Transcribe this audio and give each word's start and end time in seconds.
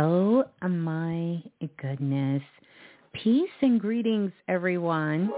Oh 0.00 0.44
my 0.62 1.42
goodness. 1.82 2.42
Peace 3.14 3.50
and 3.62 3.80
greetings, 3.80 4.30
everyone. 4.46 5.28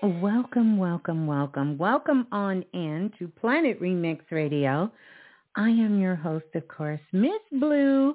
Welcome, 0.00 0.78
welcome, 0.78 1.26
welcome. 1.26 1.76
Welcome 1.76 2.28
on 2.30 2.64
in 2.72 3.10
to 3.18 3.26
Planet 3.26 3.82
Remix 3.82 4.20
Radio. 4.30 4.92
I 5.56 5.70
am 5.70 5.98
your 5.98 6.14
host, 6.14 6.44
of 6.54 6.68
course, 6.68 7.00
Miss 7.12 7.40
Blue, 7.50 8.14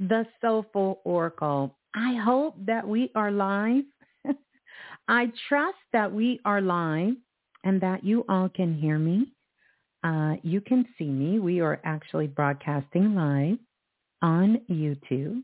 the 0.00 0.26
Soulful 0.40 1.02
Oracle. 1.04 1.76
I 1.94 2.16
hope 2.16 2.56
that 2.66 2.84
we 2.84 3.12
are 3.14 3.30
live. 3.30 3.84
I 5.08 5.30
trust 5.48 5.78
that 5.92 6.12
we 6.12 6.40
are 6.44 6.60
live 6.60 7.14
and 7.62 7.80
that 7.80 8.02
you 8.02 8.24
all 8.28 8.48
can 8.48 8.74
hear 8.74 8.98
me. 8.98 9.28
Uh, 10.02 10.34
you 10.42 10.60
can 10.60 10.84
see 10.98 11.10
me. 11.10 11.38
We 11.38 11.60
are 11.60 11.80
actually 11.84 12.26
broadcasting 12.26 13.14
live 13.14 13.58
on 14.22 14.60
YouTube. 14.70 15.42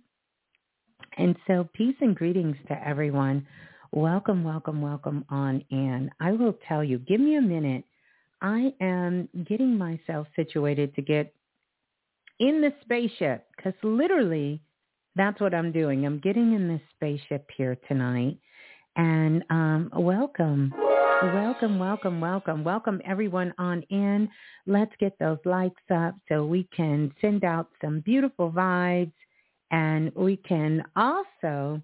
And 1.19 1.37
so 1.47 1.69
peace 1.73 1.97
and 2.01 2.15
greetings 2.15 2.57
to 2.69 2.89
everyone. 2.89 3.47
Welcome, 3.93 4.45
welcome, 4.45 4.83
welcome 4.83 5.25
on 5.31 5.65
in. 5.71 6.11
I 6.21 6.33
will 6.33 6.59
tell 6.69 6.85
you, 6.85 6.99
give 6.99 7.21
me 7.21 7.37
a 7.37 7.43
minute. 7.43 7.85
I 8.43 8.73
am 8.81 9.29
getting 9.49 9.79
myself 9.79 10.27
situated 10.37 10.95
to 10.95 11.03
get 11.03 11.33
in 12.39 12.61
the 12.61 12.73
spaceship 12.83 13.47
because 13.57 13.73
literally 13.83 14.61
that's 15.15 15.41
what 15.41 15.55
I'm 15.55 15.73
doing. 15.73 16.05
I'm 16.05 16.19
getting 16.19 16.53
in 16.53 16.69
this 16.69 16.83
spaceship 16.95 17.49
here 17.57 17.79
tonight. 17.89 18.39
And 18.97 19.43
um, 19.51 19.91
welcome. 19.95 20.75
Welcome, 21.23 21.79
welcome, 21.79 22.21
welcome. 22.21 22.63
Welcome 22.63 23.01
everyone 23.07 23.55
on 23.57 23.83
in. 23.89 24.29
Let's 24.67 24.93
get 25.01 25.19
those 25.19 25.39
likes 25.47 25.83
up 25.91 26.15
so 26.29 26.45
we 26.45 26.69
can 26.77 27.11
send 27.23 27.43
out 27.43 27.71
some 27.81 28.01
beautiful 28.01 28.53
vibes 28.53 29.15
and 29.71 30.15
we 30.15 30.37
can 30.37 30.85
also 30.95 31.81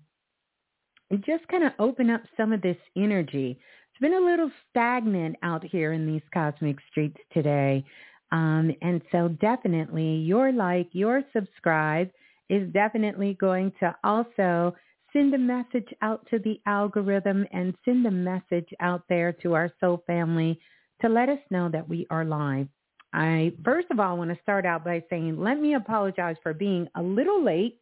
just 1.24 1.48
kind 1.48 1.64
of 1.64 1.72
open 1.78 2.10
up 2.10 2.20
some 2.36 2.52
of 2.52 2.60
this 2.60 2.76
energy. 2.94 3.58
It's 3.90 4.00
been 4.02 4.12
a 4.12 4.20
little 4.20 4.50
stagnant 4.68 5.36
out 5.42 5.64
here 5.64 5.94
in 5.94 6.06
these 6.06 6.22
cosmic 6.34 6.76
streets 6.90 7.18
today. 7.32 7.86
Um, 8.32 8.70
and 8.82 9.00
so 9.10 9.28
definitely 9.28 10.16
your 10.16 10.52
like, 10.52 10.88
your 10.92 11.22
subscribe 11.34 12.10
is 12.50 12.70
definitely 12.74 13.38
going 13.40 13.72
to 13.80 13.96
also 14.04 14.74
send 15.12 15.34
a 15.34 15.38
message 15.38 15.88
out 16.02 16.26
to 16.30 16.38
the 16.38 16.60
algorithm 16.66 17.46
and 17.52 17.74
send 17.84 18.06
a 18.06 18.10
message 18.10 18.68
out 18.80 19.02
there 19.08 19.32
to 19.32 19.54
our 19.54 19.72
soul 19.80 20.02
family 20.06 20.58
to 21.00 21.08
let 21.08 21.28
us 21.28 21.38
know 21.50 21.68
that 21.68 21.88
we 21.88 22.06
are 22.10 22.24
live. 22.24 22.68
I 23.12 23.52
first 23.64 23.88
of 23.90 24.00
all 24.00 24.16
want 24.16 24.30
to 24.30 24.42
start 24.42 24.64
out 24.64 24.84
by 24.84 25.02
saying 25.10 25.38
let 25.38 25.60
me 25.60 25.74
apologize 25.74 26.36
for 26.42 26.54
being 26.54 26.88
a 26.96 27.02
little 27.02 27.44
late. 27.44 27.78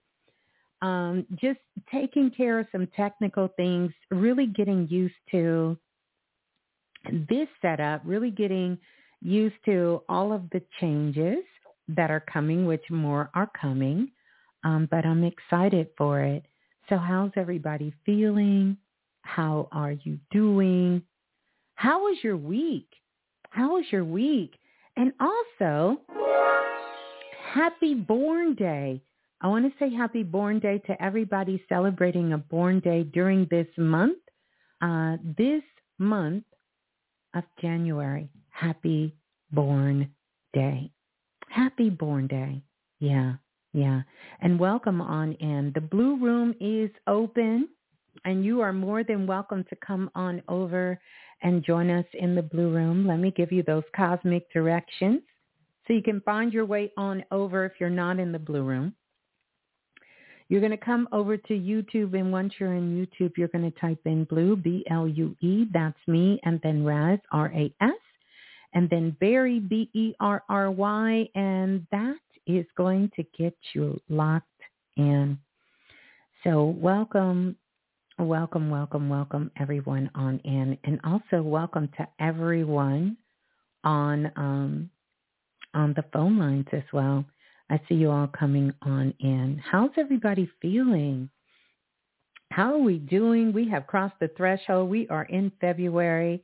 Um, 0.82 1.26
just 1.40 1.60
taking 1.92 2.30
care 2.30 2.58
of 2.58 2.66
some 2.72 2.88
technical 2.96 3.48
things, 3.56 3.92
really 4.10 4.46
getting 4.46 4.88
used 4.88 5.14
to 5.30 5.76
this 7.28 7.48
setup, 7.60 8.00
really 8.04 8.30
getting 8.30 8.78
used 9.20 9.56
to 9.66 10.02
all 10.08 10.32
of 10.32 10.48
the 10.50 10.62
changes 10.80 11.44
that 11.88 12.10
are 12.10 12.24
coming, 12.32 12.66
which 12.66 12.84
more 12.90 13.30
are 13.34 13.50
coming. 13.60 14.10
Um, 14.64 14.88
but 14.90 15.04
I'm 15.04 15.24
excited 15.24 15.88
for 15.96 16.20
it. 16.20 16.44
So 16.90 16.98
how's 16.98 17.30
everybody 17.36 17.94
feeling? 18.04 18.76
How 19.22 19.68
are 19.70 19.92
you 19.92 20.18
doing? 20.32 21.02
How 21.76 22.00
was 22.00 22.18
your 22.24 22.36
week? 22.36 22.88
How 23.50 23.74
was 23.74 23.84
your 23.92 24.04
week? 24.04 24.58
And 24.96 25.12
also, 25.20 26.00
happy 27.54 27.94
born 27.94 28.56
day. 28.56 29.00
I 29.40 29.46
want 29.46 29.66
to 29.66 29.78
say 29.78 29.94
happy 29.94 30.24
born 30.24 30.58
day 30.58 30.78
to 30.88 31.00
everybody 31.00 31.62
celebrating 31.68 32.32
a 32.32 32.38
born 32.38 32.80
day 32.80 33.04
during 33.04 33.46
this 33.52 33.68
month. 33.78 34.18
Uh, 34.82 35.16
this 35.38 35.62
month 35.98 36.44
of 37.36 37.44
January. 37.62 38.28
Happy 38.48 39.14
born 39.52 40.10
day. 40.52 40.90
Happy 41.48 41.88
born 41.88 42.26
day. 42.26 42.62
Yeah. 42.98 43.34
Yeah. 43.72 44.02
And 44.40 44.58
welcome 44.58 45.00
on 45.00 45.34
in. 45.34 45.70
The 45.74 45.80
Blue 45.80 46.16
Room 46.18 46.54
is 46.60 46.90
open 47.06 47.68
and 48.24 48.44
you 48.44 48.60
are 48.60 48.72
more 48.72 49.04
than 49.04 49.26
welcome 49.26 49.64
to 49.70 49.76
come 49.76 50.10
on 50.14 50.42
over 50.48 50.98
and 51.42 51.64
join 51.64 51.88
us 51.90 52.04
in 52.14 52.34
the 52.34 52.42
Blue 52.42 52.74
Room. 52.74 53.06
Let 53.06 53.18
me 53.18 53.30
give 53.30 53.52
you 53.52 53.62
those 53.62 53.84
cosmic 53.94 54.52
directions 54.52 55.20
so 55.86 55.92
you 55.92 56.02
can 56.02 56.20
find 56.22 56.52
your 56.52 56.66
way 56.66 56.92
on 56.96 57.24
over 57.30 57.64
if 57.64 57.72
you're 57.78 57.90
not 57.90 58.18
in 58.18 58.32
the 58.32 58.38
Blue 58.38 58.62
Room. 58.62 58.94
You're 60.48 60.60
going 60.60 60.72
to 60.72 60.76
come 60.76 61.08
over 61.12 61.36
to 61.36 61.52
YouTube, 61.52 62.18
and 62.18 62.32
once 62.32 62.54
you're 62.58 62.74
in 62.74 62.96
YouTube, 62.96 63.36
you're 63.36 63.48
going 63.48 63.70
to 63.70 63.80
type 63.80 64.00
in 64.04 64.24
Blue, 64.24 64.56
B-L-U-E, 64.56 65.66
that's 65.72 65.98
me, 66.08 66.40
and 66.42 66.60
then 66.64 66.84
Raz, 66.84 67.20
R-A-S, 67.30 67.92
and 68.74 68.90
then 68.90 69.16
Berry, 69.20 69.60
B-E-R-R-Y, 69.60 71.28
and 71.36 71.86
that 71.92 72.16
is 72.46 72.66
going 72.76 73.10
to 73.16 73.24
get 73.36 73.54
you 73.74 74.00
locked 74.08 74.46
in. 74.96 75.38
So 76.44 76.64
welcome, 76.78 77.56
welcome, 78.18 78.70
welcome, 78.70 79.08
welcome 79.08 79.50
everyone 79.58 80.10
on 80.14 80.38
in. 80.44 80.78
And 80.84 81.00
also 81.04 81.42
welcome 81.42 81.88
to 81.98 82.08
everyone 82.18 83.16
on 83.84 84.30
um, 84.36 84.90
on 85.74 85.94
the 85.94 86.04
phone 86.12 86.38
lines 86.38 86.66
as 86.72 86.82
well. 86.92 87.24
I 87.70 87.80
see 87.88 87.94
you 87.94 88.10
all 88.10 88.26
coming 88.26 88.72
on 88.82 89.14
in. 89.20 89.62
How's 89.64 89.90
everybody 89.96 90.50
feeling? 90.60 91.30
How 92.50 92.74
are 92.74 92.78
we 92.78 92.98
doing? 92.98 93.52
We 93.52 93.68
have 93.68 93.86
crossed 93.86 94.18
the 94.18 94.28
threshold. 94.36 94.90
We 94.90 95.06
are 95.08 95.24
in 95.24 95.52
February. 95.60 96.42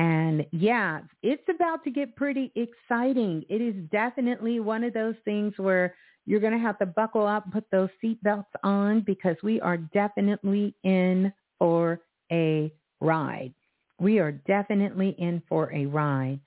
And 0.00 0.46
yeah, 0.50 1.00
it's 1.22 1.46
about 1.54 1.84
to 1.84 1.90
get 1.90 2.16
pretty 2.16 2.50
exciting. 2.56 3.44
It 3.50 3.60
is 3.60 3.74
definitely 3.92 4.58
one 4.58 4.82
of 4.82 4.94
those 4.94 5.14
things 5.26 5.52
where 5.58 5.94
you're 6.24 6.40
going 6.40 6.54
to 6.54 6.58
have 6.58 6.78
to 6.78 6.86
buckle 6.86 7.26
up, 7.26 7.52
put 7.52 7.64
those 7.70 7.90
seatbelts 8.02 8.46
on 8.62 9.02
because 9.02 9.36
we 9.42 9.60
are 9.60 9.76
definitely 9.76 10.74
in 10.84 11.30
for 11.58 12.00
a 12.32 12.72
ride. 13.02 13.52
We 13.98 14.20
are 14.20 14.32
definitely 14.32 15.14
in 15.18 15.42
for 15.46 15.70
a 15.70 15.84
ride 15.84 16.40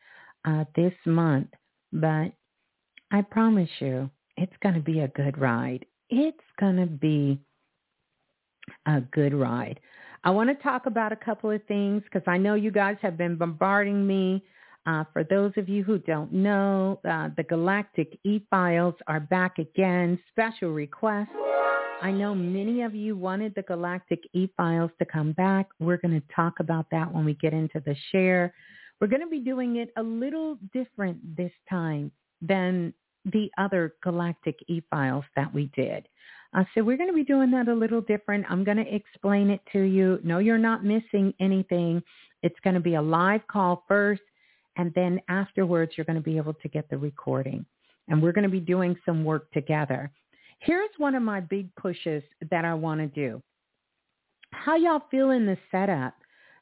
uh, 0.45 0.63
this 0.75 0.93
month. 1.05 1.49
But 1.91 2.31
I 3.11 3.21
promise 3.21 3.69
you, 3.77 4.09
it's 4.35 4.57
going 4.63 4.73
to 4.73 4.81
be 4.81 5.01
a 5.01 5.09
good 5.09 5.37
ride. 5.37 5.85
It's 6.09 6.37
going 6.59 6.77
to 6.77 6.87
be 6.87 7.39
a 8.87 9.01
good 9.01 9.35
ride. 9.35 9.79
I 10.25 10.29
want 10.29 10.49
to 10.49 10.63
talk 10.63 10.85
about 10.85 11.11
a 11.11 11.17
couple 11.17 11.51
of 11.51 11.61
things 11.65 12.01
because 12.03 12.23
I 12.27 12.37
know 12.37 12.55
you 12.55 12.71
guys 12.71 12.95
have 13.01 13.17
been 13.17 13.35
bombarding 13.35 14.07
me. 14.07 14.43
Uh, 14.85 15.03
for 15.11 15.23
those 15.25 15.51
of 15.57 15.67
you 15.67 15.83
who 15.83 15.97
don't 15.97 16.31
know, 16.31 16.99
uh, 17.09 17.29
the 17.35 17.43
Galactic 17.43 18.17
E-Files 18.23 18.95
are 19.07 19.19
back 19.19 19.57
again. 19.57 20.17
Special 20.29 20.71
request. 20.71 21.29
I 22.01 22.11
know 22.11 22.33
many 22.33 22.81
of 22.81 22.95
you 22.95 23.17
wanted 23.17 23.53
the 23.55 23.63
Galactic 23.63 24.23
E-Files 24.33 24.91
to 24.99 25.05
come 25.05 25.33
back. 25.33 25.67
We're 25.79 25.97
going 25.97 26.19
to 26.19 26.35
talk 26.35 26.59
about 26.59 26.85
that 26.91 27.13
when 27.13 27.25
we 27.25 27.33
get 27.35 27.53
into 27.53 27.81
the 27.85 27.95
share. 28.11 28.53
We're 29.01 29.07
going 29.07 29.21
to 29.21 29.27
be 29.27 29.39
doing 29.39 29.77
it 29.77 29.89
a 29.97 30.03
little 30.03 30.57
different 30.73 31.35
this 31.35 31.51
time 31.69 32.11
than 32.41 32.93
the 33.25 33.49
other 33.57 33.95
Galactic 34.01 34.59
E-Files 34.67 35.25
that 35.35 35.53
we 35.53 35.69
did. 35.75 36.07
Uh, 36.55 36.63
so 36.73 36.83
we're 36.83 36.97
going 36.97 37.09
to 37.09 37.15
be 37.15 37.23
doing 37.23 37.49
that 37.51 37.67
a 37.67 37.73
little 37.73 38.01
different. 38.01 38.45
I'm 38.49 38.63
going 38.63 38.77
to 38.77 38.95
explain 38.95 39.49
it 39.49 39.61
to 39.71 39.81
you. 39.81 40.19
No, 40.23 40.37
you're 40.37 40.57
not 40.57 40.85
missing 40.85 41.33
anything. 41.39 42.01
It's 42.43 42.59
going 42.63 42.75
to 42.75 42.79
be 42.79 42.95
a 42.95 43.01
live 43.01 43.45
call 43.47 43.83
first, 43.87 44.21
and 44.77 44.93
then 44.93 45.19
afterwards 45.29 45.93
you're 45.95 46.05
going 46.05 46.17
to 46.17 46.21
be 46.21 46.37
able 46.37 46.53
to 46.53 46.67
get 46.67 46.89
the 46.89 46.97
recording. 46.97 47.65
And 48.07 48.21
we're 48.21 48.33
going 48.33 48.43
to 48.43 48.49
be 48.49 48.59
doing 48.59 48.95
some 49.05 49.23
work 49.23 49.51
together. 49.51 50.11
Here's 50.59 50.89
one 50.97 51.15
of 51.15 51.23
my 51.23 51.39
big 51.39 51.73
pushes 51.75 52.23
that 52.51 52.65
I 52.65 52.73
want 52.73 52.99
to 53.01 53.07
do. 53.07 53.41
How 54.51 54.75
y'all 54.75 55.03
feeling 55.09 55.45
the 55.45 55.57
setup? 55.71 56.13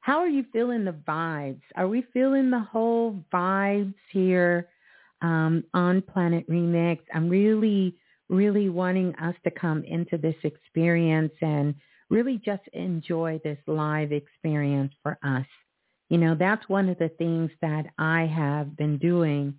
How 0.02 0.20
are 0.20 0.28
you 0.28 0.46
feeling 0.54 0.86
the 0.86 0.96
vibes? 1.08 1.62
Are 1.76 1.88
we 1.88 2.06
feeling 2.14 2.50
the 2.50 2.60
whole 2.60 3.24
vibes 3.32 3.94
here 4.12 4.70
um, 5.22 5.64
on 5.74 6.02
Planet 6.02 6.50
Remix? 6.50 7.00
I'm 7.14 7.30
really 7.30 7.96
really 8.32 8.70
wanting 8.70 9.14
us 9.16 9.36
to 9.44 9.52
come 9.52 9.84
into 9.84 10.18
this 10.18 10.36
experience 10.44 11.34
and 11.42 11.76
really 12.10 12.42
just 12.44 12.64
enjoy 12.74 13.40
this 13.44 13.60
live 13.68 14.12
experience 14.12 14.94
for 15.04 15.20
us. 15.22 15.46
You 16.10 16.18
know, 16.18 16.36
that's 16.36 16.68
one 16.68 16.90
of 16.90 16.98
the 16.98 17.10
things 17.10 17.52
that 17.62 17.86
I 17.98 18.26
have 18.26 18.76
been 18.76 18.98
doing 18.98 19.56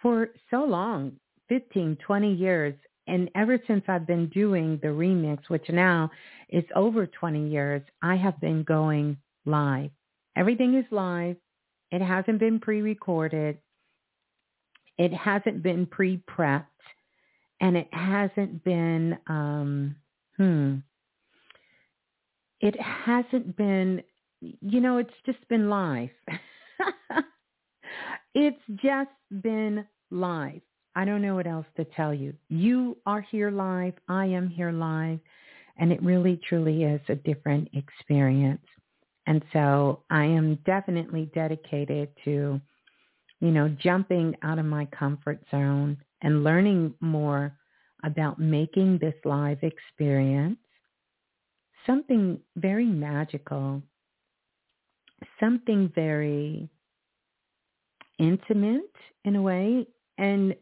for 0.00 0.30
so 0.50 0.64
long, 0.64 1.12
15, 1.48 1.96
20 2.04 2.34
years. 2.34 2.74
And 3.06 3.30
ever 3.34 3.58
since 3.66 3.84
I've 3.88 4.06
been 4.06 4.28
doing 4.30 4.78
the 4.82 4.88
remix, 4.88 5.48
which 5.48 5.68
now 5.68 6.10
is 6.48 6.64
over 6.74 7.06
20 7.06 7.48
years, 7.48 7.82
I 8.02 8.16
have 8.16 8.40
been 8.40 8.64
going 8.64 9.16
live. 9.44 9.90
Everything 10.34 10.74
is 10.74 10.84
live. 10.90 11.36
It 11.92 12.02
hasn't 12.02 12.40
been 12.40 12.58
pre-recorded. 12.58 13.58
It 14.98 15.12
hasn't 15.12 15.62
been 15.62 15.86
pre-prepped. 15.86 16.66
And 17.60 17.76
it 17.76 17.88
hasn't 17.92 18.62
been, 18.64 19.18
um, 19.28 19.96
hmm, 20.36 20.76
it 22.60 22.78
hasn't 22.80 23.56
been, 23.56 24.02
you 24.40 24.80
know, 24.80 24.98
it's 24.98 25.14
just 25.24 25.46
been 25.48 25.68
life. 25.68 26.10
it's 28.34 28.62
just 28.76 29.10
been 29.42 29.86
life. 30.10 30.62
I 30.94 31.04
don't 31.04 31.22
know 31.22 31.34
what 31.34 31.46
else 31.46 31.66
to 31.76 31.84
tell 31.84 32.14
you. 32.14 32.34
You 32.48 32.96
are 33.06 33.20
here 33.20 33.50
live. 33.50 33.94
I 34.08 34.26
am 34.26 34.48
here 34.48 34.72
live. 34.72 35.18
And 35.78 35.92
it 35.92 36.02
really, 36.02 36.40
truly 36.48 36.84
is 36.84 37.00
a 37.08 37.14
different 37.14 37.68
experience. 37.74 38.64
And 39.26 39.42
so 39.52 40.04
I 40.10 40.24
am 40.24 40.58
definitely 40.64 41.30
dedicated 41.34 42.08
to, 42.24 42.60
you 43.40 43.50
know, 43.50 43.68
jumping 43.68 44.34
out 44.42 44.58
of 44.58 44.64
my 44.64 44.86
comfort 44.86 45.40
zone 45.50 45.98
and 46.22 46.44
learning 46.44 46.94
more 47.00 47.56
about 48.04 48.38
making 48.38 48.98
this 48.98 49.14
live 49.24 49.58
experience 49.62 50.58
something 51.86 52.38
very 52.56 52.84
magical, 52.84 53.82
something 55.40 55.90
very 55.94 56.68
intimate 58.18 58.94
in 59.24 59.36
a 59.36 59.42
way, 59.42 59.86
and 60.18 60.54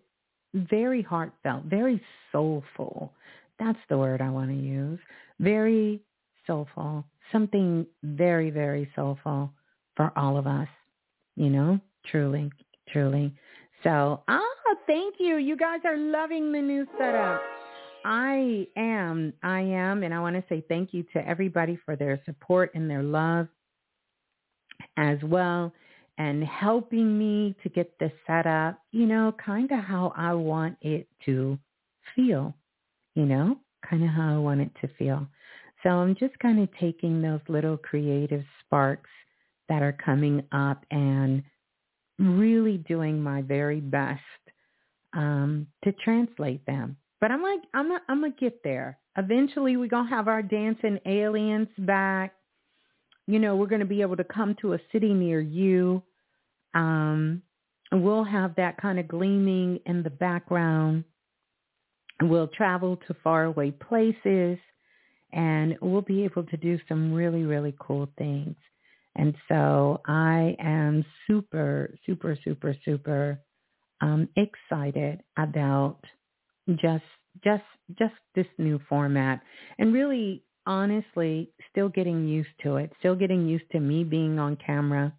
very 0.55 1.03
heartfelt, 1.03 1.65
very 1.65 2.01
soulful. 2.31 3.13
That's 3.59 3.79
the 3.89 3.99
word 3.99 4.21
I 4.21 4.31
want 4.31 4.51
to 4.51 4.57
use. 4.57 4.99
Very 5.41 6.01
soulful, 6.47 7.05
something 7.33 7.87
very, 8.03 8.51
very 8.51 8.91
soulful 8.95 9.51
for 9.97 10.13
all 10.17 10.37
of 10.37 10.47
us, 10.47 10.69
you 11.37 11.49
know, 11.49 11.81
truly, 12.07 12.51
truly. 12.89 13.35
So, 13.85 14.23
ah, 14.29 14.41
thank 14.87 15.17
you. 15.19 15.37
You 15.37 15.57
guys 15.57 15.81
are 15.85 15.97
loving 15.97 16.51
the 16.51 16.61
new 16.61 16.87
setup. 16.99 17.41
I 18.05 18.67
am, 18.77 19.33
I 19.43 19.61
am, 19.61 20.03
and 20.03 20.13
I 20.13 20.21
want 20.21 20.37
to 20.37 20.45
say 20.49 20.65
thank 20.69 20.93
you 20.93 21.05
to 21.15 21.27
everybody 21.27 21.79
for 21.85 21.95
their 21.95 22.21
support 22.25 22.71
and 22.75 22.91
their 22.91 23.03
love 23.03 23.47
as 24.97 25.19
well 25.23 25.73
and 26.19 26.45
helping 26.45 27.19
me 27.19 27.55
to 27.63 27.69
get 27.69 27.99
this 27.99 28.13
set 28.27 28.47
up, 28.47 28.79
you 28.93 29.07
know, 29.07 29.35
kind 29.45 29.71
of 29.71 29.81
how 29.81 30.13
I 30.17 30.33
want 30.35 30.77
it 30.81 31.09
to 31.27 31.59
feel, 32.15 32.55
you 33.15 33.25
know, 33.25 33.59
kind 33.89 34.03
of 34.03 34.11
how 34.11 34.35
I 34.35 34.39
want 34.39 34.61
it 34.61 34.71
to 34.81 34.89
feel. 34.99 35.27
So 35.83 35.91
I'm 35.91 36.15
just 36.15 36.39
kind 36.39 36.61
of 36.61 36.69
taking 36.79 37.21
those 37.21 37.41
little 37.49 37.77
creative 37.77 38.45
sparks 38.61 39.11
that 39.69 39.83
are 39.83 39.93
coming 39.93 40.43
up 40.53 40.85
and 40.91 41.43
really 42.19 42.79
doing 42.79 43.21
my 43.21 43.43
very 43.43 43.81
best 43.81 44.21
um, 45.13 45.67
to 45.85 45.93
translate 45.93 46.65
them 46.67 46.97
but 47.25 47.31
I'm 47.31 47.43
like, 47.43 47.61
I'm 47.73 47.91
I'm 48.07 48.21
gonna 48.21 48.35
get 48.39 48.63
there. 48.63 48.99
Eventually, 49.17 49.79
we're 49.79 49.89
gonna 49.89 50.11
have 50.11 50.29
our 50.29 50.43
dancing 50.43 50.99
aliens 51.07 51.69
back. 51.79 52.35
You 53.27 53.39
know, 53.39 53.57
we're 53.57 53.67
gonna 53.67 53.87
be 53.87 54.03
able 54.03 54.19
to 54.19 54.25
come 54.25 54.55
to 54.61 54.75
a 54.75 54.79
city 54.93 55.15
near 55.15 55.41
you. 55.41 56.03
Um, 56.75 57.41
we'll 57.91 58.25
have 58.25 58.55
that 58.57 58.77
kind 58.77 58.99
of 58.99 59.09
gleaming 59.09 59.81
in 59.87 60.03
the 60.03 60.11
background. 60.11 61.05
We'll 62.21 62.49
travel 62.49 62.99
to 63.09 63.17
faraway 63.25 63.71
places, 63.71 64.59
and 65.33 65.79
we'll 65.81 66.03
be 66.03 66.25
able 66.25 66.45
to 66.45 66.59
do 66.59 66.79
some 66.91 67.15
really, 67.15 67.45
really 67.45 67.75
cool 67.79 68.07
things. 68.19 68.55
And 69.17 69.35
so 69.49 70.01
I 70.07 70.57
am 70.59 71.05
super, 71.27 71.95
super, 72.05 72.37
super, 72.43 72.75
super 72.85 73.41
um, 74.01 74.29
excited 74.37 75.23
about 75.39 76.01
just 76.77 77.05
just 77.43 77.65
just 77.99 78.15
this 78.35 78.47
new 78.59 78.81
format. 78.89 79.41
And 79.79 79.93
really 79.93 80.43
honestly 80.67 81.51
still 81.71 81.91
getting 81.91 82.27
used 82.27 82.49
to 82.63 82.77
it 82.77 82.91
still 82.99 83.15
getting 83.15 83.47
used 83.47 83.71
to 83.73 83.81
me 83.81 84.03
being 84.03 84.39
on 84.39 84.57
camera. 84.57 85.13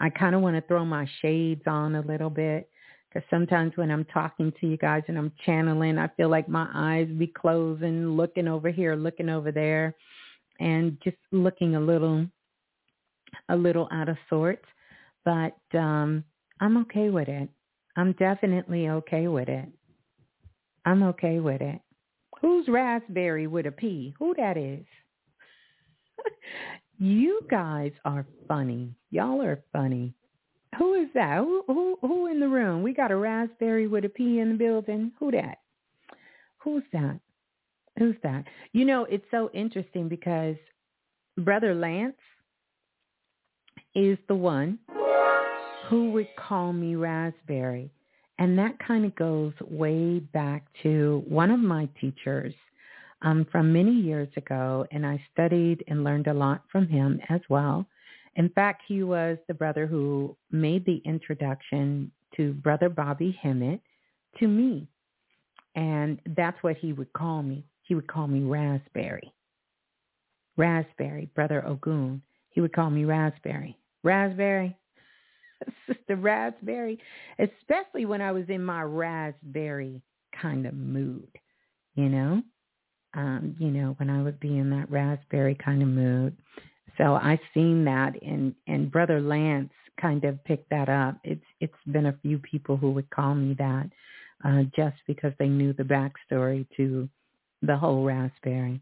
I 0.00 0.10
kind 0.10 0.34
of 0.34 0.40
want 0.40 0.56
to 0.56 0.62
throw 0.62 0.84
my 0.84 1.06
shades 1.20 1.62
on 1.66 1.96
a 1.96 2.00
little 2.00 2.30
bit 2.30 2.70
because 3.08 3.26
sometimes 3.30 3.72
when 3.76 3.90
i'm 3.90 4.04
talking 4.06 4.52
to 4.60 4.66
you 4.66 4.76
guys 4.76 5.02
and 5.08 5.18
i'm 5.18 5.32
channeling 5.44 5.98
i 5.98 6.08
feel 6.16 6.28
like 6.28 6.48
my 6.48 6.68
eyes 6.74 7.08
be 7.18 7.26
closing 7.26 8.10
looking 8.10 8.48
over 8.48 8.70
here 8.70 8.94
looking 8.96 9.28
over 9.28 9.50
there 9.50 9.94
and 10.60 10.98
just 11.02 11.16
looking 11.32 11.76
a 11.76 11.80
little 11.80 12.26
a 13.48 13.56
little 13.56 13.88
out 13.92 14.08
of 14.08 14.16
sorts 14.28 14.64
but 15.24 15.56
um 15.74 16.24
i'm 16.60 16.76
okay 16.76 17.10
with 17.10 17.28
it 17.28 17.48
i'm 17.96 18.12
definitely 18.12 18.88
okay 18.88 19.28
with 19.28 19.48
it 19.48 19.68
I'm 20.88 21.02
okay 21.02 21.38
with 21.38 21.60
it. 21.60 21.82
Who's 22.40 22.66
raspberry 22.66 23.46
with 23.46 23.66
a 23.66 23.70
P? 23.70 24.14
Who 24.18 24.34
that 24.38 24.56
is? 24.56 24.86
you 26.98 27.42
guys 27.50 27.92
are 28.06 28.24
funny. 28.46 28.94
Y'all 29.10 29.42
are 29.42 29.62
funny. 29.70 30.14
Who 30.78 30.94
is 30.94 31.08
that? 31.12 31.38
Who, 31.40 31.62
who 31.66 31.98
who 32.00 32.26
in 32.28 32.40
the 32.40 32.48
room? 32.48 32.82
We 32.82 32.94
got 32.94 33.10
a 33.10 33.16
raspberry 33.16 33.86
with 33.86 34.06
a 34.06 34.08
P 34.08 34.38
in 34.38 34.52
the 34.52 34.54
building. 34.54 35.12
Who 35.18 35.30
that? 35.32 35.58
Who's 36.58 36.84
that? 36.94 37.20
Who's 37.98 38.16
that? 38.22 38.44
You 38.72 38.86
know, 38.86 39.04
it's 39.04 39.26
so 39.30 39.50
interesting 39.52 40.08
because 40.08 40.56
Brother 41.36 41.74
Lance 41.74 42.16
is 43.98 44.16
the 44.28 44.34
one 44.34 44.78
who 45.88 46.12
would 46.12 46.28
call 46.36 46.72
me 46.72 46.94
raspberry. 46.94 47.90
And 48.38 48.56
that 48.56 48.78
kind 48.78 49.04
of 49.04 49.16
goes 49.16 49.52
way 49.68 50.20
back 50.20 50.64
to 50.84 51.24
one 51.26 51.50
of 51.50 51.58
my 51.58 51.88
teachers 52.00 52.54
um, 53.22 53.44
from 53.50 53.72
many 53.72 53.90
years 53.90 54.28
ago, 54.36 54.86
and 54.92 55.04
I 55.04 55.20
studied 55.32 55.82
and 55.88 56.04
learned 56.04 56.28
a 56.28 56.34
lot 56.34 56.62
from 56.70 56.86
him 56.86 57.20
as 57.28 57.40
well. 57.48 57.84
In 58.36 58.48
fact, 58.50 58.82
he 58.86 59.02
was 59.02 59.36
the 59.48 59.54
brother 59.54 59.88
who 59.88 60.36
made 60.52 60.86
the 60.86 61.02
introduction 61.04 62.12
to 62.36 62.52
Brother 62.52 62.88
Bobby 62.88 63.36
Hemmitt 63.42 63.80
to 64.38 64.46
me. 64.46 64.86
And 65.74 66.20
that's 66.36 66.62
what 66.62 66.76
he 66.76 66.92
would 66.92 67.12
call 67.14 67.42
me. 67.42 67.64
He 67.82 67.96
would 67.96 68.06
call 68.06 68.28
me 68.28 68.44
Raspberry. 68.44 69.32
Raspberry, 70.56 71.28
Brother 71.34 71.66
Ogun. 71.66 72.22
He 72.50 72.60
would 72.60 72.72
call 72.72 72.90
me 72.90 73.04
Raspberry. 73.04 73.76
Raspberry, 74.02 74.76
Sister 75.86 76.16
Raspberry, 76.16 76.98
especially 77.38 78.04
when 78.04 78.20
I 78.20 78.32
was 78.32 78.44
in 78.48 78.64
my 78.64 78.82
raspberry 78.82 80.00
kind 80.40 80.66
of 80.66 80.74
mood, 80.74 81.30
you 81.94 82.08
know? 82.08 82.42
Um, 83.14 83.56
you 83.58 83.68
know, 83.68 83.94
when 83.98 84.10
I 84.10 84.22
would 84.22 84.38
be 84.38 84.58
in 84.58 84.70
that 84.70 84.90
raspberry 84.90 85.54
kind 85.54 85.82
of 85.82 85.88
mood. 85.88 86.36
So 86.98 87.14
I 87.14 87.40
seen 87.54 87.84
that 87.84 88.20
and 88.22 88.54
and 88.66 88.90
Brother 88.90 89.20
Lance 89.20 89.70
kind 90.00 90.24
of 90.24 90.42
picked 90.44 90.68
that 90.70 90.88
up. 90.88 91.16
It's 91.24 91.44
it's 91.60 91.72
been 91.90 92.06
a 92.06 92.18
few 92.22 92.38
people 92.38 92.76
who 92.76 92.90
would 92.92 93.08
call 93.10 93.34
me 93.34 93.54
that 93.58 93.88
uh, 94.44 94.62
just 94.76 94.96
because 95.06 95.32
they 95.38 95.48
knew 95.48 95.72
the 95.72 95.84
backstory 95.84 96.66
to 96.76 97.08
the 97.62 97.76
whole 97.76 98.04
raspberry. 98.04 98.80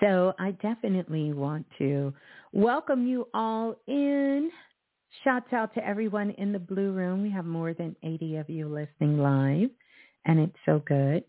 So 0.00 0.34
I 0.38 0.52
definitely 0.62 1.32
want 1.32 1.66
to 1.78 2.12
welcome 2.52 3.06
you 3.06 3.28
all 3.32 3.76
in 3.86 4.50
Shouts 5.24 5.52
out 5.52 5.72
to 5.74 5.86
everyone 5.86 6.30
in 6.32 6.52
the 6.52 6.58
Blue 6.58 6.92
Room. 6.92 7.22
We 7.22 7.30
have 7.30 7.44
more 7.44 7.72
than 7.72 7.96
80 8.02 8.36
of 8.36 8.50
you 8.50 8.68
listening 8.68 9.18
live, 9.18 9.70
and 10.24 10.38
it's 10.38 10.56
so 10.66 10.82
good. 10.86 11.24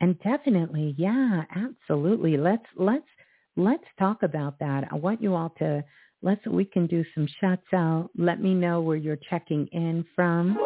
And 0.00 0.18
definitely, 0.20 0.94
yeah, 0.96 1.42
absolutely. 1.54 2.36
Let's 2.36 2.64
let's 2.76 3.06
let's 3.56 3.84
talk 3.98 4.22
about 4.22 4.58
that. 4.60 4.84
I 4.90 4.94
want 4.96 5.22
you 5.22 5.34
all 5.34 5.50
to 5.58 5.84
let's 6.22 6.44
we 6.46 6.64
can 6.64 6.86
do 6.86 7.04
some 7.14 7.26
shouts 7.40 7.66
out. 7.74 8.10
Let 8.16 8.40
me 8.40 8.54
know 8.54 8.80
where 8.80 8.96
you're 8.96 9.18
checking 9.28 9.66
in 9.68 10.04
from. 10.14 10.58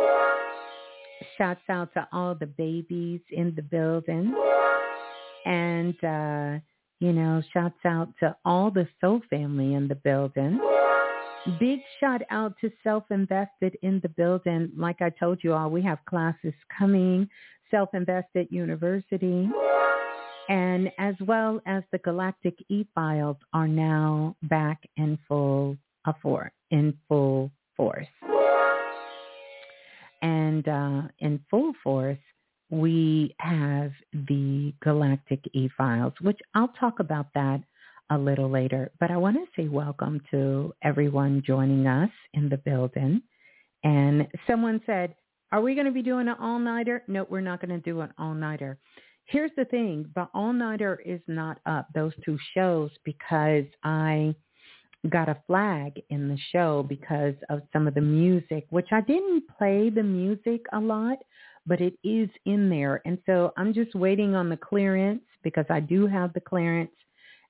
Shouts 1.38 1.60
out 1.68 1.92
to 1.94 2.06
all 2.12 2.34
the 2.34 2.46
babies 2.46 3.20
in 3.30 3.54
the 3.54 3.62
building. 3.62 4.34
And 5.44 6.04
uh, 6.04 6.58
you 7.00 7.12
know, 7.12 7.42
shouts 7.52 7.84
out 7.84 8.08
to 8.20 8.36
all 8.44 8.70
the 8.70 8.88
soul 9.00 9.20
family 9.28 9.74
in 9.74 9.88
the 9.88 9.94
building. 9.94 10.60
Big 11.60 11.80
shout 12.00 12.22
out 12.30 12.54
to 12.60 12.70
Self-Invested 12.82 13.76
in 13.82 14.00
the 14.02 14.08
building. 14.08 14.72
Like 14.76 15.00
I 15.00 15.10
told 15.10 15.44
you 15.44 15.52
all, 15.52 15.70
we 15.70 15.82
have 15.82 15.98
classes 16.08 16.54
coming, 16.76 17.28
Self-Invested 17.70 18.48
University, 18.50 19.48
and 20.48 20.90
as 20.98 21.14
well 21.20 21.60
as 21.66 21.82
the 21.92 21.98
Galactic 21.98 22.54
E-Files 22.68 23.36
are 23.52 23.68
now 23.68 24.34
back 24.42 24.82
in 24.96 25.18
full 25.28 25.76
for 26.22 26.52
in 26.70 26.94
full 27.08 27.50
force. 27.76 28.06
And 30.22 30.66
uh, 30.66 31.02
in 31.18 31.40
full 31.50 31.72
force, 31.82 32.18
we 32.70 33.34
have 33.38 33.92
the 34.12 34.72
Galactic 34.82 35.40
E-Files, 35.52 36.14
which 36.20 36.38
I'll 36.54 36.72
talk 36.80 36.98
about 36.98 37.26
that 37.34 37.60
a 38.10 38.18
little 38.18 38.50
later. 38.50 38.90
But 39.00 39.10
I 39.10 39.16
want 39.16 39.36
to 39.36 39.46
say 39.56 39.68
welcome 39.68 40.20
to 40.30 40.72
everyone 40.82 41.42
joining 41.46 41.86
us 41.86 42.10
in 42.34 42.48
the 42.48 42.58
building. 42.58 43.22
And 43.84 44.26
someone 44.46 44.80
said, 44.86 45.14
Are 45.52 45.60
we 45.60 45.74
going 45.74 45.86
to 45.86 45.92
be 45.92 46.02
doing 46.02 46.28
an 46.28 46.36
all-nighter? 46.40 47.04
No, 47.08 47.26
we're 47.28 47.40
not 47.40 47.60
going 47.60 47.80
to 47.80 47.90
do 47.90 48.00
an 48.00 48.12
all-nighter. 48.18 48.78
Here's 49.26 49.50
the 49.56 49.64
thing, 49.64 50.08
the 50.14 50.28
all-nighter 50.34 51.00
is 51.04 51.20
not 51.26 51.58
up, 51.66 51.88
those 51.94 52.12
two 52.24 52.38
shows, 52.54 52.90
because 53.04 53.64
I 53.82 54.34
got 55.10 55.28
a 55.28 55.36
flag 55.46 56.00
in 56.10 56.28
the 56.28 56.38
show 56.52 56.84
because 56.88 57.34
of 57.50 57.62
some 57.72 57.88
of 57.88 57.94
the 57.94 58.00
music, 58.00 58.66
which 58.70 58.88
I 58.92 59.00
didn't 59.00 59.44
play 59.58 59.90
the 59.90 60.02
music 60.02 60.62
a 60.72 60.80
lot, 60.80 61.18
but 61.66 61.80
it 61.80 61.94
is 62.04 62.28
in 62.44 62.68
there. 62.68 63.02
And 63.04 63.18
so 63.26 63.52
I'm 63.56 63.74
just 63.74 63.94
waiting 63.94 64.34
on 64.34 64.48
the 64.48 64.56
clearance 64.56 65.22
because 65.42 65.66
I 65.68 65.80
do 65.80 66.06
have 66.06 66.32
the 66.32 66.40
clearance 66.40 66.90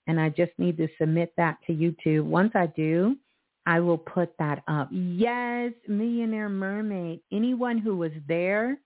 and 0.07 0.21
I 0.21 0.29
just 0.29 0.53
need 0.59 0.77
to 0.79 0.89
submit 0.99 1.33
that 1.37 1.59
to 1.67 1.73
YouTube. 1.73 2.25
Once 2.25 2.53
I 2.55 2.67
do, 2.67 3.17
I 3.67 3.81
will 3.81 3.99
put 3.99 4.31
that 4.39 4.63
up. 4.69 4.89
Yes, 4.93 5.73
Millionaire 5.89 6.49
Mermaid. 6.49 7.21
Anyone 7.33 7.79
who 7.79 7.97
was 7.97 8.13
there, 8.29 8.79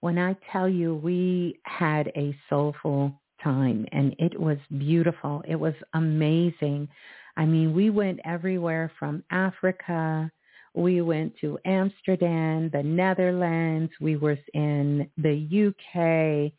when 0.00 0.18
I 0.18 0.36
tell 0.52 0.68
you 0.68 0.94
we 0.94 1.60
had 1.64 2.08
a 2.16 2.36
soulful 2.48 3.20
time 3.42 3.86
and 3.92 4.14
it 4.18 4.38
was 4.38 4.58
beautiful. 4.78 5.42
It 5.46 5.56
was 5.56 5.74
amazing. 5.94 6.88
I 7.36 7.44
mean, 7.44 7.74
we 7.74 7.90
went 7.90 8.20
everywhere 8.24 8.92
from 8.98 9.24
Africa. 9.30 10.30
We 10.74 11.02
went 11.02 11.34
to 11.40 11.58
Amsterdam, 11.64 12.70
the 12.72 12.82
Netherlands. 12.82 13.92
We 14.00 14.16
were 14.16 14.38
in 14.54 15.08
the 15.18 15.68
UK, 15.68 16.52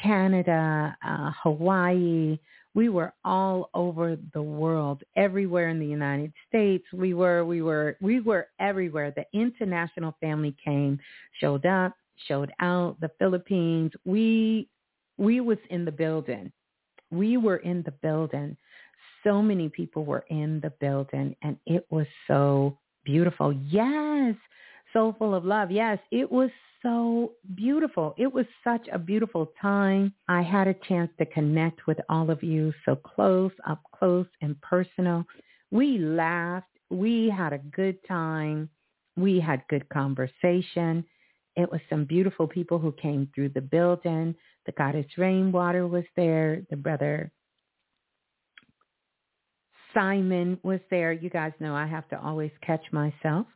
Canada, 0.00 0.96
uh, 1.06 1.32
Hawaii. 1.42 2.38
We 2.74 2.88
were 2.88 3.14
all 3.24 3.70
over 3.72 4.16
the 4.34 4.42
world, 4.42 5.02
everywhere 5.16 5.68
in 5.68 5.78
the 5.78 5.86
United 5.86 6.32
States. 6.48 6.84
We 6.92 7.14
were, 7.14 7.44
we 7.44 7.62
were, 7.62 7.96
we 8.00 8.20
were 8.20 8.48
everywhere. 8.58 9.12
The 9.12 9.26
international 9.32 10.16
family 10.20 10.54
came, 10.62 10.98
showed 11.40 11.64
up, 11.64 11.94
showed 12.26 12.52
out. 12.60 13.00
The 13.00 13.10
Philippines. 13.18 13.92
We, 14.04 14.68
we 15.16 15.40
was 15.40 15.58
in 15.70 15.84
the 15.84 15.92
building. 15.92 16.52
We 17.10 17.36
were 17.36 17.58
in 17.58 17.82
the 17.84 17.92
building. 17.92 18.56
So 19.22 19.40
many 19.40 19.68
people 19.68 20.04
were 20.04 20.26
in 20.28 20.60
the 20.60 20.72
building, 20.80 21.34
and 21.42 21.56
it 21.64 21.86
was 21.90 22.06
so 22.26 22.76
beautiful. 23.04 23.52
Yes, 23.52 24.34
so 24.92 25.14
full 25.18 25.34
of 25.34 25.44
love. 25.44 25.70
Yes, 25.70 25.98
it 26.10 26.30
was 26.30 26.50
so 26.82 27.32
beautiful. 27.54 28.14
It 28.18 28.32
was 28.32 28.46
such 28.62 28.86
a 28.92 28.98
beautiful 28.98 29.52
time. 29.60 30.12
I 30.28 30.42
had 30.42 30.68
a 30.68 30.76
chance 30.86 31.10
to 31.18 31.26
connect 31.26 31.86
with 31.86 31.98
all 32.08 32.30
of 32.30 32.42
you 32.42 32.72
so 32.84 32.94
close, 32.94 33.52
up 33.66 33.80
close 33.94 34.26
and 34.42 34.60
personal. 34.60 35.24
We 35.70 35.98
laughed. 35.98 36.66
We 36.90 37.32
had 37.34 37.52
a 37.52 37.58
good 37.58 37.98
time. 38.06 38.68
We 39.16 39.40
had 39.40 39.62
good 39.68 39.88
conversation. 39.88 41.04
It 41.56 41.70
was 41.70 41.80
some 41.88 42.04
beautiful 42.04 42.46
people 42.46 42.78
who 42.78 42.92
came 42.92 43.28
through 43.34 43.50
the 43.50 43.60
building. 43.60 44.34
The 44.66 44.72
goddess 44.72 45.06
Rainwater 45.16 45.86
was 45.86 46.04
there. 46.16 46.62
The 46.70 46.76
brother 46.76 47.30
Simon 49.94 50.58
was 50.62 50.80
there. 50.90 51.12
You 51.12 51.30
guys 51.30 51.52
know 51.60 51.74
I 51.74 51.86
have 51.86 52.08
to 52.10 52.20
always 52.20 52.50
catch 52.66 52.84
myself 52.92 53.46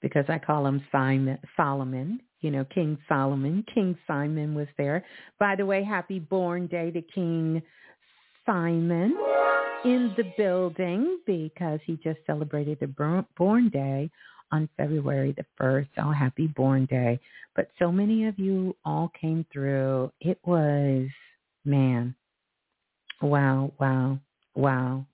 because 0.00 0.24
I 0.28 0.38
call 0.38 0.66
him 0.66 0.82
Simon 0.90 1.38
Solomon. 1.56 2.20
You 2.40 2.52
know, 2.52 2.64
King 2.72 2.96
Solomon. 3.08 3.64
King 3.74 3.98
Simon 4.06 4.54
was 4.54 4.68
there. 4.78 5.04
By 5.40 5.56
the 5.56 5.66
way, 5.66 5.82
happy 5.82 6.20
born 6.20 6.68
day 6.68 6.92
to 6.92 7.02
King 7.02 7.60
Simon 8.46 9.16
in 9.84 10.14
the 10.16 10.32
building 10.36 11.18
because 11.26 11.80
he 11.84 11.96
just 12.02 12.20
celebrated 12.26 12.78
the 12.80 13.24
born 13.36 13.68
day 13.68 14.10
on 14.50 14.68
February 14.76 15.34
the 15.36 15.44
1st. 15.60 15.88
Oh, 15.98 16.10
happy 16.10 16.46
born 16.46 16.86
day. 16.86 17.20
But 17.54 17.68
so 17.78 17.92
many 17.92 18.26
of 18.26 18.38
you 18.38 18.76
all 18.84 19.10
came 19.20 19.44
through. 19.52 20.12
It 20.20 20.38
was, 20.44 21.08
man, 21.64 22.14
wow, 23.20 23.72
wow, 23.78 24.18
wow. 24.54 25.04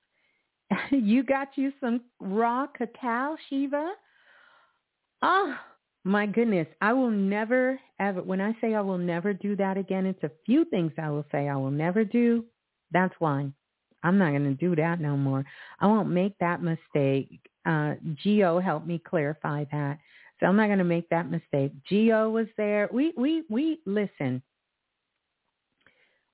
you 0.91 1.23
got 1.23 1.49
you 1.57 1.73
some 1.81 2.01
raw 2.21 2.67
cacao, 2.67 3.37
Shiva? 3.49 3.93
Oh, 5.23 5.55
my 6.05 6.27
goodness. 6.27 6.67
I 6.81 6.93
will 6.93 7.11
never, 7.11 7.79
ever, 7.99 8.23
when 8.23 8.41
I 8.41 8.57
say 8.61 8.75
I 8.75 8.81
will 8.81 8.99
never 8.99 9.33
do 9.33 9.57
that 9.57 9.77
again, 9.77 10.07
it's 10.07 10.23
a 10.23 10.31
few 10.45 10.65
things 10.67 10.93
I 10.99 11.11
will 11.11 11.25
say 11.33 11.49
I 11.49 11.57
will 11.57 11.71
never 11.71 12.05
do. 12.05 12.45
That's 12.93 13.15
one. 13.19 13.55
I'm 14.03 14.19
not 14.19 14.31
going 14.31 14.45
to 14.45 14.55
do 14.55 14.77
that 14.77 15.01
no 15.01 15.17
more. 15.17 15.45
I 15.81 15.87
won't 15.87 16.11
make 16.11 16.37
that 16.39 16.63
mistake. 16.63 17.41
Uh, 17.65 17.95
Geo 18.23 18.61
helped 18.61 18.87
me 18.87 18.99
clarify 18.99 19.65
that. 19.73 19.99
So 20.39 20.47
I'm 20.47 20.57
not 20.57 20.67
going 20.67 20.79
to 20.79 20.85
make 20.85 21.09
that 21.09 21.31
mistake. 21.31 21.73
Geo 21.89 22.29
was 22.29 22.47
there. 22.59 22.91
We, 22.93 23.15
we, 23.17 23.45
we, 23.49 23.81
listen, 23.87 24.43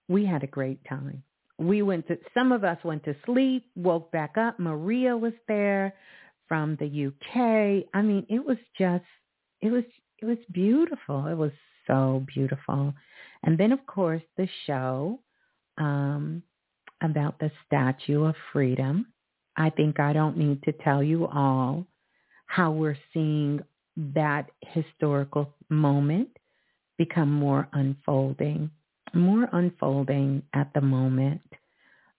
we 0.09 0.27
had 0.27 0.43
a 0.43 0.49
great 0.49 0.85
time 0.85 1.23
we 1.61 1.83
went 1.83 2.09
to 2.09 2.17
some 2.33 2.53
of 2.53 2.65
us 2.65 2.79
went 2.83 3.05
to 3.05 3.15
sleep, 3.27 3.67
woke 3.77 4.11
back 4.11 4.37
up. 4.39 4.59
Maria 4.59 5.15
was 5.15 5.35
there 5.47 5.95
from 6.49 6.77
the 6.81 7.07
UK. 7.09 7.87
I 7.93 8.03
mean, 8.03 8.27
it 8.31 8.45
was 8.45 8.57
just 8.79 9.05
it 9.61 9.71
was 9.71 9.85
it 10.19 10.25
was 10.25 10.39
beautiful. 10.51 11.27
It 11.27 11.37
was 11.37 11.53
so 11.87 12.25
beautiful. 12.33 12.95
And 13.43 13.59
then 13.59 13.73
of 13.73 13.85
course 13.87 14.23
the 14.39 14.49
show 14.67 15.21
um 15.77 16.43
about 17.03 17.39
the 17.39 17.51
Statue 17.67 18.25
of 18.25 18.35
Freedom. 18.53 19.07
I 19.57 19.69
think 19.69 20.01
I 20.01 20.15
don't 20.15 20.39
need 20.39 20.63
to 20.63 20.73
tell 20.73 21.03
you 21.03 21.27
all 21.27 21.87
how 22.47 22.73
we're 22.73 22.99
seeing 23.13 23.61
that 24.15 24.51
historical 24.61 25.55
moment 25.69 26.31
become 26.97 27.31
more 27.31 27.69
unfolding 27.75 28.71
more 29.15 29.49
unfolding 29.53 30.43
at 30.55 30.73
the 30.75 30.81
moment, 30.81 31.43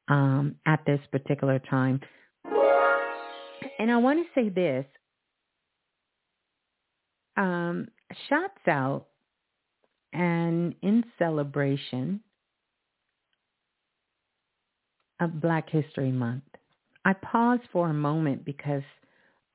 um, 0.08 0.56
at 0.66 0.84
this 0.86 1.00
particular 1.12 1.60
time. 1.60 2.02
And 3.80 3.92
I 3.92 3.98
want 3.98 4.20
to 4.20 4.42
say 4.42 4.50
this. 4.50 4.86
Um, 7.38 7.88
shots 8.30 8.68
out 8.68 9.08
and 10.14 10.76
in 10.82 11.04
celebration 11.18 12.20
of 15.20 15.40
Black 15.40 15.70
History 15.70 16.12
Month. 16.12 16.44
I 17.06 17.14
paused 17.14 17.64
for 17.72 17.90
a 17.90 17.94
moment 17.94 18.44
because 18.44 18.84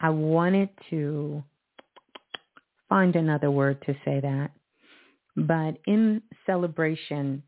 I 0.00 0.10
wanted 0.10 0.70
to 0.90 1.42
find 2.88 3.14
another 3.16 3.50
word 3.50 3.82
to 3.86 3.94
say 4.04 4.20
that 4.20 4.50
but 5.36 5.78
in 5.86 6.22
celebration 6.46 7.42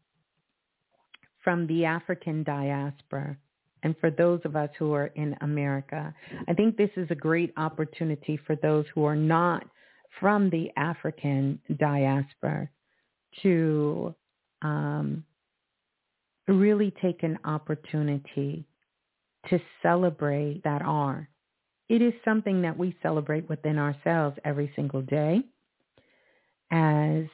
from 1.43 1.67
the 1.67 1.85
African 1.85 2.43
diaspora 2.43 3.37
and 3.83 3.95
for 4.01 4.11
those 4.11 4.41
of 4.45 4.57
us 4.57 4.71
who 4.79 4.93
are 4.93 5.07
in 5.07 5.37
America, 5.41 6.13
I 6.49 6.55
think 6.55 6.77
this 6.77 6.91
is 6.97 7.07
a 7.11 7.15
great 7.15 7.53
opportunity 7.57 8.39
for 8.47 8.57
those 8.57 8.85
who 8.95 9.05
are 9.05 9.17
not 9.17 9.65
from 10.21 10.51
the 10.51 10.71
African 10.77 11.61
diaspora 11.79 12.69
to 13.43 14.15
um, 14.63 15.25
really 16.49 16.93
take 17.01 17.23
an 17.23 17.39
opportunity 17.45 18.67
to 19.49 19.61
celebrate 19.83 20.63
that 20.65 20.83
are. 20.83 21.29
It 21.89 22.03
is 22.03 22.13
something 22.25 22.63
that 22.63 22.77
we 22.77 22.97
celebrate 23.03 23.49
within 23.49 23.79
ourselves 23.79 24.37
every 24.45 24.73
single 24.75 25.03
day 25.03 25.41
as 26.71 27.25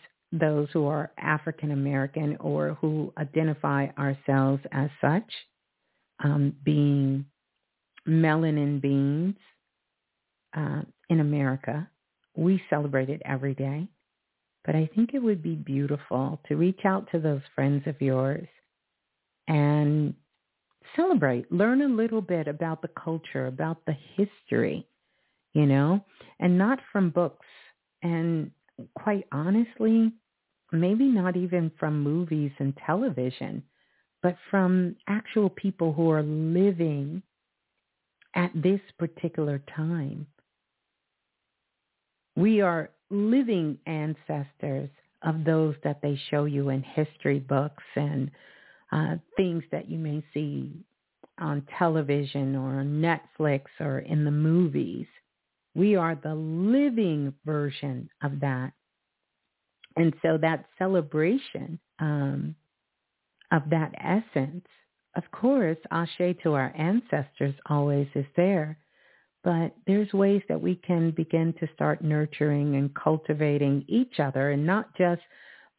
those 0.41 0.69
who 0.73 0.87
are 0.87 1.13
African 1.19 1.71
American 1.71 2.37
or 2.41 2.77
who 2.81 3.13
identify 3.19 3.87
ourselves 3.97 4.63
as 4.73 4.91
such, 5.01 5.31
um, 6.23 6.55
being 6.65 7.25
melanin 8.07 8.81
beings 8.81 9.37
uh, 10.57 10.83
in 11.09 11.21
America. 11.21 11.89
We 12.37 12.61
celebrate 12.69 13.11
it 13.11 13.23
every 13.25 13.55
day. 13.55 13.89
But 14.65 14.75
I 14.75 14.89
think 14.95 15.11
it 15.13 15.23
would 15.23 15.43
be 15.43 15.55
beautiful 15.55 16.41
to 16.49 16.57
reach 16.57 16.81
out 16.85 17.09
to 17.13 17.21
those 17.21 17.43
friends 17.55 17.83
of 17.87 18.01
yours 18.01 18.49
and 19.47 20.15
celebrate, 20.97 21.51
learn 21.53 21.83
a 21.83 21.89
little 21.89 22.23
bit 22.23 22.49
about 22.49 22.81
the 22.81 22.89
culture, 22.89 23.47
about 23.47 23.85
the 23.87 23.97
history, 24.17 24.87
you 25.53 25.67
know, 25.67 26.03
and 26.41 26.57
not 26.57 26.79
from 26.93 27.11
books. 27.11 27.47
And 28.03 28.51
quite 28.95 29.27
honestly, 29.33 30.13
maybe 30.75 31.05
not 31.05 31.37
even 31.37 31.71
from 31.79 32.03
movies 32.03 32.53
and 32.59 32.77
television, 32.87 33.63
but 34.23 34.37
from 34.51 34.97
actual 35.07 35.51
people 35.51 35.93
who 35.93 36.11
are 36.11 36.23
living 36.23 37.23
at 38.35 38.51
this 38.55 38.81
particular 38.99 39.63
time. 39.77 40.27
We 42.37 42.61
are 42.61 42.91
living 43.11 43.79
ancestors 43.87 44.91
of 45.23 45.45
those 45.45 45.75
that 45.85 46.03
they 46.03 46.19
show 46.31 46.45
you 46.45 46.69
in 46.71 46.83
history 46.83 47.39
books 47.39 47.85
and 47.97 48.31
uh, 48.93 49.17
things 49.37 49.63
that 49.73 49.89
you 49.89 49.99
may 49.99 50.23
see 50.35 50.85
on 51.39 51.67
television 51.79 52.55
or 52.55 52.81
on 52.81 53.01
Netflix 53.01 53.63
or 53.81 54.01
in 54.01 54.25
the 54.25 54.31
movies. 54.31 55.07
We 55.75 55.97
are 55.97 56.15
the 56.15 56.35
living 56.35 57.35
version 57.45 58.09
of 58.23 58.41
that. 58.41 58.73
And 59.97 60.15
so 60.23 60.39
that 60.39 60.67
celebration 60.79 61.79
um, 62.01 62.55
of 63.53 63.63
that 63.71 63.93
essence, 63.99 64.67
of 65.17 65.23
course, 65.31 65.79
ashe 65.91 66.37
to 66.43 66.55
our 66.55 66.73
ancestors 66.77 67.55
always 67.69 68.09
is 68.15 68.27
there. 68.37 68.79
But 69.45 69.75
there's 69.87 70.13
ways 70.13 70.43
that 70.49 70.61
we 70.61 70.77
can 70.77 71.11
begin 71.11 71.55
to 71.61 71.69
start 71.75 72.03
nurturing 72.03 72.77
and 72.77 72.95
cultivating 72.95 73.85
each 73.89 74.19
other 74.19 74.53
and 74.53 74.67
not 74.67 74.95
just 74.97 75.21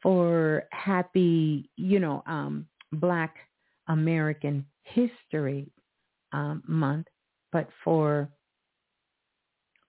for 0.01 0.65
happy, 0.71 1.69
you 1.75 1.99
know, 1.99 2.23
um, 2.27 2.67
Black 2.93 3.35
American 3.87 4.65
History 4.83 5.67
um, 6.31 6.61
Month, 6.67 7.07
but 7.51 7.67
for 7.83 8.29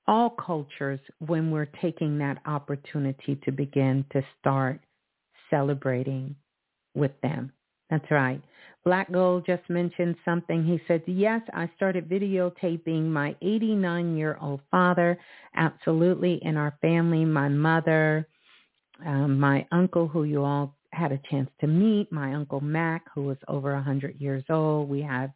all 0.09 0.31
cultures 0.31 1.01
when 1.19 1.51
we're 1.51 1.69
taking 1.83 2.19
that 2.19 2.39
opportunity 2.47 3.39
to 3.45 3.53
begin 3.53 4.05
to 4.13 4.23
start 4.41 4.81
celebrating 5.51 6.35
with 6.95 7.13
them. 7.23 7.53
That's 7.91 8.11
right. 8.11 8.43
Black 8.85 9.11
Gold 9.13 9.45
just 9.47 9.69
mentioned 9.69 10.17
something. 10.25 10.65
He 10.65 10.81
said, 10.89 11.03
yes, 11.07 11.41
I 11.53 11.71
started 11.77 12.09
videotaping 12.09 13.05
my 13.05 13.35
89-year-old 13.43 14.61
father. 14.71 15.19
Absolutely. 15.55 16.41
In 16.43 16.57
our 16.57 16.77
family, 16.81 17.25
my 17.25 17.49
mother, 17.49 18.27
um, 19.05 19.39
my 19.39 19.67
uncle, 19.73 20.09
who 20.09 20.25
you 20.25 20.43
all 20.43 20.75
had 20.93 21.13
a 21.13 21.21
chance 21.31 21.51
to 21.61 21.67
meet, 21.67 22.11
my 22.11 22.35
uncle 22.35 22.61
Mac, 22.61 23.05
who 23.15 23.25
was 23.25 23.39
over 23.49 23.73
100 23.75 24.21
years 24.21 24.45
old. 24.49 24.89
We 24.89 25.03
have 25.03 25.31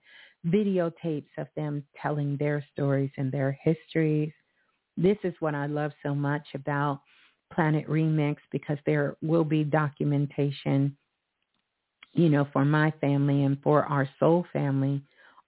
videotapes 0.47 1.29
of 1.39 1.47
them 1.57 1.85
telling 2.01 2.37
their 2.37 2.65
stories 2.73 3.11
and 3.17 3.31
their 3.31 3.59
histories. 3.63 4.33
This 4.97 5.17
is 5.25 5.35
what 5.41 5.55
I 5.55 5.67
love 5.67 5.93
so 6.03 6.15
much 6.15 6.47
about 6.55 7.01
Planet 7.53 7.89
Remix 7.89 8.37
because 8.53 8.79
there 8.87 9.17
will 9.23 9.45
be 9.45 9.65
documentation, 9.65 10.97
you 12.13 12.29
know, 12.29 12.47
for 12.53 12.65
my 12.65 12.93
family 13.01 13.45
and 13.45 13.61
for 13.63 13.85
our 13.85 14.09
soul 14.19 14.47
family 14.53 15.03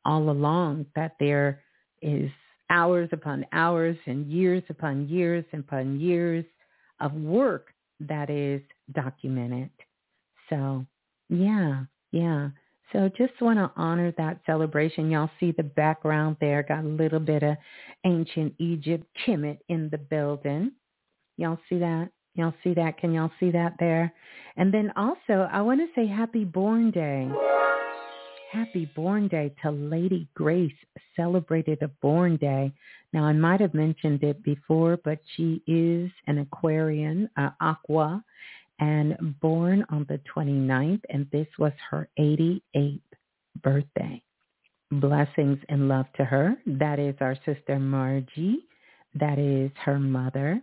all 0.04 0.30
along 0.30 0.86
that 0.96 1.16
there 1.20 1.60
is 2.00 2.30
hours 2.70 3.08
upon 3.12 3.46
hours 3.52 3.96
and 4.06 4.30
years 4.30 4.62
upon 4.68 5.08
years 5.08 5.44
and 5.52 5.62
upon 5.62 6.00
years 6.00 6.44
of 7.00 7.12
work 7.14 7.68
that 8.00 8.30
is 8.30 8.62
documented. 8.92 9.70
So 10.50 10.84
yeah, 11.28 11.84
yeah. 12.10 12.48
So 12.92 13.10
just 13.16 13.40
want 13.40 13.58
to 13.58 13.70
honor 13.74 14.12
that 14.18 14.40
celebration. 14.44 15.10
Y'all 15.10 15.30
see 15.40 15.52
the 15.52 15.62
background 15.62 16.36
there. 16.40 16.62
Got 16.62 16.84
a 16.84 16.88
little 16.88 17.20
bit 17.20 17.42
of 17.42 17.56
ancient 18.04 18.54
Egypt 18.58 19.06
Kemet 19.26 19.58
in 19.68 19.88
the 19.90 19.98
building. 19.98 20.72
Y'all 21.38 21.58
see 21.68 21.78
that? 21.78 22.10
Y'all 22.34 22.54
see 22.62 22.74
that? 22.74 22.98
Can 22.98 23.12
y'all 23.12 23.30
see 23.40 23.50
that 23.50 23.74
there? 23.78 24.12
And 24.56 24.72
then 24.72 24.92
also, 24.96 25.48
I 25.50 25.62
want 25.62 25.80
to 25.80 25.86
say 25.94 26.06
happy 26.06 26.44
born 26.44 26.90
day. 26.90 27.30
Happy 28.50 28.84
born 28.94 29.28
day 29.28 29.54
to 29.62 29.70
Lady 29.70 30.28
Grace 30.34 30.72
celebrated 31.16 31.82
a 31.82 31.88
born 31.88 32.36
day. 32.36 32.70
Now, 33.14 33.24
I 33.24 33.32
might 33.32 33.60
have 33.60 33.72
mentioned 33.72 34.22
it 34.22 34.42
before, 34.42 34.98
but 35.02 35.18
she 35.36 35.62
is 35.66 36.10
an 36.26 36.38
Aquarian, 36.38 37.30
uh, 37.38 37.50
Aqua, 37.60 38.22
and 38.82 39.38
born 39.40 39.86
on 39.90 40.04
the 40.08 40.20
29th, 40.34 41.02
and 41.08 41.28
this 41.30 41.46
was 41.56 41.72
her 41.88 42.08
88th 42.18 43.00
birthday. 43.62 44.20
Blessings 44.90 45.58
and 45.68 45.86
love 45.88 46.06
to 46.16 46.24
her. 46.24 46.56
That 46.66 46.98
is 46.98 47.14
our 47.20 47.36
sister 47.46 47.78
Margie. 47.78 48.66
That 49.14 49.38
is 49.38 49.70
her 49.84 50.00
mother. 50.00 50.60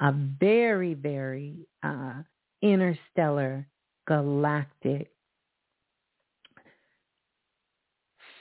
A 0.00 0.12
very, 0.12 0.94
very 0.94 1.66
uh, 1.82 2.22
interstellar, 2.62 3.66
galactic 4.06 5.10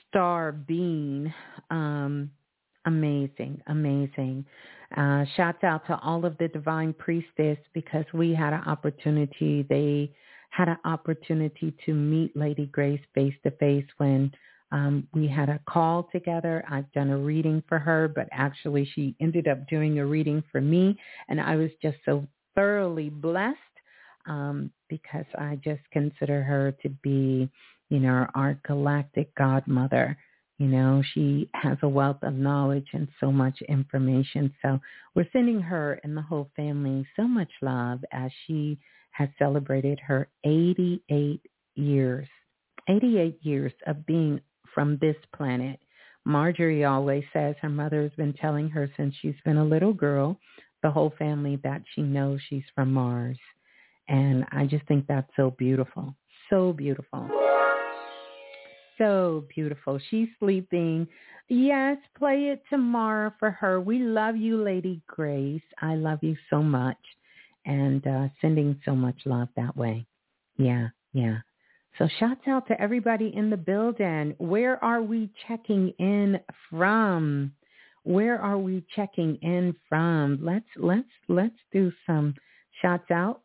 star 0.08 0.52
being. 0.52 1.34
Um, 1.72 2.30
amazing, 2.86 3.60
amazing. 3.66 4.46
Uh, 4.98 5.26
shouts 5.36 5.64
out 5.64 5.86
to 5.88 6.00
all 6.00 6.26
of 6.26 6.38
the 6.38 6.48
divine 6.48 6.94
priestess 6.94 7.58
because 7.74 8.06
we 8.14 8.34
had 8.34 8.54
an 8.54 8.62
opportunity. 8.66 9.66
They 9.68 10.12
had 10.52 10.70
an 10.70 10.78
opportunity 10.86 11.74
to 11.86 11.94
meet 11.94 12.36
Lady 12.36 12.68
Grace 12.68 13.02
face 13.14 13.34
to 13.44 13.52
face 13.52 13.86
when 13.98 14.32
um, 14.72 15.08
we 15.14 15.28
had 15.28 15.50
a 15.50 15.60
call 15.68 16.08
together. 16.12 16.64
I've 16.70 16.90
done 16.94 17.10
a 17.10 17.18
reading 17.18 17.62
for 17.68 17.78
her, 17.78 18.08
but 18.08 18.28
actually 18.32 18.90
she 18.96 19.16
ended 19.20 19.48
up 19.48 19.68
doing 19.68 20.00
a 20.00 20.06
reading 20.06 20.42
for 20.52 20.62
me. 20.62 20.98
And 21.28 21.42
I 21.42 21.58
was 21.58 21.72
just 21.82 21.98
so 22.06 22.26
thoroughly 22.56 23.10
blessed 23.10 23.58
um, 24.28 24.72
because 24.90 25.26
I 25.38 25.60
just 25.64 25.82
consider 25.92 26.42
her 26.44 26.74
to 26.84 26.90
be, 26.90 27.50
you 27.90 28.00
know, 28.00 28.28
our 28.34 28.58
galactic 28.66 29.34
godmother. 29.36 30.18
You 30.58 30.68
know, 30.68 31.04
she 31.14 31.50
has 31.54 31.78
a 31.82 31.90
wealth 31.90 32.20
of 32.22 32.34
knowledge 32.34 32.88
and 32.94 33.10
so 33.20 33.32
much 33.32 33.62
information. 33.64 34.54
So 34.62 34.80
we're 35.14 35.28
sending 35.34 35.60
her 35.60 36.00
and 36.04 36.16
the 36.16 36.22
whole 36.22 36.50
family 36.56 37.06
so 37.16 37.28
much 37.28 37.52
love 37.62 38.00
as 38.14 38.32
she 38.46 38.78
has 39.12 39.28
celebrated 39.38 40.00
her 40.00 40.30
88 40.46 41.42
years, 41.76 42.28
88 42.88 43.40
years 43.42 43.74
of 43.86 44.06
being 44.06 44.40
from 44.74 44.98
this 45.02 45.18
planet. 45.36 45.80
Marjorie 46.24 46.86
always 46.86 47.24
says 47.34 47.56
her 47.62 47.70
mother 47.70 48.04
has 48.04 48.12
been 48.12 48.34
telling 48.34 48.70
her 48.70 48.90
since 48.96 49.14
she's 49.22 49.36
been 49.44 49.58
a 49.58 49.66
little 49.66 49.94
girl, 49.94 50.40
the 50.84 50.90
whole 50.92 51.14
family, 51.20 51.60
that 51.64 51.82
she 51.94 52.02
knows 52.02 52.40
she's 52.48 52.64
from 52.74 52.94
Mars. 52.94 53.38
And 54.08 54.46
I 54.52 54.66
just 54.66 54.88
think 54.88 55.06
that's 55.08 55.30
so 55.36 55.52
beautiful. 55.58 56.16
So 56.50 56.74
beautiful 56.74 57.45
so 58.98 59.46
beautiful. 59.54 60.00
She's 60.10 60.30
sleeping. 60.40 61.08
Yes, 61.48 61.98
play 62.18 62.46
it 62.46 62.64
tomorrow 62.70 63.32
for 63.40 63.52
her. 63.52 63.80
We 63.80 64.00
love 64.00 64.36
you, 64.36 64.62
Lady 64.62 65.02
Grace. 65.08 65.62
I 65.82 65.96
love 65.96 66.20
you 66.22 66.36
so 66.50 66.64
much. 66.64 66.98
And 67.66 68.06
uh, 68.06 68.28
sending 68.42 68.80
so 68.86 68.96
much 68.96 69.16
love 69.26 69.50
that 69.56 69.76
way. 69.76 70.06
Yeah, 70.58 70.90
yeah. 71.14 71.38
So 71.98 72.08
shouts 72.20 72.48
out 72.48 72.68
to 72.68 72.80
everybody 72.80 73.32
in 73.36 73.50
the 73.50 73.58
building. 73.58 74.36
Where 74.38 74.84
are 74.84 75.02
we 75.02 75.30
checking 75.48 75.90
in 75.98 76.40
from? 76.70 77.54
Where 78.04 78.40
are 78.40 78.58
we 78.58 78.84
checking 78.96 79.38
in 79.38 79.76
from? 79.90 80.40
Let's 80.42 80.66
let's 80.78 81.08
let's 81.28 81.56
do 81.72 81.92
some 82.06 82.36
shouts 82.82 83.10
out. 83.12 83.42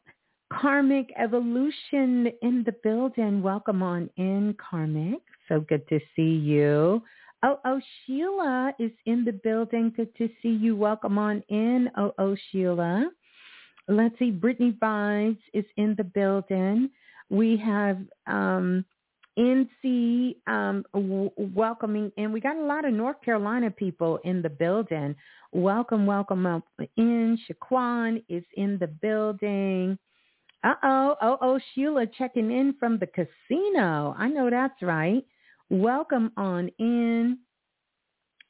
Karmic 0.53 1.13
Evolution 1.17 2.27
in 2.43 2.65
the 2.67 2.75
building. 2.83 3.41
Welcome 3.41 3.83
on 3.83 4.11
in, 4.17 4.55
Karmic. 4.59 5.23
So 5.51 5.61
good 5.61 5.87
to 5.89 5.99
see 6.15 6.23
you. 6.23 7.03
Oh, 7.43 7.59
oh, 7.65 7.81
Sheila 8.07 8.73
is 8.79 8.93
in 9.07 9.25
the 9.25 9.33
building. 9.33 9.93
Good 9.97 10.15
to 10.17 10.29
see 10.41 10.51
you. 10.51 10.77
Welcome 10.77 11.19
on 11.19 11.43
in. 11.49 11.91
Oh, 11.97 12.15
oh, 12.19 12.37
Sheila. 12.51 13.11
Let's 13.89 14.17
see. 14.19 14.31
Brittany 14.31 14.77
Vibes 14.81 15.41
is 15.53 15.65
in 15.77 15.97
the 15.99 16.05
building. 16.05 16.91
We 17.31 17.57
have 17.57 17.99
um, 18.29 18.85
NC 19.37 20.37
um, 20.47 20.85
w- 20.95 21.33
welcoming 21.37 22.13
in. 22.17 22.31
We 22.31 22.41
got 22.41 22.57
a 22.57 22.63
lot 22.65 22.85
of 22.85 22.95
North 22.95 23.21
Carolina 23.25 23.73
people 23.73 24.21
in 24.23 24.43
the 24.43 24.51
building. 24.51 25.17
Welcome, 25.53 26.07
welcome 26.07 26.47
up 26.47 26.63
in. 26.97 27.39
Shaquan 27.49 28.23
is 28.29 28.45
in 28.55 28.79
the 28.79 28.87
building. 28.87 29.99
Uh-oh. 30.63 31.17
Oh, 31.23 31.39
oh, 31.41 31.61
Sheila 31.75 32.07
checking 32.19 32.53
in 32.53 32.75
from 32.79 32.99
the 32.99 33.07
casino. 33.07 34.15
I 34.17 34.29
know 34.29 34.51
that's 34.51 34.81
right. 34.83 35.25
Welcome 35.71 36.33
on 36.37 36.69
in. 36.81 37.39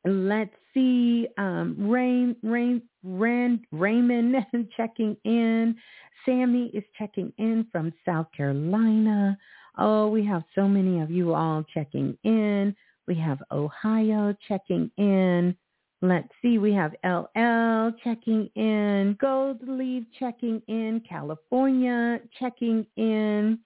Let's 0.07 0.55
see. 0.73 1.29
Um, 1.37 1.77
Rain, 1.79 2.35
Rain, 2.43 2.81
Rand, 3.05 3.61
Raymond 3.73 4.37
checking 4.77 5.19
in. 5.25 5.77
Sammy 6.25 6.71
is 6.73 6.83
checking 6.99 7.31
in 7.37 7.67
from 7.71 7.93
South 8.07 8.27
Carolina. 8.35 9.37
Oh, 9.77 10.09
we 10.09 10.25
have 10.25 10.45
so 10.55 10.67
many 10.67 11.01
of 11.03 11.11
you 11.11 11.35
all 11.35 11.63
checking 11.75 12.17
in. 12.25 12.75
We 13.07 13.17
have 13.17 13.43
Ohio 13.53 14.35
checking 14.49 14.91
in. 14.97 15.55
Let's 16.01 16.29
see. 16.41 16.57
We 16.57 16.73
have 16.73 16.93
LL 17.05 17.93
checking 18.03 18.49
in. 18.55 19.19
Gold 19.21 19.59
Leaf 19.67 20.05
checking 20.19 20.63
in. 20.69 21.03
California 21.07 22.21
checking 22.39 22.87
in. 22.97 23.59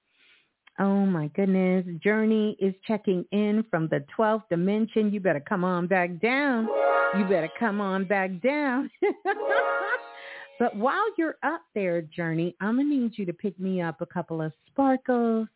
Oh 0.78 1.06
my 1.06 1.28
goodness. 1.28 1.84
Journey 2.02 2.56
is 2.60 2.74
checking 2.87 3.24
in 3.30 3.64
from 3.70 3.88
the 3.88 4.04
12th 4.18 4.48
dimension. 4.50 5.12
You 5.12 5.20
better 5.20 5.40
come 5.40 5.62
on 5.64 5.87
back 5.87 6.20
down. 6.20 6.68
You 7.16 7.24
better 7.24 7.50
come 7.58 7.80
on 7.80 8.06
back 8.06 8.42
down. 8.42 8.90
but 10.58 10.74
while 10.76 11.04
you're 11.16 11.37
up 11.44 11.62
there, 11.74 12.02
Journey, 12.02 12.56
I'm 12.60 12.76
going 12.76 12.90
to 12.90 12.96
need 12.96 13.12
you 13.16 13.24
to 13.26 13.32
pick 13.32 13.58
me 13.60 13.82
up 13.82 14.00
a 14.00 14.06
couple 14.06 14.42
of 14.42 14.52
sparkles. 14.66 15.46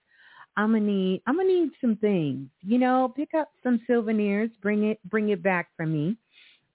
I'm 0.56 0.72
gonna 0.72 0.84
need 0.84 1.22
I'm 1.28 1.36
gonna 1.36 1.48
need 1.48 1.70
some 1.80 1.94
things. 1.94 2.48
You 2.62 2.78
know, 2.78 3.12
pick 3.14 3.32
up 3.32 3.48
some 3.62 3.80
souvenirs, 3.86 4.50
bring 4.60 4.86
it 4.86 4.98
bring 5.08 5.28
it 5.28 5.40
back 5.40 5.68
for 5.76 5.86
me. 5.86 6.16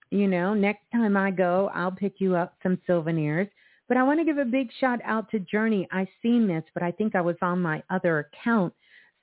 You 0.09 0.29
know, 0.29 0.53
next 0.53 0.85
time 0.93 1.17
I 1.17 1.31
go, 1.31 1.69
I'll 1.73 1.91
pick 1.91 2.21
you 2.21 2.33
up 2.33 2.55
some 2.63 2.79
souvenirs. 2.87 3.49
But 3.87 3.97
I 3.97 4.03
want 4.03 4.19
to 4.19 4.25
give 4.25 4.37
a 4.37 4.45
big 4.45 4.69
shout 4.79 4.99
out 5.03 5.29
to 5.31 5.39
Journey. 5.39 5.87
I 5.91 6.07
seen 6.21 6.47
this, 6.47 6.63
but 6.73 6.83
I 6.83 6.91
think 6.91 7.15
I 7.15 7.21
was 7.21 7.35
on 7.41 7.61
my 7.61 7.83
other 7.89 8.19
account, 8.19 8.73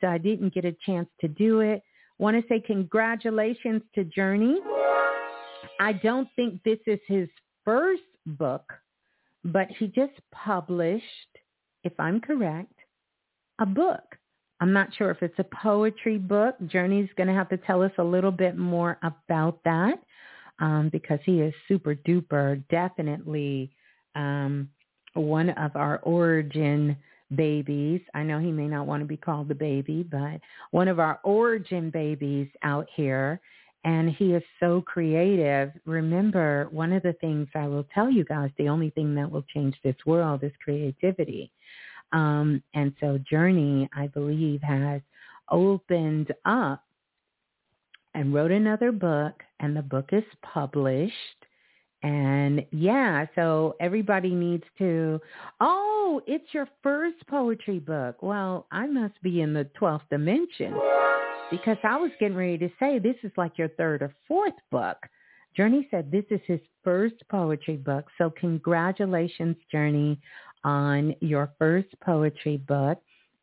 so 0.00 0.06
I 0.06 0.18
didn't 0.18 0.54
get 0.54 0.64
a 0.64 0.76
chance 0.84 1.08
to 1.20 1.28
do 1.28 1.60
it. 1.60 1.82
Want 2.18 2.36
to 2.36 2.46
say 2.48 2.60
congratulations 2.60 3.82
to 3.94 4.04
Journey. 4.04 4.60
I 5.80 5.94
don't 5.94 6.28
think 6.36 6.62
this 6.62 6.78
is 6.86 7.00
his 7.06 7.28
first 7.64 8.02
book, 8.26 8.72
but 9.44 9.68
he 9.78 9.86
just 9.86 10.12
published, 10.30 11.04
if 11.84 11.92
I'm 11.98 12.20
correct, 12.20 12.74
a 13.58 13.66
book. 13.66 14.16
I'm 14.60 14.74
not 14.74 14.94
sure 14.94 15.10
if 15.10 15.22
it's 15.22 15.38
a 15.38 15.44
poetry 15.44 16.18
book. 16.18 16.54
Journey's 16.66 17.08
going 17.16 17.28
to 17.28 17.34
have 17.34 17.48
to 17.48 17.56
tell 17.56 17.82
us 17.82 17.92
a 17.96 18.04
little 18.04 18.30
bit 18.30 18.58
more 18.58 18.98
about 19.02 19.58
that 19.64 19.94
um, 20.58 20.90
because 20.92 21.18
he 21.24 21.40
is 21.40 21.54
super 21.66 21.94
duper, 21.94 22.62
definitely 22.68 23.70
um, 24.14 24.68
one 25.14 25.50
of 25.50 25.76
our 25.76 25.98
origin 25.98 26.96
babies. 27.34 28.00
I 28.14 28.22
know 28.22 28.38
he 28.38 28.52
may 28.52 28.66
not 28.66 28.86
want 28.86 29.02
to 29.02 29.06
be 29.06 29.16
called 29.16 29.48
the 29.48 29.54
baby, 29.54 30.02
but 30.02 30.40
one 30.70 30.88
of 30.88 30.98
our 30.98 31.20
origin 31.22 31.90
babies 31.90 32.48
out 32.62 32.86
here. 32.94 33.40
And 33.84 34.10
he 34.10 34.34
is 34.34 34.42
so 34.58 34.82
creative. 34.82 35.72
Remember, 35.86 36.68
one 36.70 36.92
of 36.92 37.02
the 37.02 37.14
things 37.14 37.48
I 37.54 37.66
will 37.66 37.86
tell 37.94 38.10
you 38.10 38.24
guys, 38.24 38.50
the 38.58 38.68
only 38.68 38.90
thing 38.90 39.14
that 39.14 39.30
will 39.30 39.44
change 39.54 39.74
this 39.82 39.96
world 40.04 40.44
is 40.44 40.52
creativity. 40.62 41.50
Um, 42.12 42.62
and 42.74 42.92
so 43.00 43.18
Journey, 43.30 43.88
I 43.96 44.08
believe, 44.08 44.60
has 44.62 45.00
opened 45.50 46.34
up 46.44 46.84
and 48.14 48.34
wrote 48.34 48.50
another 48.50 48.92
book, 48.92 49.42
and 49.60 49.76
the 49.76 49.82
book 49.82 50.10
is 50.12 50.24
published. 50.42 51.39
And 52.02 52.64
yeah, 52.70 53.26
so 53.34 53.76
everybody 53.78 54.34
needs 54.34 54.64
to, 54.78 55.20
oh, 55.60 56.22
it's 56.26 56.52
your 56.52 56.66
first 56.82 57.26
poetry 57.28 57.78
book. 57.78 58.22
Well, 58.22 58.66
I 58.72 58.86
must 58.86 59.20
be 59.22 59.42
in 59.42 59.52
the 59.52 59.68
12th 59.78 60.08
dimension 60.10 60.74
because 61.50 61.76
I 61.84 61.96
was 61.96 62.10
getting 62.18 62.36
ready 62.36 62.56
to 62.58 62.70
say 62.78 62.98
this 62.98 63.16
is 63.22 63.32
like 63.36 63.58
your 63.58 63.68
third 63.68 64.02
or 64.02 64.14
fourth 64.26 64.54
book. 64.70 64.96
Journey 65.54 65.88
said 65.90 66.10
this 66.10 66.24
is 66.30 66.40
his 66.46 66.60
first 66.82 67.16
poetry 67.28 67.76
book. 67.76 68.06
So 68.16 68.30
congratulations, 68.30 69.56
Journey, 69.70 70.18
on 70.64 71.14
your 71.20 71.52
first 71.58 71.88
poetry 72.02 72.56
book. 72.56 72.98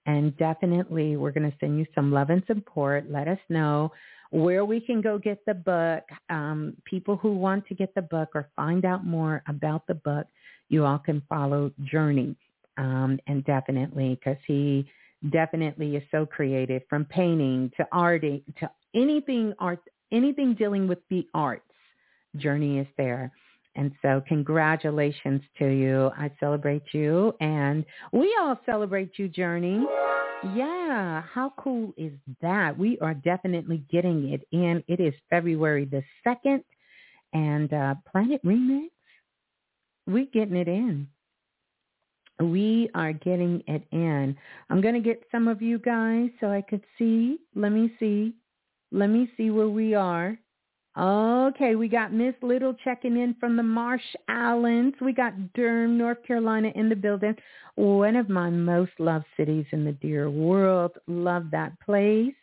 And 0.08 0.36
definitely 0.38 1.18
we're 1.18 1.32
going 1.32 1.52
to 1.52 1.58
send 1.60 1.78
you 1.78 1.86
some 1.94 2.14
love 2.14 2.30
and 2.30 2.42
support. 2.48 3.12
Let 3.12 3.28
us 3.28 3.40
know 3.50 3.92
where 4.32 4.66
we 4.66 4.80
can 4.80 5.02
go 5.02 5.18
get 5.18 5.40
the 5.46 5.54
book. 5.54 6.04
Um, 6.30 6.76
people 6.86 7.18
who 7.18 7.34
want 7.34 7.66
to 7.68 7.76
get 7.76 7.94
the 7.96 8.02
book 8.02 8.30
or 8.36 8.50
find 8.56 8.86
out 8.86 9.06
more 9.06 9.44
about 9.48 9.88
the 9.88 9.96
book, 9.96 10.28
you 10.70 10.86
all 10.86 11.00
can 11.00 11.22
follow 11.30 11.72
Journey. 11.84 12.36
Um, 12.78 13.20
and 13.28 13.44
definitely, 13.46 14.16
because 14.16 14.42
he 14.46 14.88
definitely 15.32 15.96
is 15.96 16.04
so 16.12 16.26
creative 16.26 16.84
from 16.90 17.06
painting 17.06 17.72
to 17.78 17.88
art 17.92 18.22
to 18.22 18.72
anything 18.94 19.54
art, 19.60 19.80
anything 20.12 20.54
dealing 20.54 20.88
with 20.88 21.00
the 21.10 21.28
arts. 21.34 21.64
Journey 22.36 22.80
is 22.80 22.88
there. 22.98 23.32
And 23.78 23.92
so 24.02 24.22
congratulations 24.28 25.42
to 25.60 25.68
you. 25.68 26.12
I 26.18 26.32
celebrate 26.40 26.84
you 26.94 27.34
and 27.40 27.86
we 28.12 28.36
all 28.42 28.60
celebrate 28.66 29.12
you, 29.18 29.30
Journey. 29.30 29.86
Yeah, 30.56 31.22
how 31.34 31.54
cool 31.58 31.94
is 31.96 32.14
that? 32.42 32.78
We 32.78 33.00
are 33.00 33.14
definitely 33.14 33.84
getting 33.90 34.30
it 34.34 34.48
in. 34.52 34.84
It 34.88 35.00
is 35.00 35.14
February 35.30 35.86
the 35.86 36.04
2nd 36.26 36.64
and 37.34 37.72
uh, 37.74 37.96
Planet 38.12 38.44
Remix, 38.44 38.90
we're 40.06 40.26
getting 40.26 40.56
it 40.56 40.68
in. 40.68 41.08
We 42.40 42.90
are 42.94 43.14
getting 43.14 43.64
it 43.68 43.84
in. 43.92 44.38
I'm 44.70 44.82
going 44.82 44.94
to 44.94 45.02
get 45.02 45.24
some 45.32 45.48
of 45.48 45.62
you 45.62 45.80
guys 45.80 46.30
so 46.40 46.50
I 46.52 46.62
could 46.62 46.84
see. 46.98 47.40
Let 47.56 47.72
me 47.72 47.92
see. 48.00 48.34
Let 48.92 49.08
me 49.08 49.30
see 49.36 49.50
where 49.50 49.70
we 49.70 49.96
are. 49.96 50.38
Okay, 51.00 51.76
we 51.76 51.90
got 51.90 52.12
Miss 52.12 52.34
Little 52.42 52.74
checking 52.84 53.18
in 53.18 53.36
from 53.40 53.56
the 53.56 53.62
Marsh 53.62 54.02
Islands. 54.28 54.96
We 55.00 55.14
got 55.14 55.54
Durham, 55.54 55.96
North 55.96 56.24
Carolina 56.26 56.72
in 56.74 56.90
the 56.90 56.96
building. 56.96 57.36
One 57.76 58.16
of 58.16 58.30
my 58.30 58.50
most 58.50 58.94
loved 58.98 59.26
cities 59.36 59.68
in 59.72 59.86
the 59.86 59.92
dear 59.92 60.32
world. 60.32 60.94
Love 61.06 61.52
that 61.52 61.80
place. 61.82 62.34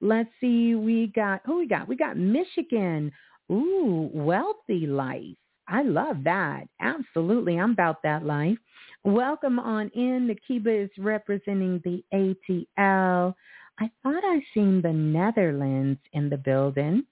Let's 0.00 0.28
see, 0.40 0.76
we 0.76 1.08
got, 1.08 1.40
who 1.44 1.58
we 1.58 1.66
got? 1.66 1.88
We 1.88 1.96
got 1.96 2.16
Michigan. 2.16 3.10
Ooh, 3.50 4.10
wealthy 4.14 4.86
life. 4.86 5.36
I 5.66 5.82
love 5.82 6.18
that. 6.22 6.68
Absolutely. 6.80 7.58
I'm 7.58 7.72
about 7.72 8.00
that 8.04 8.24
life. 8.24 8.58
Welcome 9.02 9.58
on 9.58 9.88
in. 9.88 10.28
Nakiba 10.28 10.84
is 10.84 10.90
representing 10.98 11.82
the 11.82 12.04
ATL. 12.14 13.34
I 13.80 13.90
thought 14.04 14.22
I 14.24 14.40
seen 14.54 14.82
the 14.82 14.92
Netherlands 14.92 15.98
in 16.12 16.30
the 16.30 16.36
building 16.36 17.04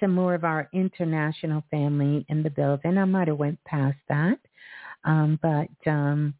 some 0.00 0.12
more 0.12 0.34
of 0.34 0.44
our 0.44 0.68
international 0.72 1.62
family 1.70 2.24
in 2.28 2.42
the 2.42 2.50
building. 2.50 2.98
I 2.98 3.04
might 3.04 3.28
have 3.28 3.36
went 3.36 3.62
past 3.64 3.98
that. 4.08 4.38
Um, 5.04 5.38
but 5.40 5.90
um, 5.90 6.34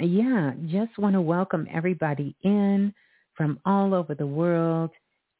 yeah, 0.00 0.52
just 0.66 0.96
want 0.98 1.14
to 1.14 1.20
welcome 1.20 1.66
everybody 1.72 2.34
in 2.42 2.94
from 3.34 3.58
all 3.64 3.94
over 3.94 4.14
the 4.14 4.26
world 4.26 4.90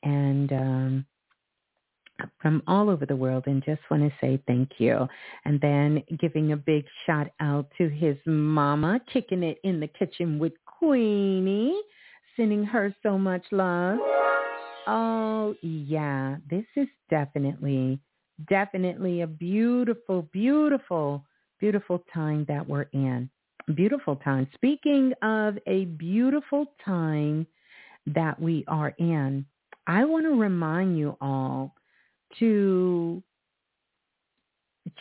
and 0.02 0.52
um, 0.52 1.06
from 2.40 2.62
all 2.66 2.88
over 2.90 3.06
the 3.06 3.16
world 3.16 3.44
and 3.46 3.64
just 3.64 3.80
want 3.90 4.02
to 4.02 4.12
say 4.20 4.40
thank 4.46 4.70
you. 4.78 5.06
And 5.44 5.60
then 5.60 6.02
giving 6.20 6.52
a 6.52 6.56
big 6.56 6.84
shout 7.06 7.30
out 7.40 7.68
to 7.78 7.88
his 7.88 8.16
mama, 8.26 9.00
kicking 9.12 9.42
it 9.42 9.58
in 9.64 9.80
the 9.80 9.88
kitchen 9.88 10.38
with 10.38 10.52
Queenie, 10.66 11.80
sending 12.36 12.64
her 12.64 12.94
so 13.02 13.18
much 13.18 13.44
love. 13.50 13.98
Oh, 14.86 15.54
yeah. 15.62 16.36
This 16.50 16.64
is 16.76 16.88
definitely, 17.10 18.00
definitely 18.48 19.20
a 19.20 19.26
beautiful, 19.26 20.22
beautiful, 20.32 21.24
beautiful 21.60 22.04
time 22.12 22.44
that 22.48 22.68
we're 22.68 22.88
in. 22.92 23.30
Beautiful 23.74 24.16
time. 24.16 24.48
Speaking 24.54 25.12
of 25.22 25.56
a 25.66 25.84
beautiful 25.84 26.66
time 26.84 27.46
that 28.06 28.40
we 28.40 28.64
are 28.66 28.92
in, 28.98 29.46
I 29.86 30.04
want 30.04 30.26
to 30.26 30.40
remind 30.40 30.98
you 30.98 31.16
all 31.20 31.74
to 32.40 33.22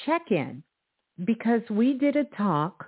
check 0.06 0.24
in 0.30 0.64
because 1.26 1.62
we 1.70 1.98
did 1.98 2.16
a 2.16 2.26
talk 2.36 2.86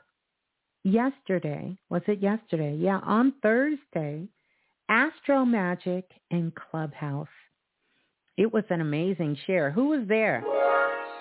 yesterday. 0.84 1.76
Was 1.90 2.04
it 2.08 2.22
yesterday? 2.22 2.76
Yeah, 2.76 3.00
on 3.04 3.34
Thursday 3.42 4.28
Astro 4.90 5.46
Magic 5.46 6.06
and 6.32 6.54
Clubhouse. 6.56 7.28
It 8.38 8.52
was 8.52 8.64
an 8.70 8.82
amazing 8.82 9.38
share. 9.46 9.72
Who 9.72 9.90
was 9.90 10.08
there? 10.08 10.44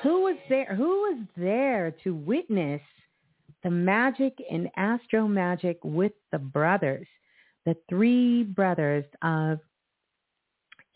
Who 0.02 0.22
was 0.22 0.36
there? 0.48 0.74
Who 0.74 0.88
was 0.88 1.18
there 1.36 1.94
to 2.02 2.14
witness 2.14 2.80
the 3.62 3.70
magic 3.70 4.34
in 4.50 4.68
Astro 4.76 5.28
Magic 5.28 5.78
with 5.84 6.12
the 6.32 6.38
brothers, 6.38 7.06
the 7.64 7.76
three 7.88 8.42
brothers 8.42 9.04
of 9.22 9.60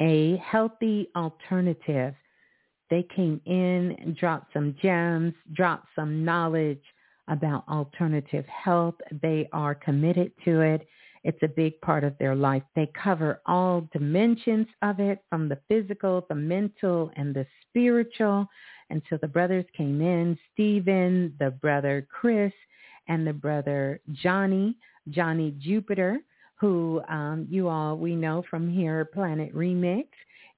a 0.00 0.37
healthy 0.38 1.09
alternative? 1.14 2.14
They 2.90 3.07
came 3.14 3.40
in, 3.46 4.16
dropped 4.18 4.52
some 4.52 4.74
gems, 4.83 5.35
dropped 5.52 5.88
some 5.94 6.24
knowledge 6.24 6.83
about 7.29 7.64
alternative 7.68 8.46
health. 8.46 8.94
They 9.22 9.48
are 9.52 9.74
committed 9.74 10.33
to 10.44 10.61
it. 10.61 10.87
It's 11.27 11.43
a 11.43 11.49
big 11.49 11.81
part 11.81 12.05
of 12.05 12.17
their 12.19 12.37
life. 12.37 12.62
They 12.77 12.89
cover 13.03 13.41
all 13.47 13.89
dimensions 13.93 14.69
of 14.83 15.01
it 15.01 15.25
from 15.29 15.49
the 15.49 15.59
physical, 15.67 16.25
the 16.29 16.37
mental, 16.37 17.11
and 17.17 17.35
the 17.35 17.45
spiritual. 17.62 18.47
And 18.91 19.03
so 19.11 19.19
the 19.21 19.27
brothers 19.27 19.65
came 19.77 20.01
in, 20.01 20.39
Stephen, 20.53 21.35
the 21.41 21.51
brother 21.51 22.07
Chris, 22.09 22.53
and 23.09 23.27
the 23.27 23.33
brother 23.33 24.01
Johnny, 24.12 24.77
Johnny 25.11 25.53
Jupiter, 25.59 26.21
who 26.55 27.03
um, 27.09 27.49
you 27.51 27.67
all, 27.67 27.97
we 27.97 28.15
know 28.15 28.45
from 28.49 28.71
here, 28.73 29.05
Planet 29.05 29.53
Remix. 29.53 30.07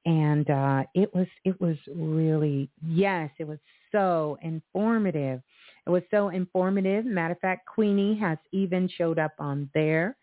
And 0.04 0.50
uh, 0.50 0.82
it 0.94 1.14
was, 1.14 1.28
it 1.46 1.58
was 1.62 1.78
really, 1.96 2.68
yes, 2.86 3.30
it 3.38 3.48
was 3.48 3.58
so 3.90 4.36
informative. 4.42 5.40
It 5.86 5.90
was 5.90 6.02
so 6.10 6.28
informative. 6.28 7.06
Matter 7.06 7.32
of 7.32 7.40
fact, 7.40 7.66
Queenie 7.74 8.18
has 8.18 8.36
even 8.52 8.86
showed 8.98 9.18
up 9.18 9.32
on 9.38 9.70
there 9.72 10.14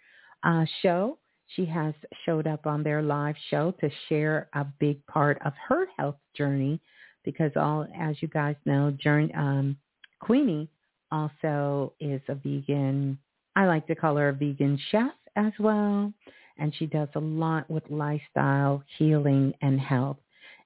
uh, 0.46 0.66
show. 0.82 1.18
She 1.48 1.66
has 1.66 1.94
showed 2.26 2.48
up 2.48 2.66
on 2.66 2.84
their 2.84 3.02
live 3.02 3.36
show 3.50 3.72
to 3.82 3.90
share 4.10 4.50
a 4.54 4.66
big 4.80 5.06
part 5.08 5.40
of 5.46 5.54
her 5.68 5.88
health 5.98 6.16
journey 6.36 6.80
because 7.24 7.52
all, 7.56 7.88
as 8.00 8.16
you 8.22 8.28
guys 8.28 8.56
know, 8.66 8.92
journey, 8.92 9.34
um, 9.36 9.78
Queenie 10.20 10.70
also 11.12 11.94
is 12.00 12.22
a 12.30 12.36
vegan. 12.36 13.18
I 13.56 13.66
like 13.66 13.86
to 13.88 13.96
call 13.96 14.16
her 14.16 14.30
a 14.30 14.34
vegan 14.34 14.80
chef 14.92 15.12
as 15.36 15.54
well. 15.60 16.14
And 16.58 16.74
she 16.76 16.86
does 16.86 17.10
a 17.16 17.20
lot 17.20 17.70
with 17.70 17.84
lifestyle, 17.90 18.84
healing, 18.98 19.54
and 19.62 19.80
health. 19.80 20.18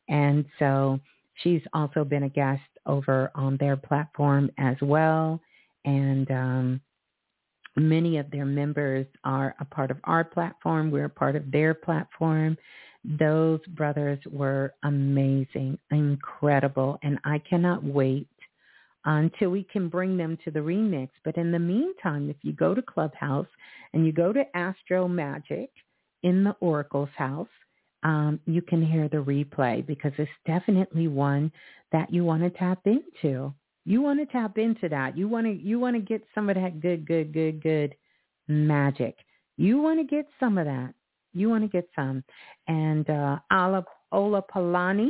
And 0.08 0.46
so 0.60 1.00
She's 1.44 1.62
also 1.74 2.04
been 2.04 2.24
a 2.24 2.30
guest 2.30 2.62
over 2.86 3.32
on 3.36 3.58
their 3.58 3.78
platform 3.78 4.52
as 4.58 4.76
well. 4.82 5.40
And 5.86 6.30
um, 6.32 6.82
many 7.80 8.18
of 8.18 8.30
their 8.32 8.46
members 8.46 9.06
are 9.24 9.56
a 9.60 9.66
part 9.66 9.92
of 9.92 9.98
our 10.06 10.24
platform. 10.24 10.92
We're 10.92 11.06
a 11.06 11.10
part 11.10 11.36
of 11.36 11.52
their 11.52 11.74
platform. 11.74 12.58
Those 13.04 13.62
brothers 13.70 14.20
were 14.30 14.74
amazing, 14.84 15.80
incredible, 15.92 17.00
and 17.04 17.18
I 17.24 17.40
cannot 17.40 17.84
wait 17.84 18.28
until 19.06 19.50
we 19.50 19.64
can 19.64 19.90
bring 19.90 20.18
them 20.18 20.38
to 20.44 20.52
the 20.52 20.60
remix. 20.60 21.10
But 21.24 21.38
in 21.38 21.52
the 21.52 21.60
meantime, 21.60 22.30
if 22.30 22.36
you 22.42 22.54
go 22.54 22.74
to 22.76 22.82
Clubhouse 22.82 23.48
and 23.94 24.06
you 24.06 24.12
go 24.12 24.34
to 24.34 24.44
Astro 24.56 25.08
Magic 25.08 25.70
in 26.24 26.44
the 26.44 26.56
Oracle's 26.60 27.10
house, 27.18 27.48
um, 28.04 28.40
you 28.46 28.62
can 28.62 28.86
hear 28.86 29.10
the 29.10 29.18
replay 29.18 29.86
because 29.86 30.12
it's 30.18 30.30
definitely 30.46 31.08
one 31.08 31.52
that 31.92 32.14
you 32.14 32.24
want 32.24 32.44
to 32.44 32.50
tap 32.50 32.80
into. 32.86 33.54
You 33.86 34.02
want 34.02 34.20
to 34.20 34.26
tap 34.26 34.58
into 34.58 34.90
that. 34.90 35.18
You 35.18 35.28
want 35.28 35.48
to 35.48 35.52
you 35.52 35.80
want 35.80 35.96
to 35.96 36.02
get 36.02 36.24
some 36.36 36.50
of 36.50 36.56
that 36.56 36.80
good, 36.80 37.08
good, 37.08 37.34
good, 37.34 37.62
good 37.62 37.96
magic. 38.48 39.18
You 39.58 39.82
want 39.82 40.00
to 40.00 40.06
get 40.06 40.28
some 40.40 40.58
of 40.58 40.66
that. 40.66 40.94
You 41.34 41.50
want 41.50 41.64
to 41.64 41.70
get 41.70 41.88
some. 41.96 42.24
And 42.68 43.10
uh, 43.10 43.40
Ola, 43.52 43.86
Ola 44.12 44.42
Palani, 44.42 45.10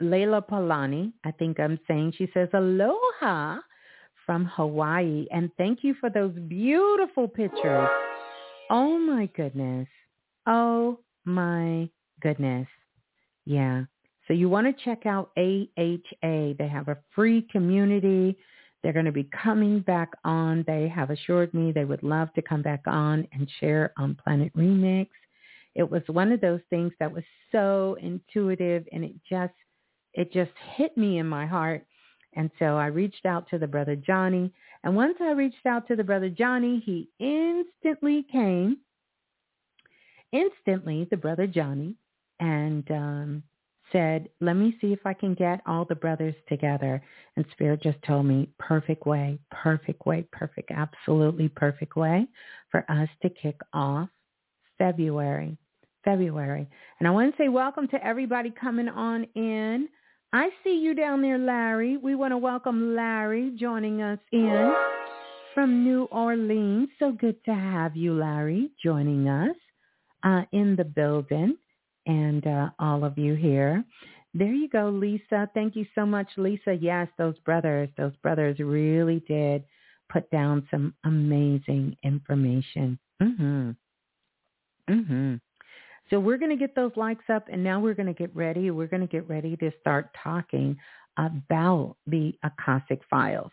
Layla 0.00 0.46
Palani, 0.48 1.12
I 1.24 1.32
think 1.32 1.60
I'm 1.60 1.78
saying, 1.86 2.14
she 2.16 2.28
says, 2.32 2.48
aloha 2.54 3.58
from 4.24 4.44
Hawaii. 4.44 5.26
And 5.30 5.50
thank 5.58 5.82
you 5.82 5.94
for 6.00 6.08
those 6.10 6.32
beautiful 6.32 7.28
pictures. 7.28 7.88
Oh 8.70 8.98
my 8.98 9.26
goodness. 9.36 9.88
Oh 10.46 11.00
my 11.24 11.88
goodness. 12.20 12.68
Yeah. 13.44 13.84
So 14.28 14.34
you 14.34 14.50
want 14.50 14.66
to 14.66 14.84
check 14.84 15.06
out 15.06 15.30
AHA. 15.38 16.54
They 16.58 16.68
have 16.70 16.88
a 16.88 16.98
free 17.14 17.48
community. 17.50 18.36
They're 18.82 18.92
going 18.92 19.06
to 19.06 19.12
be 19.12 19.28
coming 19.42 19.80
back 19.80 20.10
on. 20.22 20.64
They 20.66 20.86
have 20.88 21.10
assured 21.10 21.52
me 21.54 21.72
they 21.72 21.86
would 21.86 22.02
love 22.02 22.32
to 22.34 22.42
come 22.42 22.62
back 22.62 22.82
on 22.86 23.26
and 23.32 23.50
share 23.58 23.92
on 23.98 24.16
Planet 24.22 24.52
Remix. 24.54 25.08
It 25.74 25.90
was 25.90 26.02
one 26.06 26.30
of 26.30 26.40
those 26.42 26.60
things 26.68 26.92
that 27.00 27.12
was 27.12 27.24
so 27.50 27.96
intuitive 28.00 28.86
and 28.92 29.02
it 29.02 29.14
just 29.28 29.54
it 30.14 30.32
just 30.32 30.50
hit 30.76 30.96
me 30.96 31.18
in 31.18 31.26
my 31.26 31.46
heart. 31.46 31.86
And 32.34 32.50
so 32.58 32.76
I 32.76 32.86
reached 32.86 33.24
out 33.24 33.48
to 33.50 33.58
the 33.58 33.66
brother 33.66 33.96
Johnny. 33.96 34.52
And 34.84 34.94
once 34.94 35.16
I 35.20 35.30
reached 35.30 35.64
out 35.66 35.86
to 35.88 35.96
the 35.96 36.04
brother 36.04 36.28
Johnny, 36.28 36.82
he 36.84 37.08
instantly 37.18 38.26
came. 38.30 38.78
Instantly, 40.32 41.06
the 41.10 41.16
brother 41.16 41.46
Johnny 41.46 41.94
and 42.40 42.90
um, 42.90 43.42
said, 43.92 44.28
let 44.40 44.54
me 44.54 44.76
see 44.80 44.92
if 44.92 45.00
I 45.04 45.14
can 45.14 45.34
get 45.34 45.60
all 45.66 45.84
the 45.84 45.94
brothers 45.94 46.34
together. 46.48 47.02
And 47.36 47.44
Spirit 47.52 47.82
just 47.82 47.98
told 48.06 48.26
me, 48.26 48.48
perfect 48.58 49.06
way, 49.06 49.38
perfect 49.50 50.06
way, 50.06 50.26
perfect, 50.32 50.70
absolutely 50.70 51.48
perfect 51.48 51.96
way 51.96 52.26
for 52.70 52.84
us 52.90 53.08
to 53.22 53.30
kick 53.30 53.60
off 53.72 54.08
February. 54.78 55.56
February. 56.04 56.66
And 56.98 57.08
I 57.08 57.10
want 57.10 57.34
to 57.36 57.42
say 57.42 57.48
welcome 57.48 57.88
to 57.88 58.04
everybody 58.04 58.50
coming 58.50 58.88
on 58.88 59.24
in. 59.34 59.88
I 60.32 60.50
see 60.62 60.78
you 60.78 60.94
down 60.94 61.22
there, 61.22 61.38
Larry. 61.38 61.96
We 61.96 62.14
want 62.14 62.32
to 62.32 62.38
welcome 62.38 62.94
Larry 62.94 63.54
joining 63.58 64.02
us 64.02 64.18
in 64.32 64.74
from 65.54 65.82
New 65.84 66.04
Orleans. 66.04 66.88
So 66.98 67.12
good 67.12 67.42
to 67.44 67.54
have 67.54 67.96
you, 67.96 68.14
Larry, 68.14 68.70
joining 68.82 69.28
us 69.28 69.56
uh, 70.22 70.42
in 70.52 70.76
the 70.76 70.84
building 70.84 71.56
and 72.08 72.46
uh, 72.46 72.70
all 72.80 73.04
of 73.04 73.16
you 73.16 73.34
here. 73.34 73.84
There 74.34 74.52
you 74.52 74.68
go, 74.68 74.88
Lisa. 74.88 75.48
Thank 75.54 75.76
you 75.76 75.86
so 75.94 76.04
much, 76.04 76.28
Lisa. 76.36 76.74
Yes, 76.74 77.08
those 77.16 77.38
brothers, 77.40 77.88
those 77.96 78.16
brothers 78.22 78.58
really 78.58 79.20
did 79.28 79.64
put 80.10 80.28
down 80.30 80.66
some 80.70 80.94
amazing 81.04 81.96
information. 82.02 82.98
Mhm. 83.22 83.76
Mhm. 84.88 85.40
So 86.10 86.18
we're 86.18 86.38
going 86.38 86.50
to 86.50 86.56
get 86.56 86.74
those 86.74 86.96
likes 86.96 87.28
up 87.28 87.48
and 87.48 87.62
now 87.62 87.80
we're 87.80 87.94
going 87.94 88.06
to 88.06 88.14
get 88.14 88.34
ready. 88.34 88.70
We're 88.70 88.86
going 88.86 89.02
to 89.02 89.06
get 89.06 89.28
ready 89.28 89.56
to 89.58 89.70
start 89.80 90.10
talking 90.14 90.78
about 91.18 91.96
the 92.06 92.34
Akashic 92.42 93.02
files. 93.10 93.52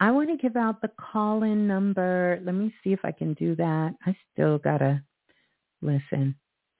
I 0.00 0.10
want 0.10 0.28
to 0.28 0.36
give 0.36 0.56
out 0.56 0.82
the 0.82 0.90
call-in 0.98 1.66
number. 1.66 2.40
Let 2.42 2.54
me 2.54 2.74
see 2.82 2.92
if 2.92 3.00
I 3.04 3.12
can 3.12 3.32
do 3.34 3.54
that. 3.56 3.94
I 4.04 4.14
still 4.32 4.58
got 4.58 4.78
to 4.78 5.02
listen. 5.80 6.34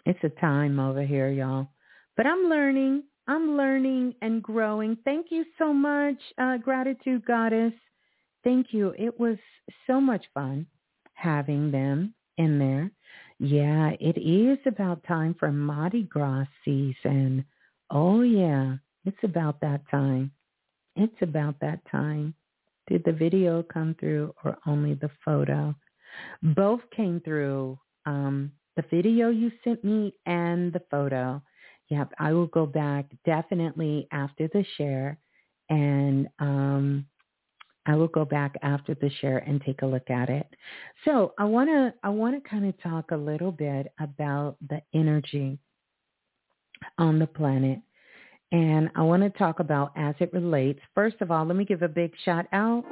It's 0.07 0.23
a 0.23 0.29
time 0.41 0.79
over 0.79 1.03
here, 1.03 1.31
y'all. 1.31 1.69
But 2.17 2.27
I'm 2.27 2.45
learning. 2.45 3.05
I'm 3.27 3.57
learning 3.57 4.15
and 4.21 4.43
growing. 4.43 4.99
Thank 5.05 5.27
you 5.31 5.45
so 5.59 5.73
much, 5.73 6.17
uh, 6.39 6.59
Gratitude 6.59 7.25
Goddess. 7.25 7.73
Thank 8.43 8.69
you. 8.73 8.95
It 8.99 9.19
was 9.19 9.39
so 9.87 10.01
much 10.01 10.25
fun 10.35 10.67
having 11.15 11.71
them 11.71 12.15
in 12.37 12.59
there. 12.59 12.91
Yeah, 13.39 13.93
it 13.99 14.19
is 14.19 14.59
about 14.67 15.03
time 15.05 15.35
for 15.39 15.51
Mardi 15.51 16.03
Gras 16.03 16.45
season. 16.65 17.45
Oh, 17.91 18.21
yeah. 18.21 18.77
It's 19.07 19.23
about 19.23 19.61
that 19.61 19.81
time. 19.91 20.31
It's 20.97 21.17
about 21.23 21.59
that 21.61 21.81
time. 21.91 22.35
Did 22.89 23.05
the 23.05 23.13
video 23.13 23.63
come 23.63 23.97
through 23.99 24.35
or 24.45 24.59
only 24.67 24.95
the 24.95 25.11
photo? 25.25 25.75
Both 26.43 26.81
came 26.95 27.21
through. 27.21 27.79
Um, 28.07 28.53
the 28.77 28.85
video 28.91 29.31
you 29.31 29.51
sent 29.63 29.85
me 29.85 30.15
and 30.27 30.73
the 30.73 30.83
photo. 30.91 31.43
Yep, 31.91 32.13
I 32.19 32.33
will 32.33 32.47
go 32.47 32.67
back 32.67 33.07
definitely 33.25 34.09
after 34.11 34.49
the 34.49 34.65
share 34.77 35.19
and 35.69 36.29
um, 36.39 37.07
I 37.87 37.95
will 37.97 38.09
go 38.09 38.25
back 38.25 38.55
after 38.63 38.95
the 38.95 39.11
share 39.21 39.39
and 39.39 39.61
take 39.63 39.83
a 39.83 39.87
look 39.87 40.09
at 40.11 40.31
it. 40.31 40.47
So 41.05 41.35
I 41.39 41.45
want 41.45 41.69
to 41.69 41.93
I 42.03 42.09
want 42.09 42.43
to 42.43 42.49
kind 42.49 42.67
of 42.67 42.81
talk 42.83 43.11
a 43.11 43.17
little 43.17 43.53
bit 43.53 43.93
about 44.01 44.57
the 44.69 44.81
energy 44.95 45.59
on 46.99 47.19
the 47.19 47.27
planet. 47.27 47.81
And 48.53 48.91
I 48.95 49.03
want 49.03 49.23
to 49.23 49.31
talk 49.31 49.61
about 49.61 49.93
as 49.97 50.15
it 50.21 50.33
relates. 50.33 50.81
First 50.95 51.17
of 51.21 51.31
all, 51.31 51.45
let 51.45 51.57
me 51.57 51.65
give 51.65 51.83
a 51.83 51.89
big 51.89 52.13
shout 52.25 52.47
out 52.53 52.85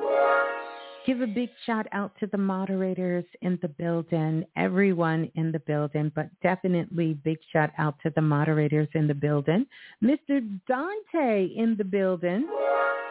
Give 1.05 1.21
a 1.21 1.27
big 1.27 1.51
shout 1.67 1.88
out 1.91 2.12
to 2.21 2.29
the 2.29 2.38
moderators 2.38 3.25
in 3.41 3.59
the 3.61 3.69
building, 3.69 4.45
everyone 4.57 5.29
in 5.35 5.51
the 5.51 5.59
building, 5.59 6.12
but 6.15 6.29
definitely 6.43 7.15
big 7.25 7.38
shout 7.53 7.71
out 7.77 7.97
to 8.05 8.12
the 8.15 8.23
moderators 8.23 8.87
in 8.95 9.09
the 9.09 9.15
building. 9.15 9.67
Mr. 10.03 10.61
Dante 10.69 11.47
in 11.57 11.75
the 11.77 11.85
building. 11.85 12.49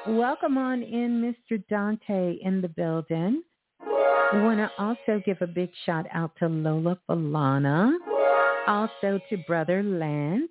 Welcome 0.08 0.58
on 0.58 0.84
in, 0.84 1.22
Mr. 1.22 1.62
Dante 1.68 2.38
in 2.42 2.62
the 2.62 2.70
building. 2.70 3.44
I 3.82 4.42
want 4.42 4.60
to 4.60 4.72
also 4.82 5.22
give 5.26 5.42
a 5.42 5.48
big 5.48 5.72
shout 5.86 6.06
out 6.14 6.32
to 6.40 6.48
Lola 6.48 6.98
Falana, 7.10 7.92
also 8.68 9.20
to 9.30 9.38
Brother 9.46 9.84
Lance, 9.84 10.50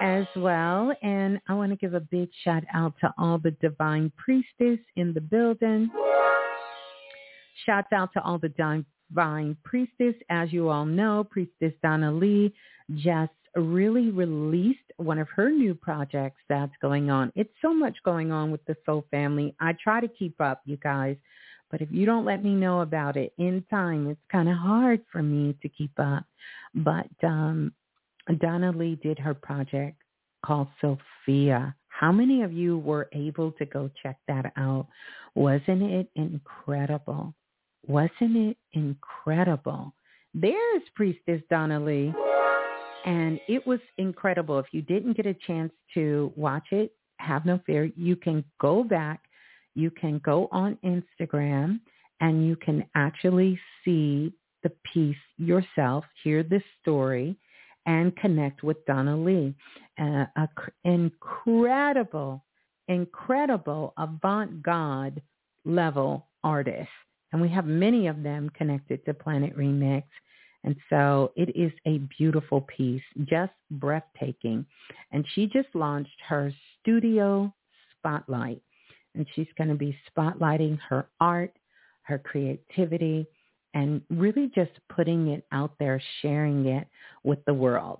as 0.00 0.26
well. 0.36 0.94
And 1.02 1.40
I 1.48 1.54
want 1.54 1.72
to 1.72 1.76
give 1.76 1.94
a 1.94 2.00
big 2.00 2.28
shout 2.44 2.64
out 2.74 2.94
to 3.00 3.12
all 3.18 3.38
the 3.38 3.52
divine 3.52 4.12
priestess 4.16 4.78
in 4.96 5.12
the 5.14 5.20
building. 5.20 5.90
Shouts 7.64 7.92
out 7.92 8.12
to 8.12 8.22
all 8.22 8.38
the 8.38 8.50
divine 8.50 9.56
priestess. 9.64 10.14
As 10.30 10.52
you 10.52 10.68
all 10.68 10.84
know, 10.84 11.24
Priestess 11.24 11.72
Donna 11.82 12.12
Lee 12.12 12.52
just 12.96 13.32
really 13.56 14.10
released 14.10 14.78
one 14.98 15.18
of 15.18 15.28
her 15.34 15.50
new 15.50 15.74
projects 15.74 16.40
that's 16.48 16.72
going 16.82 17.10
on. 17.10 17.32
It's 17.34 17.52
so 17.62 17.72
much 17.72 17.96
going 18.04 18.30
on 18.30 18.50
with 18.50 18.64
the 18.66 18.76
Soul 18.84 19.06
family. 19.10 19.54
I 19.60 19.74
try 19.82 20.00
to 20.00 20.08
keep 20.08 20.40
up, 20.40 20.60
you 20.66 20.76
guys. 20.76 21.16
But 21.70 21.80
if 21.80 21.90
you 21.90 22.06
don't 22.06 22.24
let 22.24 22.44
me 22.44 22.54
know 22.54 22.82
about 22.82 23.16
it 23.16 23.32
in 23.38 23.64
time, 23.70 24.08
it's 24.08 24.20
kind 24.30 24.48
of 24.48 24.56
hard 24.56 25.00
for 25.10 25.22
me 25.22 25.56
to 25.62 25.68
keep 25.68 25.90
up. 25.98 26.24
But 26.74 27.08
um, 27.24 27.72
Donna 28.34 28.72
Lee 28.72 28.98
did 29.02 29.18
her 29.18 29.34
project 29.34 30.02
called 30.44 30.68
Sophia. 30.80 31.74
How 31.88 32.12
many 32.12 32.42
of 32.42 32.52
you 32.52 32.78
were 32.78 33.08
able 33.12 33.52
to 33.52 33.64
go 33.64 33.90
check 34.02 34.18
that 34.28 34.52
out? 34.56 34.86
Wasn't 35.34 35.82
it 35.82 36.08
incredible? 36.14 37.34
Wasn't 37.86 38.36
it 38.36 38.56
incredible? 38.72 39.94
There's 40.34 40.82
Priestess 40.94 41.40
Donna 41.48 41.80
Lee. 41.80 42.12
And 43.06 43.40
it 43.48 43.66
was 43.66 43.78
incredible. 43.98 44.58
If 44.58 44.66
you 44.72 44.82
didn't 44.82 45.16
get 45.16 45.26
a 45.26 45.34
chance 45.46 45.72
to 45.94 46.32
watch 46.36 46.66
it, 46.72 46.92
have 47.18 47.46
no 47.46 47.60
fear. 47.64 47.90
You 47.96 48.16
can 48.16 48.44
go 48.60 48.82
back. 48.82 49.20
You 49.74 49.90
can 49.90 50.20
go 50.24 50.48
on 50.50 50.76
Instagram 50.84 51.80
and 52.20 52.46
you 52.46 52.56
can 52.56 52.84
actually 52.94 53.58
see 53.84 54.32
the 54.62 54.72
piece 54.92 55.16
yourself, 55.38 56.04
hear 56.24 56.42
the 56.42 56.60
story, 56.80 57.36
and 57.86 58.14
connect 58.16 58.62
with 58.62 58.84
Donna 58.86 59.16
Lee. 59.16 59.54
Uh, 59.98 60.26
a 60.36 60.48
cr- 60.54 60.70
incredible, 60.84 62.44
incredible 62.88 63.94
avant-garde 63.96 65.22
level 65.64 66.26
artist. 66.44 66.88
And 67.32 67.40
we 67.40 67.48
have 67.48 67.66
many 67.66 68.06
of 68.06 68.22
them 68.22 68.50
connected 68.50 69.04
to 69.04 69.14
Planet 69.14 69.56
Remix. 69.56 70.04
And 70.64 70.76
so 70.90 71.32
it 71.36 71.56
is 71.56 71.72
a 71.86 71.98
beautiful 72.18 72.62
piece, 72.62 73.02
just 73.24 73.52
breathtaking. 73.70 74.66
And 75.12 75.24
she 75.34 75.46
just 75.46 75.68
launched 75.74 76.20
her 76.28 76.52
studio 76.80 77.52
spotlight. 77.98 78.60
And 79.14 79.26
she's 79.34 79.46
going 79.56 79.68
to 79.68 79.76
be 79.76 79.96
spotlighting 80.10 80.78
her 80.88 81.08
art, 81.20 81.56
her 82.02 82.18
creativity, 82.18 83.26
and 83.76 84.00
really 84.08 84.50
just 84.54 84.70
putting 84.88 85.28
it 85.28 85.44
out 85.52 85.72
there, 85.78 86.02
sharing 86.22 86.64
it 86.64 86.88
with 87.24 87.44
the 87.44 87.52
world. 87.52 87.98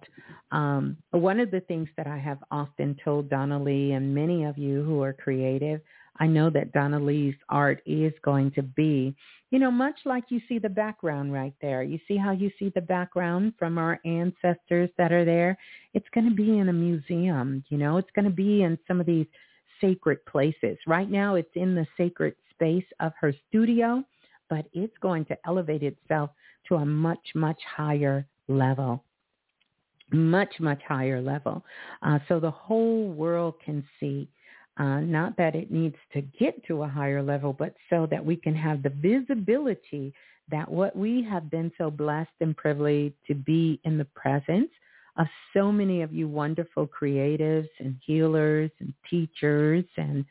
Um, 0.50 0.96
one 1.10 1.38
of 1.38 1.50
the 1.50 1.60
things 1.60 1.90
that 1.98 2.06
I 2.06 2.16
have 2.16 2.38
often 2.50 2.96
told 3.04 3.28
Donna 3.28 3.62
Lee 3.62 3.92
and 3.92 4.14
many 4.14 4.44
of 4.44 4.56
you 4.56 4.82
who 4.84 5.02
are 5.02 5.12
creative, 5.12 5.82
I 6.18 6.28
know 6.28 6.48
that 6.48 6.72
Donna 6.72 6.98
Lee's 6.98 7.34
art 7.50 7.82
is 7.84 8.14
going 8.22 8.52
to 8.52 8.62
be, 8.62 9.14
you 9.50 9.58
know, 9.58 9.70
much 9.70 9.96
like 10.06 10.24
you 10.30 10.40
see 10.48 10.58
the 10.58 10.70
background 10.70 11.34
right 11.34 11.52
there. 11.60 11.82
You 11.82 11.98
see 12.08 12.16
how 12.16 12.32
you 12.32 12.50
see 12.58 12.72
the 12.74 12.80
background 12.80 13.52
from 13.58 13.76
our 13.76 14.00
ancestors 14.06 14.88
that 14.96 15.12
are 15.12 15.26
there? 15.26 15.58
It's 15.92 16.08
going 16.14 16.26
to 16.26 16.34
be 16.34 16.56
in 16.58 16.70
a 16.70 16.72
museum, 16.72 17.62
you 17.68 17.76
know, 17.76 17.98
it's 17.98 18.10
going 18.14 18.24
to 18.24 18.30
be 18.30 18.62
in 18.62 18.78
some 18.88 18.98
of 18.98 19.04
these 19.04 19.26
sacred 19.78 20.24
places. 20.24 20.78
Right 20.86 21.10
now 21.10 21.34
it's 21.34 21.54
in 21.54 21.74
the 21.74 21.86
sacred 21.98 22.34
space 22.54 22.86
of 23.00 23.12
her 23.20 23.34
studio 23.50 24.02
but 24.48 24.66
it's 24.72 24.96
going 25.00 25.24
to 25.26 25.38
elevate 25.46 25.82
itself 25.82 26.30
to 26.68 26.76
a 26.76 26.86
much, 26.86 27.32
much 27.34 27.60
higher 27.76 28.26
level 28.48 29.02
much, 30.12 30.54
much 30.60 30.80
higher 30.86 31.20
level. 31.20 31.64
Uh, 32.02 32.18
so 32.28 32.40
the 32.40 32.50
whole 32.50 33.08
world 33.08 33.54
can 33.64 33.84
see, 33.98 34.28
uh, 34.78 35.00
not 35.00 35.36
that 35.36 35.54
it 35.54 35.70
needs 35.70 35.96
to 36.12 36.20
get 36.38 36.64
to 36.66 36.82
a 36.82 36.88
higher 36.88 37.22
level, 37.22 37.52
but 37.52 37.74
so 37.90 38.06
that 38.10 38.24
we 38.24 38.36
can 38.36 38.54
have 38.54 38.82
the 38.82 38.90
visibility 38.90 40.12
that 40.50 40.70
what 40.70 40.94
we 40.94 41.26
have 41.28 41.50
been 41.50 41.72
so 41.76 41.90
blessed 41.90 42.30
and 42.40 42.56
privileged 42.56 43.14
to 43.26 43.34
be 43.34 43.80
in 43.84 43.98
the 43.98 44.04
presence 44.04 44.70
of 45.16 45.26
so 45.54 45.72
many 45.72 46.02
of 46.02 46.12
you 46.12 46.28
wonderful 46.28 46.86
creatives 46.86 47.68
and 47.80 47.96
healers 48.04 48.70
and 48.78 48.92
teachers 49.10 49.84
and 49.96 50.24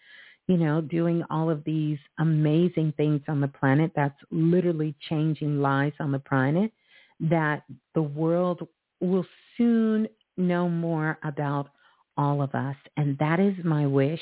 you 0.47 0.57
know, 0.57 0.81
doing 0.81 1.23
all 1.29 1.49
of 1.49 1.63
these 1.63 1.97
amazing 2.19 2.93
things 2.97 3.21
on 3.27 3.41
the 3.41 3.47
planet 3.47 3.91
that's 3.95 4.19
literally 4.31 4.95
changing 5.09 5.61
lives 5.61 5.95
on 5.99 6.11
the 6.11 6.19
planet, 6.19 6.71
that 7.19 7.63
the 7.95 8.01
world 8.01 8.67
will 8.99 9.25
soon 9.57 10.07
know 10.37 10.69
more 10.69 11.17
about 11.23 11.69
all 12.17 12.41
of 12.41 12.53
us. 12.53 12.75
And 12.97 13.17
that 13.17 13.39
is 13.39 13.53
my 13.63 13.85
wish, 13.85 14.21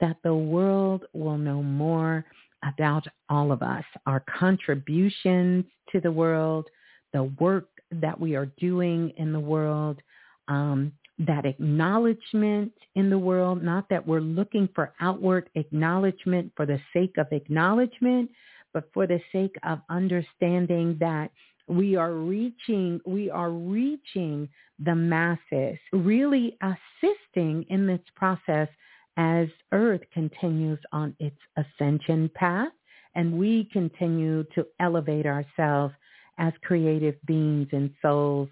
that 0.00 0.16
the 0.22 0.34
world 0.34 1.04
will 1.12 1.38
know 1.38 1.62
more 1.62 2.24
about 2.64 3.06
all 3.28 3.52
of 3.52 3.62
us, 3.62 3.84
our 4.06 4.20
contributions 4.38 5.64
to 5.90 6.00
the 6.00 6.10
world, 6.12 6.66
the 7.12 7.24
work 7.40 7.68
that 7.90 8.18
we 8.18 8.34
are 8.36 8.46
doing 8.58 9.12
in 9.16 9.32
the 9.32 9.40
world, 9.40 10.00
um, 10.48 10.92
that 11.18 11.44
acknowledgement 11.44 12.72
in 12.94 13.10
the 13.10 13.18
world, 13.18 13.62
not 13.62 13.88
that 13.88 14.06
we're 14.06 14.20
looking 14.20 14.68
for 14.74 14.92
outward 15.00 15.50
acknowledgement 15.54 16.52
for 16.56 16.66
the 16.66 16.80
sake 16.92 17.16
of 17.18 17.26
acknowledgement, 17.32 18.30
but 18.72 18.88
for 18.94 19.06
the 19.06 19.20
sake 19.32 19.56
of 19.64 19.80
understanding 19.90 20.96
that 21.00 21.30
we 21.66 21.96
are 21.96 22.12
reaching, 22.12 23.00
we 23.04 23.30
are 23.30 23.50
reaching 23.50 24.48
the 24.78 24.94
masses, 24.94 25.78
really 25.92 26.56
assisting 26.62 27.64
in 27.68 27.86
this 27.86 28.00
process 28.14 28.68
as 29.16 29.48
Earth 29.72 30.02
continues 30.14 30.78
on 30.92 31.14
its 31.18 31.36
ascension 31.56 32.30
path 32.34 32.72
and 33.16 33.32
we 33.36 33.68
continue 33.72 34.44
to 34.54 34.64
elevate 34.78 35.26
ourselves 35.26 35.92
as 36.38 36.52
creative 36.62 37.16
beings 37.26 37.66
and 37.72 37.90
souls 38.00 38.48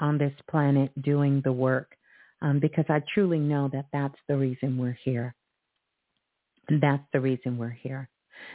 on 0.00 0.18
this 0.18 0.32
planet 0.50 0.90
doing 1.02 1.40
the 1.44 1.52
work 1.52 1.94
um, 2.42 2.58
because 2.60 2.84
I 2.88 3.02
truly 3.12 3.38
know 3.38 3.68
that 3.72 3.86
that's 3.92 4.18
the 4.28 4.36
reason 4.36 4.78
we're 4.78 4.98
here. 5.04 5.34
That's 6.68 7.02
the 7.12 7.20
reason 7.20 7.58
we're 7.58 7.70
here. 7.70 8.08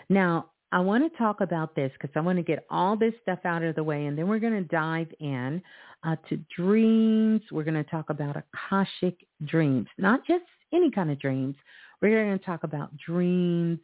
Now, 0.10 0.52
I 0.72 0.80
want 0.80 1.10
to 1.10 1.17
talk 1.19 1.41
about 1.41 1.76
this 1.76 1.91
because 1.93 2.10
I 2.15 2.22
want 2.22 2.38
to 2.39 2.43
get 2.43 2.65
all 2.69 2.98
this 2.98 3.13
stuff 3.22 3.39
out 3.46 3.62
of 3.62 3.76
the 3.76 3.84
way, 3.84 4.08
and 4.08 4.17
then 4.17 4.28
we're 4.28 4.39
going 4.39 4.54
to 4.54 4.76
dive 4.76 5.08
in 5.19 5.62
uh, 6.04 6.15
to 6.30 6.39
dreams. 6.56 7.41
We're 7.52 7.63
going 7.63 7.84
to 7.84 7.89
talk 7.89 8.10
about 8.10 8.36
Akashic 8.38 9.17
dreams, 9.46 9.88
not 9.98 10.26
just 10.26 10.46
any 10.74 10.89
kind 10.89 11.12
of 11.12 11.19
dreams. 11.19 11.56
We're 12.02 12.26
going 12.26 12.39
to 12.39 12.43
talk 12.43 12.63
about 12.63 12.89
dreams 12.98 13.80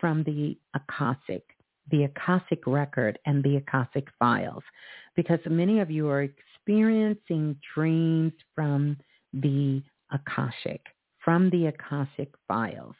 from 0.00 0.24
the 0.24 0.56
Akashic, 0.74 1.44
the 1.90 2.04
Akashic 2.04 2.66
record, 2.66 3.18
and 3.26 3.44
the 3.44 3.56
Akashic 3.56 4.08
files, 4.18 4.62
because 5.16 5.40
many 5.46 5.80
of 5.80 5.90
you 5.90 6.08
are 6.08 6.22
experiencing 6.22 7.56
dreams 7.74 8.32
from 8.54 8.96
the 9.40 9.82
Akashic, 10.12 10.80
from 11.24 11.50
the 11.50 11.66
Akashic 11.66 12.32
files. 12.46 12.94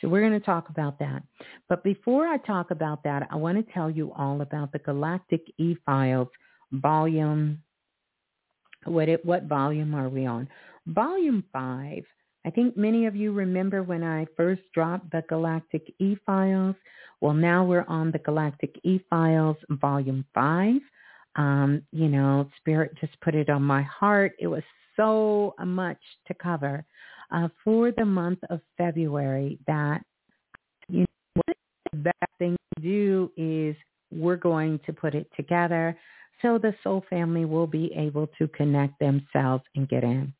So 0.00 0.08
we're 0.08 0.20
going 0.20 0.38
to 0.38 0.44
talk 0.44 0.68
about 0.70 0.98
that. 0.98 1.22
But 1.68 1.84
before 1.84 2.26
I 2.26 2.38
talk 2.38 2.70
about 2.70 3.02
that, 3.04 3.28
I 3.30 3.36
want 3.36 3.64
to 3.64 3.72
tell 3.72 3.90
you 3.90 4.12
all 4.16 4.40
about 4.40 4.72
the 4.72 4.78
Galactic 4.78 5.42
E-Files 5.58 6.28
volume. 6.72 7.62
What, 8.84 9.08
it, 9.08 9.24
what 9.24 9.44
volume 9.44 9.94
are 9.94 10.08
we 10.08 10.24
on? 10.24 10.48
Volume 10.86 11.44
5. 11.52 12.02
I 12.46 12.50
think 12.50 12.76
many 12.76 13.04
of 13.04 13.14
you 13.14 13.32
remember 13.32 13.82
when 13.82 14.02
I 14.02 14.26
first 14.36 14.62
dropped 14.72 15.10
the 15.12 15.22
Galactic 15.28 15.92
E-Files. 15.98 16.76
Well, 17.20 17.34
now 17.34 17.64
we're 17.64 17.84
on 17.86 18.10
the 18.10 18.18
Galactic 18.20 18.80
E-Files 18.82 19.56
Volume 19.68 20.24
5. 20.34 20.76
Um, 21.36 21.82
you 21.92 22.08
know, 22.08 22.48
Spirit 22.56 22.92
just 22.98 23.20
put 23.20 23.34
it 23.34 23.50
on 23.50 23.62
my 23.62 23.82
heart. 23.82 24.32
It 24.38 24.46
was 24.46 24.62
so 25.00 25.54
much 25.64 25.98
to 26.26 26.34
cover 26.34 26.84
uh, 27.32 27.48
for 27.64 27.92
the 27.92 28.04
month 28.04 28.38
of 28.50 28.60
February 28.76 29.58
that 29.66 30.02
you 30.88 31.06
know, 31.36 31.54
the 31.92 31.98
best 31.98 32.32
thing 32.38 32.56
to 32.76 32.82
do 32.82 33.30
is 33.36 33.76
we're 34.12 34.36
going 34.36 34.80
to 34.84 34.92
put 34.92 35.14
it 35.14 35.26
together 35.36 35.96
so 36.42 36.58
the 36.58 36.74
soul 36.82 37.04
family 37.08 37.44
will 37.44 37.66
be 37.66 37.92
able 37.96 38.28
to 38.38 38.48
connect 38.48 38.98
themselves 38.98 39.64
and 39.76 39.88
get 39.88 40.04
in. 40.04 40.32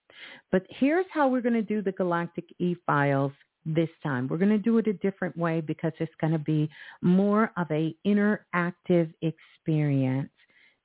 But 0.51 0.67
here's 0.69 1.07
how 1.13 1.29
we're 1.29 1.41
going 1.41 1.55
to 1.55 1.63
do 1.63 1.83
the 1.83 1.93
Galactic 1.93 2.45
E-Files 2.59 3.33
this 3.67 3.89
time. 4.03 4.27
We're 4.29 4.39
going 4.39 4.51
to 4.51 4.59
do 4.59 4.79
it 4.79 4.87
a 4.87 4.95
different 4.95 5.37
way 5.37 5.61
because 5.61 5.93
it's 5.99 6.13
going 6.21 6.33
to 6.33 6.39
be 6.39 6.69
more 7.03 7.53
of 7.57 7.71
a 7.71 7.95
interactive 8.07 9.13
experience. 9.23 10.31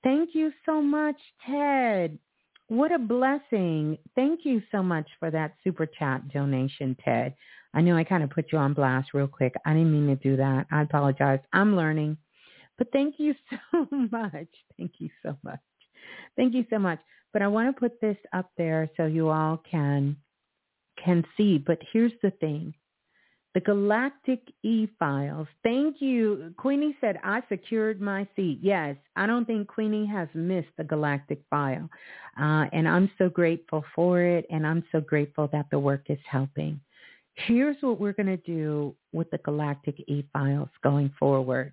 Thank 0.03 0.31
you 0.33 0.51
so 0.65 0.81
much, 0.81 1.15
Ted. 1.45 2.19
What 2.67 2.91
a 2.91 2.97
blessing. 2.97 3.97
Thank 4.15 4.41
you 4.43 4.61
so 4.71 4.81
much 4.81 5.07
for 5.19 5.29
that 5.29 5.55
super 5.63 5.85
chat 5.85 6.27
donation, 6.29 6.95
Ted. 7.03 7.35
I 7.73 7.81
know 7.81 7.95
I 7.95 8.03
kind 8.03 8.23
of 8.23 8.29
put 8.29 8.51
you 8.51 8.57
on 8.57 8.73
blast 8.73 9.09
real 9.13 9.27
quick. 9.27 9.53
I 9.65 9.73
didn't 9.73 9.91
mean 9.91 10.07
to 10.07 10.15
do 10.15 10.37
that. 10.37 10.65
I 10.71 10.81
apologize. 10.81 11.39
I'm 11.53 11.75
learning. 11.75 12.17
But 12.77 12.87
thank 12.91 13.15
you 13.19 13.35
so 13.71 13.87
much. 13.91 14.47
Thank 14.77 14.93
you 14.99 15.09
so 15.21 15.37
much. 15.43 15.59
Thank 16.35 16.53
you 16.53 16.65
so 16.69 16.79
much. 16.79 16.99
But 17.33 17.41
I 17.41 17.47
want 17.47 17.73
to 17.73 17.79
put 17.79 17.99
this 18.01 18.17
up 18.33 18.49
there 18.57 18.89
so 18.97 19.05
you 19.05 19.29
all 19.29 19.61
can 19.69 20.15
can 21.03 21.25
see. 21.35 21.57
But 21.57 21.79
here's 21.91 22.13
the 22.23 22.31
thing 22.31 22.73
the 23.55 23.61
Galactic 23.61 24.41
E-Files. 24.63 25.47
Thank 25.63 26.01
you. 26.01 26.53
Queenie 26.57 26.95
said, 26.99 27.17
I 27.23 27.41
secured 27.47 28.01
my 28.01 28.27
seat. 28.35 28.59
Yes, 28.61 28.97
I 29.15 29.25
don't 29.25 29.45
think 29.45 29.69
Queenie 29.69 30.05
has 30.07 30.27
missed 30.33 30.67
the 30.77 30.83
Galactic 30.83 31.41
File. 31.49 31.89
Uh, 32.37 32.65
and 32.73 32.85
I'm 32.85 33.09
so 33.17 33.29
grateful 33.29 33.85
for 33.95 34.21
it. 34.21 34.45
And 34.49 34.67
I'm 34.67 34.83
so 34.91 34.99
grateful 34.99 35.47
that 35.53 35.67
the 35.71 35.79
work 35.79 36.07
is 36.09 36.19
helping. 36.29 36.81
Here's 37.35 37.77
what 37.79 37.97
we're 37.97 38.11
going 38.11 38.27
to 38.27 38.37
do 38.37 38.93
with 39.13 39.31
the 39.31 39.37
Galactic 39.37 40.03
E-Files 40.07 40.69
going 40.83 41.13
forward. 41.17 41.71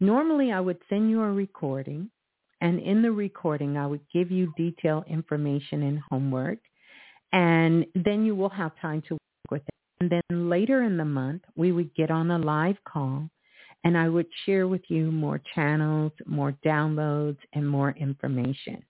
Normally, 0.00 0.52
I 0.52 0.60
would 0.60 0.78
send 0.90 1.08
you 1.08 1.22
a 1.22 1.32
recording. 1.32 2.10
And 2.60 2.78
in 2.80 3.00
the 3.00 3.12
recording, 3.12 3.78
I 3.78 3.86
would 3.86 4.02
give 4.12 4.30
you 4.30 4.52
detailed 4.58 5.04
information 5.08 5.84
and 5.84 6.00
homework. 6.10 6.58
And 7.32 7.86
then 7.94 8.26
you 8.26 8.34
will 8.34 8.50
have 8.50 8.72
time 8.78 9.02
to. 9.08 9.16
And 10.04 10.22
then 10.28 10.50
later 10.50 10.82
in 10.82 10.98
the 10.98 11.04
month, 11.06 11.44
we 11.56 11.72
would 11.72 11.94
get 11.94 12.10
on 12.10 12.30
a 12.30 12.36
live 12.36 12.76
call 12.86 13.30
and 13.84 13.96
I 13.96 14.10
would 14.10 14.26
share 14.44 14.68
with 14.68 14.82
you 14.88 15.10
more 15.10 15.40
channels, 15.54 16.12
more 16.26 16.54
downloads, 16.62 17.38
and 17.54 17.66
more 17.66 17.92
information. 17.92 18.82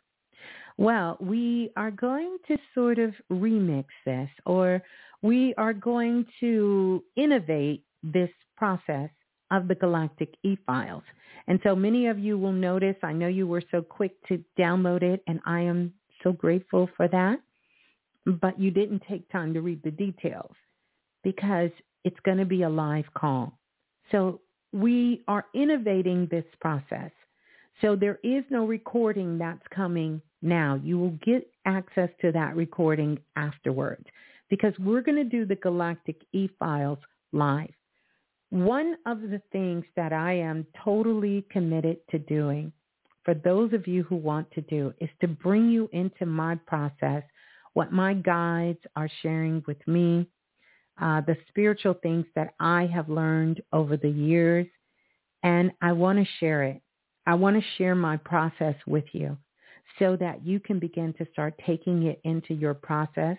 Well, 0.77 1.17
we 1.21 1.71
are 1.77 1.93
going 1.93 2.39
to 2.49 2.57
sort 2.75 2.99
of 2.99 3.15
remix 3.31 3.85
this 4.05 4.29
or 4.45 4.83
we 5.23 5.55
are 5.57 5.73
going 5.73 6.27
to 6.41 7.05
innovate 7.15 7.85
this 8.03 8.31
process 8.57 9.11
of 9.53 9.69
the 9.69 9.77
Galactic 9.77 10.35
E-Files. 10.43 11.05
And 11.47 11.61
so 11.63 11.77
many 11.77 12.09
of 12.09 12.19
you 12.19 12.37
will 12.37 12.51
notice, 12.51 12.97
I 13.05 13.13
know 13.13 13.29
you 13.29 13.47
were 13.47 13.63
so 13.71 13.83
quick 13.83 14.17
to 14.27 14.43
download 14.59 15.05
it 15.05 15.23
and 15.29 15.39
I 15.47 15.61
am 15.61 15.93
so 16.25 16.33
grateful 16.33 16.91
for 16.97 17.07
that, 17.07 17.39
but 18.27 18.59
you 18.59 18.73
didn't 18.73 19.05
take 19.09 19.31
time 19.31 19.55
to 19.55 19.61
read 19.61 19.81
the 19.85 19.93
details 19.93 20.57
because 21.25 21.71
it's 22.05 22.21
going 22.25 22.39
to 22.39 22.45
be 22.45 22.63
a 22.63 22.69
live 22.69 23.07
call. 23.15 23.59
So 24.13 24.41
we 24.73 25.25
are 25.27 25.47
innovating 25.55 26.29
this 26.31 26.45
process. 26.61 27.11
So 27.81 27.97
there 27.97 28.21
is 28.23 28.45
no 28.51 28.67
recording 28.67 29.39
that's 29.39 29.67
coming 29.75 30.21
now. 30.43 30.81
You 30.83 30.99
will 30.99 31.19
get 31.25 31.51
access 31.65 32.11
to 32.21 32.31
that 32.33 32.55
recording 32.55 33.19
afterwards 33.37 34.05
because 34.51 34.75
we're 34.79 35.01
going 35.01 35.17
to 35.17 35.25
do 35.25 35.45
the 35.45 35.57
Galactic 35.57 36.17
E-Files 36.33 36.99
live. 37.33 37.73
One 38.51 38.97
of 39.07 39.23
the 39.23 39.43
things 39.51 39.85
that 39.97 40.13
I 40.13 40.35
am 40.35 40.67
totally 40.85 41.45
committed 41.51 41.97
to 42.11 42.19
doing 42.21 42.73
for 43.25 43.35
those 43.35 43.73
of 43.73 43.89
you 43.89 44.03
who 44.03 44.17
want 44.17 44.51
to 44.53 44.61
do 44.61 44.93
is 45.01 45.09
to 45.21 45.29
bring 45.29 45.71
you 45.71 45.89
into 45.93 46.27
my 46.27 46.57
process, 46.67 47.23
what 47.73 47.91
my 47.91 48.15
guides 48.15 48.79
are 48.97 49.09
sharing 49.23 49.65
with 49.67 49.79
me, 49.89 50.29
uh, 51.01 51.21
the 51.23 51.37
spiritual 51.49 51.95
things 52.03 52.27
that 52.35 52.55
I 52.61 52.87
have 52.87 53.09
learned 53.09 53.63
over 53.73 53.97
the 53.97 54.11
years, 54.11 54.67
and 55.43 55.73
I 55.83 55.93
want 55.93 56.19
to 56.19 56.33
share 56.41 56.63
it. 56.65 56.81
I 57.27 57.35
want 57.35 57.57
to 57.57 57.69
share 57.79 57.95
my 57.95 58.17
process 58.17 58.77
with 58.87 59.05
you 59.13 59.37
so 59.99 60.17
that 60.17 60.45
you 60.47 60.61
can 60.61 60.79
begin 60.79 61.13
to 61.15 61.27
start 61.33 61.55
taking 61.67 62.05
it 62.05 62.21
into 62.25 62.55
your 62.55 62.75
process, 62.75 63.37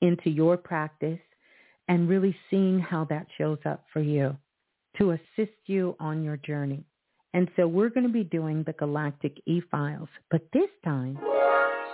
into 0.00 0.30
your 0.30 0.56
practice, 0.56 1.20
and 1.88 2.08
really 2.08 2.36
seeing 2.50 2.78
how 2.78 3.04
that 3.06 3.26
shows 3.36 3.58
up 3.64 3.84
for 3.92 4.00
you 4.00 4.36
to 4.98 5.12
assist 5.12 5.56
you 5.66 5.96
on 6.00 6.22
your 6.22 6.36
journey. 6.36 6.84
And 7.32 7.48
so 7.56 7.66
we're 7.66 7.90
going 7.90 8.06
to 8.06 8.12
be 8.12 8.24
doing 8.24 8.64
the 8.64 8.72
Galactic 8.72 9.40
E-Files, 9.46 10.08
but 10.30 10.42
this 10.52 10.70
time 10.84 11.18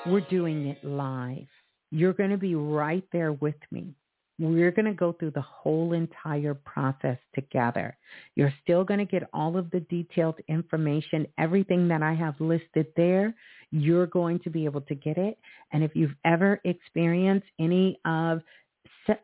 we're 0.06 0.26
doing 0.30 0.66
it 0.68 0.82
live. 0.84 1.46
You're 1.90 2.14
going 2.14 2.30
to 2.30 2.38
be 2.38 2.54
right 2.54 3.04
there 3.12 3.32
with 3.32 3.54
me. 3.70 3.94
We're 4.38 4.70
going 4.70 4.86
to 4.86 4.92
go 4.92 5.12
through 5.12 5.30
the 5.30 5.40
whole 5.40 5.94
entire 5.94 6.52
process 6.52 7.16
together. 7.34 7.96
You're 8.34 8.52
still 8.62 8.84
going 8.84 8.98
to 8.98 9.06
get 9.06 9.28
all 9.32 9.56
of 9.56 9.70
the 9.70 9.80
detailed 9.80 10.36
information, 10.48 11.26
everything 11.38 11.88
that 11.88 12.02
I 12.02 12.12
have 12.12 12.38
listed 12.38 12.86
there. 12.96 13.34
You're 13.70 14.06
going 14.06 14.40
to 14.40 14.50
be 14.50 14.66
able 14.66 14.82
to 14.82 14.94
get 14.94 15.16
it. 15.16 15.38
And 15.72 15.82
if 15.82 15.96
you've 15.96 16.14
ever 16.24 16.60
experienced 16.64 17.46
any 17.58 17.98
of 18.04 18.42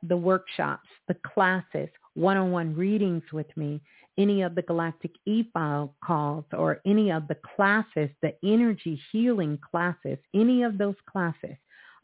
the 0.02 0.16
workshops, 0.16 0.88
the 1.08 1.16
classes, 1.34 1.88
one-on-one 2.14 2.74
readings 2.74 3.22
with 3.32 3.54
me, 3.56 3.80
any 4.18 4.42
of 4.42 4.54
the 4.54 4.62
Galactic 4.62 5.12
E-File 5.26 5.94
calls 6.04 6.44
or 6.52 6.80
any 6.86 7.10
of 7.10 7.28
the 7.28 7.36
classes, 7.56 8.10
the 8.22 8.34
energy 8.44 9.00
healing 9.10 9.58
classes, 9.70 10.18
any 10.34 10.62
of 10.62 10.78
those 10.78 10.96
classes. 11.10 11.56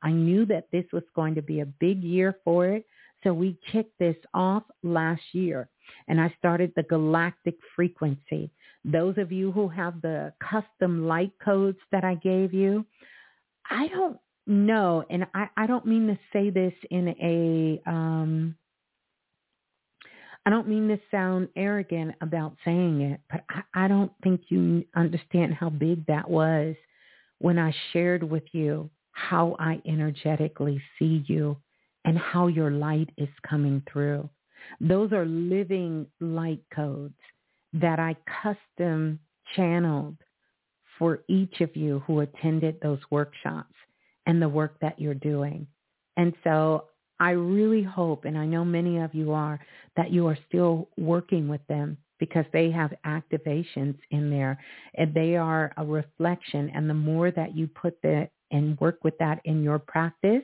I 0.03 0.13
knew 0.13 0.47
that 0.47 0.69
this 0.73 0.85
was 0.93 1.03
going 1.15 1.35
to 1.35 1.43
be 1.43 1.61
a 1.61 1.67
big 1.67 2.03
year 2.03 2.37
for 2.45 2.67
it. 2.67 2.87
So 3.25 3.33
we 3.33 3.59
kicked 3.73 3.99
this 3.99 4.17
off 4.35 4.63
last 4.83 5.23
year 5.33 5.69
and 6.07 6.21
I 6.21 6.35
started 6.39 6.73
the 6.77 6.83
galactic 6.85 7.57
frequency. 7.75 8.51
Those 8.85 9.19
of 9.19 9.33
you 9.33 9.53
who 9.53 9.69
have 9.69 10.01
the 10.03 10.33
custom 10.41 11.07
light 11.07 11.33
codes 11.45 11.79
that 11.93 12.05
I 12.05 12.15
gave 12.17 12.55
you, 12.55 12.87
I 13.71 13.89
don't 13.89 14.19
know, 14.47 15.05
and 15.11 15.27
I, 15.35 15.49
I 15.57 15.67
don't 15.67 15.87
mean 15.87 16.07
to 16.07 16.19
say 16.33 16.51
this 16.51 16.73
in 16.91 17.09
a 17.09 17.91
um, 17.91 18.57
I 20.47 20.51
don't 20.51 20.69
mean 20.69 20.89
to 20.89 20.99
sound 21.11 21.49
arrogant 21.57 22.15
about 22.23 22.57
saying 22.65 23.03
it, 23.03 23.21
but 23.31 23.43
I, 23.51 23.85
I 23.85 23.89
don't 23.89 24.13
think 24.23 24.43
you 24.49 24.85
understand 24.97 25.53
how 25.53 25.69
big 25.69 26.07
that 26.07 26.31
was 26.31 26.75
when 27.39 27.59
I 27.59 27.75
shared 27.93 28.23
with 28.23 28.45
you 28.53 28.89
how 29.13 29.57
I 29.59 29.83
energetically 29.85 30.81
see 30.99 31.25
you 31.27 31.57
and 32.09 32.17
how 32.17 32.47
your 32.47 32.71
light 32.71 33.11
is 33.19 33.29
coming 33.47 33.83
through. 33.93 34.27
Those 34.81 35.13
are 35.13 35.27
living 35.27 36.07
light 36.21 36.63
codes 36.75 37.13
that 37.75 37.99
I 37.99 38.17
custom 38.43 39.21
channeled 39.55 40.17
for 40.99 41.21
each 41.29 41.61
of 41.61 41.77
you 41.77 42.03
who 42.07 42.21
attended 42.21 42.79
those 42.81 42.99
workshops 43.11 43.75
and 44.25 44.41
the 44.41 44.49
work 44.49 44.79
that 44.81 44.99
you're 44.99 45.13
doing. 45.13 45.67
And 46.17 46.33
so 46.45 46.87
I 47.21 47.33
really 47.33 47.83
hope, 47.83 48.25
and 48.25 48.39
I 48.39 48.47
know 48.47 48.65
many 48.65 48.97
of 49.01 49.15
you 49.15 49.33
are, 49.33 49.61
that 49.99 50.11
you 50.11 50.27
are 50.29 50.39
still 50.49 50.89
working 50.97 51.47
with 51.47 51.61
them 51.67 51.99
because 52.19 52.47
they 52.55 52.71
have 52.71 52.95
activations 53.05 53.99
in 54.13 54.31
there 54.31 54.59
and 54.95 55.13
they 55.13 55.37
are 55.37 55.75
a 55.77 55.85
reflection. 55.85 56.73
And 56.75 56.89
the 56.89 56.95
more 56.95 57.31
that 57.33 57.55
you 57.55 57.67
put 57.67 58.01
that 58.03 58.31
and 58.51 58.81
work 58.81 59.05
with 59.05 59.19
that 59.19 59.43
in 59.45 59.63
your 59.63 59.79
practice, 59.79 60.43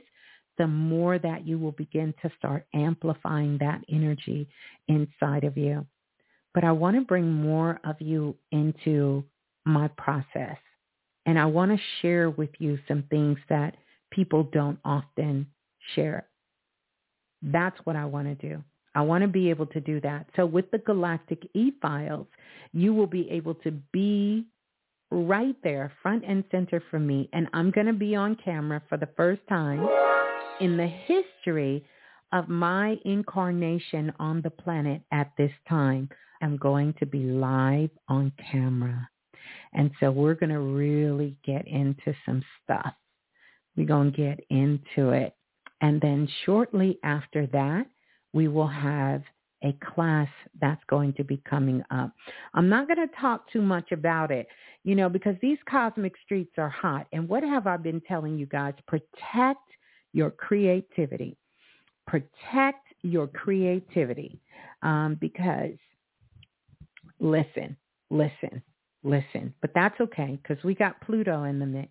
the 0.59 0.67
more 0.67 1.19
that 1.19 1.47
you 1.47 1.59
will 1.59 1.73
begin 1.73 2.15
to 2.23 2.31
start 2.39 2.67
amplifying 2.75 3.59
that 3.59 3.81
energy 3.89 4.49
inside 4.89 5.45
of 5.45 5.57
you. 5.57 5.87
But 6.53 6.65
I 6.65 6.73
want 6.73 6.97
to 6.97 7.03
bring 7.03 7.31
more 7.31 7.81
of 7.85 8.01
you 8.01 8.37
into 8.53 9.25
my 9.65 9.89
process. 9.89 10.57
And 11.27 11.39
I 11.39 11.47
want 11.47 11.73
to 11.73 11.85
share 12.01 12.31
with 12.31 12.51
you 12.59 12.79
some 12.87 13.05
things 13.11 13.39
that 13.49 13.77
people 14.11 14.45
don't 14.53 14.79
often 14.85 15.47
share. 15.95 16.29
That's 17.43 17.79
what 17.85 17.97
I 17.97 18.05
want 18.05 18.27
to 18.29 18.49
do. 18.49 18.63
I 18.95 19.01
want 19.01 19.23
to 19.23 19.29
be 19.29 19.51
able 19.51 19.67
to 19.67 19.81
do 19.81 20.01
that. 20.03 20.27
So 20.37 20.47
with 20.47 20.71
the 20.71 20.79
Galactic 20.79 21.49
E-Files, 21.55 22.29
you 22.73 22.95
will 22.95 23.09
be 23.09 23.29
able 23.31 23.55
to 23.57 23.73
be 23.93 24.47
right 25.11 25.57
there, 25.65 25.93
front 26.03 26.25
and 26.27 26.45
center 26.51 26.83
for 26.91 27.01
me. 27.01 27.29
And 27.33 27.49
I'm 27.53 27.71
going 27.71 27.89
to 27.89 27.93
be 27.93 28.15
on 28.15 28.37
camera 28.37 28.83
for 28.89 28.97
the 28.97 29.09
first 29.17 29.41
time 29.49 29.87
in 30.61 30.77
the 30.77 30.87
history 30.87 31.85
of 32.33 32.49
my 32.49 32.97
incarnation 33.05 34.13
on 34.19 34.41
the 34.43 34.51
planet 34.51 35.03
at 35.13 35.31
this 35.39 35.53
time. 35.69 36.09
I'm 36.43 36.57
going 36.57 36.95
to 36.99 37.07
be 37.07 37.21
live 37.21 37.91
on 38.09 38.33
camera. 38.51 39.09
And 39.73 39.91
so 40.01 40.11
we're 40.11 40.35
going 40.35 40.51
to 40.51 40.61
really 40.61 41.37
get 41.45 41.67
into 41.67 42.15
some 42.27 42.43
stuff. 42.63 42.93
We're 43.77 43.87
going 43.87 44.13
to 44.13 44.17
get 44.17 44.41
into 44.51 45.11
it. 45.11 45.35
And 45.81 46.01
then 46.01 46.29
shortly 46.45 46.99
after 47.03 47.47
that, 47.49 47.87
we 48.33 48.49
will 48.49 48.69
have 48.69 49.23
a 49.63 49.77
class 49.95 50.29
that's 50.61 50.83
going 50.89 51.15
to 51.15 51.25
be 51.25 51.41
coming 51.49 51.83
up. 51.91 52.13
I'm 52.53 52.69
not 52.69 52.87
going 52.87 53.09
to 53.09 53.15
talk 53.21 53.51
too 53.51 53.63
much 53.63 53.93
about 53.93 54.31
it, 54.31 54.47
you 54.83 54.95
know, 54.95 55.09
because 55.09 55.37
these 55.41 55.59
cosmic 55.69 56.13
streets 56.25 56.53
are 56.59 56.69
hot. 56.69 57.07
And 57.13 57.29
what 57.29 57.43
have 57.43 57.67
I 57.67 57.77
been 57.77 58.03
telling 58.03 58.37
you 58.39 58.47
guys? 58.47 58.75
Protect 58.87 59.61
your 60.15 60.31
creativity. 60.31 61.37
Protect 62.07 62.87
your 63.03 63.27
creativity 63.27 64.41
um, 64.83 65.19
because 65.21 65.77
listen, 67.21 67.77
listen, 68.11 68.63
listen. 69.03 69.53
But 69.61 69.73
that's 69.75 70.01
okay 70.01 70.39
because 70.43 70.63
we 70.65 70.75
got 70.75 71.01
Pluto 71.03 71.45
in 71.45 71.59
the 71.59 71.67
mix. 71.67 71.91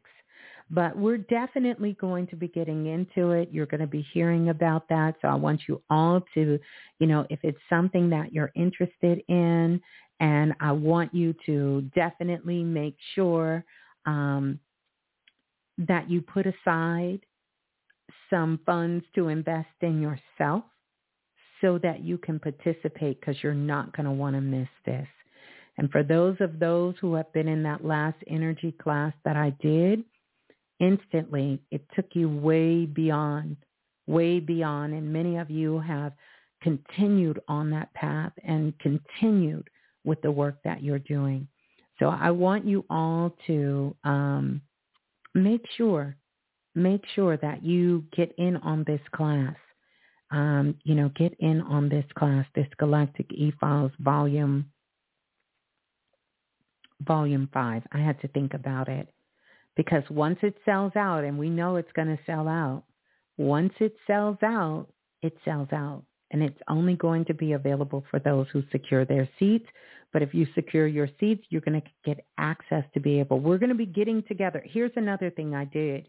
But 0.72 0.98
we're 0.98 1.18
definitely 1.18 1.96
going 2.00 2.26
to 2.28 2.36
be 2.36 2.48
getting 2.48 2.88
into 2.88 3.32
it. 3.32 3.50
You're 3.52 3.68
going 3.68 3.82
to 3.82 3.88
be 3.88 4.08
hearing 4.14 4.50
about 4.50 4.88
that. 4.90 5.16
So 5.22 5.28
I 5.28 5.36
want 5.36 5.62
you 5.68 5.84
all 5.90 6.24
to, 6.34 6.58
you 7.00 7.08
know, 7.08 7.28
if 7.30 7.40
it's 7.44 7.60
something 7.70 8.10
that 8.10 8.34
you're 8.34 8.52
interested 8.56 9.22
in, 9.28 9.80
and 10.20 10.54
I 10.62 10.72
want 10.72 11.14
you 11.14 11.36
to 11.46 11.82
definitely 11.94 12.64
make 12.64 12.96
sure 13.14 13.66
um, 14.06 14.58
that 15.78 16.10
you 16.10 16.22
put 16.22 16.46
aside 16.46 17.20
some 18.34 18.60
funds 18.66 19.06
to 19.16 19.28
invest 19.28 19.68
in 19.82 20.02
yourself 20.02 20.64
so 21.62 21.78
that 21.84 22.04
you 22.04 22.18
can 22.18 22.40
participate 22.40 23.20
because 23.20 23.36
you're 23.44 23.54
not 23.54 23.96
going 23.96 24.06
to 24.06 24.12
want 24.12 24.36
to 24.36 24.42
miss 24.42 24.68
this. 24.86 25.08
And 25.78 25.92
for 25.92 26.04
those 26.04 26.38
of 26.40 26.60
those 26.60 26.96
who 27.00 27.14
have 27.16 27.32
been 27.34 27.48
in 27.48 27.64
that 27.64 27.86
last 27.86 28.18
energy 28.28 28.72
class 28.72 29.14
that 29.26 29.38
I 29.38 29.56
did, 29.62 30.04
instantly. 30.80 31.60
It 31.72 31.86
took 31.96 32.08
you 32.14 32.30
way 32.30 32.86
beyond, 32.86 33.58
way 34.08 34.40
beyond. 34.40 34.94
And 34.94 35.12
many 35.12 35.38
of 35.38 35.50
you 35.50 35.80
have 35.80 36.14
continued 36.62 37.40
on 37.48 37.70
that 37.72 37.94
path 37.94 38.34
and 38.44 38.74
continued 38.80 39.70
with 40.06 40.22
the 40.22 40.32
work 40.32 40.58
that 40.64 40.84
you're 40.84 41.00
doing. 41.00 41.48
So 42.00 42.08
I 42.08 42.32
want 42.32 42.66
you 42.66 42.86
all 42.90 43.36
to 43.48 43.96
um, 44.04 44.62
make 45.36 45.64
sure, 45.78 46.16
make 46.76 47.04
sure 47.16 47.38
that 47.38 47.64
you 47.64 48.04
get 48.16 48.34
in 48.38 48.58
on 48.58 48.84
this 48.86 49.02
class. 49.14 49.56
Um, 50.32 50.76
you 50.84 50.96
know, 50.96 51.10
get 51.10 51.36
in 51.40 51.62
on 51.62 51.90
this 51.90 52.06
class, 52.18 52.46
this 52.56 52.68
Galactic 52.80 53.32
E-Files 53.32 53.92
volume, 54.00 54.66
volume 57.02 57.50
five. 57.54 57.84
I 57.92 58.00
had 58.00 58.20
to 58.22 58.28
think 58.30 58.56
about 58.56 58.90
it 58.90 59.14
because 59.76 60.04
once 60.10 60.40
it 60.42 60.56
sells 60.66 60.96
out, 60.96 61.24
and 61.24 61.38
we 61.38 61.50
know 61.50 61.76
it's 61.76 61.92
going 61.96 62.08
to 62.08 62.20
sell 62.26 62.48
out, 62.48 62.84
once 63.38 63.74
it 63.80 63.96
sells 64.08 64.38
out, 64.44 64.88
it 65.22 65.38
sells 65.46 65.70
out. 65.72 66.04
And 66.32 66.42
it's 66.42 66.60
only 66.68 66.96
going 66.96 67.26
to 67.26 67.34
be 67.36 67.54
available 67.54 68.04
for 68.10 68.20
those 68.20 68.48
who 68.52 68.64
secure 68.72 69.06
their 69.06 69.30
seats. 69.38 69.68
But 70.12 70.24
if 70.24 70.34
you 70.34 70.48
secure 70.56 70.88
your 70.88 71.10
seats, 71.20 71.44
you're 71.50 71.62
going 71.62 71.80
to 71.80 71.88
get 72.04 72.26
access 72.40 72.84
to 72.96 73.00
be 73.00 73.20
able. 73.20 73.40
We're 73.40 73.60
going 73.60 73.70
to 73.70 73.76
be 73.76 73.86
getting 73.86 74.24
together. 74.24 74.64
Here's 74.66 74.92
another 74.96 75.30
thing 75.30 75.54
I 75.54 75.66
did 75.66 76.08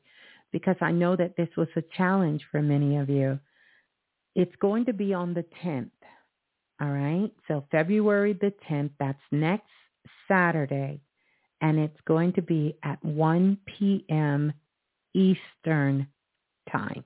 because 0.54 0.76
I 0.80 0.92
know 0.92 1.16
that 1.16 1.36
this 1.36 1.48
was 1.56 1.66
a 1.74 1.82
challenge 1.96 2.40
for 2.52 2.62
many 2.62 2.96
of 2.96 3.10
you. 3.10 3.40
It's 4.36 4.54
going 4.60 4.84
to 4.84 4.92
be 4.92 5.12
on 5.12 5.34
the 5.34 5.44
10th. 5.64 5.90
All 6.80 6.92
right. 6.92 7.32
So 7.48 7.66
February 7.72 8.34
the 8.34 8.52
10th, 8.70 8.90
that's 9.00 9.18
next 9.32 9.66
Saturday 10.28 11.00
and 11.60 11.78
it's 11.78 12.00
going 12.06 12.32
to 12.34 12.42
be 12.42 12.76
at 12.84 13.04
1 13.04 13.58
p.m. 13.66 14.52
Eastern 15.12 16.06
time. 16.70 17.02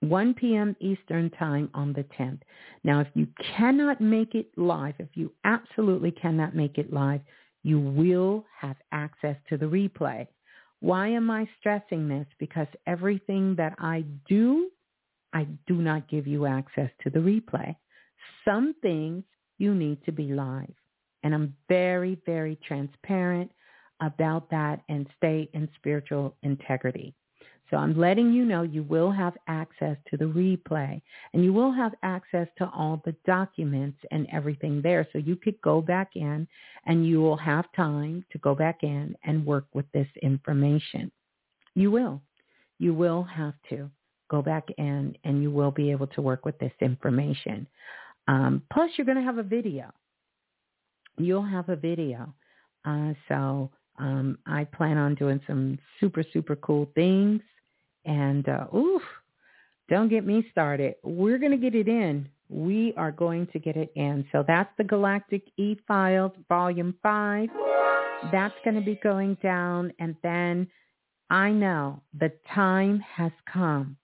1 0.00 0.34
p.m. 0.34 0.74
Eastern 0.80 1.30
Time 1.30 1.70
on 1.74 1.92
the 1.92 2.04
10th. 2.18 2.40
Now, 2.82 3.00
if 3.00 3.08
you 3.14 3.28
cannot 3.56 4.00
make 4.00 4.34
it 4.34 4.48
live, 4.56 4.94
if 4.98 5.10
you 5.14 5.32
absolutely 5.44 6.10
cannot 6.10 6.56
make 6.56 6.78
it 6.78 6.92
live, 6.92 7.20
you 7.62 7.78
will 7.78 8.44
have 8.60 8.76
access 8.90 9.36
to 9.48 9.56
the 9.56 9.66
replay. 9.66 10.26
Why 10.80 11.08
am 11.08 11.30
I 11.30 11.48
stressing 11.58 12.08
this? 12.08 12.26
Because 12.38 12.68
everything 12.86 13.56
that 13.56 13.74
I 13.78 14.04
do, 14.28 14.70
I 15.32 15.46
do 15.66 15.74
not 15.76 16.08
give 16.08 16.26
you 16.26 16.46
access 16.46 16.90
to 17.02 17.10
the 17.10 17.18
replay. 17.18 17.74
Some 18.44 18.74
things 18.80 19.24
you 19.58 19.74
need 19.74 20.04
to 20.04 20.12
be 20.12 20.32
live. 20.32 20.72
And 21.22 21.34
I'm 21.34 21.54
very, 21.68 22.20
very 22.24 22.58
transparent 22.66 23.50
about 24.00 24.50
that 24.50 24.80
and 24.88 25.06
stay 25.16 25.50
in 25.52 25.68
spiritual 25.76 26.36
integrity. 26.42 27.14
So 27.70 27.76
I'm 27.76 27.98
letting 27.98 28.32
you 28.32 28.44
know 28.44 28.62
you 28.62 28.82
will 28.82 29.10
have 29.10 29.36
access 29.46 29.96
to 30.10 30.16
the 30.16 30.24
replay 30.24 31.00
and 31.34 31.44
you 31.44 31.52
will 31.52 31.72
have 31.72 31.92
access 32.02 32.48
to 32.58 32.70
all 32.74 33.02
the 33.04 33.14
documents 33.26 33.98
and 34.10 34.26
everything 34.32 34.80
there. 34.80 35.06
So 35.12 35.18
you 35.18 35.36
could 35.36 35.60
go 35.60 35.82
back 35.82 36.12
in 36.14 36.48
and 36.86 37.06
you 37.06 37.20
will 37.20 37.36
have 37.36 37.66
time 37.76 38.24
to 38.32 38.38
go 38.38 38.54
back 38.54 38.82
in 38.82 39.14
and 39.24 39.44
work 39.44 39.66
with 39.74 39.84
this 39.92 40.08
information. 40.22 41.12
You 41.74 41.90
will. 41.90 42.22
You 42.78 42.94
will 42.94 43.22
have 43.24 43.54
to 43.68 43.90
go 44.30 44.40
back 44.40 44.68
in 44.78 45.16
and 45.24 45.42
you 45.42 45.50
will 45.50 45.70
be 45.70 45.90
able 45.90 46.06
to 46.08 46.22
work 46.22 46.46
with 46.46 46.58
this 46.58 46.72
information. 46.80 47.66
Um, 48.28 48.62
plus, 48.72 48.90
you're 48.96 49.06
going 49.06 49.18
to 49.18 49.24
have 49.24 49.38
a 49.38 49.42
video. 49.42 49.92
You'll 51.18 51.44
have 51.44 51.68
a 51.68 51.76
video. 51.76 52.32
Uh, 52.84 53.12
so 53.26 53.70
um, 53.98 54.38
I 54.46 54.64
plan 54.64 54.96
on 54.96 55.16
doing 55.16 55.40
some 55.46 55.78
super, 56.00 56.24
super 56.32 56.56
cool 56.56 56.90
things 56.94 57.42
and 58.08 58.48
uh, 58.48 58.66
oof, 58.74 59.02
don't 59.88 60.08
get 60.08 60.26
me 60.26 60.44
started. 60.50 60.96
We're 61.04 61.38
going 61.38 61.52
to 61.52 61.58
get 61.58 61.74
it 61.74 61.86
in. 61.86 62.28
We 62.48 62.94
are 62.96 63.12
going 63.12 63.46
to 63.52 63.58
get 63.58 63.76
it 63.76 63.92
in. 63.94 64.26
So 64.32 64.42
that's 64.46 64.70
the 64.78 64.84
Galactic 64.84 65.42
E-Files 65.58 66.32
Volume 66.48 66.94
5. 67.02 67.48
That's 68.32 68.54
going 68.64 68.76
to 68.76 68.82
be 68.82 68.98
going 69.02 69.36
down. 69.42 69.92
And 69.98 70.16
then 70.22 70.66
I 71.28 71.50
know 71.50 72.00
the 72.18 72.32
time 72.54 73.00
has 73.00 73.32
come. 73.52 73.96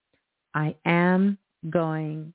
I 0.55 0.77
am 0.85 1.39
going 1.71 2.35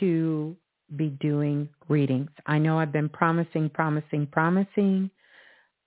to 0.00 0.56
be 0.96 1.10
doing 1.20 1.68
readings. 1.88 2.30
I 2.46 2.58
know 2.58 2.78
I've 2.78 2.92
been 2.92 3.10
promising, 3.10 3.68
promising, 3.68 4.26
promising. 4.26 5.10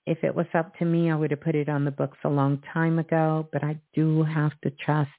If 0.08 0.24
it 0.24 0.34
was 0.34 0.48
up 0.54 0.74
to 0.78 0.86
me, 0.86 1.12
I 1.12 1.16
would 1.16 1.32
have 1.32 1.42
put 1.42 1.54
it 1.54 1.68
on 1.68 1.84
the 1.84 1.92
books 1.92 2.18
a 2.24 2.30
long 2.30 2.64
time 2.74 2.98
ago, 2.98 3.50
but 3.52 3.62
I 3.62 3.78
do 3.94 4.24
have 4.24 4.54
to 4.62 4.72
trust 4.72 5.12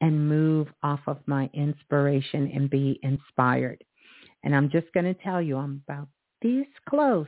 and 0.00 0.26
move 0.26 0.68
off 0.82 1.00
of 1.06 1.18
my 1.26 1.50
inspiration 1.52 2.50
and 2.54 2.70
be 2.70 2.98
inspired. 3.02 3.84
And 4.42 4.56
I'm 4.56 4.70
just 4.70 4.90
going 4.94 5.04
to 5.04 5.22
tell 5.22 5.42
you, 5.42 5.58
I'm 5.58 5.82
about 5.86 6.08
this 6.40 6.64
close 6.88 7.26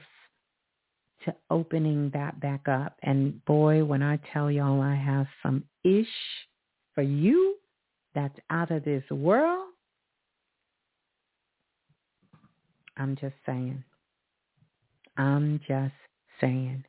to 1.26 1.34
opening 1.50 2.10
that 2.14 2.40
back 2.40 2.68
up. 2.68 2.96
And 3.02 3.44
boy, 3.44 3.84
when 3.84 4.02
I 4.02 4.18
tell 4.32 4.50
y'all 4.50 4.80
I 4.80 4.94
have 4.94 5.26
some 5.42 5.62
ish 5.84 6.06
for 6.94 7.02
you 7.02 7.56
that's 8.14 8.38
out 8.48 8.70
of 8.70 8.82
this 8.82 9.04
world, 9.10 9.68
I'm 12.96 13.14
just 13.16 13.36
saying. 13.44 13.84
I'm 15.18 15.60
just 15.68 15.92
saying 16.40 16.82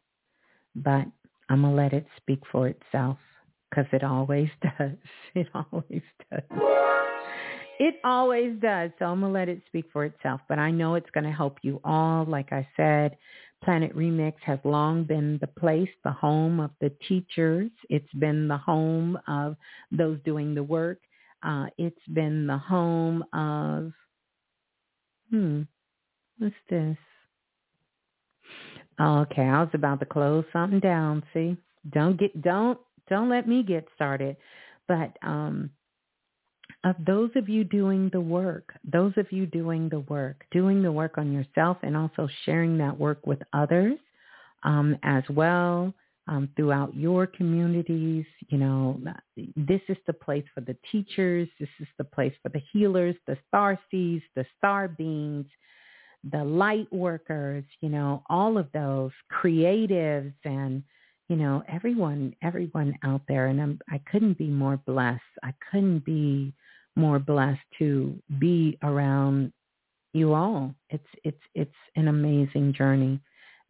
but 0.75 1.05
I'm 1.49 1.61
going 1.61 1.75
to 1.75 1.81
let 1.81 1.93
it 1.93 2.05
speak 2.17 2.41
for 2.51 2.67
itself 2.67 3.17
because 3.69 3.85
it 3.91 4.03
always 4.03 4.49
does. 4.61 4.91
It 5.33 5.47
always 5.53 6.01
does. 6.31 6.43
It 7.77 7.95
always 8.03 8.59
does. 8.61 8.91
So 8.99 9.05
I'm 9.05 9.19
going 9.19 9.33
to 9.33 9.39
let 9.39 9.49
it 9.49 9.61
speak 9.67 9.85
for 9.91 10.05
itself. 10.05 10.41
But 10.47 10.59
I 10.59 10.71
know 10.71 10.95
it's 10.95 11.09
going 11.11 11.25
to 11.25 11.31
help 11.31 11.57
you 11.61 11.81
all. 11.83 12.25
Like 12.25 12.53
I 12.53 12.67
said, 12.77 13.17
Planet 13.63 13.95
Remix 13.95 14.33
has 14.45 14.59
long 14.63 15.03
been 15.03 15.37
the 15.41 15.47
place, 15.47 15.89
the 16.03 16.11
home 16.11 16.59
of 16.59 16.71
the 16.79 16.91
teachers. 17.07 17.69
It's 17.89 18.13
been 18.13 18.47
the 18.47 18.57
home 18.57 19.17
of 19.27 19.57
those 19.91 20.19
doing 20.23 20.55
the 20.55 20.63
work. 20.63 20.99
Uh, 21.43 21.67
it's 21.77 22.07
been 22.13 22.47
the 22.47 22.57
home 22.57 23.23
of, 23.33 23.91
hmm, 25.29 25.63
what's 26.37 26.55
this? 26.69 26.97
Okay, 28.99 29.41
I 29.41 29.61
was 29.61 29.69
about 29.73 29.99
to 29.99 30.05
close 30.05 30.45
something 30.53 30.79
down. 30.79 31.23
See, 31.33 31.57
don't 31.89 32.17
get 32.17 32.41
don't 32.41 32.79
don't 33.09 33.29
let 33.29 33.47
me 33.47 33.63
get 33.63 33.87
started. 33.95 34.37
But 34.87 35.17
um, 35.21 35.69
of 36.83 36.95
those 37.05 37.31
of 37.35 37.49
you 37.49 37.63
doing 37.63 38.09
the 38.13 38.21
work, 38.21 38.73
those 38.85 39.13
of 39.17 39.31
you 39.31 39.45
doing 39.47 39.89
the 39.89 40.01
work, 40.01 40.45
doing 40.51 40.81
the 40.81 40.91
work 40.91 41.17
on 41.17 41.33
yourself, 41.33 41.77
and 41.83 41.97
also 41.97 42.29
sharing 42.45 42.77
that 42.77 42.97
work 42.97 43.25
with 43.25 43.39
others 43.51 43.97
um, 44.63 44.97
as 45.03 45.23
well 45.29 45.93
um, 46.27 46.47
throughout 46.55 46.95
your 46.95 47.27
communities. 47.27 48.25
You 48.47 48.59
know, 48.59 49.01
this 49.57 49.81
is 49.89 49.97
the 50.07 50.13
place 50.13 50.45
for 50.53 50.61
the 50.61 50.77
teachers. 50.91 51.49
This 51.59 51.69
is 51.81 51.87
the 51.97 52.03
place 52.05 52.33
for 52.41 52.49
the 52.49 52.61
healers, 52.71 53.15
the 53.27 53.37
star 53.47 53.77
seeds, 53.91 54.23
the 54.35 54.45
star 54.57 54.87
beings 54.87 55.47
the 56.31 56.43
light 56.43 56.91
workers, 56.91 57.63
you 57.81 57.89
know, 57.89 58.23
all 58.29 58.57
of 58.57 58.67
those 58.73 59.11
creatives 59.31 60.33
and, 60.43 60.83
you 61.29 61.35
know, 61.35 61.63
everyone, 61.67 62.35
everyone 62.41 62.97
out 63.03 63.21
there. 63.27 63.47
And 63.47 63.61
I'm, 63.61 63.79
I 63.89 63.99
couldn't 64.11 64.37
be 64.37 64.47
more 64.47 64.77
blessed. 64.85 65.21
I 65.43 65.53
couldn't 65.71 66.05
be 66.05 66.53
more 66.95 67.19
blessed 67.19 67.61
to 67.79 68.15
be 68.39 68.77
around 68.83 69.51
you 70.13 70.33
all. 70.33 70.73
It's, 70.89 71.07
it's, 71.23 71.41
it's 71.53 71.75
an 71.95 72.07
amazing 72.07 72.73
journey 72.73 73.19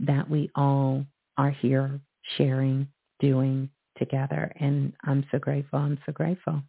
that 0.01 0.29
we 0.29 0.49
all 0.55 1.05
are 1.37 1.51
here 1.51 1.99
sharing, 2.37 2.87
doing 3.19 3.69
together. 3.97 4.51
And 4.59 4.93
I'm 5.05 5.25
so 5.31 5.39
grateful. 5.39 5.79
I'm 5.79 5.97
so 6.05 6.11
grateful. 6.11 6.61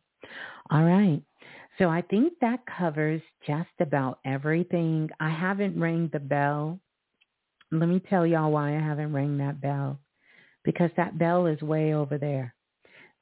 All 0.70 0.82
right. 0.84 1.20
So 1.78 1.90
I 1.90 2.02
think 2.02 2.34
that 2.40 2.60
covers 2.78 3.20
just 3.46 3.68
about 3.80 4.18
everything. 4.24 5.10
I 5.20 5.30
haven't 5.30 5.78
rang 5.78 6.08
the 6.12 6.20
bell. 6.20 6.78
Let 7.70 7.88
me 7.88 8.00
tell 8.08 8.26
y'all 8.26 8.50
why 8.52 8.76
I 8.76 8.80
haven't 8.80 9.12
rang 9.12 9.38
that 9.38 9.60
bell. 9.60 9.98
Because 10.64 10.90
that 10.96 11.18
bell 11.18 11.46
is 11.46 11.60
way 11.60 11.94
over 11.94 12.18
there. 12.18 12.54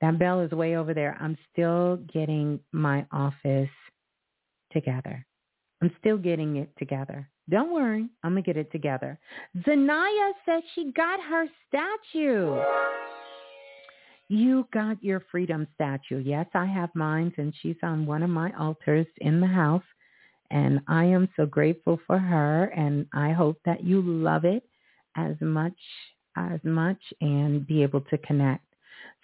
That 0.00 0.18
bell 0.18 0.40
is 0.40 0.50
way 0.52 0.76
over 0.76 0.94
there. 0.94 1.16
I'm 1.20 1.36
still 1.52 1.96
getting 2.12 2.60
my 2.72 3.06
office 3.10 3.70
together. 4.72 5.26
I'm 5.82 5.90
still 5.98 6.16
getting 6.16 6.56
it 6.56 6.70
together. 6.78 7.28
Don't 7.50 7.72
worry. 7.72 8.08
I'm 8.22 8.32
going 8.32 8.42
to 8.42 8.46
get 8.46 8.56
it 8.56 8.72
together. 8.72 9.18
Zanaya 9.66 10.32
says 10.46 10.62
she 10.74 10.92
got 10.92 11.20
her 11.20 11.46
statue. 11.68 12.58
You 14.28 14.66
got 14.72 15.02
your 15.02 15.22
freedom 15.30 15.66
statue. 15.74 16.18
Yes, 16.18 16.46
I 16.54 16.64
have 16.64 16.90
mine, 16.94 17.32
and 17.36 17.54
she's 17.60 17.76
on 17.82 18.06
one 18.06 18.22
of 18.22 18.30
my 18.30 18.52
altars 18.58 19.06
in 19.18 19.40
the 19.40 19.46
house. 19.46 19.82
And 20.50 20.80
I 20.88 21.04
am 21.04 21.28
so 21.36 21.46
grateful 21.46 21.98
for 22.06 22.18
her, 22.18 22.64
and 22.76 23.06
I 23.12 23.32
hope 23.32 23.58
that 23.64 23.84
you 23.84 24.00
love 24.02 24.44
it 24.44 24.64
as 25.16 25.34
much 25.40 25.76
as 26.36 26.60
much 26.64 26.98
and 27.20 27.66
be 27.66 27.82
able 27.82 28.00
to 28.02 28.18
connect. 28.18 28.64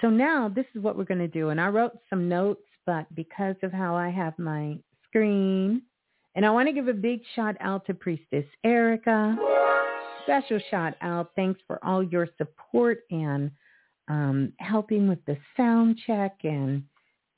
So 0.01 0.09
now 0.09 0.48
this 0.48 0.66
is 0.74 0.82
what 0.82 0.96
we're 0.96 1.05
going 1.05 1.18
to 1.18 1.28
do. 1.28 1.48
And 1.51 1.61
I 1.61 1.68
wrote 1.68 1.98
some 2.09 2.28
notes, 2.28 2.62
but 2.86 3.12
because 3.14 3.57
of 3.62 3.72
how 3.72 3.96
I 3.96 4.09
have 4.11 4.38
my 4.38 4.78
screen, 5.09 5.82
and 6.34 6.46
I 6.46 6.51
want 6.51 6.68
to 6.68 6.72
give 6.72 6.88
a 6.88 6.94
big 6.94 7.20
shout 7.34 7.57
out 7.61 7.84
to 7.86 7.94
Priestess 7.94 8.44
Erica. 8.64 9.36
Special 10.24 10.61
shout 10.70 10.94
out. 11.01 11.32
Thanks 11.34 11.61
for 11.66 11.84
all 11.84 12.03
your 12.03 12.28
support 12.38 13.01
and 13.11 13.51
um, 14.11 14.52
helping 14.58 15.08
with 15.08 15.24
the 15.24 15.38
sound 15.56 15.98
check 16.06 16.34
and 16.42 16.82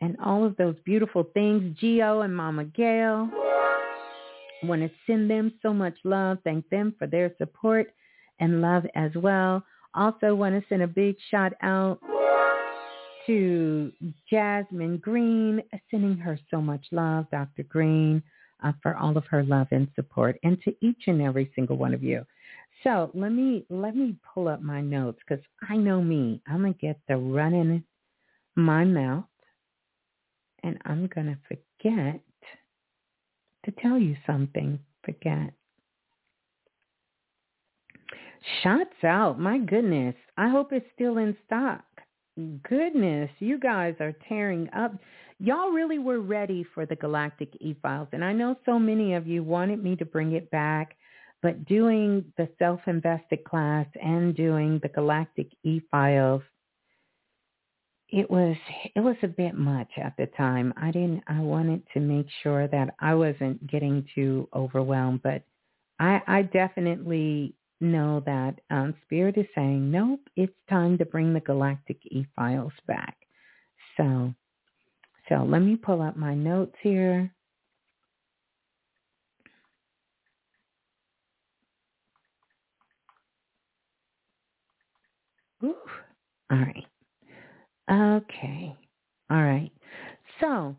and 0.00 0.16
all 0.24 0.44
of 0.44 0.56
those 0.56 0.74
beautiful 0.84 1.22
things. 1.34 1.76
Geo 1.78 2.22
and 2.22 2.34
Mama 2.34 2.64
Gail. 2.64 3.30
Want 4.64 4.80
to 4.80 4.90
send 5.06 5.30
them 5.30 5.52
so 5.62 5.72
much 5.72 5.94
love. 6.02 6.38
Thank 6.42 6.68
them 6.70 6.94
for 6.98 7.06
their 7.06 7.32
support 7.38 7.92
and 8.40 8.60
love 8.60 8.84
as 8.96 9.12
well. 9.14 9.62
Also 9.94 10.34
want 10.34 10.60
to 10.60 10.68
send 10.68 10.82
a 10.82 10.88
big 10.88 11.14
shout 11.30 11.52
out 11.62 12.00
to 13.26 13.92
Jasmine 14.28 14.96
Green, 14.96 15.62
sending 15.90 16.16
her 16.16 16.38
so 16.50 16.60
much 16.60 16.84
love, 16.90 17.26
Dr. 17.30 17.62
Green, 17.64 18.22
uh, 18.64 18.72
for 18.82 18.96
all 18.96 19.16
of 19.16 19.24
her 19.26 19.44
love 19.44 19.68
and 19.70 19.86
support, 19.94 20.38
and 20.42 20.60
to 20.62 20.74
each 20.80 21.02
and 21.06 21.22
every 21.22 21.52
single 21.54 21.76
one 21.76 21.94
of 21.94 22.02
you. 22.02 22.24
So 22.84 23.10
let 23.14 23.30
me 23.32 23.64
let 23.70 23.94
me 23.94 24.16
pull 24.34 24.48
up 24.48 24.60
my 24.60 24.80
notes 24.80 25.18
because 25.26 25.44
I 25.68 25.76
know 25.76 26.02
me. 26.02 26.40
I'm 26.46 26.62
gonna 26.62 26.74
get 26.74 26.98
the 27.08 27.16
running 27.16 27.84
my 28.56 28.84
mouth, 28.84 29.24
and 30.62 30.78
I'm 30.84 31.08
gonna 31.14 31.38
forget 31.48 32.20
to 33.64 33.70
tell 33.80 33.98
you 33.98 34.16
something. 34.26 34.78
Forget. 35.04 35.52
Shots 38.62 39.04
out. 39.04 39.38
My 39.38 39.58
goodness. 39.58 40.14
I 40.36 40.48
hope 40.48 40.72
it's 40.72 40.86
still 40.94 41.18
in 41.18 41.36
stock. 41.46 41.84
Goodness, 42.68 43.30
you 43.38 43.58
guys 43.58 43.94
are 44.00 44.14
tearing 44.28 44.68
up. 44.74 44.94
y'all 45.38 45.70
really 45.70 45.98
were 45.98 46.20
ready 46.20 46.64
for 46.74 46.86
the 46.86 46.96
Galactic 46.96 47.50
E-Files. 47.60 48.08
And 48.12 48.24
I 48.24 48.32
know 48.32 48.56
so 48.64 48.78
many 48.78 49.14
of 49.14 49.26
you 49.26 49.44
wanted 49.44 49.82
me 49.82 49.96
to 49.96 50.04
bring 50.04 50.32
it 50.32 50.50
back, 50.50 50.96
but 51.42 51.64
doing 51.66 52.24
the 52.38 52.48
self-invested 52.58 53.44
class 53.44 53.86
and 54.02 54.34
doing 54.36 54.78
the 54.82 54.88
Galactic 54.88 55.48
E-Files, 55.64 56.42
it 58.10 58.30
was 58.30 58.56
it 58.94 59.00
was 59.00 59.16
a 59.22 59.28
bit 59.28 59.54
much 59.54 59.90
at 59.96 60.14
the 60.18 60.26
time. 60.36 60.72
I 60.76 60.90
didn't 60.90 61.24
I 61.26 61.40
wanted 61.40 61.82
to 61.94 62.00
make 62.00 62.26
sure 62.42 62.68
that 62.68 62.94
I 63.00 63.14
wasn't 63.14 63.66
getting 63.66 64.06
too 64.14 64.48
overwhelmed, 64.54 65.22
but 65.22 65.42
I 65.98 66.20
I 66.26 66.42
definitely 66.42 67.54
know 67.80 68.22
that 68.26 68.60
um, 68.70 68.94
Spirit 69.02 69.36
is 69.38 69.46
saying, 69.54 69.90
nope, 69.90 70.20
it's 70.36 70.54
time 70.70 70.98
to 70.98 71.06
bring 71.06 71.32
the 71.34 71.40
Galactic 71.40 71.98
E-Files 72.06 72.72
back. 72.86 73.16
So 73.96 74.34
so 75.28 75.36
let 75.44 75.60
me 75.60 75.76
pull 75.76 76.02
up 76.02 76.16
my 76.16 76.34
notes 76.34 76.76
here. 76.82 77.32
Ooh. 85.64 85.76
All 86.52 86.58
right. 86.58 86.86
Okay. 87.90 88.76
All 89.30 89.42
right. 89.42 89.70
So, 90.40 90.76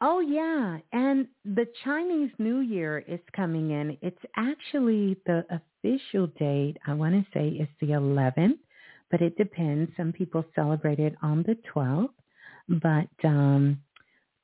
oh 0.00 0.20
yeah, 0.20 0.78
and 0.92 1.26
the 1.44 1.66
Chinese 1.84 2.30
New 2.38 2.60
Year 2.60 3.04
is 3.08 3.20
coming 3.34 3.70
in. 3.72 3.98
It's 4.02 4.18
actually 4.36 5.16
the 5.26 5.44
official 5.50 6.28
date, 6.38 6.76
I 6.86 6.94
want 6.94 7.14
to 7.14 7.30
say 7.32 7.48
is 7.48 7.68
the 7.80 7.88
11th, 7.88 8.58
but 9.10 9.20
it 9.20 9.36
depends. 9.36 9.90
Some 9.96 10.12
people 10.12 10.44
celebrate 10.54 10.98
it 11.00 11.14
on 11.22 11.42
the 11.42 11.56
12th. 11.74 12.10
But 12.68 13.28
um 13.28 13.80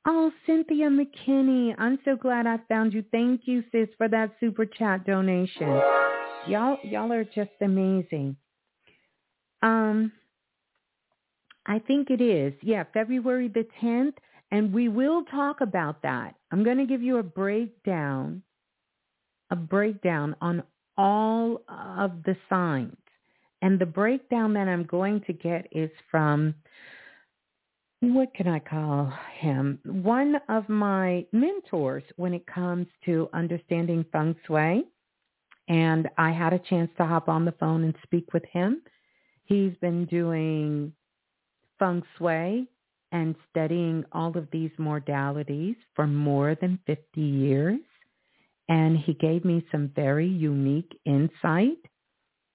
oh, 0.05 0.31
Cynthia 0.45 0.89
McKinney, 0.89 1.73
I'm 1.77 1.99
so 2.03 2.15
glad 2.15 2.47
I 2.47 2.57
found 2.67 2.93
you. 2.93 3.03
Thank 3.11 3.41
you, 3.45 3.63
sis, 3.71 3.87
for 3.97 4.09
that 4.09 4.31
super 4.39 4.65
chat 4.65 5.05
donation. 5.05 5.83
Y'all 6.49 6.79
y'all 6.83 7.11
are 7.13 7.23
just 7.23 7.51
amazing. 7.61 8.35
Um 9.61 10.11
I 11.65 11.79
think 11.79 12.09
it 12.09 12.19
is. 12.19 12.53
Yeah, 12.61 12.83
February 12.93 13.47
the 13.47 13.65
10th. 13.81 14.15
And 14.51 14.73
we 14.73 14.89
will 14.89 15.23
talk 15.25 15.61
about 15.61 16.01
that. 16.01 16.33
I'm 16.51 16.63
going 16.63 16.79
to 16.79 16.85
give 16.85 17.03
you 17.03 17.17
a 17.17 17.23
breakdown, 17.23 18.41
a 19.51 19.55
breakdown 19.55 20.35
on 20.41 20.63
all 20.97 21.61
of 21.69 22.23
the 22.23 22.35
signs. 22.49 22.97
And 23.61 23.77
the 23.77 23.85
breakdown 23.85 24.53
that 24.53 24.67
I'm 24.67 24.85
going 24.85 25.21
to 25.27 25.33
get 25.33 25.67
is 25.71 25.91
from 26.09 26.55
what 27.99 28.33
can 28.33 28.47
I 28.47 28.59
call 28.59 29.13
him? 29.37 29.77
One 29.83 30.37
of 30.47 30.67
my 30.69 31.25
mentors 31.31 32.03
when 32.15 32.33
it 32.33 32.47
comes 32.47 32.87
to 33.05 33.29
understanding 33.33 34.05
feng 34.11 34.35
shui. 34.47 34.85
And 35.67 36.09
I 36.17 36.31
had 36.31 36.53
a 36.53 36.59
chance 36.59 36.89
to 36.97 37.05
hop 37.05 37.29
on 37.29 37.45
the 37.45 37.51
phone 37.59 37.83
and 37.83 37.93
speak 38.03 38.33
with 38.33 38.45
him. 38.51 38.81
He's 39.49 39.73
been 39.81 40.05
doing 40.05 40.93
feng 41.79 42.03
shui 42.17 42.67
and 43.11 43.35
studying 43.49 44.05
all 44.11 44.37
of 44.37 44.47
these 44.51 44.69
modalities 44.79 45.75
for 45.95 46.05
more 46.05 46.55
than 46.61 46.77
50 46.85 47.19
years. 47.19 47.79
And 48.69 48.95
he 48.95 49.15
gave 49.15 49.43
me 49.43 49.65
some 49.71 49.91
very 49.95 50.27
unique 50.27 50.95
insight 51.05 51.79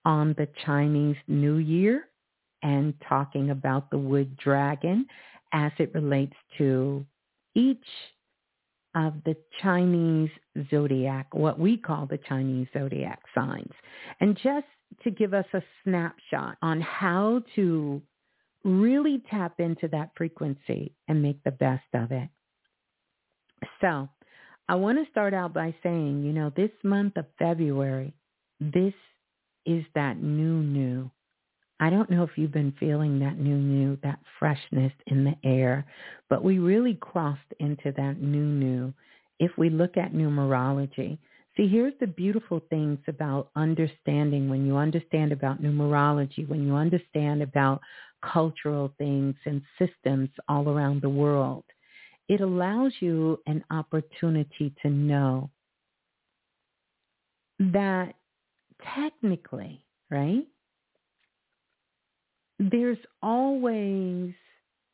on 0.05 0.37
the 0.39 0.47
Chinese 0.65 1.17
New 1.27 1.57
Year 1.57 2.05
and 2.63 2.95
talking 3.09 3.51
about 3.51 3.91
the 3.91 3.99
wood 3.99 4.37
dragon 4.37 5.07
as 5.53 5.73
it 5.79 5.93
relates 5.95 6.37
to 6.59 7.05
each 7.57 7.79
of 8.95 9.15
the 9.25 9.37
Chinese 9.61 10.31
zodiac, 10.71 11.27
what 11.35 11.59
we 11.59 11.77
call 11.77 12.07
the 12.07 12.21
Chinese 12.29 12.69
zodiac 12.73 13.21
signs. 13.35 13.73
And 14.21 14.37
just 14.37 14.67
to 15.03 15.11
give 15.11 15.35
us 15.35 15.47
a 15.53 15.63
snapshot 15.83 16.57
on 16.63 16.81
how 16.81 17.43
to 17.57 18.03
really 18.65 19.23
tap 19.31 19.61
into 19.61 19.89
that 19.89 20.11
frequency 20.17 20.93
and 21.09 21.23
make 21.23 21.43
the 21.45 21.51
best 21.51 21.85
of 21.93 22.13
it. 22.13 22.29
So 23.81 24.09
I 24.69 24.75
want 24.77 24.99
to 25.05 25.11
start 25.11 25.35
out 25.35 25.53
by 25.53 25.75
saying, 25.83 26.25
you 26.25 26.33
know, 26.33 26.51
this 26.57 26.71
month 26.83 27.17
of 27.17 27.27
February, 27.39 28.15
this 28.61 28.95
is 29.67 29.85
that 29.95 30.23
new 30.23 30.63
new. 30.63 31.11
I 31.81 31.91
don't 31.91 32.11
know 32.11 32.23
if 32.23 32.31
you've 32.37 32.53
been 32.53 32.75
feeling 32.79 33.19
that 33.19 33.39
new 33.39 33.57
new, 33.57 33.99
that 34.03 34.21
freshness 34.39 34.93
in 35.07 35.25
the 35.25 35.35
air, 35.45 35.85
but 36.31 36.45
we 36.45 36.59
really 36.59 36.95
crossed 36.95 37.41
into 37.59 37.93
that 37.97 38.21
new 38.21 38.45
new. 38.45 38.95
If 39.41 39.51
we 39.59 39.69
look 39.69 39.97
at 39.97 40.13
numerology, 40.13 41.19
see, 41.57 41.69
here's 41.69 41.95
the 42.01 42.07
beautiful 42.07 42.61
things 42.71 42.99
about 43.09 43.51
understanding 43.57 44.49
when 44.49 44.67
you 44.67 44.77
understand 44.77 45.33
about 45.33 45.63
numerology, 45.63 46.49
when 46.49 46.67
you 46.67 46.75
understand 46.75 47.43
about 47.43 47.81
cultural 48.33 48.93
things 48.99 49.35
and 49.45 49.63
systems 49.79 50.31
all 50.49 50.69
around 50.69 51.03
the 51.03 51.09
world. 51.09 51.65
It 52.29 52.41
allows 52.41 52.93
you 53.01 53.39
an 53.47 53.63
opportunity 53.71 54.75
to 54.83 54.89
know 54.89 55.51
that 57.59 58.15
technically, 58.95 59.85
right, 60.11 60.47
there's 62.59 62.99
always 63.23 64.33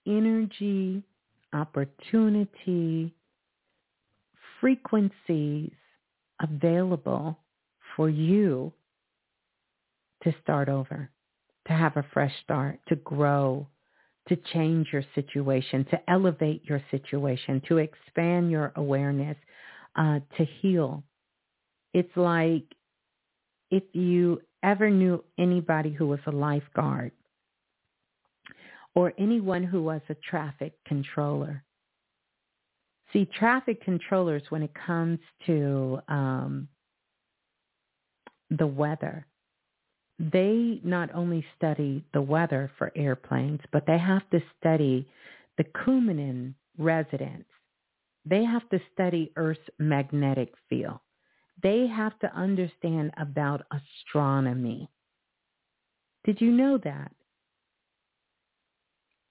energy, 0.06 1.02
opportunity, 1.52 3.14
frequencies 4.60 5.70
available 6.40 7.38
for 7.96 8.08
you 8.08 8.72
to 10.24 10.34
start 10.42 10.68
over, 10.68 11.10
to 11.66 11.72
have 11.72 11.96
a 11.96 12.06
fresh 12.12 12.32
start, 12.42 12.78
to 12.88 12.96
grow, 12.96 13.66
to 14.28 14.36
change 14.52 14.88
your 14.92 15.04
situation, 15.14 15.84
to 15.90 16.00
elevate 16.08 16.62
your 16.64 16.82
situation, 16.90 17.62
to 17.68 17.78
expand 17.78 18.50
your 18.50 18.72
awareness, 18.76 19.36
uh, 19.96 20.20
to 20.36 20.44
heal. 20.60 21.02
It's 21.92 22.16
like 22.16 22.64
if 23.70 23.82
you 23.92 24.40
ever 24.62 24.90
knew 24.90 25.24
anybody 25.38 25.90
who 25.90 26.06
was 26.06 26.20
a 26.26 26.30
lifeguard 26.30 27.12
or 28.94 29.12
anyone 29.18 29.62
who 29.62 29.82
was 29.82 30.00
a 30.08 30.14
traffic 30.14 30.74
controller. 30.86 31.62
See, 33.12 33.28
traffic 33.38 33.82
controllers, 33.82 34.42
when 34.50 34.62
it 34.62 34.72
comes 34.86 35.18
to 35.46 36.00
um, 36.08 36.68
the 38.50 38.66
weather, 38.66 39.26
they 40.18 40.80
not 40.84 41.14
only 41.14 41.44
study 41.56 42.04
the 42.12 42.20
weather 42.22 42.70
for 42.78 42.92
airplanes, 42.94 43.60
but 43.72 43.84
they 43.86 43.98
have 43.98 44.28
to 44.30 44.40
study 44.58 45.08
the 45.56 45.64
Schumann 45.82 46.54
resonances. 46.78 47.46
They 48.26 48.44
have 48.44 48.68
to 48.68 48.80
study 48.92 49.32
Earth's 49.36 49.60
magnetic 49.78 50.52
field. 50.68 50.98
They 51.62 51.86
have 51.86 52.18
to 52.20 52.34
understand 52.36 53.12
about 53.18 53.66
astronomy. 53.72 54.88
Did 56.24 56.40
you 56.40 56.50
know 56.50 56.78
that? 56.84 57.12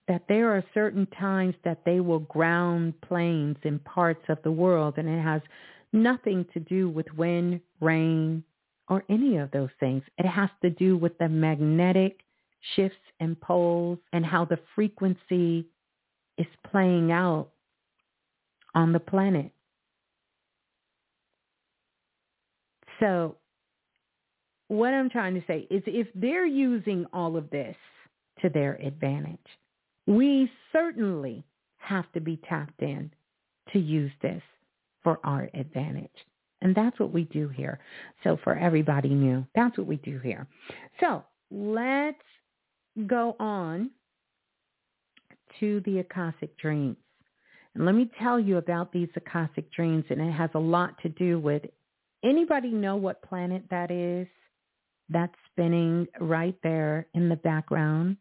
That 0.09 0.23
there 0.27 0.49
are 0.49 0.63
certain 0.73 1.05
times 1.17 1.53
that 1.63 1.85
they 1.85 1.99
will 1.99 2.19
ground 2.19 2.99
planes 3.01 3.55
in 3.63 3.77
parts 3.79 4.23
of 4.27 4.39
the 4.43 4.51
world 4.51 4.95
and 4.97 5.07
it 5.07 5.21
has 5.21 5.41
nothing 5.93 6.45
to 6.51 6.59
do 6.59 6.89
with 6.89 7.05
wind, 7.15 7.61
rain, 7.79 8.43
or 8.89 9.03
any 9.07 9.37
of 9.37 9.51
those 9.51 9.69
things. 9.79 10.01
It 10.17 10.25
has 10.25 10.49
to 10.63 10.71
do 10.71 10.97
with 10.97 11.15
the 11.19 11.29
magnetic 11.29 12.21
shifts 12.75 12.97
and 13.19 13.39
poles 13.39 13.99
and 14.11 14.25
how 14.25 14.45
the 14.45 14.57
frequency 14.73 15.67
is 16.39 16.47
playing 16.69 17.11
out 17.11 17.49
on 18.73 18.91
the 18.91 18.99
planet. 18.99 19.51
So 22.99 23.37
what 24.69 24.91
I'm 24.91 25.11
trying 25.11 25.35
to 25.35 25.43
say 25.45 25.67
is 25.69 25.83
if 25.85 26.07
they're 26.15 26.47
using 26.47 27.05
all 27.13 27.37
of 27.37 27.49
this 27.51 27.75
to 28.41 28.49
their 28.49 28.73
advantage, 28.75 29.37
we 30.09 30.51
certainly 30.71 31.45
have 31.77 32.11
to 32.13 32.19
be 32.19 32.41
tapped 32.49 32.81
in 32.81 33.11
to 33.71 33.79
use 33.79 34.11
this 34.23 34.41
for 35.03 35.19
our 35.23 35.49
advantage. 35.53 36.09
And 36.61 36.73
that's 36.75 36.99
what 36.99 37.13
we 37.13 37.25
do 37.25 37.47
here. 37.47 37.79
So 38.23 38.37
for 38.43 38.55
everybody 38.55 39.09
new, 39.09 39.45
that's 39.53 39.77
what 39.77 39.85
we 39.85 39.97
do 39.97 40.17
here. 40.17 40.47
So 40.99 41.23
let's 41.51 42.17
go 43.05 43.35
on 43.39 43.91
to 45.59 45.81
the 45.85 45.99
Akashic 45.99 46.57
dreams. 46.57 46.97
And 47.75 47.85
let 47.85 47.93
me 47.93 48.09
tell 48.19 48.39
you 48.39 48.57
about 48.57 48.91
these 48.91 49.09
Akashic 49.15 49.71
dreams, 49.71 50.05
and 50.09 50.19
it 50.19 50.31
has 50.31 50.49
a 50.55 50.59
lot 50.59 50.99
to 51.03 51.09
do 51.09 51.39
with 51.39 51.61
anybody 52.23 52.69
know 52.69 52.95
what 52.95 53.21
planet 53.21 53.63
that 53.69 53.91
is? 53.91 54.27
That's 55.07 55.33
spinning 55.51 56.07
right 56.19 56.55
there 56.63 57.05
in 57.13 57.29
the 57.29 57.35
background. 57.35 58.17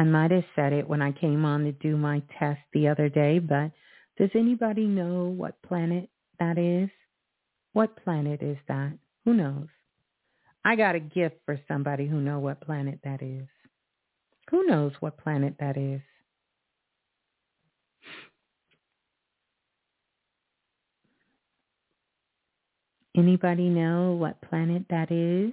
I 0.00 0.04
might 0.04 0.30
have 0.30 0.44
said 0.56 0.72
it 0.72 0.88
when 0.88 1.02
I 1.02 1.12
came 1.12 1.44
on 1.44 1.64
to 1.64 1.72
do 1.72 1.94
my 1.94 2.22
test 2.38 2.62
the 2.72 2.88
other 2.88 3.10
day, 3.10 3.38
but 3.38 3.70
does 4.16 4.30
anybody 4.34 4.86
know 4.86 5.24
what 5.24 5.60
planet 5.60 6.08
that 6.38 6.56
is? 6.56 6.88
What 7.74 8.02
planet 8.02 8.40
is 8.40 8.56
that? 8.66 8.94
Who 9.26 9.34
knows? 9.34 9.66
I 10.64 10.76
got 10.76 10.94
a 10.94 11.00
gift 11.00 11.36
for 11.44 11.60
somebody 11.68 12.06
who 12.06 12.18
know 12.18 12.38
what 12.38 12.62
planet 12.62 13.00
that 13.04 13.20
is. 13.20 13.46
Who 14.50 14.66
knows 14.66 14.92
what 15.00 15.18
planet 15.18 15.56
that 15.60 15.76
is? 15.76 16.00
Anybody 23.14 23.68
know 23.68 24.12
what 24.12 24.40
planet 24.40 24.84
that 24.88 25.12
is? 25.12 25.52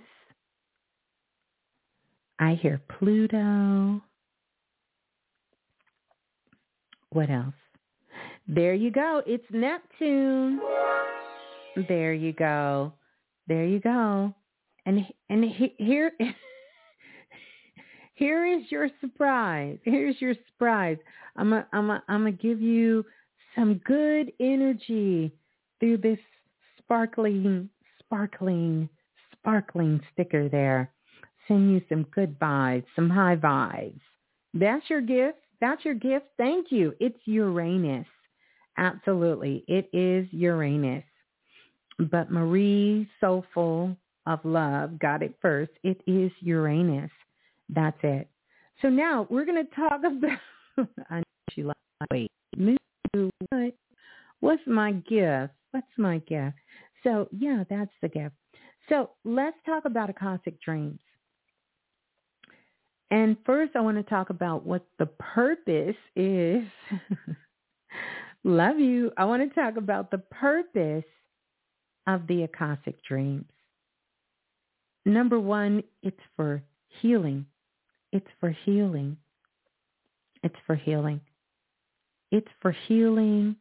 I 2.40 2.54
hear 2.54 2.82
Pluto. 2.88 4.04
What 7.18 7.32
else? 7.32 7.56
There 8.48 8.76
you 8.76 8.92
go. 8.92 9.24
It's 9.26 9.44
Neptune. 9.50 10.62
There 11.88 12.14
you 12.14 12.32
go. 12.32 12.94
There 13.48 13.66
you 13.66 13.80
go. 13.80 14.36
And 14.86 15.04
and 15.28 15.44
here 15.80 16.12
here 18.14 18.46
is 18.46 18.70
your 18.70 18.90
surprise. 19.02 19.80
Here's 19.82 20.22
your 20.22 20.36
surprise. 20.52 20.98
I'm 21.36 21.54
a, 21.54 21.66
I'm 21.74 21.90
a, 21.90 22.04
I'm 22.08 22.20
gonna 22.20 22.34
give 22.34 22.62
you 22.62 23.04
some 23.56 23.82
good 23.84 24.32
energy 24.40 25.32
through 25.80 25.98
this 25.98 26.20
sparkling, 26.78 27.68
sparkling, 27.98 28.90
sparkling 29.32 30.02
sticker 30.14 30.50
there. 30.50 30.92
Send 31.48 31.72
you 31.72 31.82
some 31.90 32.04
good 32.14 32.38
vibes, 32.38 32.86
some 32.96 33.10
high 33.10 33.38
vibes. 33.38 34.02
That's 34.54 34.88
your 34.88 35.02
gift. 35.02 35.40
That's 35.62 35.84
your 35.84 35.96
gift. 35.96 36.26
Thank 36.38 36.72
you. 36.72 36.94
It's 37.00 37.20
Uranus. 37.26 38.08
Absolutely. 38.78 39.64
It 39.68 39.90
is 39.94 40.28
Uranus. 40.32 41.04
But 42.00 42.32
Marie 42.32 43.10
Soulful 43.20 43.98
of 44.28 44.40
Love 44.44 45.00
got 45.00 45.24
it 45.24 45.34
first. 45.42 45.72
It 45.84 46.02
is 46.06 46.32
Uranus. 46.42 47.12
That's 47.70 47.98
it. 48.04 48.28
So 48.82 48.90
now 48.90 49.26
we're 49.30 49.46
going 49.46 49.66
to 49.66 49.76
talk 49.76 50.02
about, 50.06 50.88
I 51.10 51.18
know 51.18 51.24
she 51.52 51.64
like, 51.64 51.76
wait, 52.12 52.32
what? 53.50 53.74
What's 54.40 54.62
my 54.68 54.92
gift? 54.92 55.54
What's 55.72 55.88
my 55.98 56.20
gift? 56.20 56.58
So 57.04 57.28
yeah, 57.32 57.64
that's 57.70 57.92
the 58.02 58.10
gift. 58.10 58.36
So 58.90 59.12
let's 59.26 59.58
talk 59.66 59.86
about 59.86 60.10
Akashic 60.10 60.62
dreams. 60.62 61.00
And 63.10 63.38
first 63.46 63.76
I 63.76 63.82
want 63.82 63.98
to 63.98 64.04
talk 64.04 64.30
about 64.30 64.66
what 64.66 64.86
the 65.00 65.06
purpose 65.06 65.96
is. 66.16 66.64
Love 68.44 68.80
you. 68.80 69.12
I 69.18 69.26
want 69.26 69.48
to 69.48 69.60
talk 69.60 69.78
about 69.78 70.12
the 70.12 70.18
purpose 70.18 71.06
of 72.06 72.28
the 72.28 72.44
Akashic 72.44 73.04
dreams. 73.04 73.46
Number 75.06 75.40
one, 75.40 75.84
it's 76.04 76.20
for 76.36 76.62
healing. 77.02 77.46
It's 78.12 78.28
for 78.40 78.50
healing. 78.50 79.18
It's 80.44 80.56
for 80.66 80.76
healing. 80.76 81.22
It's 82.32 82.48
for 82.62 82.72
healing 82.88 83.56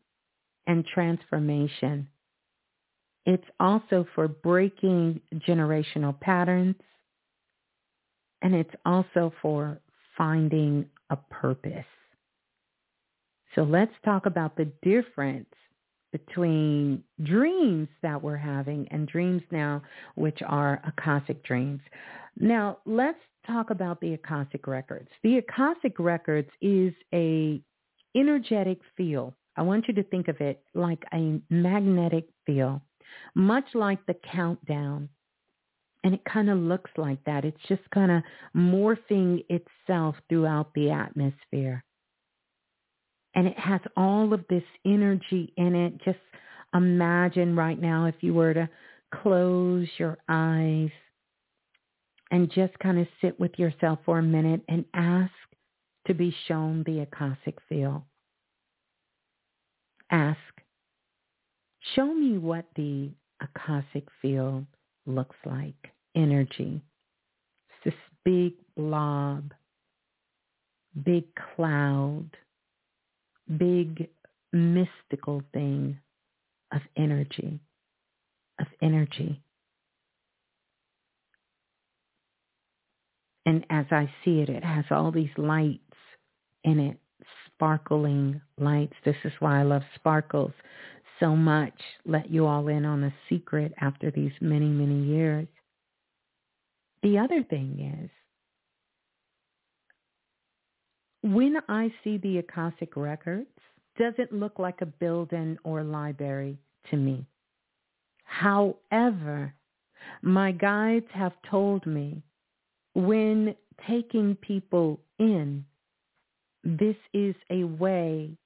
and 0.66 0.84
transformation. 0.84 2.08
It's 3.24 3.46
also 3.58 4.06
for 4.14 4.28
breaking 4.28 5.20
generational 5.48 6.18
patterns. 6.20 6.76
And 8.46 8.54
it's 8.54 8.74
also 8.86 9.32
for 9.42 9.80
finding 10.16 10.86
a 11.10 11.16
purpose. 11.16 11.84
So 13.56 13.64
let's 13.64 13.90
talk 14.04 14.26
about 14.26 14.56
the 14.56 14.70
difference 14.82 15.52
between 16.12 17.02
dreams 17.24 17.88
that 18.02 18.22
we're 18.22 18.36
having 18.36 18.86
and 18.92 19.08
dreams 19.08 19.42
now, 19.50 19.82
which 20.14 20.38
are 20.46 20.80
Akashic 20.86 21.42
dreams. 21.42 21.80
Now, 22.38 22.78
let's 22.86 23.18
talk 23.48 23.70
about 23.70 24.00
the 24.00 24.14
Akashic 24.14 24.68
records. 24.68 25.08
The 25.24 25.38
Akashic 25.38 25.98
records 25.98 26.48
is 26.62 26.94
a 27.12 27.60
energetic 28.14 28.78
field. 28.96 29.34
I 29.56 29.62
want 29.62 29.88
you 29.88 29.94
to 29.94 30.04
think 30.04 30.28
of 30.28 30.40
it 30.40 30.62
like 30.72 31.02
a 31.12 31.40
magnetic 31.50 32.28
field 32.46 32.80
much 33.34 33.64
like 33.74 34.04
the 34.06 34.16
countdown. 34.32 35.08
And 36.06 36.14
it 36.14 36.24
kind 36.24 36.48
of 36.48 36.58
looks 36.58 36.92
like 36.96 37.18
that. 37.24 37.44
It's 37.44 37.60
just 37.68 37.82
kind 37.92 38.12
of 38.12 38.22
morphing 38.56 39.44
itself 39.48 40.14
throughout 40.28 40.72
the 40.76 40.92
atmosphere. 40.92 41.82
And 43.34 43.48
it 43.48 43.58
has 43.58 43.80
all 43.96 44.32
of 44.32 44.44
this 44.48 44.62
energy 44.84 45.52
in 45.56 45.74
it. 45.74 46.00
Just 46.04 46.20
imagine 46.72 47.56
right 47.56 47.80
now 47.80 48.04
if 48.04 48.14
you 48.20 48.34
were 48.34 48.54
to 48.54 48.68
close 49.20 49.88
your 49.98 50.16
eyes 50.28 50.90
and 52.30 52.52
just 52.52 52.78
kind 52.78 53.00
of 53.00 53.08
sit 53.20 53.40
with 53.40 53.58
yourself 53.58 53.98
for 54.04 54.20
a 54.20 54.22
minute 54.22 54.60
and 54.68 54.84
ask 54.94 55.32
to 56.06 56.14
be 56.14 56.32
shown 56.46 56.84
the 56.86 57.00
Akashic 57.00 57.58
field. 57.68 58.02
Ask, 60.12 60.38
Show 61.96 62.14
me 62.14 62.38
what 62.38 62.66
the 62.76 63.10
Akashic 63.40 64.06
field 64.22 64.66
looks 65.06 65.36
like. 65.44 65.92
Energy. 66.14 66.82
It's 67.68 67.84
this 67.84 67.94
big 68.24 68.54
blob, 68.76 69.52
big 71.04 71.24
cloud, 71.54 72.30
big 73.58 74.08
mystical 74.52 75.42
thing 75.52 75.98
of 76.72 76.80
energy, 76.96 77.60
of 78.60 78.66
energy. 78.82 79.42
And 83.44 83.64
as 83.70 83.86
I 83.90 84.10
see 84.24 84.40
it, 84.40 84.48
it 84.48 84.64
has 84.64 84.86
all 84.90 85.12
these 85.12 85.30
lights 85.36 85.80
in 86.64 86.80
it, 86.80 86.98
sparkling 87.46 88.40
lights. 88.58 88.94
This 89.04 89.16
is 89.24 89.32
why 89.38 89.60
I 89.60 89.62
love 89.62 89.82
sparkles 89.94 90.52
so 91.20 91.34
much, 91.34 91.74
let 92.04 92.30
you 92.30 92.46
all 92.46 92.68
in 92.68 92.84
on 92.84 93.04
a 93.04 93.14
secret 93.28 93.72
after 93.80 94.10
these 94.10 94.32
many, 94.40 94.66
many 94.66 95.04
years. 95.04 95.48
The 97.02 97.18
other 97.18 97.42
thing 97.42 98.00
is, 98.02 98.10
when 101.22 101.56
I 101.68 101.92
see 102.04 102.18
the 102.18 102.38
Akashic 102.38 102.96
records, 102.96 103.48
doesn't 103.98 104.32
look 104.32 104.58
like 104.58 104.80
a 104.80 104.86
building 104.86 105.56
or 105.64 105.82
library 105.82 106.58
to 106.90 106.96
me. 106.96 107.26
However, 108.24 109.54
my 110.22 110.52
guides 110.52 111.06
have 111.12 111.32
told 111.48 111.86
me 111.86 112.22
when 112.94 113.54
taking 113.86 114.34
people 114.36 115.00
in, 115.18 115.64
this 116.64 116.96
is 117.12 117.34
a 117.50 117.64
way 117.64 118.36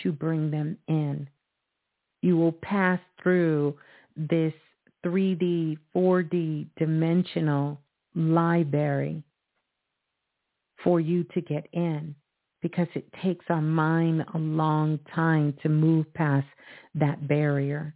to 0.00 0.12
bring 0.12 0.50
them 0.50 0.76
in 0.88 1.28
you 2.24 2.38
will 2.38 2.52
pass 2.52 2.98
through 3.22 3.76
this 4.16 4.54
3D, 5.04 5.76
4D 5.94 6.66
dimensional 6.78 7.78
library 8.14 9.22
for 10.82 11.00
you 11.00 11.24
to 11.34 11.42
get 11.42 11.66
in 11.74 12.14
because 12.62 12.88
it 12.94 13.06
takes 13.22 13.44
our 13.50 13.60
mind 13.60 14.24
a 14.32 14.38
long 14.38 14.98
time 15.14 15.54
to 15.62 15.68
move 15.68 16.06
past 16.14 16.46
that 16.94 17.28
barrier. 17.28 17.94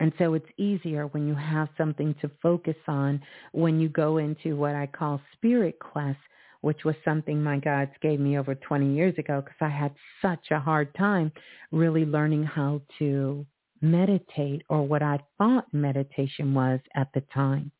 And 0.00 0.12
so 0.18 0.34
it's 0.34 0.50
easier 0.56 1.06
when 1.06 1.28
you 1.28 1.36
have 1.36 1.68
something 1.78 2.16
to 2.20 2.28
focus 2.42 2.76
on 2.88 3.22
when 3.52 3.78
you 3.78 3.88
go 3.88 4.18
into 4.18 4.56
what 4.56 4.74
I 4.74 4.86
call 4.86 5.20
spirit 5.34 5.78
quest 5.78 6.18
which 6.60 6.84
was 6.84 6.94
something 7.04 7.42
my 7.42 7.58
guides 7.58 7.92
gave 8.02 8.20
me 8.20 8.38
over 8.38 8.54
20 8.54 8.94
years 8.94 9.14
ago 9.18 9.40
because 9.40 9.56
I 9.60 9.68
had 9.68 9.94
such 10.20 10.50
a 10.50 10.58
hard 10.58 10.94
time 10.94 11.32
really 11.70 12.04
learning 12.04 12.44
how 12.44 12.82
to 12.98 13.46
meditate 13.80 14.62
or 14.68 14.86
what 14.86 15.02
I 15.02 15.20
thought 15.38 15.72
meditation 15.72 16.54
was 16.54 16.80
at 16.94 17.08
the 17.14 17.22
time. 17.32 17.70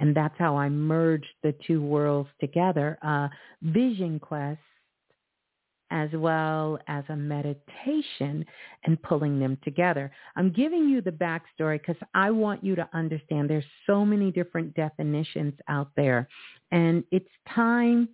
And 0.00 0.16
that's 0.16 0.34
how 0.38 0.56
I 0.56 0.68
merged 0.70 1.26
the 1.42 1.54
two 1.66 1.82
worlds 1.82 2.30
together. 2.40 2.98
Uh, 3.02 3.28
Vision 3.62 4.18
Quest 4.18 4.60
as 5.90 6.10
well 6.12 6.78
as 6.88 7.04
a 7.08 7.16
meditation 7.16 8.44
and 8.84 9.02
pulling 9.02 9.38
them 9.38 9.58
together. 9.64 10.10
I'm 10.36 10.50
giving 10.50 10.88
you 10.88 11.00
the 11.00 11.10
backstory 11.10 11.80
because 11.80 12.00
I 12.14 12.30
want 12.30 12.64
you 12.64 12.74
to 12.76 12.88
understand 12.92 13.50
there's 13.50 13.64
so 13.86 14.04
many 14.04 14.30
different 14.30 14.74
definitions 14.74 15.54
out 15.68 15.90
there. 15.96 16.28
And 16.70 17.04
it's 17.10 17.28
time 17.54 18.08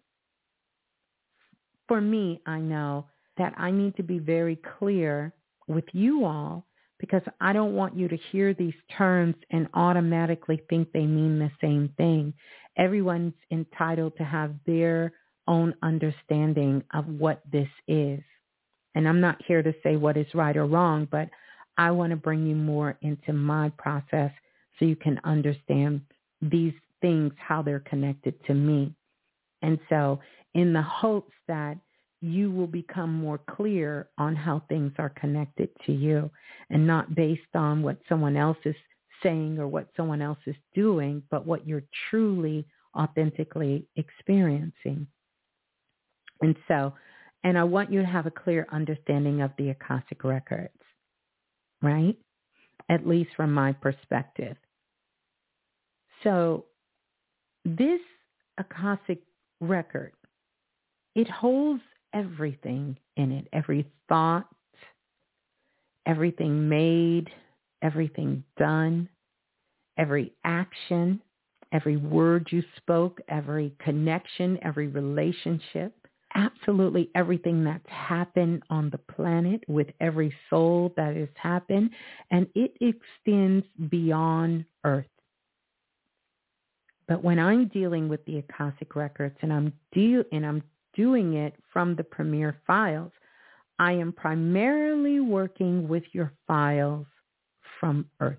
for 1.89 2.01
me, 2.01 2.41
I 2.47 2.59
know, 2.59 3.07
that 3.39 3.55
I 3.57 3.71
need 3.71 3.97
to 3.97 4.03
be 4.03 4.19
very 4.19 4.59
clear 4.79 5.33
with 5.69 5.85
you 5.93 6.25
all 6.25 6.67
because 6.99 7.23
I 7.41 7.53
don't 7.53 7.75
want 7.75 7.97
you 7.97 8.09
to 8.09 8.17
hear 8.33 8.55
these 8.55 8.75
terms 8.97 9.35
and 9.51 9.69
automatically 9.75 10.63
think 10.69 10.91
they 10.93 11.05
mean 11.05 11.39
the 11.39 11.51
same 11.61 11.91
thing. 11.97 12.33
Everyone's 12.77 13.35
entitled 13.51 14.17
to 14.17 14.25
have 14.25 14.55
their 14.67 15.13
own 15.47 15.75
understanding 15.83 16.83
of 16.95 17.07
what 17.07 17.43
this 17.51 17.69
is. 17.89 18.21
And 18.95 19.09
I'm 19.09 19.21
not 19.21 19.43
here 19.47 19.63
to 19.63 19.75
say 19.83 19.97
what 19.97 20.17
is 20.17 20.27
right 20.35 20.57
or 20.57 20.67
wrong, 20.67 21.07
but 21.11 21.29
I 21.79 21.91
want 21.91 22.11
to 22.11 22.17
bring 22.17 22.47
you 22.47 22.57
more 22.57 22.97
into 23.03 23.33
my 23.33 23.71
process 23.77 24.31
so 24.79 24.85
you 24.85 24.97
can 24.97 25.21
understand 25.25 26.01
these 26.41 26.73
things, 27.01 27.33
how 27.39 27.63
they're 27.63 27.81
connected 27.81 28.35
to 28.47 28.55
me. 28.55 28.95
And 29.63 29.79
so 29.89 30.21
in 30.55 30.73
the 30.73 30.83
hopes 30.83 31.33
that 31.49 31.77
you 32.21 32.51
will 32.51 32.67
become 32.67 33.13
more 33.13 33.39
clear 33.51 34.09
on 34.17 34.35
how 34.35 34.63
things 34.69 34.93
are 34.99 35.11
connected 35.11 35.69
to 35.85 35.93
you 35.93 36.31
and 36.71 36.87
not 36.87 37.15
based 37.15 37.55
on 37.55 37.83
what 37.83 37.99
someone 38.09 38.37
else 38.37 38.57
is 38.65 38.75
saying 39.23 39.59
or 39.59 39.69
what 39.69 39.89
someone 39.97 40.23
else 40.23 40.39
is 40.47 40.57
doing, 40.75 41.23
but 41.31 41.47
what 41.47 41.67
you're 41.67 41.85
truly 42.11 42.67
authentically 42.97 43.87
experiencing. 43.97 45.07
And 46.41 46.57
so, 46.69 46.95
and 47.45 47.57
I 47.59 47.65
want 47.65 47.93
you 47.93 48.01
to 48.01 48.07
have 48.07 48.27
a 48.27 48.31
clear 48.31 48.67
understanding 48.73 49.41
of 49.41 49.53
the 49.57 49.71
Akashic 49.71 50.25
records, 50.25 50.73
right? 51.83 52.17
At 52.89 53.07
least 53.07 53.31
from 53.37 53.53
my 53.53 53.73
perspective. 53.73 54.57
So 56.23 56.65
this 57.65 58.01
Akashic 58.59 59.21
record, 59.61 60.13
it 61.15 61.29
holds 61.29 61.83
everything 62.15 62.97
in 63.17 63.33
it, 63.33 63.49
every 63.53 63.87
thought, 64.09 64.47
everything 66.07 66.69
made, 66.69 67.29
everything 67.83 68.43
done, 68.59 69.09
every 69.99 70.33
action, 70.45 71.21
every 71.73 71.97
word 71.97 72.49
you 72.51 72.63
spoke, 72.77 73.21
every 73.29 73.75
connection, 73.79 74.59
every 74.63 74.87
relationship, 74.89 76.06
absolutely 76.37 77.11
everything 77.15 77.65
that's 77.65 77.89
happened 77.89 78.63
on 78.71 78.91
the 78.91 78.99
planet 78.99 79.65
with 79.67 79.89
every 80.01 80.33
soul 80.49 80.93
that 80.97 81.17
has 81.17 81.29
happened, 81.35 81.91
and 82.31 82.47
it 82.55 82.77
extends 82.81 83.67
beyond 83.89 84.65
Earth. 84.85 85.07
But 87.09 87.25
when 87.25 87.39
I'm 87.39 87.69
dealing 87.69 88.09
with 88.09 88.25
the 88.27 88.39
Akashic 88.39 88.95
records 88.95 89.37
and 89.41 89.53
I'm 89.53 89.73
deal 89.93 90.23
and 90.33 90.45
I'm 90.45 90.63
doing 90.95 91.35
it 91.35 91.55
from 91.73 91.97
the 91.97 92.05
Premier 92.05 92.61
files, 92.67 93.13
I 93.79 93.93
am 93.93 94.13
primarily 94.13 95.21
working 95.21 95.89
with 95.89 96.03
your 96.13 96.33
files 96.47 97.07
from 97.79 98.07
Earth. 98.21 98.39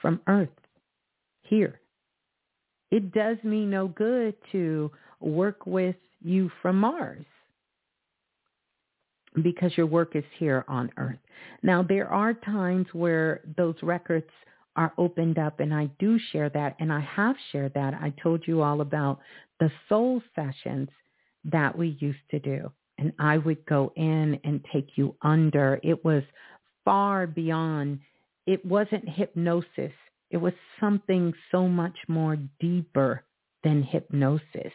From 0.00 0.20
Earth, 0.26 0.48
here. 1.42 1.80
It 2.90 3.12
does 3.12 3.38
me 3.42 3.64
no 3.64 3.88
good 3.88 4.34
to 4.52 4.90
work 5.24 5.66
with 5.66 5.96
you 6.20 6.50
from 6.60 6.76
Mars 6.76 7.24
because 9.42 9.76
your 9.76 9.86
work 9.86 10.14
is 10.14 10.24
here 10.38 10.64
on 10.68 10.90
Earth. 10.98 11.18
Now, 11.62 11.82
there 11.82 12.08
are 12.08 12.34
times 12.34 12.86
where 12.92 13.40
those 13.56 13.76
records 13.82 14.28
are 14.76 14.92
opened 14.98 15.38
up 15.38 15.60
and 15.60 15.72
I 15.72 15.90
do 15.98 16.18
share 16.30 16.48
that 16.50 16.76
and 16.78 16.92
I 16.92 17.00
have 17.00 17.36
shared 17.50 17.74
that. 17.74 17.94
I 17.94 18.12
told 18.22 18.46
you 18.46 18.62
all 18.62 18.80
about 18.80 19.20
the 19.60 19.70
soul 19.88 20.22
sessions 20.34 20.88
that 21.44 21.76
we 21.76 21.96
used 22.00 22.18
to 22.30 22.38
do 22.38 22.70
and 22.98 23.12
I 23.18 23.38
would 23.38 23.64
go 23.66 23.92
in 23.96 24.38
and 24.44 24.64
take 24.72 24.90
you 24.96 25.14
under. 25.22 25.80
It 25.82 26.04
was 26.04 26.22
far 26.84 27.26
beyond, 27.26 28.00
it 28.46 28.64
wasn't 28.64 29.08
hypnosis. 29.08 29.92
It 30.30 30.36
was 30.38 30.54
something 30.80 31.32
so 31.50 31.68
much 31.68 31.96
more 32.08 32.38
deeper 32.58 33.22
than 33.62 33.82
hypnosis 33.82 34.72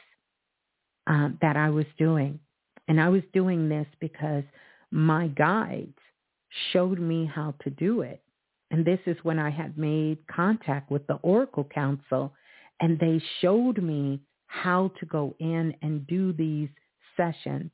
um, 1.07 1.37
that 1.41 1.57
I 1.57 1.69
was 1.69 1.85
doing. 1.97 2.39
And 2.87 3.01
I 3.01 3.09
was 3.09 3.23
doing 3.33 3.67
this 3.67 3.87
because 3.99 4.43
my 4.91 5.27
guides 5.29 5.97
showed 6.71 6.99
me 6.99 7.25
how 7.25 7.55
to 7.63 7.69
do 7.71 8.01
it. 8.01 8.21
And 8.71 8.85
this 8.85 8.99
is 9.05 9.17
when 9.23 9.39
I 9.39 9.49
had 9.49 9.77
made 9.77 10.19
contact 10.27 10.91
with 10.91 11.05
the 11.07 11.15
Oracle 11.15 11.63
Council 11.63 12.33
and 12.79 12.99
they 12.99 13.21
showed 13.41 13.81
me 13.81 14.21
how 14.47 14.91
to 14.99 15.05
go 15.05 15.33
in 15.39 15.73
and 15.81 16.05
do 16.07 16.33
these 16.33 16.69
sessions 17.15 17.71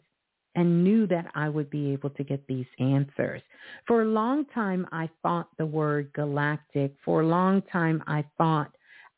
and 0.55 0.83
knew 0.83 1.07
that 1.07 1.25
I 1.35 1.49
would 1.49 1.69
be 1.69 1.91
able 1.91 2.11
to 2.11 2.23
get 2.23 2.45
these 2.47 2.65
answers. 2.79 3.41
For 3.87 4.03
a 4.03 4.05
long 4.05 4.45
time, 4.53 4.87
I 4.91 5.09
fought 5.21 5.49
the 5.57 5.65
word 5.65 6.11
galactic. 6.13 6.95
For 7.03 7.21
a 7.21 7.27
long 7.27 7.63
time, 7.71 8.03
I 8.05 8.23
fought 8.37 8.71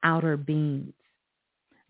outer 0.03 0.37
beings 0.37 0.93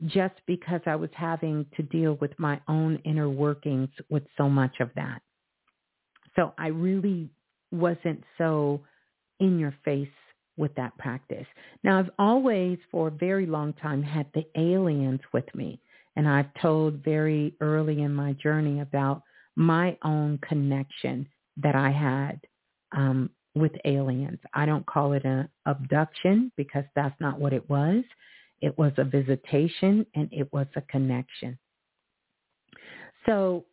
just 0.05 0.35
because 0.45 0.81
I 0.85 0.95
was 0.95 1.09
having 1.13 1.65
to 1.77 1.83
deal 1.83 2.17
with 2.21 2.37
my 2.37 2.59
own 2.67 2.99
inner 3.05 3.29
workings 3.29 3.89
with 4.09 4.23
so 4.37 4.49
much 4.49 4.79
of 4.79 4.89
that. 4.95 5.21
So 6.35 6.53
I 6.57 6.67
really 6.67 7.29
wasn't 7.71 8.23
so 8.37 8.81
in 9.39 9.57
your 9.59 9.73
face 9.83 10.07
with 10.57 10.73
that 10.75 10.97
practice. 10.97 11.45
Now, 11.83 11.99
I've 11.99 12.09
always, 12.19 12.77
for 12.91 13.07
a 13.07 13.11
very 13.11 13.45
long 13.45 13.73
time, 13.73 14.01
had 14.01 14.27
the 14.33 14.45
aliens 14.55 15.21
with 15.33 15.53
me. 15.53 15.79
And 16.15 16.27
I've 16.27 16.53
told 16.61 17.03
very 17.03 17.53
early 17.59 18.01
in 18.01 18.13
my 18.13 18.33
journey 18.33 18.79
about 18.79 19.21
my 19.55 19.97
own 20.03 20.39
connection 20.47 21.27
that 21.57 21.75
I 21.75 21.91
had 21.91 22.39
um, 22.95 23.29
with 23.53 23.73
aliens. 23.85 24.39
I 24.53 24.65
don't 24.65 24.85
call 24.85 25.13
it 25.13 25.25
an 25.25 25.49
abduction 25.65 26.51
because 26.55 26.85
that's 26.95 27.19
not 27.19 27.39
what 27.39 27.53
it 27.53 27.69
was. 27.69 28.03
It 28.65 28.75
was 28.79 28.93
a 28.97 29.03
visitation 29.03 30.07
and 30.15 30.27
it 30.31 30.51
was 30.51 30.65
a 30.75 30.81
connection. 30.81 31.59
So 33.27 33.65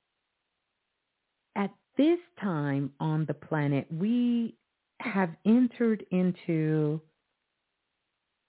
at 1.56 1.70
this 1.96 2.18
time 2.38 2.92
on 3.00 3.24
the 3.24 3.32
planet, 3.32 3.86
we 3.90 4.54
have 5.00 5.30
entered 5.46 6.04
into 6.10 7.00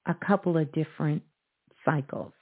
a 0.05 0.13
couple 0.13 0.57
of 0.57 0.69
different 0.73 1.23
cycles. 1.85 2.33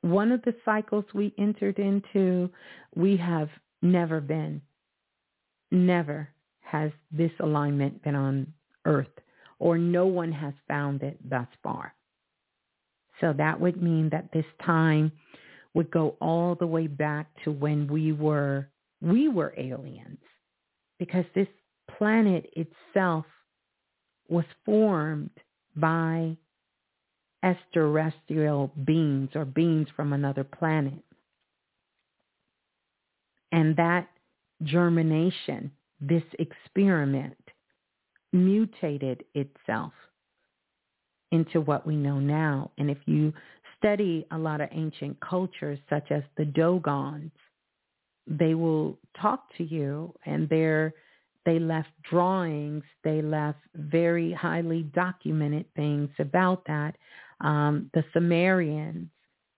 One 0.00 0.32
of 0.32 0.42
the 0.42 0.56
cycles 0.64 1.04
we 1.14 1.32
entered 1.38 1.78
into, 1.78 2.50
we 2.96 3.16
have 3.16 3.48
never 3.80 4.20
been. 4.20 4.60
Never 5.70 6.30
has 6.62 6.90
this 7.12 7.32
alignment 7.38 8.02
been 8.02 8.16
on 8.16 8.52
earth 8.86 9.06
or 9.60 9.78
no 9.78 10.06
one 10.06 10.32
has 10.32 10.54
found 10.66 11.04
it 11.04 11.16
thus 11.30 11.46
far. 11.62 11.94
So 13.20 13.32
that 13.36 13.60
would 13.60 13.82
mean 13.82 14.08
that 14.10 14.30
this 14.32 14.44
time 14.64 15.12
would 15.74 15.90
go 15.90 16.16
all 16.20 16.54
the 16.54 16.66
way 16.66 16.86
back 16.86 17.28
to 17.44 17.50
when 17.52 17.86
we 17.88 18.12
were 18.12 18.68
we 19.00 19.28
were 19.28 19.54
aliens 19.56 20.18
because 20.98 21.24
this 21.34 21.46
planet 21.96 22.50
itself 22.56 23.24
was 24.28 24.44
formed 24.64 25.30
by 25.76 26.36
extraterrestrial 27.44 28.72
beings 28.84 29.30
or 29.34 29.44
beings 29.44 29.88
from 29.94 30.12
another 30.12 30.44
planet. 30.44 31.04
And 33.52 33.76
that 33.76 34.08
germination, 34.64 35.70
this 36.00 36.24
experiment, 36.38 37.38
mutated 38.32 39.24
itself 39.34 39.92
into 41.32 41.60
what 41.60 41.86
we 41.86 41.96
know 41.96 42.18
now. 42.18 42.70
And 42.78 42.90
if 42.90 42.98
you 43.06 43.32
study 43.78 44.26
a 44.30 44.38
lot 44.38 44.60
of 44.60 44.68
ancient 44.72 45.18
cultures 45.20 45.78
such 45.88 46.10
as 46.10 46.22
the 46.36 46.44
Dogons, 46.44 47.30
they 48.26 48.54
will 48.54 48.98
talk 49.20 49.44
to 49.56 49.64
you 49.64 50.14
and 50.26 50.48
they're 50.48 50.94
they 51.48 51.58
left 51.58 51.88
drawings. 52.10 52.84
They 53.04 53.22
left 53.22 53.60
very 53.74 54.34
highly 54.34 54.82
documented 54.82 55.64
things 55.74 56.10
about 56.18 56.62
that. 56.66 56.94
Um, 57.40 57.90
the 57.94 58.04
Sumerians, 58.12 59.08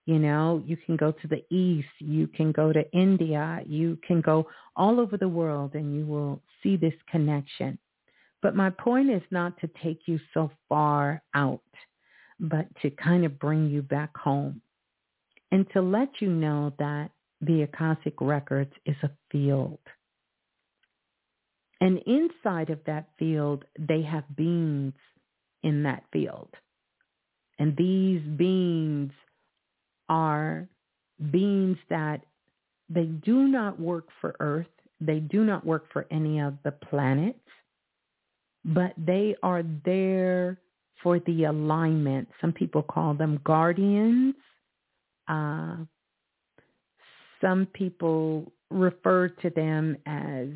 you 0.05 0.17
know, 0.17 0.63
you 0.65 0.77
can 0.77 0.95
go 0.95 1.11
to 1.11 1.27
the 1.27 1.43
East, 1.53 1.89
you 1.99 2.27
can 2.27 2.53
go 2.53 2.71
to 2.71 2.89
India, 2.93 3.59
you 3.65 3.97
can 4.07 4.21
go 4.21 4.47
all 4.77 5.01
over 5.01 5.17
the 5.17 5.27
world 5.27 5.75
and 5.75 5.93
you 5.93 6.05
will 6.05 6.41
see 6.63 6.77
this 6.77 6.93
connection. 7.09 7.77
But 8.41 8.55
my 8.55 8.71
point 8.71 9.09
is 9.09 9.21
not 9.31 9.59
to 9.61 9.69
take 9.83 10.01
you 10.07 10.19
so 10.33 10.51
far 10.67 11.21
out, 11.33 11.61
but 12.39 12.65
to 12.81 12.89
kind 12.89 13.25
of 13.25 13.39
bring 13.39 13.69
you 13.69 13.81
back 13.81 14.15
home 14.17 14.61
and 15.51 15.65
to 15.73 15.81
let 15.81 16.09
you 16.19 16.29
know 16.29 16.73
that 16.79 17.11
the 17.41 17.63
Akashic 17.63 18.15
Records 18.19 18.71
is 18.85 18.95
a 19.03 19.11
field. 19.31 19.79
And 21.79 21.99
inside 22.05 22.69
of 22.69 22.79
that 22.85 23.09
field, 23.17 23.65
they 23.77 24.03
have 24.03 24.35
beings 24.35 24.93
in 25.63 25.83
that 25.83 26.03
field. 26.13 26.49
And 27.57 27.75
these 27.75 28.21
beings 28.37 29.11
are 30.09 30.67
beings 31.31 31.77
that 31.89 32.21
they 32.89 33.05
do 33.05 33.47
not 33.47 33.79
work 33.79 34.07
for 34.19 34.35
earth. 34.39 34.67
They 34.99 35.19
do 35.19 35.43
not 35.43 35.65
work 35.65 35.85
for 35.91 36.05
any 36.11 36.39
of 36.39 36.55
the 36.63 36.71
planets, 36.71 37.39
but 38.63 38.93
they 38.97 39.35
are 39.43 39.63
there 39.85 40.57
for 41.01 41.19
the 41.19 41.45
alignment. 41.45 42.27
Some 42.39 42.51
people 42.51 42.83
call 42.83 43.13
them 43.13 43.39
guardians. 43.43 44.35
Uh, 45.27 45.77
some 47.39 47.67
people 47.73 48.51
refer 48.69 49.29
to 49.29 49.49
them 49.49 49.97
as 50.05 50.49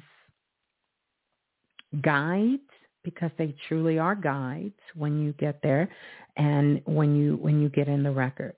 guides 2.02 2.62
because 3.04 3.32
they 3.38 3.56
truly 3.68 3.98
are 4.00 4.16
guides 4.16 4.74
when 4.96 5.22
you 5.22 5.34
get 5.34 5.62
there 5.62 5.90
and 6.38 6.82
when 6.86 7.16
you 7.16 7.38
when 7.38 7.62
you 7.62 7.70
get 7.70 7.88
in 7.88 8.04
the 8.04 8.12
records. 8.12 8.58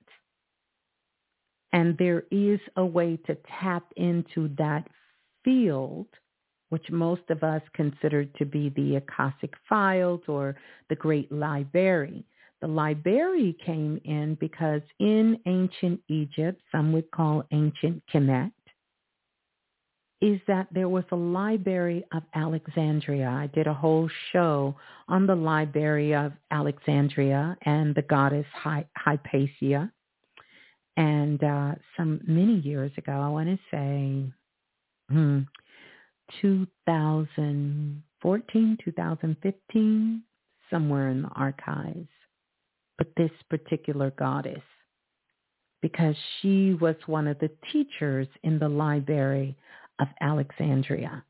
And 1.74 1.98
there 1.98 2.24
is 2.32 2.60
a 2.78 2.86
way 2.86 3.18
to 3.28 3.38
tap 3.60 3.84
into 3.98 4.50
that 4.58 4.88
field, 5.44 6.08
which 6.70 6.90
most 6.90 7.22
of 7.30 7.44
us 7.44 7.62
consider 7.74 8.26
to 8.26 8.46
be 8.46 8.70
the 8.70 8.98
Akashic 8.98 9.54
files 9.68 10.22
or 10.28 10.56
the 10.90 10.96
Great 10.96 11.32
Library. 11.32 12.26
The 12.62 12.68
library 12.68 13.56
came 13.66 14.02
in 14.04 14.36
because 14.40 14.82
in 15.00 15.40
ancient 15.46 16.02
Egypt, 16.10 16.62
some 16.72 16.92
would 16.94 17.10
call 17.12 17.44
ancient 17.52 18.02
Kemet, 18.12 18.52
is 20.22 20.40
that 20.48 20.68
there 20.72 20.90
was 20.90 21.04
a 21.12 21.16
library 21.16 22.04
of 22.12 22.24
Alexandria. 22.34 23.30
I 23.30 23.48
did 23.48 23.68
a 23.68 23.74
whole 23.74 24.10
show 24.32 24.76
on 25.08 25.28
the 25.28 25.36
library 25.36 26.16
of 26.16 26.32
Alexandria 26.50 27.56
and 27.62 27.94
the 27.94 28.02
goddess 28.02 28.48
Hypatia. 28.54 29.92
And 30.98 31.44
uh, 31.44 31.76
some 31.96 32.22
many 32.26 32.56
years 32.56 32.92
ago, 32.98 33.12
I 33.12 33.30
want 33.30 33.50
to 33.50 33.60
say 33.70 34.34
hmm, 35.12 35.42
2014, 36.42 38.78
2015, 38.84 40.24
somewhere 40.70 41.10
in 41.10 41.24
the 41.24 41.30
archives. 41.30 42.08
But 42.98 43.14
this 43.16 43.32
particular 43.50 44.12
goddess, 44.12 44.62
because 45.82 46.16
she 46.42 46.74
was 46.74 46.96
one 47.06 47.28
of 47.28 47.40
the 47.40 47.52
teachers 47.72 48.28
in 48.44 48.60
the 48.60 48.70
library 48.70 49.56
of 50.00 50.08
Alexandria. 50.22 51.24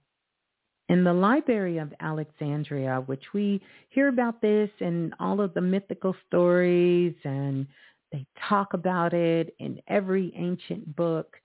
In 0.90 1.04
the 1.04 1.14
Library 1.14 1.80
of 1.80 1.94
Alexandria, 2.00 3.04
which 3.08 3.34
we 3.34 3.62
hear 3.90 4.08
about 4.08 4.42
this 4.42 4.70
in 4.80 5.14
all 5.20 5.42
of 5.42 5.54
the 5.54 5.60
mythical 5.60 6.16
stories 6.28 7.14
and 7.26 7.68
they 8.12 8.26
talk 8.48 8.74
about 8.74 9.14
it 9.14 9.54
in 9.60 9.82
every 9.88 10.34
ancient 10.36 10.96
book. 10.96 11.38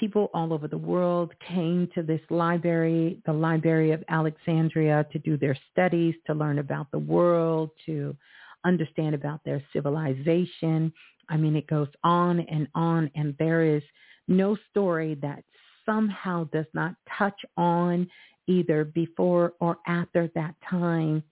People 0.00 0.30
all 0.32 0.54
over 0.54 0.66
the 0.66 0.78
world 0.78 1.30
came 1.46 1.86
to 1.94 2.02
this 2.02 2.22
library, 2.30 3.20
the 3.26 3.32
Library 3.34 3.90
of 3.90 4.02
Alexandria, 4.08 5.06
to 5.12 5.18
do 5.18 5.36
their 5.36 5.56
studies, 5.70 6.14
to 6.26 6.32
learn 6.32 6.58
about 6.58 6.90
the 6.90 6.98
world, 6.98 7.70
to 7.84 8.16
understand 8.64 9.14
about 9.14 9.44
their 9.44 9.62
civilization. 9.74 10.90
I 11.28 11.36
mean, 11.36 11.54
it 11.54 11.66
goes 11.66 11.88
on 12.02 12.40
and 12.40 12.66
on, 12.74 13.10
and 13.14 13.36
there 13.38 13.62
is 13.62 13.82
no 14.26 14.56
story 14.70 15.16
that 15.16 15.44
somehow 15.84 16.44
does 16.44 16.66
not 16.72 16.94
touch 17.18 17.38
on 17.58 18.08
either 18.46 18.86
before 18.86 19.52
or 19.60 19.76
after 19.86 20.30
that 20.34 20.54
time 20.68 21.22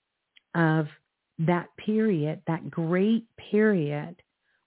of 0.55 0.89
that 1.39 1.69
period, 1.79 2.43
that 2.47 2.71
great 2.71 3.25
period, 3.51 4.17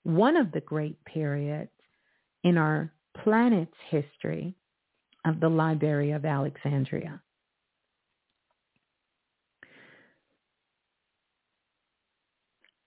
one 0.02 0.38
of 0.38 0.52
the 0.54 0.62
great 0.62 0.98
periods 1.06 1.70
in 2.44 2.58
our 2.58 2.92
planet's 3.24 3.76
history 3.90 4.54
of 5.26 5.40
the 5.40 5.50
Library 5.50 6.12
of 6.12 6.26
Alexandria. 6.26 7.22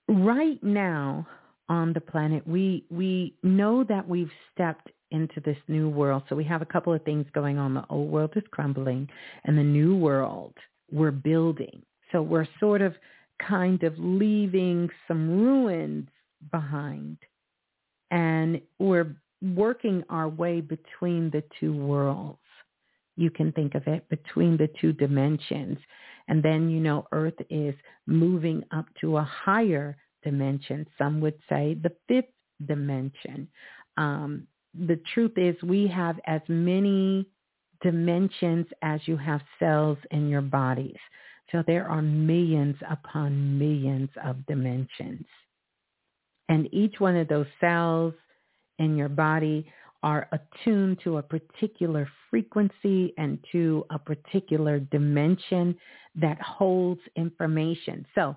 Right 0.09 0.63
now 0.63 1.27
on 1.69 1.93
the 1.93 2.01
planet, 2.01 2.47
we, 2.47 2.85
we 2.91 3.35
know 3.43 3.85
that 3.85 4.07
we've 4.07 4.31
stepped 4.53 4.91
into 5.11 5.41
this 5.45 5.57
new 5.69 5.89
world. 5.89 6.25
So 6.29 6.37
we 6.37 6.45
have 6.45 6.61
a 6.61 6.67
couple 6.67 6.93
of 6.93 7.03
things 7.05 7.27
going 7.33 7.59
on. 7.59 7.75
The 7.75 7.85
old 7.89 8.11
world 8.11 8.33
is 8.37 8.43
crumbling 8.51 9.09
and 9.45 9.57
the 9.57 9.63
new 9.63 9.97
world 9.97 10.55
we're 10.91 11.11
building. 11.11 11.83
So 12.13 12.21
we're 12.21 12.49
sort 12.61 12.83
of 12.83 12.95
kind 13.41 13.83
of 13.83 13.95
leaving 13.99 14.91
some 15.09 15.31
ruins 15.31 16.09
behind 16.51 17.19
and 18.11 18.61
we're 18.79 19.17
working 19.55 20.03
our 20.09 20.29
way 20.29 20.61
between 20.61 21.31
the 21.31 21.43
two 21.61 21.75
worlds. 21.75 22.39
You 23.17 23.31
can 23.31 23.53
think 23.53 23.75
of 23.75 23.87
it 23.87 24.09
between 24.09 24.57
the 24.57 24.69
two 24.81 24.93
dimensions. 24.93 25.79
And 26.29 26.43
then, 26.43 26.71
you 26.71 26.81
know, 26.81 27.07
Earth 27.13 27.39
is 27.51 27.75
moving 28.07 28.65
up 28.73 28.87
to 29.03 29.19
a 29.19 29.23
higher 29.23 29.97
dimension. 30.23 30.87
Some 30.99 31.21
would 31.21 31.39
say 31.49 31.77
the 31.83 31.93
fifth 32.09 32.33
dimension. 32.67 33.47
Um, 33.97 34.47
the 34.75 35.01
truth 35.13 35.37
is 35.37 35.55
we 35.63 35.87
have 35.89 36.19
as 36.27 36.41
many 36.49 37.27
dimensions 37.83 38.67
as 38.83 39.01
you 39.05 39.17
have 39.17 39.43
cells 39.61 39.99
in 40.11 40.29
your 40.29 40.41
bodies. 40.41 40.97
So 41.53 41.63
there 41.67 41.87
are 41.89 42.03
millions 42.03 42.77
upon 42.89 43.59
millions 43.59 44.09
of 44.25 44.45
dimensions. 44.47 45.27
And 46.49 46.73
each 46.73 46.99
one 46.99 47.17
of 47.17 47.29
those 47.29 47.47
cells 47.61 48.15
in 48.79 48.97
your 48.97 49.09
body 49.09 49.67
are 50.03 50.29
attuned 50.33 51.01
to 51.03 51.17
a 51.17 51.23
particular 51.23 52.09
frequency 52.31 53.15
and 53.17 53.39
to 53.53 53.85
a 53.91 53.99
particular 53.99 54.79
dimension 54.79 55.75
that 56.15 56.41
holds 56.41 57.01
information. 57.17 58.07
So 58.15 58.37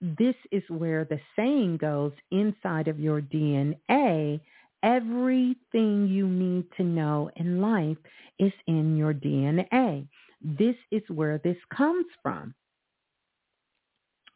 this 0.00 0.34
is 0.52 0.62
where 0.68 1.04
the 1.04 1.20
saying 1.36 1.78
goes 1.78 2.12
inside 2.30 2.88
of 2.88 3.00
your 3.00 3.22
DNA 3.22 4.40
Everything 4.82 6.08
you 6.08 6.26
need 6.26 6.64
to 6.78 6.82
know 6.82 7.30
in 7.36 7.60
life 7.60 7.98
is 8.38 8.52
in 8.66 8.96
your 8.96 9.12
DNA. 9.12 10.08
This 10.40 10.76
is 10.90 11.02
where 11.08 11.38
this 11.44 11.58
comes 11.76 12.06
from. 12.22 12.54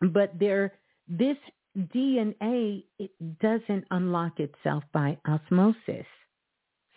But 0.02 0.38
there, 0.38 0.74
this 1.08 1.38
DNA, 1.76 2.84
it 2.98 3.10
doesn't 3.40 3.84
unlock 3.90 4.38
itself 4.38 4.84
by 4.92 5.18
osmosis. 5.26 6.06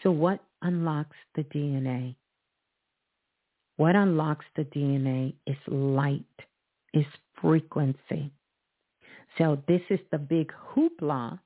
So 0.04 0.12
what 0.12 0.40
unlocks 0.62 1.18
the 1.36 1.44
DNA? 1.44 2.16
What 3.78 3.96
unlocks 3.96 4.46
the 4.56 4.66
DNA 4.66 5.34
is 5.46 5.58
light, 5.68 6.24
is 6.94 7.06
frequency. 7.42 8.32
So 9.38 9.62
this 9.68 9.82
is 9.90 10.00
the 10.12 10.18
big 10.18 10.52
hoopla 10.74 11.40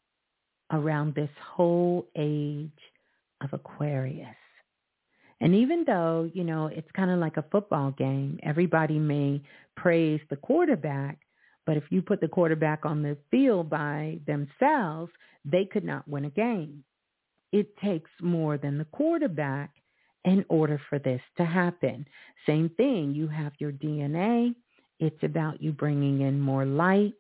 around 0.72 1.16
this 1.16 1.30
whole 1.54 2.08
age 2.18 2.70
of 3.42 3.54
Aquarius. 3.54 4.36
And 5.42 5.56
even 5.56 5.84
though, 5.86 6.30
you 6.34 6.44
know, 6.44 6.68
it's 6.68 6.92
kind 6.96 7.12
of 7.12 7.20
like 7.20 7.38
a 7.38 7.46
football 7.52 7.92
game, 7.92 8.40
everybody 8.44 9.00
may 9.00 9.42
praise 9.76 10.22
the 10.30 10.36
quarterback, 10.36 11.20
but 11.66 11.78
if 11.78 11.84
you 11.90 12.02
put 12.02 12.22
the 12.22 12.28
quarterback 12.28 12.86
on 12.86 13.02
the 13.02 13.18
field 13.30 13.70
by 13.70 14.20
themselves, 14.26 15.12
they 15.46 15.66
could 15.66 15.84
not 15.84 16.08
win 16.08 16.26
a 16.26 16.30
game. 16.30 16.84
It 17.52 17.76
takes 17.78 18.10
more 18.22 18.58
than 18.58 18.78
the 18.78 18.86
quarterback 18.86 19.72
in 20.24 20.46
order 20.50 20.80
for 20.90 21.00
this 21.00 21.22
to 21.38 21.46
happen. 21.46 22.06
Same 22.46 22.70
thing, 22.70 23.14
you 23.14 23.28
have 23.28 23.54
your 23.60 23.72
DNA. 23.72 24.56
It's 25.00 25.24
about 25.24 25.62
you 25.62 25.72
bringing 25.72 26.22
in 26.22 26.40
more 26.40 26.66
light. 26.66 27.14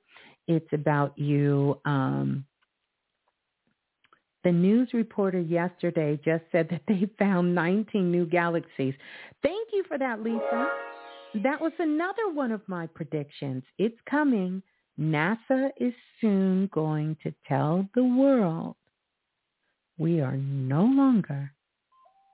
It's 0.47 0.71
about 0.71 1.17
you 1.17 1.79
um, 1.85 2.45
the 4.43 4.51
news 4.51 4.89
reporter 4.93 5.39
yesterday 5.39 6.19
just 6.23 6.43
said 6.51 6.67
that 6.69 6.81
they 6.87 7.07
found 7.19 7.53
19 7.53 8.11
new 8.11 8.25
galaxies. 8.25 8.95
Thank 9.43 9.69
you 9.71 9.83
for 9.87 9.97
that, 9.97 10.21
Lisa. 10.21 10.69
That 11.33 11.61
was 11.61 11.71
another 11.79 12.29
one 12.33 12.51
of 12.51 12.61
my 12.67 12.87
predictions. 12.87 13.63
It's 13.77 13.97
coming. 14.09 14.61
NASA 14.99 15.69
is 15.79 15.93
soon 16.19 16.67
going 16.73 17.17
to 17.23 17.33
tell 17.47 17.87
the 17.95 18.03
world 18.03 18.75
we 19.97 20.19
are 20.19 20.37
no 20.37 20.83
longer 20.83 21.51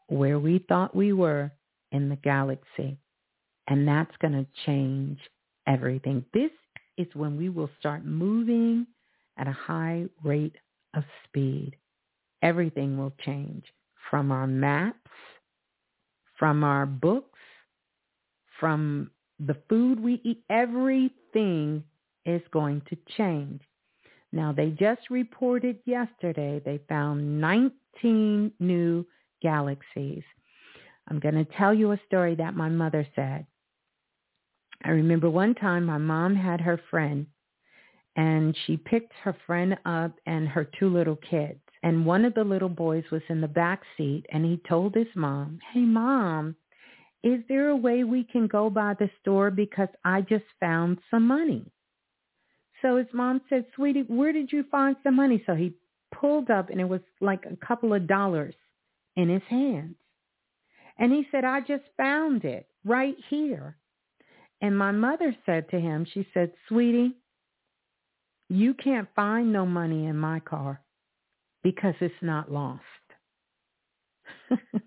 where 0.08 0.40
we 0.40 0.66
thought 0.68 0.96
we 0.96 1.14
were 1.14 1.52
in 1.92 2.10
the 2.10 2.16
galaxy. 2.18 2.98
And 3.68 3.88
that's 3.88 4.16
going 4.22 4.34
to 4.34 4.48
change 4.66 5.20
everything. 5.68 6.24
This 6.34 6.52
is 6.98 7.08
when 7.14 7.38
we 7.38 7.50
will 7.50 7.70
start 7.80 8.06
moving 8.06 8.88
at 9.38 9.48
a 9.48 9.52
high 9.52 10.06
rate 10.24 10.56
of 10.96 11.04
speed 11.26 11.76
everything 12.42 12.98
will 12.98 13.14
change 13.26 13.64
from 14.10 14.32
our 14.32 14.48
maps, 14.48 14.98
from 16.38 16.64
our 16.64 16.86
books, 16.86 17.37
from 18.60 19.12
the 19.40 19.58
food 19.70 20.00
we 20.00 20.22
eat. 20.24 20.44
Everything 20.50 21.84
is 22.26 22.42
going 22.52 22.82
to 22.90 22.98
change. 23.18 23.62
Now, 24.32 24.52
they 24.52 24.72
just 24.72 25.10
reported 25.10 25.80
yesterday 25.86 26.62
they 26.64 26.80
found 26.90 27.40
19 27.40 28.52
new 28.60 29.06
galaxies. 29.42 30.24
I'm 31.10 31.20
going 31.20 31.36
to 31.36 31.46
tell 31.58 31.74
you 31.74 31.92
a 31.92 32.00
story 32.06 32.36
that 32.36 32.56
my 32.56 32.70
mother 32.70 33.08
said. 33.16 33.46
I 34.84 34.90
remember 34.90 35.30
one 35.30 35.56
time 35.56 35.86
my 35.86 35.98
mom 35.98 36.36
had 36.36 36.62
her 36.62 36.80
friend 36.90 37.28
and 38.16 38.58
she 38.66 38.78
picked 38.78 39.14
her 39.24 39.36
friend 39.46 39.78
up 39.86 40.12
and 40.26 40.48
her 40.48 40.70
two 40.80 40.90
little 40.90 41.16
kids. 41.16 41.60
And 41.84 42.06
one 42.06 42.26
of 42.26 42.34
the 42.34 42.44
little 42.44 42.70
boys 42.70 43.04
was 43.12 43.22
in 43.30 43.40
the 43.40 43.48
back 43.48 43.82
seat 43.96 44.26
and 44.32 44.44
he 44.44 44.60
told 44.68 44.96
his 44.96 45.08
mom, 45.16 45.60
hey 45.74 45.82
mom, 45.82 46.56
is 47.28 47.44
there 47.50 47.68
a 47.68 47.76
way 47.76 48.06
we 48.06 48.24
can 48.24 48.48
go 48.48 48.70
by 48.70 48.94
the 48.94 49.10
store 49.20 49.52
because 49.52 49.90
I 50.06 50.22
just 50.22 50.46
found 50.62 51.00
some 51.12 51.28
money? 51.28 51.70
So 52.82 52.96
his 52.96 53.08
mom 53.12 53.42
said, 53.50 53.66
sweetie, 53.76 54.06
where 54.08 54.32
did 54.32 54.50
you 54.54 54.64
find 54.72 54.96
some 55.04 55.18
money? 55.18 55.44
So 55.46 55.54
he 55.54 55.74
pulled 56.16 56.50
up 56.50 56.70
and 56.70 56.80
it 56.80 56.88
was 56.88 57.02
like 57.20 57.44
a 57.46 57.58
couple 57.66 57.94
of 57.94 58.08
dollars 58.08 58.56
in 59.18 59.28
his 59.28 59.42
hands. 59.50 59.96
And 60.98 61.12
he 61.12 61.28
said, 61.30 61.44
I 61.44 61.60
just 61.60 61.84
found 61.98 62.46
it 62.46 62.68
right 62.86 63.18
here. 63.30 63.76
And 64.62 64.78
my 64.78 64.92
mother 64.92 65.36
said 65.46 65.70
to 65.72 65.80
him, 65.82 66.08
she 66.14 66.26
said, 66.34 66.54
sweetie, 66.70 67.18
you 68.50 68.74
can't 68.74 69.10
find 69.18 69.52
no 69.52 69.66
money 69.66 70.06
in 70.06 70.16
my 70.16 70.40
car 70.40 70.82
because 71.62 71.96
it's 72.00 72.16
not 72.22 72.50
lost. 72.50 72.84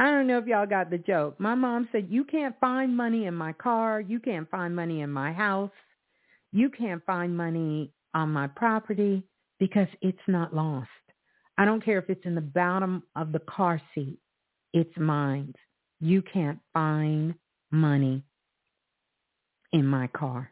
I 0.00 0.10
don't 0.10 0.26
know 0.26 0.38
if 0.38 0.46
y'all 0.46 0.64
got 0.64 0.88
the 0.88 0.96
joke. 0.96 1.38
My 1.38 1.54
mom 1.54 1.86
said, 1.92 2.06
you 2.08 2.24
can't 2.24 2.58
find 2.58 2.96
money 2.96 3.26
in 3.26 3.34
my 3.34 3.52
car. 3.52 4.00
You 4.00 4.18
can't 4.18 4.50
find 4.50 4.74
money 4.74 5.02
in 5.02 5.10
my 5.10 5.30
house. 5.30 5.70
You 6.52 6.70
can't 6.70 7.04
find 7.04 7.36
money 7.36 7.92
on 8.14 8.30
my 8.30 8.46
property 8.46 9.22
because 9.58 9.88
it's 10.00 10.16
not 10.26 10.54
lost. 10.54 10.88
I 11.58 11.66
don't 11.66 11.84
care 11.84 11.98
if 11.98 12.08
it's 12.08 12.24
in 12.24 12.34
the 12.34 12.40
bottom 12.40 13.02
of 13.14 13.32
the 13.32 13.40
car 13.40 13.78
seat. 13.94 14.16
It's 14.72 14.96
mine. 14.96 15.52
You 16.00 16.22
can't 16.22 16.60
find 16.72 17.34
money 17.70 18.22
in 19.74 19.84
my 19.86 20.06
car. 20.06 20.50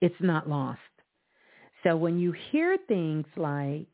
It's 0.00 0.20
not 0.20 0.48
lost. 0.48 0.80
So 1.84 1.94
when 1.94 2.18
you 2.18 2.34
hear 2.50 2.76
things 2.88 3.26
like 3.36 3.86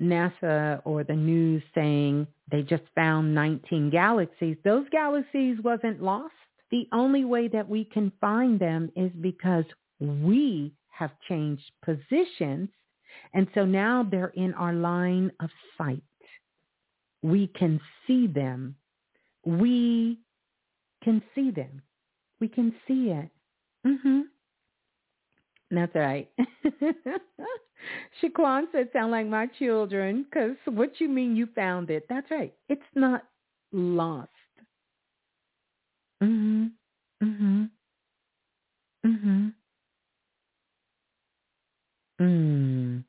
NASA 0.00 0.82
or 0.84 1.04
the 1.04 1.14
news 1.14 1.62
saying 1.74 2.26
they 2.50 2.62
just 2.62 2.84
found 2.94 3.34
19 3.34 3.90
galaxies, 3.90 4.56
those 4.64 4.88
galaxies 4.90 5.58
wasn't 5.62 6.02
lost. 6.02 6.34
The 6.70 6.88
only 6.92 7.24
way 7.24 7.48
that 7.48 7.68
we 7.68 7.84
can 7.84 8.12
find 8.20 8.58
them 8.58 8.90
is 8.96 9.10
because 9.20 9.64
we 10.00 10.72
have 10.90 11.12
changed 11.28 11.70
positions. 11.84 12.68
And 13.34 13.46
so 13.54 13.64
now 13.64 14.06
they're 14.10 14.32
in 14.36 14.52
our 14.54 14.72
line 14.72 15.30
of 15.40 15.50
sight. 15.78 16.02
We 17.22 17.48
can 17.48 17.80
see 18.06 18.26
them. 18.26 18.76
We 19.44 20.18
can 21.02 21.22
see 21.34 21.50
them. 21.50 21.82
We 22.40 22.48
can 22.48 22.74
see 22.86 23.10
it. 23.10 23.30
Mhm. 23.84 24.24
That's 25.70 25.94
right. 25.94 26.28
Shaquan 28.22 28.64
said, 28.72 28.88
sound 28.92 29.12
like 29.12 29.26
my 29.26 29.46
children, 29.58 30.24
because 30.24 30.56
what 30.66 31.00
you 31.00 31.08
mean 31.08 31.36
you 31.36 31.46
found 31.54 31.90
it? 31.90 32.06
That's 32.08 32.30
right. 32.30 32.54
It's 32.68 32.82
not 32.94 33.24
lost. 33.72 34.30
Mhm. 36.22 36.72
Mhm. 37.22 37.70
Mhm. 39.04 39.54
Mm. 42.20 43.04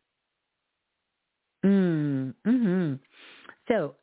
Mm. 1.65 2.33
Mhm. 2.45 2.99
So 3.67 3.95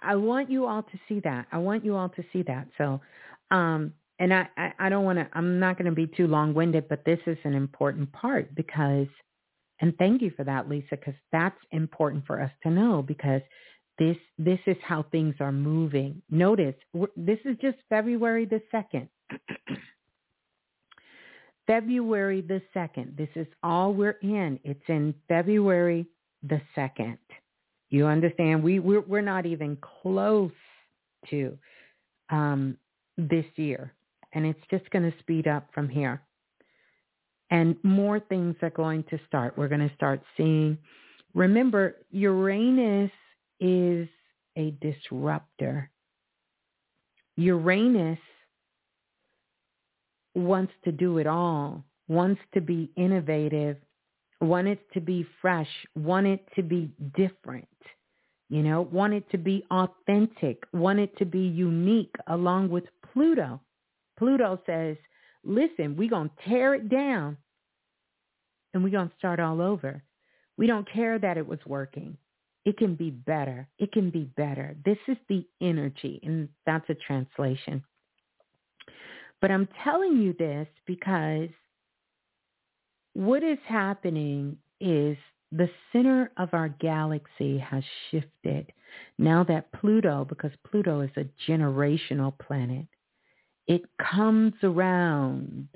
I 0.00 0.16
want 0.16 0.50
you 0.50 0.66
all 0.66 0.82
to 0.82 0.98
see 1.08 1.20
that. 1.20 1.46
I 1.52 1.58
want 1.58 1.84
you 1.84 1.96
all 1.96 2.08
to 2.10 2.24
see 2.32 2.42
that. 2.42 2.68
So, 2.78 3.00
um, 3.50 3.94
and 4.18 4.32
I, 4.32 4.48
I, 4.56 4.72
I 4.78 4.88
don't 4.88 5.04
want 5.04 5.18
to, 5.18 5.28
I'm 5.32 5.58
not 5.58 5.76
going 5.76 5.90
to 5.90 5.94
be 5.94 6.06
too 6.06 6.26
long 6.26 6.54
winded, 6.54 6.88
but 6.88 7.04
this 7.04 7.18
is 7.26 7.38
an 7.44 7.54
important 7.54 8.12
part 8.12 8.54
because, 8.54 9.08
and 9.80 9.96
thank 9.98 10.22
you 10.22 10.30
for 10.36 10.44
that, 10.44 10.68
Lisa, 10.68 10.86
because 10.90 11.14
that's 11.32 11.58
important 11.72 12.26
for 12.26 12.40
us 12.40 12.50
to 12.62 12.70
know 12.70 13.02
because 13.02 13.42
this, 13.98 14.16
this 14.38 14.60
is 14.66 14.76
how 14.84 15.04
things 15.10 15.34
are 15.40 15.52
moving. 15.52 16.22
Notice 16.30 16.74
this 17.16 17.38
is 17.44 17.56
just 17.60 17.78
February 17.88 18.44
the 18.44 18.62
2nd. 18.72 19.08
February 21.66 22.40
the 22.40 22.62
2nd. 22.76 23.16
This 23.16 23.28
is 23.34 23.46
all 23.62 23.94
we're 23.94 24.18
in. 24.22 24.60
It's 24.62 24.82
in 24.88 25.14
February 25.28 26.06
the 26.42 26.60
2nd. 26.76 27.18
You 27.90 28.06
understand? 28.06 28.62
We, 28.62 28.78
we're, 28.78 29.00
we're 29.00 29.22
not 29.22 29.46
even 29.46 29.76
close 30.02 30.52
to 31.30 31.58
um, 32.30 32.76
this 33.16 33.46
year 33.56 33.92
and 34.34 34.44
it's 34.44 34.60
just 34.70 34.88
going 34.90 35.10
to 35.10 35.18
speed 35.20 35.46
up 35.46 35.68
from 35.72 35.88
here. 35.88 36.20
And 37.50 37.76
more 37.82 38.20
things 38.20 38.56
are 38.62 38.70
going 38.70 39.04
to 39.04 39.18
start. 39.26 39.56
We're 39.56 39.68
going 39.68 39.88
to 39.88 39.94
start 39.94 40.20
seeing. 40.36 40.76
Remember, 41.34 41.96
Uranus 42.10 43.10
is 43.60 44.08
a 44.56 44.74
disruptor. 44.80 45.90
Uranus 47.36 48.18
wants 50.34 50.72
to 50.84 50.92
do 50.92 51.18
it 51.18 51.26
all, 51.26 51.84
wants 52.08 52.40
to 52.54 52.60
be 52.60 52.90
innovative, 52.96 53.76
want 54.40 54.66
it 54.66 54.80
to 54.92 55.00
be 55.00 55.26
fresh, 55.40 55.68
want 55.94 56.26
it 56.26 56.46
to 56.56 56.62
be 56.62 56.90
different, 57.16 57.68
you 58.48 58.62
know, 58.62 58.82
want 58.82 59.14
it 59.14 59.28
to 59.30 59.38
be 59.38 59.64
authentic, 59.70 60.62
want 60.72 60.98
it 60.98 61.16
to 61.18 61.24
be 61.24 61.40
unique 61.40 62.14
along 62.28 62.68
with 62.68 62.84
Pluto. 63.12 63.60
Pluto 64.18 64.60
says, 64.66 64.96
listen, 65.44 65.96
we're 65.96 66.10
going 66.10 66.30
to 66.30 66.48
tear 66.48 66.74
it 66.74 66.88
down 66.88 67.36
and 68.72 68.82
we're 68.82 68.90
going 68.90 69.08
to 69.08 69.16
start 69.18 69.40
all 69.40 69.60
over. 69.60 70.02
We 70.56 70.66
don't 70.66 70.90
care 70.90 71.18
that 71.18 71.36
it 71.36 71.46
was 71.46 71.58
working. 71.66 72.16
It 72.64 72.78
can 72.78 72.94
be 72.94 73.10
better. 73.10 73.68
It 73.78 73.92
can 73.92 74.10
be 74.10 74.24
better. 74.36 74.76
This 74.84 74.98
is 75.06 75.18
the 75.28 75.46
energy, 75.60 76.20
and 76.22 76.48
that's 76.64 76.88
a 76.88 76.94
translation. 76.94 77.82
But 79.40 79.50
I'm 79.50 79.68
telling 79.82 80.22
you 80.22 80.34
this 80.38 80.66
because 80.86 81.50
what 83.12 83.42
is 83.42 83.58
happening 83.66 84.56
is 84.80 85.16
the 85.52 85.68
center 85.92 86.32
of 86.36 86.48
our 86.52 86.68
galaxy 86.68 87.58
has 87.58 87.84
shifted. 88.10 88.72
Now 89.18 89.44
that 89.44 89.70
Pluto, 89.72 90.24
because 90.26 90.52
Pluto 90.68 91.00
is 91.00 91.10
a 91.16 91.26
generational 91.48 92.36
planet, 92.38 92.86
it 93.66 93.82
comes 93.98 94.54
around 94.62 95.68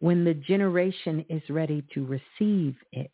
when 0.00 0.24
the 0.24 0.34
generation 0.34 1.24
is 1.28 1.42
ready 1.48 1.84
to 1.94 2.04
receive 2.06 2.76
it. 2.92 3.10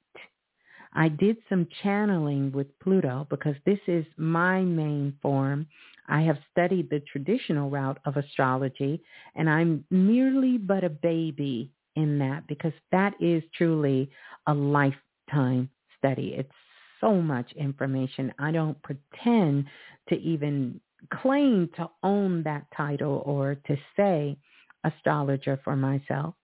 I 0.92 1.08
did 1.08 1.36
some 1.48 1.66
channeling 1.82 2.52
with 2.52 2.78
Pluto 2.78 3.26
because 3.28 3.56
this 3.66 3.80
is 3.88 4.04
my 4.16 4.60
main 4.60 5.16
form. 5.20 5.66
I 6.08 6.20
have 6.22 6.38
studied 6.52 6.88
the 6.88 7.00
traditional 7.00 7.70
route 7.70 7.98
of 8.04 8.16
astrology 8.16 9.02
and 9.34 9.50
I'm 9.50 9.84
merely 9.90 10.58
but 10.58 10.84
a 10.84 10.90
baby 10.90 11.72
in 11.96 12.18
that 12.18 12.46
because 12.46 12.72
that 12.92 13.14
is 13.20 13.42
truly 13.56 14.10
a 14.46 14.54
lifetime 14.54 15.68
study. 15.98 16.34
It's 16.36 16.52
so 17.00 17.20
much 17.20 17.50
information. 17.52 18.32
I 18.38 18.52
don't 18.52 18.80
pretend 18.82 19.66
to 20.08 20.16
even 20.16 20.80
claim 21.12 21.68
to 21.76 21.88
own 22.02 22.42
that 22.44 22.66
title 22.76 23.22
or 23.24 23.56
to 23.66 23.76
say 23.96 24.36
astrologer 24.84 25.60
for 25.64 25.76
myself, 25.76 26.34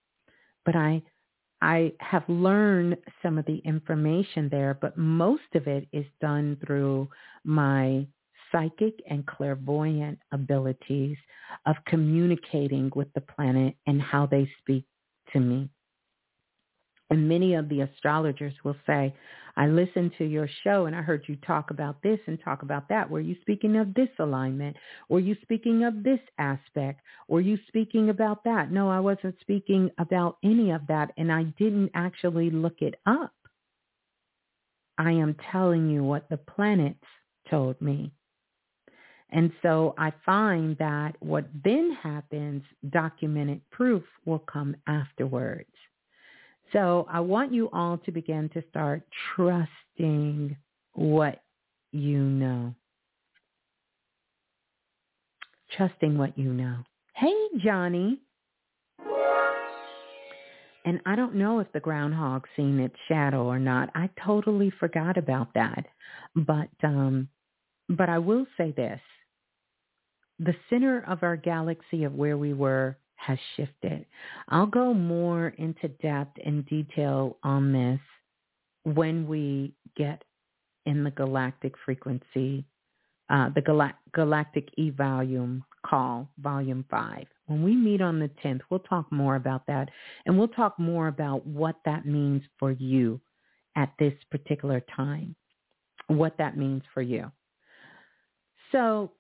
but 0.65 0.77
I 0.77 1.03
I 1.63 1.93
have 2.01 2.27
learned 2.29 2.97
some 3.23 3.37
of 3.37 3.45
the 3.45 3.59
information 3.59 4.49
there, 4.51 4.79
but 4.81 4.97
most 4.97 5.55
of 5.55 5.67
it 5.67 5.87
is 5.93 6.07
done 6.21 6.57
through 6.65 7.09
my 7.45 8.07
psychic 8.51 8.95
and 9.09 9.27
clairvoyant 9.27 10.19
abilities 10.33 11.17
of 11.67 11.77
communicating 11.87 12.91
with 12.95 13.13
the 13.15 13.21
planet 13.21 13.75
and 13.87 14.01
how 14.01 14.27
they 14.27 14.51
speak 14.61 14.85
to 15.33 15.41
me. 15.41 15.69
And 17.11 17.29
many 17.29 17.55
of 17.55 17.69
the 17.69 17.81
astrologers 17.81 18.55
will 18.65 18.77
say, 18.87 19.15
I 19.61 19.67
listened 19.67 20.13
to 20.17 20.25
your 20.25 20.49
show 20.65 20.87
and 20.87 20.97
I 20.97 21.03
heard 21.03 21.25
you 21.27 21.37
talk 21.37 21.71
about 21.71 22.03
this 22.03 22.19
and 22.27 22.41
talk 22.43 22.63
about 22.63 22.89
that. 22.89 23.11
Were 23.11 23.21
you 23.21 23.37
speaking 23.43 23.77
of 23.77 23.93
this 23.93 24.09
alignment? 24.19 24.75
Were 25.11 25.21
you 25.21 25.37
speaking 25.43 25.85
of 25.85 26.03
this 26.03 26.19
aspect? 26.39 27.03
Were 27.29 27.43
you 27.43 27.59
speaking 27.69 28.09
about 28.09 28.43
that? 28.45 28.73
No, 28.73 28.89
I 28.89 29.01
wasn't 29.01 29.35
speaking 29.43 29.91
about 29.99 30.39
any 30.43 30.71
of 30.71 30.87
that 30.87 31.13
and 31.19 31.31
I 31.31 31.43
didn't 31.59 31.91
actually 31.93 32.49
look 32.49 32.81
it 32.81 32.95
up. 33.05 33.35
I 34.97 35.11
am 35.11 35.37
telling 35.53 35.91
you 35.91 36.05
what 36.05 36.31
the 36.31 36.39
planets 36.39 37.05
told 37.51 37.79
me. 37.83 38.13
And 39.29 39.53
so 39.61 39.95
I 39.99 40.15
find 40.25 40.75
that 40.79 41.17
what 41.21 41.45
then 41.65 41.99
happens, 42.03 42.63
documented 42.89 43.61
proof 43.71 44.05
will 44.25 44.39
come 44.39 44.75
afterwards. 44.87 45.69
So 46.73 47.07
I 47.11 47.21
want 47.21 47.53
you 47.53 47.69
all 47.73 47.99
to 47.99 48.13
begin 48.13 48.49
to 48.55 48.63
start 48.71 49.03
trusting 49.35 50.57
what 50.95 51.43
you 51.93 52.19
know. 52.19 52.75
trusting 55.77 56.19
what 56.19 56.37
you 56.39 56.53
know. 56.53 56.79
Hey, 57.15 57.35
Johnny. 57.59 58.21
And 60.85 61.01
I 61.05 61.15
don't 61.15 61.35
know 61.35 61.61
if 61.61 61.71
the 61.73 61.81
groundhog 61.81 62.47
seen 62.57 62.81
its 62.81 62.97
shadow 63.07 63.45
or 63.45 63.59
not. 63.59 63.91
I 63.95 64.09
totally 64.25 64.73
forgot 64.81 65.19
about 65.19 65.55
that. 65.55 65.87
But 66.35 66.71
um 66.83 67.29
but 67.89 68.09
I 68.09 68.19
will 68.19 68.47
say 68.57 68.73
this. 68.73 69.01
The 70.39 70.55
center 70.71 71.05
of 71.07 71.23
our 71.23 71.37
galaxy 71.37 72.05
of 72.05 72.15
where 72.15 72.39
we 72.39 72.55
were 72.55 72.97
has 73.21 73.39
shifted. 73.57 74.07
I'll 74.49 74.67
go 74.67 74.95
more 74.95 75.49
into 75.59 75.89
depth 76.03 76.39
and 76.45 76.67
detail 76.67 77.37
on 77.43 77.73
this 77.73 78.01
when 78.85 79.29
we 79.29 79.75
get 79.97 80.25
in 80.87 81.05
the 81.05 81.11
galactic 81.11 81.75
frequency, 81.85 82.65
uh, 83.29 83.51
the 83.55 83.61
Gal- 83.61 83.93
galactic 84.13 84.69
e-volume 84.77 85.63
call, 85.87 86.29
volume 86.41 86.85
five. 86.91 87.27
When 87.47 87.63
we 87.63 87.75
meet 87.75 88.01
on 88.01 88.19
the 88.19 88.31
10th, 88.43 88.61
we'll 88.71 88.81
talk 88.81 89.11
more 89.13 89.37
about 89.37 89.67
that 89.67 89.91
and 90.25 90.39
we'll 90.39 90.49
talk 90.49 90.79
more 90.79 91.09
about 91.09 91.47
what 91.47 91.77
that 91.85 92.07
means 92.07 92.43
for 92.59 92.73
you 92.73 93.21
at 93.77 93.93
this 93.99 94.15
particular 94.31 94.83
time, 94.97 95.37
what 96.07 96.37
that 96.39 96.57
means 96.57 96.83
for 96.95 97.03
you. 97.03 97.31
So 98.73 99.13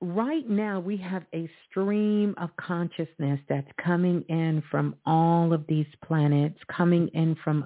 right 0.00 0.48
now 0.48 0.80
we 0.80 0.96
have 0.98 1.24
a 1.34 1.48
stream 1.68 2.34
of 2.38 2.50
consciousness 2.56 3.40
that's 3.48 3.70
coming 3.84 4.22
in 4.28 4.62
from 4.70 4.96
all 5.06 5.52
of 5.52 5.66
these 5.68 5.86
planets, 6.04 6.58
coming 6.68 7.08
in 7.08 7.36
from 7.44 7.64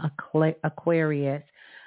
Aquarius, 0.64 1.42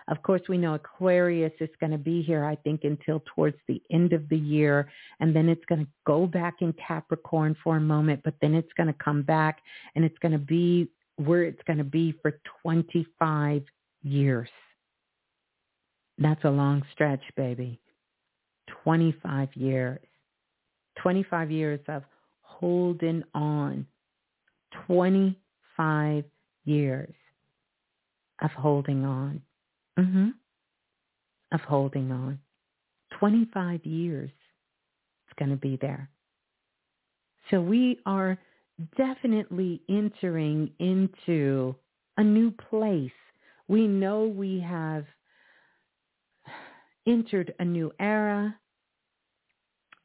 of 0.10 0.24
course, 0.24 0.42
we 0.48 0.58
know 0.58 0.74
Aquarius 0.74 1.52
is 1.60 1.70
going 1.82 1.92
to 1.92 1.98
be 1.98 2.22
here, 2.22 2.46
I 2.46 2.56
think, 2.56 2.86
until 2.86 3.22
towards 3.36 3.58
the 3.68 3.82
end 3.92 4.14
of 4.14 4.30
the 4.30 4.38
year. 4.38 4.90
And 5.20 5.36
then 5.36 5.50
it's 5.50 5.66
going 5.66 5.82
to 5.82 5.92
go 6.06 6.26
back 6.26 6.56
in 6.62 6.74
Capricorn 6.74 7.58
for 7.62 7.76
a 7.76 7.82
moment, 7.82 8.22
but 8.24 8.36
then 8.42 8.54
it's 8.54 8.72
going 8.78 8.88
to 8.88 9.04
come 9.04 9.22
back 9.24 9.60
and 9.96 10.06
it's 10.06 10.18
going 10.20 10.32
to 10.32 10.38
be 10.38 10.90
where 11.18 11.44
it's 11.44 11.62
going 11.68 11.80
to 11.80 11.84
be 11.84 12.14
for 12.22 12.40
25 12.62 13.64
years. 14.04 14.50
That's 16.18 16.44
a 16.46 16.50
long 16.50 16.84
stretch, 16.94 17.24
baby. 17.36 17.80
25 18.84 19.50
years. 19.56 20.00
25 21.02 21.52
years 21.52 21.80
of 21.88 22.04
holding 22.42 23.24
on. 23.34 23.86
25 24.86 26.24
years 26.66 27.14
of 28.42 28.52
holding 28.52 29.06
on 29.06 29.42
mm-hmm. 29.98 30.30
of 31.52 31.62
holding 31.62 32.12
on. 32.12 32.40
25 33.20 33.86
years 33.86 34.30
it's 35.28 35.40
going 35.40 35.50
to 35.50 35.58
be 35.58 35.78
there. 35.82 36.10
So 37.50 37.62
we 37.62 38.00
are 38.06 38.38
definitely 38.98 39.82
entering 39.90 40.72
into 40.80 41.76
a 42.18 42.24
new 42.24 42.52
place. 42.52 43.12
We 43.68 43.88
know 43.88 44.26
we 44.26 44.60
have 44.60 45.06
entered 47.08 47.54
a 47.60 47.66
new 47.66 47.92
era, 48.00 48.56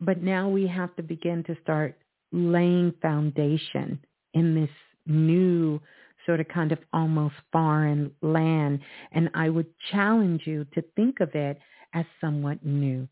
but 0.04 0.22
now 0.22 0.48
we 0.48 0.66
have 0.66 0.94
to 0.96 1.02
begin 1.02 1.44
to 1.44 1.56
start 1.62 1.96
laying 2.32 2.92
foundation 3.00 4.00
in 4.34 4.54
this 4.54 4.70
new 5.06 5.80
sort 6.26 6.40
of 6.40 6.48
kind 6.48 6.72
of 6.72 6.78
almost 6.92 7.34
foreign 7.52 8.10
land. 8.20 8.80
And 9.12 9.30
I 9.34 9.48
would 9.48 9.66
challenge 9.90 10.42
you 10.44 10.64
to 10.74 10.82
think 10.96 11.20
of 11.20 11.34
it 11.34 11.58
as 11.94 12.04
somewhat 12.20 12.64
new. 12.64 13.08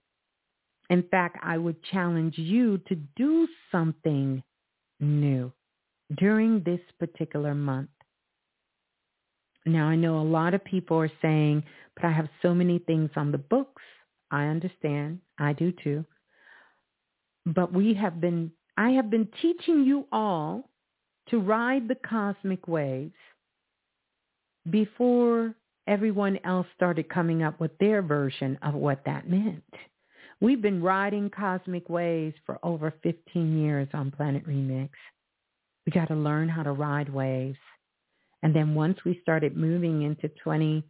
In 0.88 1.04
fact, 1.10 1.38
I 1.42 1.58
would 1.58 1.82
challenge 1.84 2.36
you 2.36 2.78
to 2.88 2.96
do 3.16 3.46
something 3.70 4.42
new 4.98 5.52
during 6.18 6.62
this 6.64 6.80
particular 6.98 7.54
month. 7.54 7.90
Now, 9.64 9.86
I 9.86 9.94
know 9.94 10.18
a 10.18 10.22
lot 10.22 10.54
of 10.54 10.64
people 10.64 10.96
are 10.96 11.12
saying, 11.22 11.62
but 11.94 12.04
I 12.04 12.10
have 12.10 12.28
so 12.42 12.52
many 12.54 12.80
things 12.80 13.10
on 13.14 13.30
the 13.30 13.38
books. 13.38 13.82
I 14.30 14.46
understand. 14.46 15.20
I 15.38 15.52
do 15.52 15.72
too. 15.84 16.04
But 17.54 17.72
we 17.72 17.94
have 17.94 18.20
been, 18.20 18.52
I 18.76 18.90
have 18.90 19.10
been 19.10 19.28
teaching 19.42 19.84
you 19.84 20.06
all 20.12 20.70
to 21.30 21.38
ride 21.40 21.88
the 21.88 21.96
cosmic 21.96 22.68
waves 22.68 23.14
before 24.68 25.54
everyone 25.86 26.38
else 26.44 26.66
started 26.76 27.08
coming 27.08 27.42
up 27.42 27.58
with 27.58 27.76
their 27.78 28.02
version 28.02 28.58
of 28.62 28.74
what 28.74 29.04
that 29.06 29.28
meant. 29.28 29.64
We've 30.40 30.62
been 30.62 30.82
riding 30.82 31.28
cosmic 31.28 31.88
waves 31.88 32.36
for 32.46 32.58
over 32.62 32.94
15 33.02 33.58
years 33.58 33.88
on 33.92 34.10
Planet 34.10 34.46
Remix. 34.46 34.90
We 35.84 35.92
got 35.92 36.08
to 36.08 36.14
learn 36.14 36.48
how 36.48 36.62
to 36.62 36.72
ride 36.72 37.12
waves. 37.12 37.58
And 38.42 38.54
then 38.54 38.74
once 38.74 38.98
we 39.04 39.18
started 39.22 39.56
moving 39.56 40.02
into 40.02 40.30
20, 40.42 40.84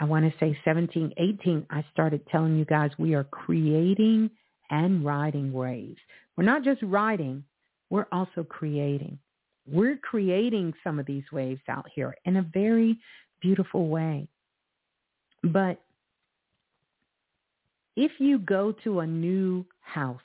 I 0.00 0.04
want 0.04 0.24
to 0.24 0.38
say 0.38 0.58
17, 0.64 1.12
18, 1.16 1.66
I 1.70 1.84
started 1.92 2.26
telling 2.28 2.58
you 2.58 2.64
guys 2.64 2.90
we 2.98 3.14
are 3.14 3.24
creating 3.24 4.30
and 4.70 5.04
riding 5.04 5.52
waves. 5.52 5.98
We're 6.36 6.44
not 6.44 6.64
just 6.64 6.82
riding, 6.82 7.44
we're 7.90 8.06
also 8.12 8.44
creating. 8.44 9.18
We're 9.66 9.96
creating 9.96 10.74
some 10.82 10.98
of 10.98 11.06
these 11.06 11.24
waves 11.32 11.60
out 11.68 11.86
here 11.94 12.16
in 12.24 12.36
a 12.36 12.42
very 12.42 12.98
beautiful 13.40 13.88
way. 13.88 14.28
But 15.44 15.80
if 17.96 18.12
you 18.18 18.38
go 18.38 18.72
to 18.84 19.00
a 19.00 19.06
new 19.06 19.64
house 19.80 20.20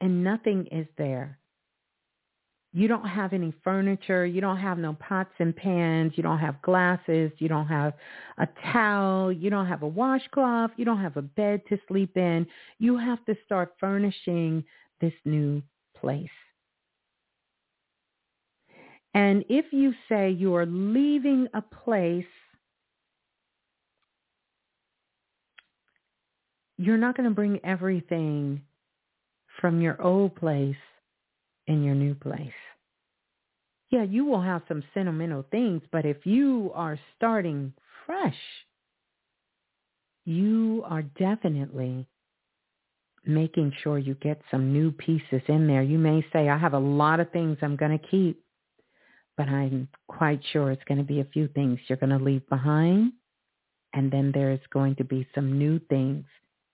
and 0.00 0.22
nothing 0.22 0.66
is 0.70 0.86
there, 0.96 1.37
you 2.72 2.86
don't 2.86 3.06
have 3.08 3.32
any 3.32 3.52
furniture, 3.64 4.26
you 4.26 4.40
don't 4.40 4.58
have 4.58 4.78
no 4.78 4.94
pots 4.94 5.32
and 5.38 5.56
pans, 5.56 6.12
you 6.16 6.22
don't 6.22 6.38
have 6.38 6.60
glasses, 6.62 7.32
you 7.38 7.48
don't 7.48 7.66
have 7.66 7.94
a 8.36 8.46
towel, 8.72 9.32
you 9.32 9.48
don't 9.48 9.66
have 9.66 9.82
a 9.82 9.88
washcloth, 9.88 10.70
you 10.76 10.84
don't 10.84 11.00
have 11.00 11.16
a 11.16 11.22
bed 11.22 11.62
to 11.68 11.78
sleep 11.88 12.16
in, 12.16 12.46
you 12.78 12.98
have 12.98 13.24
to 13.24 13.34
start 13.46 13.74
furnishing 13.80 14.62
this 15.00 15.14
new 15.24 15.62
place. 15.96 16.28
And 19.14 19.44
if 19.48 19.72
you 19.72 19.94
say 20.08 20.30
you 20.30 20.54
are 20.54 20.66
leaving 20.66 21.48
a 21.54 21.62
place, 21.62 22.24
you're 26.76 26.98
not 26.98 27.16
going 27.16 27.28
to 27.28 27.34
bring 27.34 27.58
everything 27.64 28.60
from 29.60 29.80
your 29.80 30.00
old 30.02 30.36
place 30.36 30.76
in 31.68 31.84
your 31.84 31.94
new 31.94 32.14
place. 32.14 32.50
Yeah, 33.90 34.02
you 34.02 34.24
will 34.24 34.42
have 34.42 34.62
some 34.68 34.82
sentimental 34.92 35.46
things, 35.50 35.82
but 35.92 36.04
if 36.04 36.26
you 36.26 36.72
are 36.74 36.98
starting 37.16 37.72
fresh, 38.04 38.36
you 40.24 40.84
are 40.86 41.02
definitely 41.02 42.06
making 43.24 43.72
sure 43.82 43.98
you 43.98 44.14
get 44.14 44.42
some 44.50 44.72
new 44.72 44.90
pieces 44.90 45.42
in 45.48 45.66
there. 45.66 45.82
You 45.82 45.98
may 45.98 46.26
say, 46.32 46.48
I 46.48 46.58
have 46.58 46.74
a 46.74 46.78
lot 46.78 47.20
of 47.20 47.30
things 47.30 47.58
I'm 47.62 47.76
going 47.76 47.96
to 47.96 48.08
keep 48.08 48.42
but 49.38 49.48
I'm 49.48 49.88
quite 50.08 50.40
sure 50.52 50.72
it's 50.72 50.82
going 50.84 50.98
to 50.98 51.04
be 51.04 51.20
a 51.20 51.24
few 51.24 51.46
things 51.46 51.78
you're 51.86 51.96
going 51.96 52.10
to 52.10 52.22
leave 52.22 52.46
behind. 52.48 53.12
And 53.94 54.10
then 54.10 54.32
there's 54.34 54.60
going 54.72 54.96
to 54.96 55.04
be 55.04 55.26
some 55.32 55.58
new 55.58 55.78
things 55.88 56.26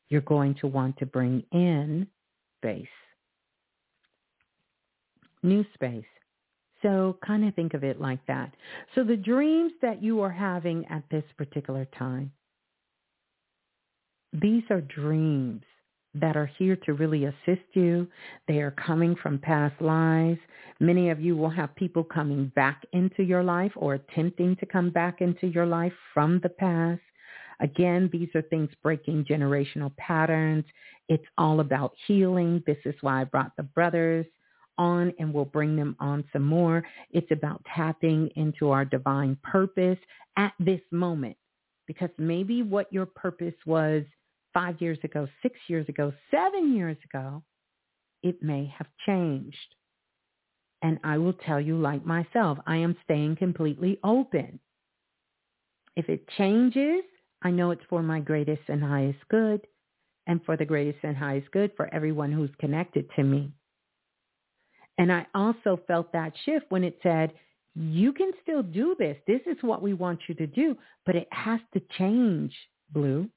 you're 0.08 0.22
going 0.22 0.54
to 0.62 0.66
want 0.66 0.96
to 0.98 1.06
bring 1.06 1.44
in 1.52 2.08
space. 2.58 2.88
New 5.44 5.64
space. 5.74 6.04
So 6.82 7.18
kind 7.24 7.46
of 7.46 7.54
think 7.54 7.74
of 7.74 7.84
it 7.84 8.00
like 8.00 8.24
that. 8.26 8.54
So 8.94 9.04
the 9.04 9.16
dreams 9.16 9.72
that 9.82 10.02
you 10.02 10.20
are 10.22 10.30
having 10.30 10.86
at 10.86 11.04
this 11.10 11.24
particular 11.36 11.86
time, 11.98 12.32
these 14.32 14.64
are 14.70 14.80
dreams 14.80 15.62
that 16.14 16.36
are 16.36 16.50
here 16.58 16.76
to 16.86 16.94
really 16.94 17.26
assist 17.26 17.66
you. 17.74 18.08
They 18.48 18.60
are 18.60 18.70
coming 18.70 19.16
from 19.16 19.38
past 19.38 19.80
lives. 19.82 20.40
Many 20.80 21.10
of 21.10 21.20
you 21.20 21.36
will 21.36 21.50
have 21.50 21.76
people 21.76 22.04
coming 22.04 22.50
back 22.56 22.82
into 22.92 23.22
your 23.22 23.42
life 23.42 23.72
or 23.76 23.94
attempting 23.94 24.56
to 24.56 24.66
come 24.66 24.90
back 24.90 25.20
into 25.20 25.46
your 25.46 25.66
life 25.66 25.92
from 26.14 26.40
the 26.42 26.48
past. 26.48 27.02
Again, 27.60 28.08
these 28.12 28.28
are 28.34 28.42
things 28.42 28.70
breaking 28.82 29.26
generational 29.26 29.94
patterns. 29.96 30.64
It's 31.08 31.26
all 31.36 31.60
about 31.60 31.92
healing. 32.06 32.62
This 32.66 32.78
is 32.84 32.94
why 33.02 33.20
I 33.20 33.24
brought 33.24 33.52
the 33.56 33.62
brothers 33.62 34.26
on 34.78 35.12
and 35.18 35.32
we'll 35.32 35.44
bring 35.44 35.76
them 35.76 35.96
on 36.01 36.24
some 36.32 36.42
more. 36.44 36.84
It's 37.10 37.30
about 37.30 37.64
tapping 37.74 38.30
into 38.36 38.70
our 38.70 38.84
divine 38.84 39.36
purpose 39.42 39.98
at 40.36 40.52
this 40.59 40.80
moment 40.90 41.36
because 41.86 42.10
maybe 42.18 42.62
what 42.62 42.92
your 42.92 43.06
purpose 43.06 43.55
was 43.66 44.05
five 44.55 44.80
years 44.80 44.98
ago, 45.05 45.28
six 45.42 45.56
years 45.68 45.88
ago, 45.88 46.12
seven 46.30 46.74
years 46.74 46.96
ago, 47.05 47.42
it 48.22 48.42
may 48.42 48.72
have 48.78 48.88
changed. 49.06 49.56
And 50.82 50.98
I 51.05 51.18
will 51.18 51.32
tell 51.32 51.60
you 51.60 51.78
like 51.78 52.05
myself, 52.06 52.59
I 52.66 52.76
am 52.76 52.96
staying 53.05 53.36
completely 53.36 53.98
open. 54.05 54.60
If 55.96 56.09
it 56.09 56.28
changes, 56.36 57.05
I 57.42 57.51
know 57.51 57.70
it's 57.70 57.84
for 57.88 58.02
my 58.02 58.20
greatest 58.20 58.62
and 58.68 58.82
highest 58.82 59.20
good. 59.30 59.60
and 60.26 60.40
for 60.44 60.56
the 60.56 60.64
greatest 60.64 60.98
and 61.02 61.16
highest 61.16 61.51
good 61.52 61.72
for 61.76 61.92
everyone 61.94 62.32
who's 62.32 62.51
connected 62.59 63.09
to 63.16 63.22
me. 63.22 63.52
And 64.98 65.12
I 65.12 65.26
also 65.34 65.80
felt 65.86 66.12
that 66.12 66.32
shift 66.44 66.66
when 66.68 66.84
it 66.84 66.98
said, 67.02 67.32
you 67.74 68.12
can 68.12 68.30
still 68.42 68.62
do 68.62 68.94
this. 68.98 69.16
This 69.26 69.40
is 69.46 69.56
what 69.62 69.82
we 69.82 69.94
want 69.94 70.20
you 70.28 70.34
to 70.36 70.46
do, 70.46 70.76
but 71.04 71.16
it 71.16 71.28
has 71.32 71.60
to 71.72 71.82
change, 71.98 72.54
Blue. 72.92 73.28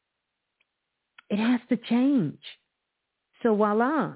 It 1.30 1.40
has 1.40 1.60
to 1.70 1.78
change. 1.78 2.40
So 3.42 3.56
voila, 3.56 4.14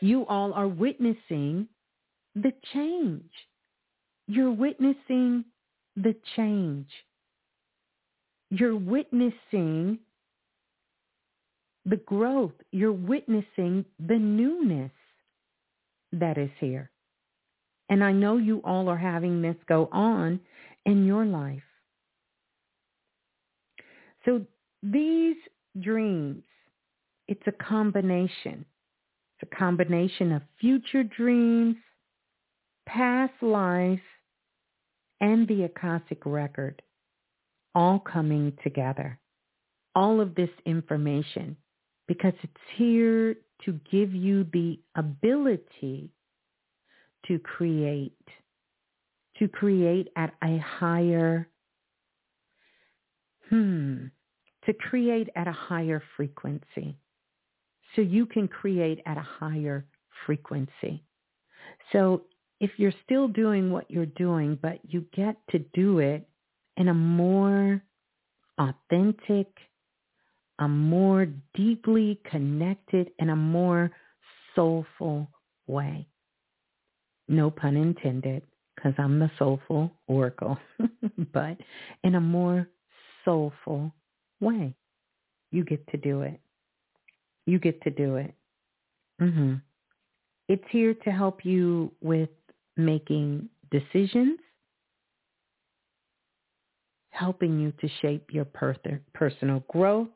you 0.00 0.26
all 0.26 0.52
are 0.52 0.68
witnessing 0.68 1.68
the 2.34 2.52
change. 2.72 3.30
You're 4.28 4.52
witnessing 4.52 5.44
the 5.96 6.14
change. 6.36 6.88
You're 8.50 8.76
witnessing 8.76 9.98
the 11.84 11.96
growth. 11.96 12.52
You're 12.70 12.92
witnessing 12.92 13.84
the 13.98 14.18
newness 14.18 14.92
that 16.12 16.38
is 16.38 16.50
here. 16.58 16.90
And 17.88 18.02
I 18.02 18.12
know 18.12 18.36
you 18.36 18.60
all 18.64 18.88
are 18.88 18.96
having 18.96 19.42
this 19.42 19.56
go 19.68 19.88
on 19.92 20.40
in 20.84 21.06
your 21.06 21.24
life. 21.24 21.62
So 24.24 24.44
these 24.82 25.36
dreams, 25.80 26.42
it's 27.28 27.46
a 27.46 27.52
combination. 27.52 28.64
It's 29.38 29.50
a 29.52 29.56
combination 29.56 30.32
of 30.32 30.42
future 30.60 31.04
dreams, 31.04 31.76
past 32.86 33.34
lives, 33.40 34.00
and 35.20 35.46
the 35.46 35.64
Akashic 35.64 36.24
record 36.24 36.82
all 37.74 38.00
coming 38.00 38.52
together. 38.64 39.18
All 39.94 40.20
of 40.20 40.34
this 40.34 40.50
information 40.64 41.56
because 42.08 42.32
it's 42.42 42.52
here 42.76 43.36
to 43.64 43.78
give 43.90 44.14
you 44.14 44.44
the 44.52 44.78
ability 44.94 46.10
to 47.26 47.38
create, 47.38 48.12
to 49.38 49.48
create 49.48 50.08
at 50.16 50.34
a 50.42 50.58
higher, 50.58 51.48
hmm, 53.48 54.06
to 54.64 54.72
create 54.72 55.28
at 55.36 55.48
a 55.48 55.52
higher 55.52 56.02
frequency. 56.16 56.96
So 57.94 58.02
you 58.02 58.26
can 58.26 58.46
create 58.46 59.00
at 59.06 59.16
a 59.16 59.22
higher 59.22 59.86
frequency. 60.26 61.02
So 61.92 62.22
if 62.60 62.70
you're 62.78 62.92
still 63.04 63.28
doing 63.28 63.70
what 63.70 63.90
you're 63.90 64.06
doing, 64.06 64.58
but 64.60 64.78
you 64.82 65.04
get 65.14 65.36
to 65.50 65.58
do 65.74 65.98
it 65.98 66.28
in 66.76 66.88
a 66.88 66.94
more 66.94 67.82
authentic, 68.58 69.48
a 70.58 70.68
more 70.68 71.26
deeply 71.54 72.20
connected, 72.30 73.10
and 73.18 73.30
a 73.30 73.36
more 73.36 73.90
soulful 74.54 75.28
way. 75.66 76.06
No 77.28 77.50
pun 77.50 77.76
intended, 77.76 78.42
because 78.74 78.94
I'm 78.98 79.18
the 79.18 79.30
soulful 79.38 79.92
oracle, 80.06 80.58
but 81.32 81.56
in 82.04 82.14
a 82.14 82.20
more 82.20 82.68
soulful 83.24 83.92
way. 84.40 84.74
You 85.50 85.64
get 85.64 85.86
to 85.88 85.96
do 85.96 86.22
it. 86.22 86.40
You 87.46 87.58
get 87.58 87.80
to 87.82 87.90
do 87.90 88.16
it. 88.16 88.34
Mm-hmm. 89.20 89.54
It's 90.48 90.64
here 90.70 90.94
to 90.94 91.10
help 91.10 91.44
you 91.44 91.92
with 92.00 92.28
making 92.76 93.48
decisions, 93.70 94.38
helping 97.10 97.58
you 97.58 97.72
to 97.80 97.88
shape 98.00 98.28
your 98.30 98.44
per- 98.44 98.76
personal 99.14 99.64
growth, 99.68 100.08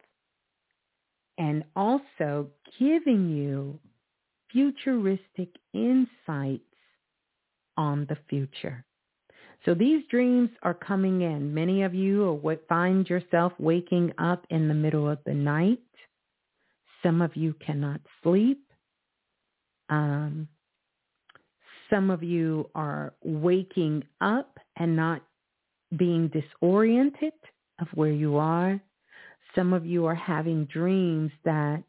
and 1.40 1.64
also 1.74 2.46
giving 2.78 3.30
you 3.30 3.78
futuristic 4.52 5.48
insights 5.72 6.62
on 7.78 8.06
the 8.10 8.16
future. 8.28 8.84
So 9.64 9.74
these 9.74 10.02
dreams 10.10 10.50
are 10.62 10.74
coming 10.74 11.22
in. 11.22 11.52
Many 11.52 11.82
of 11.82 11.94
you 11.94 12.22
find 12.68 13.08
yourself 13.08 13.52
waking 13.58 14.12
up 14.18 14.46
in 14.50 14.68
the 14.68 14.74
middle 14.74 15.08
of 15.08 15.18
the 15.24 15.34
night. 15.34 15.80
Some 17.02 17.22
of 17.22 17.34
you 17.34 17.54
cannot 17.64 18.00
sleep. 18.22 18.62
Um, 19.88 20.46
some 21.88 22.10
of 22.10 22.22
you 22.22 22.68
are 22.74 23.14
waking 23.24 24.04
up 24.20 24.58
and 24.76 24.94
not 24.94 25.22
being 25.96 26.28
disoriented 26.28 27.32
of 27.80 27.88
where 27.94 28.12
you 28.12 28.36
are. 28.36 28.80
Some 29.54 29.72
of 29.72 29.84
you 29.84 30.06
are 30.06 30.14
having 30.14 30.66
dreams 30.66 31.32
that 31.44 31.82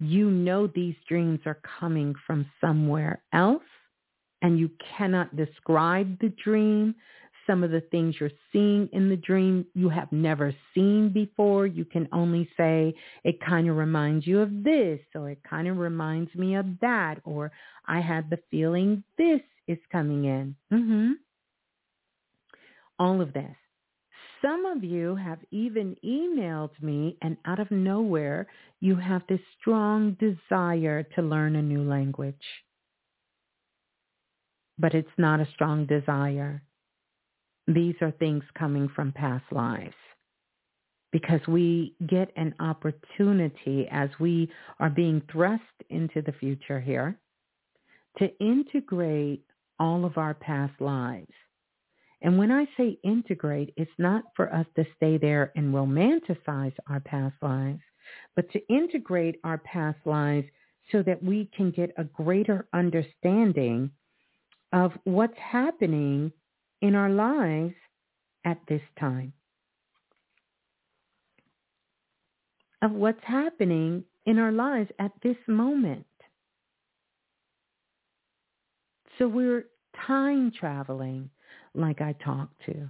you 0.00 0.30
know 0.30 0.66
these 0.66 0.96
dreams 1.08 1.40
are 1.46 1.58
coming 1.78 2.14
from 2.26 2.46
somewhere 2.60 3.22
else 3.32 3.62
and 4.42 4.58
you 4.58 4.70
cannot 4.96 5.34
describe 5.36 6.18
the 6.20 6.32
dream. 6.42 6.94
Some 7.46 7.62
of 7.62 7.70
the 7.70 7.82
things 7.90 8.16
you're 8.18 8.30
seeing 8.52 8.88
in 8.92 9.08
the 9.08 9.16
dream 9.16 9.66
you 9.74 9.88
have 9.88 10.10
never 10.12 10.54
seen 10.74 11.10
before. 11.10 11.66
You 11.66 11.84
can 11.84 12.08
only 12.12 12.48
say 12.56 12.94
it 13.22 13.40
kind 13.40 13.68
of 13.68 13.76
reminds 13.76 14.26
you 14.26 14.40
of 14.40 14.64
this 14.64 15.00
or 15.14 15.30
it 15.30 15.40
kind 15.48 15.68
of 15.68 15.78
reminds 15.78 16.34
me 16.34 16.56
of 16.56 16.66
that 16.80 17.20
or 17.24 17.52
I 17.86 18.00
had 18.00 18.30
the 18.30 18.38
feeling 18.50 19.04
this 19.18 19.40
is 19.68 19.78
coming 19.92 20.24
in. 20.24 20.56
Mm-hmm. 20.72 21.12
All 22.98 23.20
of 23.20 23.32
this. 23.32 23.56
Some 24.44 24.66
of 24.66 24.84
you 24.84 25.14
have 25.16 25.38
even 25.52 25.96
emailed 26.04 26.82
me 26.82 27.16
and 27.22 27.38
out 27.46 27.60
of 27.60 27.70
nowhere, 27.70 28.46
you 28.80 28.94
have 28.96 29.22
this 29.26 29.40
strong 29.58 30.18
desire 30.20 31.02
to 31.14 31.22
learn 31.22 31.56
a 31.56 31.62
new 31.62 31.82
language. 31.82 32.34
But 34.78 34.94
it's 34.94 35.08
not 35.16 35.40
a 35.40 35.48
strong 35.54 35.86
desire. 35.86 36.62
These 37.66 37.94
are 38.02 38.10
things 38.10 38.44
coming 38.58 38.90
from 38.94 39.12
past 39.12 39.44
lives 39.50 39.94
because 41.10 41.40
we 41.48 41.94
get 42.06 42.30
an 42.36 42.54
opportunity 42.60 43.88
as 43.90 44.10
we 44.20 44.50
are 44.78 44.90
being 44.90 45.22
thrust 45.32 45.62
into 45.88 46.20
the 46.20 46.32
future 46.32 46.80
here 46.80 47.18
to 48.18 48.28
integrate 48.40 49.46
all 49.78 50.04
of 50.04 50.18
our 50.18 50.34
past 50.34 50.78
lives. 50.80 51.32
And 52.22 52.38
when 52.38 52.50
I 52.50 52.66
say 52.76 52.98
integrate, 53.04 53.74
it's 53.76 53.90
not 53.98 54.24
for 54.34 54.52
us 54.52 54.66
to 54.76 54.86
stay 54.96 55.18
there 55.18 55.52
and 55.56 55.74
romanticize 55.74 56.74
our 56.88 57.00
past 57.00 57.34
lives, 57.42 57.80
but 58.34 58.50
to 58.52 58.66
integrate 58.68 59.40
our 59.44 59.58
past 59.58 59.98
lives 60.04 60.46
so 60.90 61.02
that 61.02 61.22
we 61.22 61.48
can 61.56 61.70
get 61.70 61.92
a 61.96 62.04
greater 62.04 62.66
understanding 62.72 63.90
of 64.72 64.92
what's 65.04 65.38
happening 65.38 66.32
in 66.82 66.94
our 66.94 67.10
lives 67.10 67.74
at 68.44 68.58
this 68.68 68.82
time. 68.98 69.32
Of 72.82 72.92
what's 72.92 73.24
happening 73.24 74.04
in 74.26 74.38
our 74.38 74.52
lives 74.52 74.90
at 74.98 75.12
this 75.22 75.36
moment. 75.46 76.06
So 79.18 79.28
we're 79.28 79.66
time 80.06 80.50
traveling 80.58 81.30
like 81.74 82.00
I 82.00 82.12
talked 82.24 82.54
to. 82.66 82.88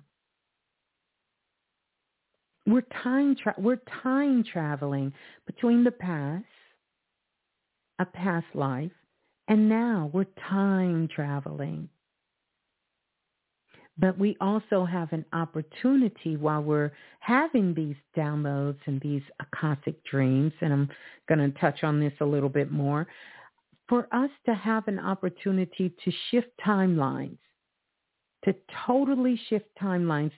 We're 2.67 2.87
time 3.03 3.37
tra- 3.37 3.55
we're 3.59 3.81
time 4.03 4.43
traveling 4.45 5.13
between 5.47 5.85
the 5.85 5.91
past, 5.91 6.45
a 7.99 8.07
past 8.07 8.47
life, 8.55 8.93
and 9.49 9.69
now 9.69 10.11
we're 10.13 10.27
time 10.49 11.09
traveling. 11.15 11.89
But 13.97 14.19
we 14.19 14.37
also 14.41 14.85
have 14.85 15.13
an 15.13 15.25
opportunity 15.33 16.37
while 16.37 16.63
we're 16.63 16.91
having 17.21 17.75
these 17.75 17.95
downloads 18.17 18.79
and 18.87 19.01
these 19.01 19.23
Akashic 19.41 20.03
dreams, 20.05 20.53
and 20.61 20.73
I'm 20.73 20.89
going 21.29 21.39
to 21.39 21.59
touch 21.61 21.85
on 21.85 22.01
this 22.01 22.13
a 22.21 22.25
little 22.25 22.49
bit 22.49 22.73
more, 22.73 23.07
for 23.89 24.09
us 24.13 24.31
to 24.47 24.55
have 24.55 24.89
an 24.89 24.99
opportunity 24.99 25.95
to 26.05 26.13
shift 26.31 26.49
timelines 26.67 27.39
to 28.45 28.55
totally 28.87 29.41
shift 29.49 29.67
timelines. 29.81 30.33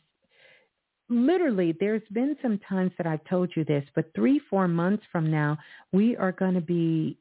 Literally, 1.08 1.74
there's 1.78 2.02
been 2.12 2.36
some 2.42 2.58
times 2.68 2.92
that 2.98 3.06
I've 3.06 3.24
told 3.24 3.50
you 3.54 3.64
this, 3.64 3.84
but 3.94 4.10
three, 4.14 4.40
four 4.50 4.66
months 4.66 5.04
from 5.12 5.30
now, 5.30 5.56
we 5.92 6.16
are 6.16 6.32
going 6.32 6.54
to 6.54 6.60
be 6.60 7.16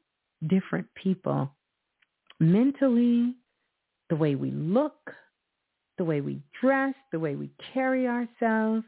different 0.48 0.86
people 0.94 1.50
mentally, 2.40 3.34
the 4.10 4.16
way 4.16 4.34
we 4.34 4.50
look, 4.50 5.12
the 5.98 6.04
way 6.04 6.20
we 6.20 6.40
dress, 6.60 6.94
the 7.12 7.18
way 7.18 7.36
we 7.36 7.50
carry 7.72 8.06
ourselves, 8.06 8.84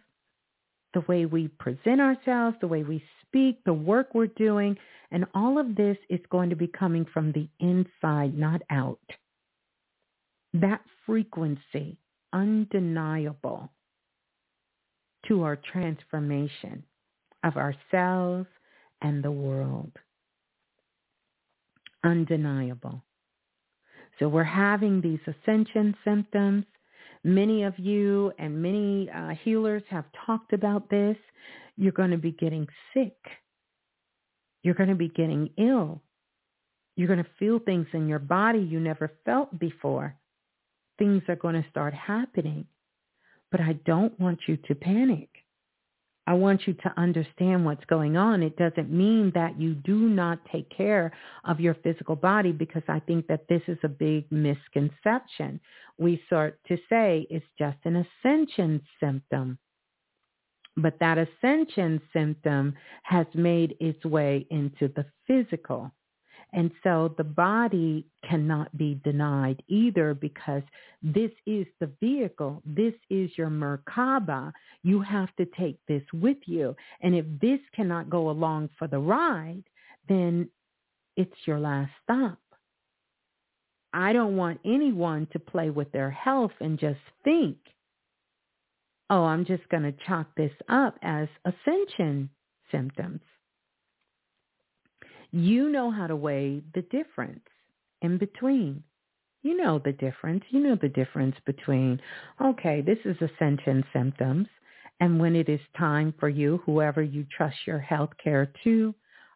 the 0.94 1.00
way 1.08 1.26
we 1.26 1.48
present 1.48 2.00
ourselves, 2.00 2.56
the 2.60 2.68
way 2.68 2.82
we 2.82 3.02
speak, 3.26 3.58
the 3.64 3.72
work 3.72 4.14
we're 4.14 4.26
doing. 4.26 4.76
And 5.10 5.24
all 5.34 5.58
of 5.58 5.74
this 5.74 5.96
is 6.10 6.20
going 6.30 6.50
to 6.50 6.56
be 6.56 6.66
coming 6.66 7.06
from 7.12 7.32
the 7.32 7.48
inside, 7.60 8.36
not 8.36 8.62
out 8.70 9.00
that 10.54 10.80
frequency 11.09 11.97
undeniable 12.35 13.70
to 15.26 15.43
our 15.43 15.56
transformation 15.56 16.85
of 17.44 17.56
ourselves 17.56 18.47
and 19.01 19.24
the 19.24 19.30
world. 19.30 19.90
Undeniable. 22.05 23.02
So 24.18 24.28
we're 24.28 24.44
having 24.44 25.01
these 25.01 25.20
ascension 25.26 25.97
symptoms. 26.05 26.66
Many 27.24 27.62
of 27.62 27.78
you 27.78 28.30
and 28.39 28.60
many 28.62 29.09
uh, 29.10 29.30
healers 29.43 29.82
have 29.89 30.05
talked 30.26 30.52
about 30.52 30.90
this. 30.90 31.16
You're 31.76 31.93
going 31.93 32.10
to 32.10 32.18
be 32.18 32.32
getting 32.32 32.66
sick. 32.93 33.16
You're 34.62 34.74
going 34.74 34.90
to 34.90 34.94
be 34.94 35.09
getting 35.09 35.48
ill. 35.56 36.02
You're 36.97 37.09
going 37.09 37.24
to 37.24 37.30
feel 37.39 37.60
things 37.60 37.86
in 37.94 38.09
your 38.09 38.18
body 38.18 38.59
you 38.59 38.78
never 38.78 39.10
felt 39.24 39.59
before. 39.59 40.14
Things 40.98 41.22
are 41.28 41.36
going 41.36 41.60
to 41.60 41.68
start 41.70 41.94
happening. 41.94 42.66
But 43.50 43.60
I 43.60 43.74
don't 43.84 44.18
want 44.20 44.40
you 44.46 44.56
to 44.68 44.74
panic. 44.74 45.28
I 46.28 46.34
want 46.34 46.66
you 46.66 46.74
to 46.74 46.92
understand 46.98 47.64
what's 47.64 47.86
going 47.86 48.18
on. 48.18 48.42
It 48.42 48.58
doesn't 48.58 48.90
mean 48.90 49.32
that 49.34 49.58
you 49.58 49.72
do 49.72 49.96
not 49.96 50.38
take 50.52 50.68
care 50.68 51.10
of 51.44 51.58
your 51.58 51.72
physical 51.82 52.16
body 52.16 52.52
because 52.52 52.82
I 52.86 53.00
think 53.00 53.26
that 53.28 53.48
this 53.48 53.62
is 53.66 53.78
a 53.82 53.88
big 53.88 54.30
misconception. 54.30 55.58
We 55.96 56.22
start 56.26 56.60
to 56.68 56.76
say 56.90 57.26
it's 57.30 57.46
just 57.58 57.78
an 57.84 58.04
ascension 58.04 58.82
symptom. 59.00 59.58
But 60.76 60.98
that 61.00 61.16
ascension 61.16 61.98
symptom 62.12 62.74
has 63.04 63.26
made 63.32 63.76
its 63.80 64.04
way 64.04 64.46
into 64.50 64.88
the 64.88 65.06
physical. 65.26 65.90
And 66.52 66.70
so 66.82 67.14
the 67.18 67.24
body 67.24 68.06
cannot 68.28 68.76
be 68.76 69.00
denied 69.04 69.62
either 69.68 70.14
because 70.14 70.62
this 71.02 71.30
is 71.46 71.66
the 71.78 71.90
vehicle. 72.00 72.62
This 72.64 72.94
is 73.10 73.30
your 73.36 73.50
Merkaba. 73.50 74.52
You 74.82 75.02
have 75.02 75.34
to 75.36 75.46
take 75.58 75.78
this 75.86 76.02
with 76.12 76.38
you. 76.46 76.74
And 77.02 77.14
if 77.14 77.26
this 77.40 77.60
cannot 77.74 78.08
go 78.08 78.30
along 78.30 78.70
for 78.78 78.88
the 78.88 78.98
ride, 78.98 79.64
then 80.08 80.48
it's 81.16 81.36
your 81.46 81.58
last 81.60 81.92
stop. 82.02 82.38
I 83.92 84.12
don't 84.12 84.36
want 84.36 84.60
anyone 84.64 85.26
to 85.32 85.38
play 85.38 85.70
with 85.70 85.90
their 85.92 86.10
health 86.10 86.52
and 86.60 86.78
just 86.78 87.00
think, 87.24 87.56
oh, 89.10 89.24
I'm 89.24 89.44
just 89.44 89.68
going 89.68 89.82
to 89.82 89.94
chalk 90.06 90.28
this 90.36 90.52
up 90.68 90.98
as 91.02 91.28
ascension 91.44 92.30
symptoms 92.70 93.20
you 95.30 95.68
know 95.68 95.90
how 95.90 96.06
to 96.06 96.16
weigh 96.16 96.62
the 96.74 96.82
difference 96.82 97.44
in 98.02 98.18
between. 98.18 98.82
You 99.42 99.56
know 99.56 99.78
the 99.78 99.92
difference. 99.92 100.44
You 100.50 100.60
know 100.60 100.76
the 100.80 100.88
difference 100.88 101.36
between, 101.46 102.00
okay, 102.42 102.80
this 102.80 102.98
is 103.05 103.16
ascension 103.20 103.84
symptoms, 103.92 104.48
and 105.00 105.20
when 105.20 105.36
it 105.36 105.48
is 105.48 105.60
time 105.76 106.12
for 106.18 106.28
you, 106.28 106.60
whoever 106.66 107.02
you 107.02 107.24
trust 107.36 107.56
your 107.66 107.78
health 107.78 108.10
care 108.22 108.50
to, 108.64 108.94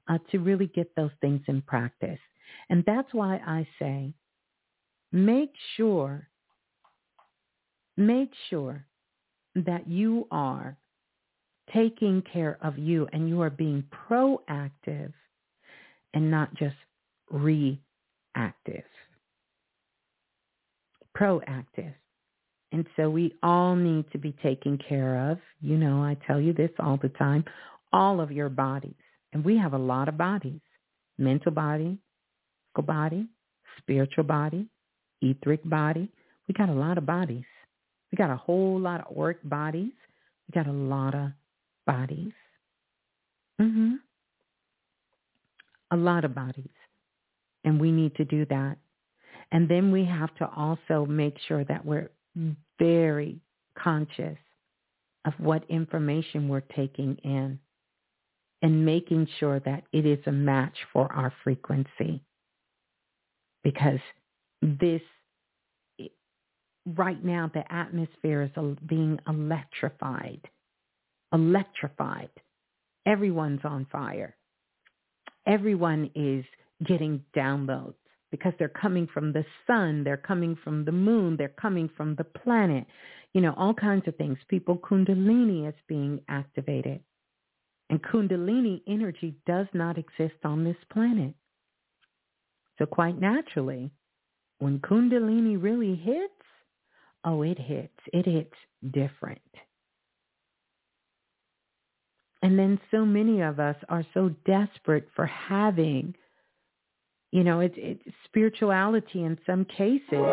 uh, 0.09 0.19
to 0.31 0.39
really 0.39 0.67
get 0.67 0.95
those 0.97 1.13
things 1.21 1.41
in 1.47 1.63
practice. 1.63 2.19
And 2.69 2.83
that's 2.85 3.13
why 3.15 3.41
I 3.47 3.67
say, 3.79 4.13
make 5.13 5.53
sure, 5.77 6.29
make 7.97 8.33
sure 8.51 8.85
that 9.55 9.87
you 9.87 10.27
are 10.31 10.77
taking 11.73 12.23
care 12.23 12.59
of 12.61 12.79
you 12.79 13.07
and 13.13 13.29
you 13.29 13.41
are 13.41 13.51
being 13.51 13.85
proactive 14.11 15.13
and 16.15 16.31
not 16.31 16.55
just 16.55 16.77
reactive. 17.31 17.79
Proactive. 21.17 21.95
And 22.73 22.87
so 22.97 23.11
we 23.11 23.35
all 23.43 23.77
need 23.77 24.11
to 24.13 24.19
be 24.19 24.33
taken 24.43 24.79
care 24.79 25.31
of. 25.31 25.39
You 25.61 25.77
know, 25.77 26.03
I 26.03 26.17
tell 26.27 26.41
you 26.41 26.53
this 26.53 26.71
all 26.79 26.99
the 27.01 27.11
time, 27.11 27.45
all 27.93 28.21
of 28.21 28.33
your 28.33 28.49
bodies. 28.49 28.95
And 29.33 29.45
we 29.45 29.59
have 29.59 29.75
a 29.75 29.79
lot 29.79 30.09
of 30.09 30.17
bodies. 30.17 30.61
Mental 31.19 31.53
body, 31.53 31.99
physical 32.75 32.87
body, 32.87 33.27
spiritual 33.79 34.25
body, 34.25 34.67
etheric 35.21 35.69
body. 35.69 36.11
We 36.49 36.55
got 36.55 36.71
a 36.71 36.75
lot 36.75 36.99
of 36.99 37.07
bodies. 37.07 37.45
We 38.11 38.17
got 38.17 38.31
a 38.31 38.37
whole 38.37 38.81
lot 38.81 39.07
of 39.07 39.15
work 39.15 39.39
bodies. 39.45 39.93
We 40.49 40.55
got 40.55 40.67
a 40.67 40.73
lot 40.73 41.15
of 41.15 41.31
bodies. 41.87 42.33
Mm 43.61 43.77
Mhm 43.77 44.12
a 45.93 45.97
lot 45.97 46.25
of 46.25 46.35
bodies. 46.35 46.71
And 47.65 47.81
we 47.81 47.93
need 47.93 48.17
to 48.17 48.25
do 48.25 48.45
that. 48.47 48.79
And 49.53 49.69
then 49.69 49.93
we 49.93 50.05
have 50.07 50.35
to 50.37 50.49
also 50.57 51.07
make 51.07 51.37
sure 51.47 51.63
that 51.65 51.85
we're 51.85 52.11
very 52.79 53.39
conscious 53.79 54.39
of 55.25 55.35
what 55.39 55.63
information 55.69 56.49
we're 56.49 56.61
taking 56.61 57.17
in 57.23 57.61
and 58.63 58.85
making 58.85 59.29
sure 59.39 59.61
that 59.61 59.85
it 59.93 60.07
is 60.07 60.19
a 60.27 60.33
match 60.33 60.77
for 60.93 61.13
our 61.13 61.33
frequency. 61.45 62.23
Because 63.63 64.01
this, 64.63 65.03
right 66.87 67.23
now, 67.23 67.51
the 67.53 67.71
atmosphere 67.73 68.43
is 68.43 68.77
being 68.87 69.21
electrified. 69.29 70.41
Electrified. 71.33 72.31
Everyone's 73.07 73.61
on 73.65 73.87
fire 73.93 74.35
everyone 75.47 76.11
is 76.15 76.45
getting 76.87 77.23
downloads 77.37 77.95
because 78.31 78.53
they're 78.59 78.69
coming 78.69 79.07
from 79.13 79.33
the 79.33 79.45
sun, 79.67 80.05
they're 80.05 80.17
coming 80.17 80.57
from 80.65 80.85
the 80.85 80.93
moon, 80.93 81.37
they're 81.37 81.49
coming 81.49 81.89
from 81.97 82.15
the 82.17 82.25
planet, 82.25 82.87
you 83.35 83.41
know, 83.41 83.55
all 83.57 83.75
kinds 83.75 84.09
of 84.09 84.17
things. 84.17 84.39
People, 84.49 84.79
kundalini 84.79 85.69
is 85.69 85.75
being 85.87 86.21
activated. 86.29 87.01
And 87.91 88.03
kundalini 88.03 88.81
energy 88.89 89.35
does 89.47 89.67
not 89.75 89.99
exist 89.99 90.39
on 90.45 90.65
this 90.65 90.77
planet. 90.91 91.35
So 92.79 92.87
quite 92.87 93.21
naturally, 93.21 93.91
when 94.59 94.79
kundalini 94.79 95.63
really 95.63 95.95
hits, 95.95 96.33
oh, 97.25 97.43
it 97.43 97.59
hits. 97.59 97.99
It 98.13 98.25
hits 98.25 98.55
different. 98.91 99.41
And 102.43 102.59
then 102.59 102.81
so 102.91 103.05
many 103.05 103.41
of 103.41 103.61
us 103.61 103.77
are 103.89 104.05
so 104.15 104.31
desperate 104.45 105.09
for 105.15 105.27
having, 105.27 106.15
you 107.31 107.45
know, 107.45 107.61
it's 107.61 107.75
it, 107.79 108.01
spirituality 108.25 109.23
in 109.23 109.39
some 109.47 109.65
cases 109.65 110.27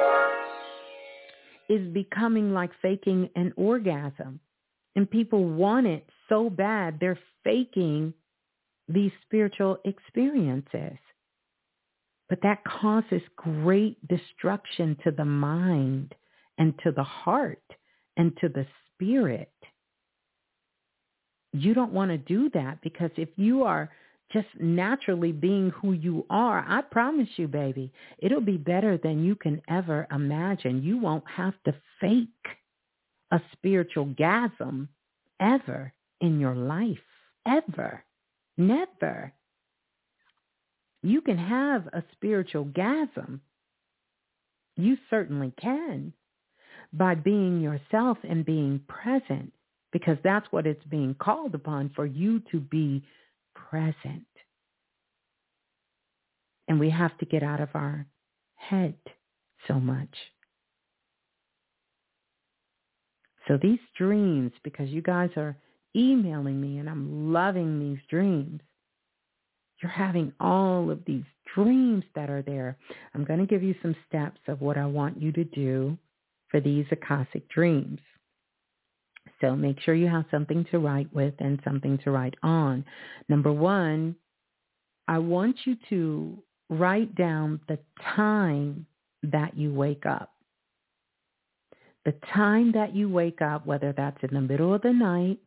is 1.69 1.88
becoming 1.94 2.52
like 2.52 2.72
faking 2.81 3.30
an 3.36 3.53
orgasm. 3.56 4.40
And 4.95 5.10
people 5.10 5.45
want 5.45 5.86
it 5.86 6.10
so 6.27 6.49
bad, 6.49 6.98
they're 6.99 7.19
faking 7.44 8.14
these 8.88 9.11
spiritual 9.22 9.77
experiences. 9.86 10.98
But 12.27 12.41
that 12.41 12.64
causes 12.64 13.22
great 13.36 13.98
destruction 14.07 14.98
to 15.03 15.11
the 15.11 15.26
mind 15.26 16.15
and 16.57 16.73
to 16.84 16.91
the 16.91 17.03
heart 17.03 17.64
and 18.18 18.36
to 18.41 18.49
the 18.49 18.65
spirit 18.94 19.52
you 21.54 21.74
don't 21.74 21.94
want 21.94 22.12
to 22.12 22.18
do 22.18 22.50
that 22.54 22.80
because 22.82 23.12
if 23.18 23.30
you 23.36 23.64
are 23.64 23.90
just 24.32 24.48
naturally 24.60 25.32
being 25.32 25.72
who 25.72 25.94
you 25.94 26.26
are, 26.30 26.64
I 26.68 26.82
promise 26.82 27.30
you, 27.38 27.48
baby, 27.48 27.92
it'll 28.20 28.42
be 28.42 28.58
better 28.58 28.98
than 28.98 29.24
you 29.26 29.36
can 29.36 29.62
ever 29.68 30.08
imagine. 30.12 30.84
You 30.84 31.00
won't 31.00 31.24
have 31.28 31.56
to 31.66 31.74
fake 32.00 32.28
a 33.32 33.42
spiritual 33.54 34.06
gasm 34.08 34.88
ever 35.40 35.92
in 36.22 36.40
your 36.40 36.56
life. 36.56 36.98
Ever. 37.48 38.04
Never. 38.58 39.34
You 41.02 41.22
can 41.22 41.38
have 41.38 41.88
a 41.88 42.04
spiritual 42.12 42.66
gasm. 42.66 43.40
You 44.76 44.98
certainly 45.10 45.54
can 45.60 46.14
by 46.94 47.16
being 47.16 47.62
yourself 47.62 48.18
and 48.28 48.46
being 48.46 48.82
present 48.88 49.54
because 49.91 50.18
that's 50.24 50.48
what 50.52 50.68
it's 50.68 50.84
being 50.86 51.16
called 51.20 51.56
upon 51.56 51.91
for 51.95 52.06
you 52.06 52.41
to 52.52 52.60
be 52.60 53.03
present. 53.56 54.26
And 56.68 56.80
we 56.80 56.90
have 56.90 57.18
to 57.18 57.26
get 57.26 57.41
out 57.44 57.60
of 57.60 57.70
our 57.74 58.06
head 58.56 58.95
so 59.68 59.80
much. 59.80 60.16
So 63.48 63.57
these 63.60 63.80
dreams, 63.98 64.52
because 64.64 64.90
you 64.90 65.02
guys 65.02 65.32
are 65.36 65.57
emailing 65.95 66.61
me 66.61 66.78
and 66.78 66.88
I'm 66.88 67.34
loving 67.34 67.80
these 67.80 67.99
dreams, 68.10 68.61
you're 69.82 69.91
having 69.91 70.32
all 70.40 70.91
of 70.91 71.03
these 71.06 71.24
dreams 71.56 72.03
that 72.14 72.30
are 72.30 72.44
there. 72.44 72.78
I'm 73.16 73.26
going 73.26 73.40
to 73.40 73.48
give 73.48 73.64
you 73.64 73.74
some 73.82 73.95
steps 74.07 74.40
of 74.48 74.61
what 74.61 74.78
I 74.78 74.86
want 74.86 75.20
you 75.20 75.32
to 75.32 75.44
do 75.44 75.98
for 76.49 76.60
these 76.60 76.86
Akashic 76.91 77.49
dreams. 77.49 77.99
So 79.41 79.56
make 79.56 79.80
sure 79.82 79.95
you 79.95 80.07
have 80.07 80.26
something 80.32 80.66
to 80.72 80.80
write 80.80 81.14
with 81.14 81.34
and 81.40 81.60
something 81.64 81.98
to 82.03 82.11
write 82.11 82.36
on. 82.44 82.86
Number 83.30 83.52
one, 83.52 84.16
I 85.07 85.18
want 85.20 85.56
you 85.66 85.76
to 85.90 86.38
write 86.70 87.16
down 87.16 87.60
the 87.68 87.80
time 88.16 88.86
that 89.24 89.57
you 89.57 89.74
wake 89.74 90.06
up. 90.06 90.34
The 92.06 92.14
time 92.34 92.72
that 92.74 92.95
you 92.95 93.10
wake 93.10 93.41
up, 93.41 93.66
whether 93.66 93.94
that's 93.95 94.22
in 94.24 94.34
the 94.34 94.41
middle 94.41 94.74
of 94.74 94.82
the 94.82 94.94
night 94.94 95.40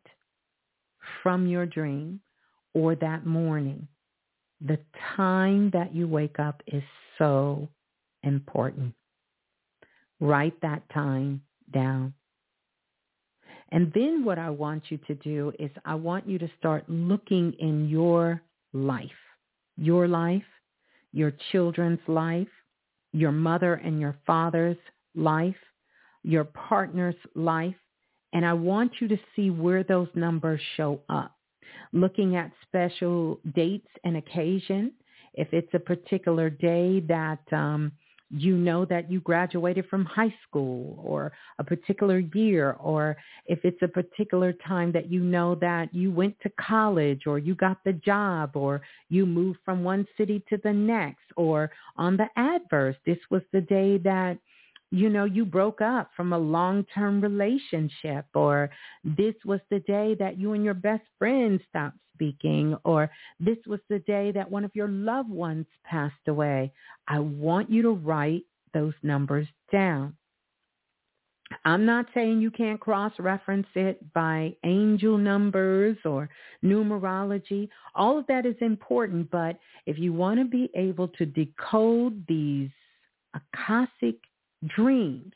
from 1.22 1.46
your 1.46 1.66
dream 1.66 2.20
or 2.74 2.94
that 2.96 3.26
morning, 3.26 3.88
the 4.60 4.78
time 5.16 5.70
that 5.72 5.94
you 5.94 6.06
wake 6.06 6.38
up 6.38 6.62
is 6.66 6.82
so 7.18 7.68
important. 8.22 8.94
Write 10.20 10.60
that 10.62 10.82
time 10.92 11.42
down. 11.72 12.14
And 13.72 13.90
then 13.94 14.22
what 14.22 14.38
I 14.38 14.50
want 14.50 14.84
you 14.90 14.98
to 15.06 15.14
do 15.14 15.50
is 15.58 15.70
I 15.86 15.94
want 15.94 16.28
you 16.28 16.38
to 16.38 16.50
start 16.58 16.84
looking 16.88 17.54
in 17.58 17.88
your 17.88 18.42
life, 18.74 19.10
your 19.78 20.06
life, 20.06 20.42
your 21.12 21.32
children's 21.50 22.06
life, 22.06 22.48
your 23.12 23.32
mother 23.32 23.74
and 23.74 23.98
your 23.98 24.16
father's 24.26 24.76
life, 25.14 25.56
your 26.22 26.44
partner's 26.44 27.16
life, 27.34 27.74
and 28.34 28.44
I 28.44 28.52
want 28.52 28.92
you 29.00 29.08
to 29.08 29.18
see 29.34 29.50
where 29.50 29.82
those 29.82 30.08
numbers 30.14 30.60
show 30.76 31.00
up. 31.08 31.34
Looking 31.94 32.36
at 32.36 32.52
special 32.66 33.40
dates 33.54 33.88
and 34.04 34.18
occasion, 34.18 34.92
if 35.34 35.48
it's 35.52 35.72
a 35.72 35.78
particular 35.78 36.50
day 36.50 37.00
that 37.08 37.40
um, 37.52 37.92
you 38.32 38.56
know 38.56 38.84
that 38.86 39.10
you 39.10 39.20
graduated 39.20 39.86
from 39.88 40.04
high 40.06 40.34
school 40.48 40.98
or 41.04 41.32
a 41.58 41.64
particular 41.64 42.18
year, 42.18 42.72
or 42.80 43.16
if 43.46 43.58
it's 43.64 43.80
a 43.82 43.88
particular 43.88 44.52
time 44.66 44.90
that 44.92 45.10
you 45.10 45.20
know 45.20 45.54
that 45.56 45.94
you 45.94 46.10
went 46.10 46.34
to 46.40 46.50
college 46.60 47.22
or 47.26 47.38
you 47.38 47.54
got 47.54 47.78
the 47.84 47.92
job 47.92 48.56
or 48.56 48.80
you 49.10 49.26
moved 49.26 49.58
from 49.64 49.84
one 49.84 50.06
city 50.16 50.42
to 50.48 50.56
the 50.64 50.72
next, 50.72 51.24
or 51.36 51.70
on 51.96 52.16
the 52.16 52.26
adverse, 52.36 52.96
this 53.04 53.18
was 53.30 53.42
the 53.52 53.60
day 53.60 53.98
that 53.98 54.38
you 54.92 55.08
know, 55.08 55.24
you 55.24 55.46
broke 55.46 55.80
up 55.80 56.10
from 56.14 56.34
a 56.34 56.38
long-term 56.38 57.22
relationship 57.22 58.26
or 58.34 58.68
this 59.02 59.34
was 59.46 59.60
the 59.70 59.80
day 59.80 60.14
that 60.18 60.38
you 60.38 60.52
and 60.52 60.62
your 60.62 60.74
best 60.74 61.02
friend 61.18 61.58
stopped 61.70 61.96
speaking 62.14 62.76
or 62.84 63.10
this 63.40 63.56
was 63.66 63.80
the 63.88 64.00
day 64.00 64.30
that 64.32 64.50
one 64.50 64.66
of 64.66 64.70
your 64.74 64.88
loved 64.88 65.30
ones 65.30 65.64
passed 65.82 66.28
away. 66.28 66.70
I 67.08 67.20
want 67.20 67.70
you 67.70 67.80
to 67.82 67.92
write 67.92 68.42
those 68.74 68.92
numbers 69.02 69.48
down. 69.72 70.14
I'm 71.64 71.86
not 71.86 72.06
saying 72.12 72.42
you 72.42 72.50
can't 72.50 72.80
cross-reference 72.80 73.68
it 73.74 74.12
by 74.12 74.54
angel 74.62 75.16
numbers 75.16 75.96
or 76.04 76.28
numerology. 76.62 77.70
All 77.94 78.18
of 78.18 78.26
that 78.26 78.44
is 78.44 78.56
important, 78.60 79.30
but 79.30 79.58
if 79.86 79.98
you 79.98 80.12
want 80.12 80.38
to 80.38 80.44
be 80.44 80.70
able 80.74 81.08
to 81.08 81.24
decode 81.24 82.26
these 82.26 82.70
Akashic 83.34 84.16
dreams 84.66 85.32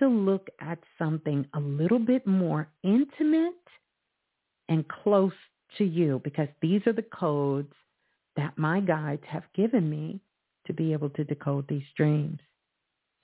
to 0.00 0.08
look 0.08 0.48
at 0.60 0.78
something 0.98 1.46
a 1.54 1.60
little 1.60 1.98
bit 1.98 2.26
more 2.26 2.68
intimate 2.82 3.52
and 4.68 4.88
close 4.88 5.32
to 5.78 5.84
you 5.84 6.20
because 6.24 6.48
these 6.62 6.80
are 6.86 6.92
the 6.92 7.02
codes 7.02 7.72
that 8.36 8.56
my 8.56 8.80
guides 8.80 9.22
have 9.26 9.44
given 9.54 9.88
me 9.88 10.20
to 10.66 10.72
be 10.72 10.92
able 10.92 11.10
to 11.10 11.24
decode 11.24 11.66
these 11.68 11.84
dreams. 11.96 12.38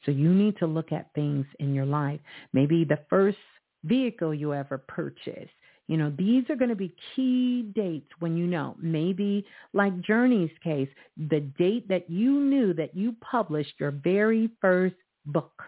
So 0.05 0.11
you 0.13 0.33
need 0.33 0.57
to 0.59 0.67
look 0.67 0.93
at 0.93 1.13
things 1.15 1.47
in 1.59 1.75
your 1.75 1.87
life. 1.87 2.21
Maybe 2.53 2.85
the 2.85 3.01
first 3.09 3.39
vehicle 3.85 4.35
you 4.35 4.53
ever 4.53 4.79
purchased. 4.79 5.53
You 5.89 5.97
know, 5.97 6.13
these 6.19 6.45
are 6.51 6.57
going 6.57 6.71
to 6.71 6.77
be 6.77 6.95
key 7.15 7.63
dates 7.75 8.11
when 8.19 8.37
you 8.37 8.47
know. 8.47 8.77
Maybe 8.81 9.47
like 9.73 10.01
Journey's 10.01 10.51
case, 10.63 10.89
the 11.17 11.41
date 11.41 11.89
that 11.89 12.11
you 12.11 12.41
knew 12.41 12.75
that 12.75 12.97
you 12.97 13.15
published 13.21 13.75
your 13.79 13.93
very 13.93 14.51
first 14.61 14.97
book, 15.27 15.63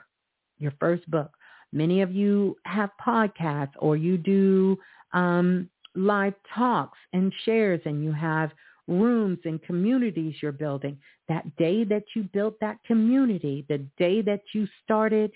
your 0.59 0.73
first 0.81 1.09
book. 1.11 1.31
Many 1.73 2.01
of 2.03 2.13
you 2.13 2.57
have 2.65 2.91
podcasts 3.05 3.75
or 3.79 3.97
you 3.97 4.17
do 4.17 4.79
um, 5.13 5.69
live 5.95 6.35
talks 6.55 6.99
and 7.13 7.33
shares 7.45 7.81
and 7.85 8.03
you 8.03 8.13
have 8.13 8.51
rooms 8.87 9.39
and 9.45 9.63
communities 9.63 10.37
you're 10.41 10.53
building. 10.53 10.99
That 11.29 11.57
day 11.57 11.85
that 11.85 12.05
you 12.17 12.23
built 12.33 12.59
that 12.61 12.79
community, 12.87 13.67
the 13.69 13.79
day 13.99 14.23
that 14.23 14.41
you 14.55 14.67
started, 14.83 15.31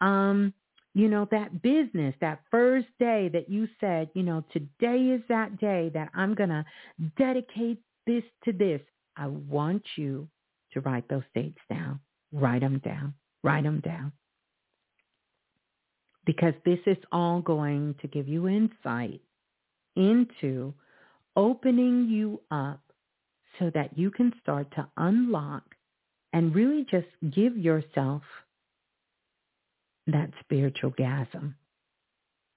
um, 0.00 0.52
you 0.94 1.08
know, 1.08 1.28
that 1.30 1.62
business, 1.62 2.14
that 2.20 2.40
first 2.50 2.88
day 2.98 3.28
that 3.32 3.48
you 3.48 3.68
said, 3.80 4.08
you 4.14 4.22
know, 4.22 4.44
today 4.52 5.14
is 5.14 5.22
that 5.28 5.58
day 5.60 5.90
that 5.94 6.08
I'm 6.14 6.34
going 6.34 6.48
to 6.48 6.64
dedicate 7.16 7.80
this 8.06 8.24
to 8.44 8.52
this. 8.52 8.80
I 9.16 9.26
want 9.26 9.82
you 9.96 10.26
to 10.72 10.80
write 10.80 11.08
those 11.08 11.22
dates 11.34 11.60
down. 11.70 12.00
Write 12.32 12.62
them 12.62 12.80
down. 12.84 13.14
Write 13.46 13.62
them 13.62 13.80
down. 13.80 14.10
Because 16.24 16.54
this 16.64 16.80
is 16.84 16.96
all 17.12 17.40
going 17.40 17.94
to 18.02 18.08
give 18.08 18.26
you 18.26 18.48
insight 18.48 19.20
into 19.94 20.74
opening 21.36 22.08
you 22.08 22.40
up 22.50 22.80
so 23.60 23.70
that 23.72 23.96
you 23.96 24.10
can 24.10 24.32
start 24.42 24.68
to 24.72 24.88
unlock 24.96 25.62
and 26.32 26.56
really 26.56 26.84
just 26.90 27.06
give 27.30 27.56
yourself 27.56 28.22
that 30.08 30.30
spiritual 30.40 30.90
gasm 30.90 31.54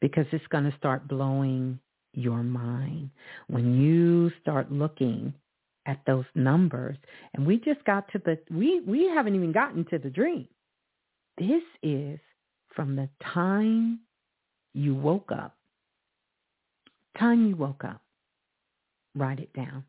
because 0.02 0.26
it's 0.32 0.48
going 0.48 0.64
to 0.64 0.76
start 0.78 1.08
blowing 1.08 1.80
your 2.14 2.42
mind. 2.42 3.12
When 3.48 3.80
you 3.80 4.32
start 4.42 4.72
looking 4.72 5.36
at 5.86 6.02
those 6.08 6.26
numbers, 6.34 6.98
and 7.36 7.46
we 7.46 7.58
just 7.58 7.84
got 7.86 8.12
to 8.12 8.20
the, 8.26 8.40
we, 8.50 8.82
we 8.82 9.06
haven't 9.06 9.36
even 9.36 9.52
gotten 9.52 9.86
to 9.86 10.00
the 10.00 10.10
dream. 10.10 10.48
This 11.40 11.64
is 11.82 12.20
from 12.76 12.98
the 12.98 13.08
time 13.34 14.02
you 14.74 14.94
woke 14.94 15.32
up. 15.32 15.56
Time 17.18 17.48
you 17.48 17.56
woke 17.56 17.86
up. 17.86 18.02
Write 19.16 19.40
it 19.40 19.54
down. 19.54 19.86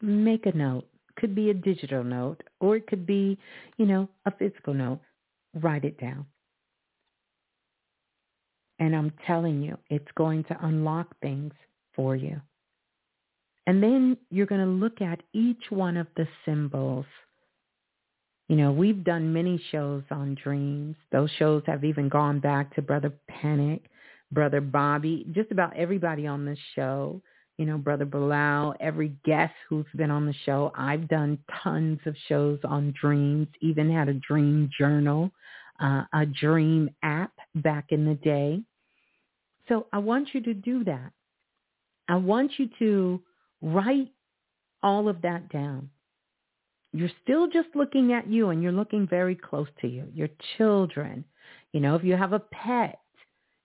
Make 0.00 0.46
a 0.46 0.56
note. 0.56 0.86
Could 1.18 1.34
be 1.34 1.50
a 1.50 1.54
digital 1.54 2.02
note 2.02 2.42
or 2.60 2.76
it 2.76 2.86
could 2.86 3.06
be, 3.06 3.38
you 3.76 3.84
know, 3.84 4.08
a 4.24 4.30
physical 4.30 4.72
note. 4.72 5.00
Write 5.54 5.84
it 5.84 6.00
down. 6.00 6.24
And 8.78 8.96
I'm 8.96 9.12
telling 9.26 9.62
you, 9.62 9.78
it's 9.90 10.10
going 10.16 10.44
to 10.44 10.66
unlock 10.66 11.14
things 11.20 11.52
for 11.94 12.16
you. 12.16 12.40
And 13.66 13.82
then 13.82 14.16
you're 14.30 14.46
going 14.46 14.64
to 14.64 14.66
look 14.66 15.00
at 15.02 15.22
each 15.34 15.64
one 15.70 15.96
of 15.96 16.06
the 16.16 16.28
symbols 16.44 17.06
you 18.48 18.56
know, 18.56 18.70
we've 18.70 19.02
done 19.02 19.32
many 19.32 19.60
shows 19.72 20.04
on 20.10 20.36
dreams. 20.42 20.96
Those 21.10 21.30
shows 21.38 21.62
have 21.66 21.84
even 21.84 22.08
gone 22.08 22.38
back 22.38 22.74
to 22.74 22.82
Brother 22.82 23.12
Panic, 23.28 23.82
Brother 24.30 24.60
Bobby, 24.60 25.26
just 25.32 25.50
about 25.50 25.76
everybody 25.76 26.26
on 26.26 26.44
this 26.44 26.58
show. 26.74 27.20
You 27.58 27.64
know, 27.64 27.78
Brother 27.78 28.04
Bilal, 28.04 28.74
every 28.80 29.16
guest 29.24 29.54
who's 29.68 29.86
been 29.96 30.10
on 30.10 30.26
the 30.26 30.34
show. 30.44 30.72
I've 30.76 31.08
done 31.08 31.38
tons 31.62 31.98
of 32.06 32.14
shows 32.28 32.58
on 32.64 32.94
dreams, 33.00 33.48
even 33.60 33.90
had 33.90 34.08
a 34.08 34.14
dream 34.14 34.70
journal, 34.78 35.30
uh, 35.80 36.02
a 36.12 36.26
dream 36.26 36.90
app 37.02 37.32
back 37.56 37.86
in 37.90 38.04
the 38.04 38.14
day. 38.14 38.62
So 39.68 39.86
I 39.92 39.98
want 39.98 40.28
you 40.34 40.42
to 40.42 40.54
do 40.54 40.84
that. 40.84 41.12
I 42.08 42.16
want 42.16 42.52
you 42.58 42.68
to 42.78 43.22
write 43.62 44.12
all 44.82 45.08
of 45.08 45.22
that 45.22 45.48
down 45.48 45.90
you're 46.98 47.10
still 47.22 47.48
just 47.48 47.68
looking 47.74 48.12
at 48.12 48.28
you 48.28 48.50
and 48.50 48.62
you're 48.62 48.72
looking 48.72 49.06
very 49.06 49.34
close 49.34 49.68
to 49.80 49.88
you, 49.88 50.06
your 50.14 50.28
children. 50.56 51.24
You 51.72 51.80
know, 51.80 51.94
if 51.94 52.04
you 52.04 52.16
have 52.16 52.32
a 52.32 52.40
pet, 52.40 53.00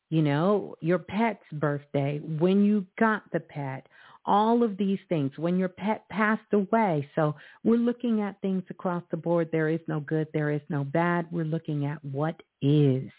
you 0.09 0.21
know, 0.21 0.75
your 0.81 0.99
pet's 0.99 1.43
birthday, 1.53 2.19
when 2.19 2.65
you 2.65 2.85
got 2.99 3.23
the 3.31 3.39
pet, 3.39 3.87
all 4.25 4.63
of 4.63 4.77
these 4.77 4.99
things, 5.09 5.31
when 5.37 5.57
your 5.57 5.69
pet 5.69 6.07
passed 6.09 6.53
away. 6.53 7.07
So 7.15 7.35
we're 7.63 7.77
looking 7.77 8.21
at 8.21 8.39
things 8.41 8.63
across 8.69 9.03
the 9.09 9.17
board. 9.17 9.49
There 9.51 9.69
is 9.69 9.79
no 9.87 9.99
good. 10.01 10.27
There 10.33 10.51
is 10.51 10.61
no 10.69 10.83
bad. 10.83 11.27
We're 11.31 11.45
looking 11.45 11.85
at 11.85 12.03
what 12.03 12.41
is. 12.61 13.09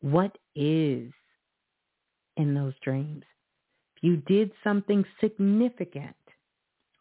What 0.00 0.36
is 0.54 1.12
in 2.36 2.54
those 2.54 2.74
dreams. 2.82 3.24
If 3.96 4.02
you 4.02 4.16
did 4.18 4.52
something 4.62 5.04
significant, 5.20 6.14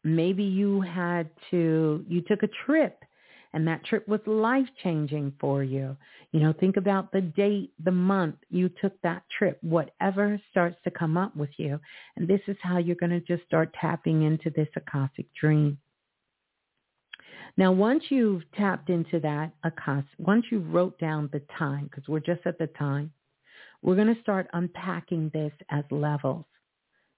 Maybe 0.06 0.44
you 0.44 0.82
had 0.82 1.30
to, 1.50 2.06
you 2.08 2.22
took 2.22 2.44
a 2.44 2.50
trip 2.66 3.04
and 3.54 3.68
that 3.68 3.84
trip 3.86 4.08
was 4.08 4.20
life 4.28 4.68
changing 4.84 5.34
for 5.40 5.64
you. 5.64 5.98
You 6.32 6.42
know, 6.42 6.54
think 6.54 6.78
about 6.78 7.12
the 7.12 7.22
date, 7.22 7.72
the 7.84 7.92
month 7.92 8.36
you 8.50 8.70
took 8.82 9.02
that 9.02 9.24
trip, 9.36 9.58
whatever 9.62 10.40
starts 10.52 10.76
to 10.84 10.92
come 10.92 11.18
up 11.18 11.36
with 11.36 11.50
you. 11.58 11.80
And 12.18 12.28
this 12.28 12.42
is 12.48 12.58
how 12.62 12.78
you're 12.78 12.98
going 12.98 13.20
to 13.20 13.22
just 13.22 13.48
start 13.48 13.74
tapping 13.82 14.24
into 14.24 14.52
this 14.52 14.68
Akashic 14.76 15.26
dream. 15.34 15.80
Now, 17.58 17.72
once 17.72 18.04
you've 18.10 18.44
tapped 18.52 18.90
into 18.90 19.20
that 19.22 19.54
Akashic, 19.64 20.10
once 20.20 20.46
you 20.52 20.60
wrote 20.60 21.00
down 21.00 21.30
the 21.32 21.42
time, 21.58 21.86
because 21.86 22.08
we're 22.08 22.20
just 22.20 22.46
at 22.46 22.60
the 22.60 22.68
time, 22.68 23.12
we're 23.82 23.96
going 23.96 24.14
to 24.14 24.22
start 24.22 24.48
unpacking 24.54 25.32
this 25.34 25.54
as 25.72 25.86
levels. 25.90 26.46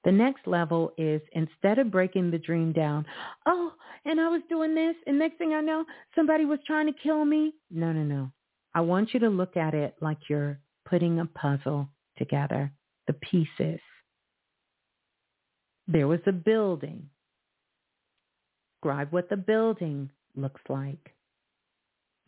The 0.03 0.11
next 0.11 0.47
level 0.47 0.91
is 0.97 1.21
instead 1.33 1.79
of 1.79 1.91
breaking 1.91 2.31
the 2.31 2.37
dream 2.37 2.71
down, 2.71 3.05
oh, 3.45 3.73
and 4.05 4.21
I 4.21 4.29
was 4.29 4.41
doing 4.49 4.73
this, 4.73 4.95
and 5.05 5.19
next 5.19 5.37
thing 5.37 5.53
I 5.53 5.61
know, 5.61 5.83
somebody 6.15 6.45
was 6.45 6.59
trying 6.65 6.87
to 6.87 6.99
kill 7.03 7.25
me. 7.25 7.53
No, 7.69 7.91
no, 7.91 8.03
no. 8.03 8.31
I 8.73 8.81
want 8.81 9.13
you 9.13 9.19
to 9.21 9.29
look 9.29 9.57
at 9.57 9.73
it 9.73 9.95
like 9.99 10.17
you're 10.29 10.59
putting 10.85 11.19
a 11.19 11.25
puzzle 11.25 11.89
together, 12.17 12.71
the 13.07 13.13
pieces. 13.13 13.79
There 15.87 16.07
was 16.07 16.19
a 16.27 16.31
building. 16.31 17.09
Describe 18.75 19.11
what 19.11 19.29
the 19.29 19.37
building 19.37 20.09
looks 20.35 20.61
like. 20.69 21.15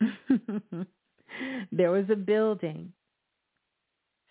there 1.72 1.90
was 1.90 2.06
a 2.10 2.16
building. 2.16 2.92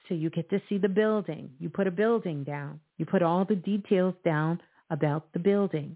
So 0.09 0.15
you 0.15 0.31
get 0.31 0.49
to 0.49 0.61
see 0.67 0.79
the 0.79 0.89
building. 0.89 1.51
You 1.59 1.69
put 1.69 1.87
a 1.87 1.91
building 1.91 2.43
down. 2.43 2.79
You 2.97 3.05
put 3.05 3.21
all 3.21 3.45
the 3.45 3.55
details 3.55 4.15
down 4.25 4.59
about 4.89 5.31
the 5.33 5.39
building. 5.39 5.95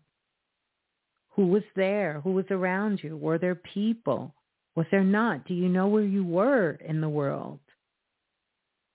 Who 1.31 1.47
was 1.47 1.63
there? 1.75 2.21
Who 2.23 2.33
was 2.33 2.45
around 2.51 3.01
you? 3.03 3.17
Were 3.17 3.39
there 3.39 3.55
people? 3.55 4.35
Was 4.75 4.85
there 4.91 5.03
not? 5.03 5.47
Do 5.47 5.55
you 5.55 5.67
know 5.67 5.87
where 5.87 6.03
you 6.03 6.23
were 6.23 6.77
in 6.87 7.01
the 7.01 7.09
world? 7.09 7.59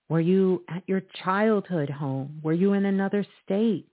Were 0.07 0.21
you 0.21 0.63
at 0.69 0.83
your 0.87 1.01
childhood 1.23 1.89
home? 1.89 2.39
Were 2.41 2.53
you 2.53 2.73
in 2.73 2.85
another 2.85 3.25
state? 3.43 3.87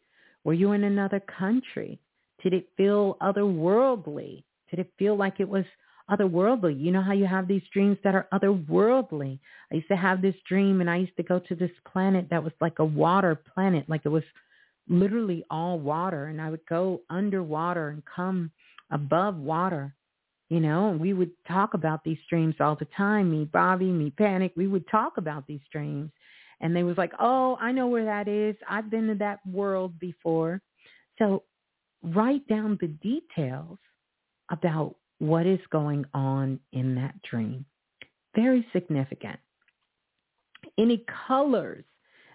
Were 0.45 0.55
you 0.55 0.73
in 0.73 0.85
another 0.85 1.21
country? 1.21 1.99
Did 2.43 2.55
it 2.55 2.69
feel 2.77 3.17
otherworldly? 3.21 4.45
Did 4.71 4.79
it 4.79 4.93
feel 4.97 5.17
like 5.17 5.41
it 5.41 5.49
was 5.49 5.65
otherworldly? 6.11 6.81
You 6.81 6.91
know 6.93 7.03
how 7.03 7.13
you 7.13 7.27
have 7.27 7.49
these 7.49 7.63
dreams 7.73 7.99
that 8.05 8.15
are 8.15 8.29
otherworldly. 8.33 9.39
I 9.71 9.77
used 9.77 9.89
to 9.89 9.97
have 9.97 10.23
this 10.23 10.35
dream 10.49 10.81
and 10.81 10.91
I 10.91 10.97
used 10.97 11.17
to 11.17 11.23
go 11.23 11.39
to 11.39 11.55
this 11.55 11.71
planet 11.91 12.29
that 12.31 12.43
was 12.43 12.53
like 12.61 12.79
a 12.79 12.85
water 12.85 13.35
planet, 13.55 13.89
like 13.89 14.03
it 14.05 14.11
was 14.11 14.25
literally 14.89 15.45
all 15.51 15.79
water 15.79 16.27
and 16.27 16.41
I 16.41 16.51
would 16.51 16.65
go 16.69 17.01
underwater 17.11 17.89
and 17.89 18.03
come 18.05 18.51
above 18.91 19.37
water, 19.37 19.95
you 20.49 20.61
know, 20.61 20.91
and 20.91 21.01
we 21.01 21.13
would 21.13 21.33
talk 21.49 21.75
about 21.75 22.05
these 22.05 22.19
dreams 22.31 22.55
all 22.61 22.77
the 22.77 22.89
time. 22.97 23.31
Me, 23.31 23.45
Bobby, 23.45 23.87
me, 23.87 24.11
Panic, 24.11 24.53
we 24.57 24.69
would 24.69 24.89
talk 24.89 25.17
about 25.17 25.47
these 25.47 25.61
dreams. 25.73 26.11
And 26.61 26.75
they 26.75 26.85
was 26.85 26.97
like, 26.97 27.13
oh, 27.21 27.59
I 27.61 27.73
know 27.73 27.87
where 27.89 28.07
that 28.07 28.29
is. 28.29 28.57
I've 28.69 28.91
been 28.91 29.09
to 29.09 29.15
that 29.17 29.41
world 29.47 29.99
before. 29.99 30.63
So 31.19 31.43
write 32.03 32.47
down 32.49 32.79
the 32.81 32.89
details 32.89 33.79
about 34.51 34.97
what 35.19 35.47
is 35.47 35.61
going 35.71 36.05
on 36.15 36.61
in 36.73 36.95
that 36.97 37.15
dream. 37.23 37.65
Very 38.35 38.67
significant. 38.73 39.39
Any 40.79 41.05
colors 41.27 41.85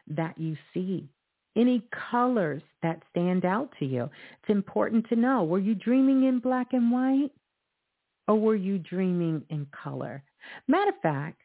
that 0.08 0.38
you 0.38 0.58
see, 0.74 1.08
any 1.56 1.88
colors 2.12 2.62
that 2.82 3.04
stand 3.12 3.46
out 3.46 3.70
to 3.80 3.86
you. 3.86 4.10
It's 4.42 4.50
important 4.50 5.08
to 5.10 5.16
know, 5.16 5.44
were 5.44 5.60
you 5.60 5.76
dreaming 5.76 6.24
in 6.24 6.40
black 6.40 6.74
and 6.74 6.92
white 6.92 7.32
or 8.28 8.36
were 8.36 8.56
you 8.56 8.80
dreaming 8.80 9.44
in 9.50 9.68
color? 9.84 10.24
Matter 10.68 10.90
of 10.90 11.02
fact, 11.02 11.42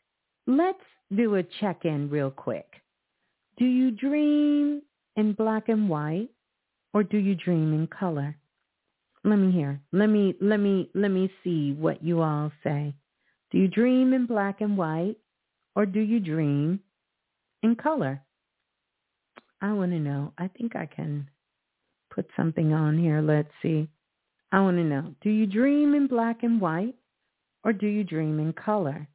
let's 0.46 0.78
do 1.14 1.36
a 1.36 1.42
check-in 1.60 2.08
real 2.08 2.30
quick. 2.30 2.66
Do 3.58 3.64
you 3.64 3.90
dream 3.90 4.82
in 5.16 5.32
black 5.32 5.68
and 5.68 5.88
white 5.88 6.30
or 6.94 7.02
do 7.02 7.18
you 7.18 7.34
dream 7.34 7.74
in 7.74 7.86
color? 7.88 8.36
Let 9.26 9.36
me 9.36 9.50
hear. 9.50 9.80
Let 9.92 10.06
me 10.06 10.34
let 10.40 10.60
me 10.60 10.88
let 10.94 11.10
me 11.10 11.28
see 11.42 11.72
what 11.72 12.02
you 12.02 12.22
all 12.22 12.52
say. 12.62 12.94
Do 13.50 13.58
you 13.58 13.66
dream 13.66 14.12
in 14.12 14.24
black 14.24 14.60
and 14.60 14.78
white 14.78 15.16
or 15.74 15.84
do 15.84 15.98
you 15.98 16.20
dream 16.20 16.78
in 17.64 17.74
color? 17.74 18.22
I 19.60 19.72
want 19.72 19.90
to 19.90 19.98
know. 19.98 20.32
I 20.38 20.46
think 20.46 20.76
I 20.76 20.86
can 20.86 21.28
put 22.14 22.28
something 22.36 22.72
on 22.72 22.96
here. 22.96 23.20
Let's 23.20 23.50
see. 23.62 23.88
I 24.52 24.60
want 24.60 24.76
to 24.76 24.84
know. 24.84 25.12
Do 25.22 25.30
you 25.30 25.46
dream 25.46 25.94
in 25.96 26.06
black 26.06 26.44
and 26.44 26.60
white 26.60 26.94
or 27.64 27.72
do 27.72 27.88
you 27.88 28.04
dream 28.04 28.38
in 28.38 28.52
color? 28.52 29.08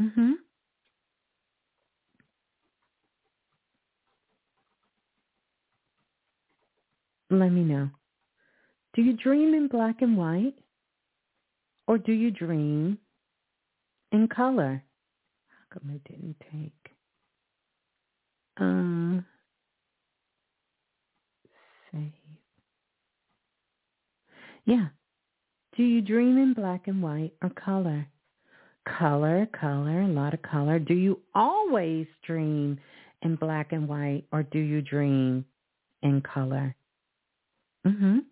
Mhm. 0.00 0.34
Let 7.30 7.48
me 7.48 7.64
know. 7.64 7.90
Do 8.96 9.02
you 9.02 9.12
dream 9.12 9.52
in 9.52 9.68
black 9.68 10.00
and 10.00 10.16
white? 10.16 10.54
Or 11.86 11.98
do 11.98 12.12
you 12.12 12.30
dream 12.30 12.96
in 14.10 14.26
color? 14.26 14.82
How 15.48 15.78
come 15.78 15.90
I 15.90 16.10
didn't 16.10 16.36
take? 16.50 16.72
Um, 18.56 19.26
save. 21.92 22.10
Yeah. 24.64 24.86
Do 25.76 25.82
you 25.82 26.00
dream 26.00 26.38
in 26.38 26.54
black 26.54 26.88
and 26.88 27.02
white 27.02 27.34
or 27.42 27.50
color? 27.50 28.06
Color, 28.98 29.46
color, 29.60 30.02
a 30.02 30.08
lot 30.08 30.32
of 30.32 30.40
color. 30.40 30.78
Do 30.78 30.94
you 30.94 31.20
always 31.34 32.06
dream 32.26 32.78
in 33.20 33.36
black 33.36 33.72
and 33.72 33.86
white 33.86 34.24
or 34.32 34.42
do 34.42 34.58
you 34.58 34.80
dream 34.80 35.44
in 36.02 36.22
color? 36.22 36.74
Mhm. 37.84 38.24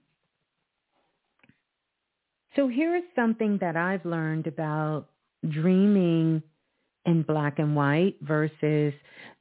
So 2.56 2.68
here's 2.68 3.02
something 3.16 3.58
that 3.60 3.76
I've 3.76 4.04
learned 4.04 4.46
about 4.46 5.08
dreaming 5.48 6.42
in 7.04 7.22
black 7.22 7.58
and 7.58 7.74
white 7.74 8.16
versus 8.22 8.94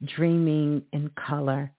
dreaming 0.04 0.82
in 0.92 1.10
color. 1.10 1.72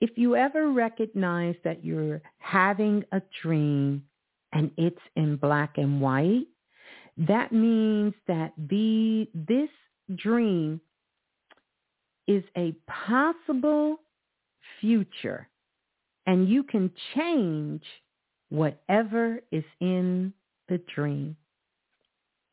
If 0.00 0.10
you 0.16 0.34
ever 0.34 0.72
recognize 0.72 1.54
that 1.64 1.84
you're 1.84 2.22
having 2.38 3.04
a 3.12 3.22
dream 3.42 4.04
and 4.52 4.70
it's 4.76 5.00
in 5.14 5.36
black 5.36 5.78
and 5.78 6.00
white, 6.00 6.46
that 7.18 7.52
means 7.52 8.14
that 8.26 8.52
the 8.56 9.28
this 9.34 9.68
dream 10.16 10.80
is 12.26 12.42
a 12.56 12.74
possible 12.86 13.98
future 14.80 15.48
and 16.26 16.48
you 16.48 16.62
can 16.62 16.90
change 17.14 17.82
whatever 18.48 19.40
is 19.50 19.64
in 19.80 20.32
the 20.72 20.80
dream 20.94 21.36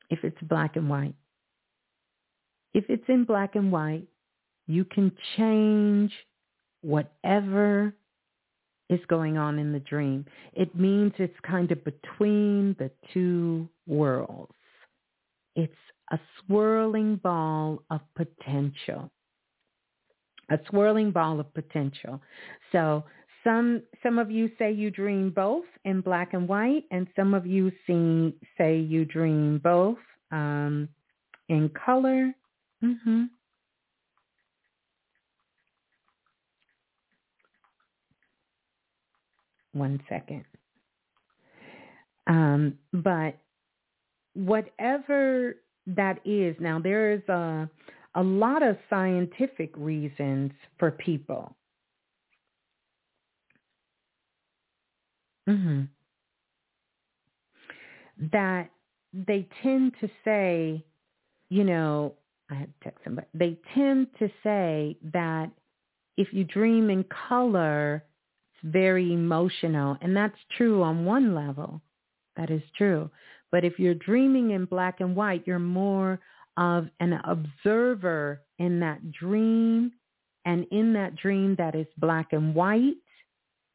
if 0.09 0.19
it's 0.23 0.41
black 0.41 0.75
and 0.75 0.89
white. 0.89 1.15
If 2.73 2.85
it's 2.89 3.03
in 3.07 3.23
black 3.23 3.55
and 3.55 3.71
white, 3.71 4.07
you 4.67 4.83
can 4.83 5.11
change 5.37 6.11
whatever 6.81 7.93
is 8.89 8.99
going 9.07 9.37
on 9.37 9.57
in 9.57 9.71
the 9.71 9.79
dream. 9.79 10.25
It 10.53 10.75
means 10.75 11.13
it's 11.17 11.33
kind 11.43 11.71
of 11.71 11.83
between 11.83 12.75
the 12.77 12.91
two 13.13 13.69
worlds. 13.87 14.53
It's 15.55 15.73
a 16.11 16.19
swirling 16.39 17.15
ball 17.17 17.83
of 17.89 18.01
potential. 18.15 19.09
A 20.51 20.59
swirling 20.69 21.11
ball 21.11 21.39
of 21.39 21.53
potential. 21.53 22.19
So 22.71 23.05
some 23.43 23.81
some 24.03 24.19
of 24.19 24.29
you 24.29 24.49
say 24.57 24.71
you 24.71 24.91
dream 24.91 25.31
both 25.31 25.65
in 25.85 26.01
black 26.01 26.33
and 26.33 26.47
white, 26.47 26.85
and 26.91 27.07
some 27.15 27.33
of 27.33 27.45
you 27.45 27.71
see, 27.87 28.35
say 28.57 28.77
you 28.79 29.05
dream 29.05 29.59
both 29.63 29.97
um, 30.31 30.89
in 31.47 31.69
color. 31.85 32.33
Mm-hmm. 32.83 33.23
One 39.73 40.01
second. 40.09 40.45
Um, 42.27 42.77
but 42.91 43.37
whatever 44.33 45.55
that 45.87 46.19
is, 46.25 46.55
now 46.59 46.79
there 46.79 47.13
is 47.13 47.21
a 47.29 47.69
a 48.15 48.23
lot 48.23 48.63
of 48.63 48.75
scientific 48.89 49.71
reasons 49.77 50.51
for 50.77 50.91
people 50.91 51.55
hmm 55.49 55.81
that 58.31 58.69
they 59.13 59.47
tend 59.63 59.93
to 60.01 60.09
say, 60.25 60.83
you 61.49 61.63
know, 61.63 62.13
I 62.51 62.55
had 62.55 62.67
to 62.67 62.83
text 62.83 63.03
somebody. 63.03 63.27
They 63.33 63.57
tend 63.73 64.07
to 64.19 64.29
say 64.43 64.97
that 65.13 65.49
if 66.17 66.33
you 66.33 66.43
dream 66.43 66.89
in 66.89 67.05
color, 67.05 68.03
it's 68.53 68.73
very 68.73 69.13
emotional. 69.13 69.97
And 70.01 70.15
that's 70.15 70.35
true 70.57 70.83
on 70.83 71.05
one 71.05 71.33
level. 71.33 71.81
That 72.35 72.49
is 72.51 72.61
true. 72.77 73.09
But 73.51 73.63
if 73.63 73.79
you're 73.79 73.95
dreaming 73.95 74.51
in 74.51 74.65
black 74.65 74.99
and 74.99 75.15
white, 75.15 75.43
you're 75.47 75.59
more 75.59 76.19
of 76.57 76.87
an 76.99 77.13
observer 77.23 78.41
in 78.59 78.79
that 78.81 79.11
dream. 79.11 79.93
And 80.45 80.65
in 80.71 80.93
that 80.93 81.15
dream 81.15 81.55
that 81.57 81.75
is 81.75 81.87
black 81.97 82.33
and 82.33 82.53
white 82.53 82.95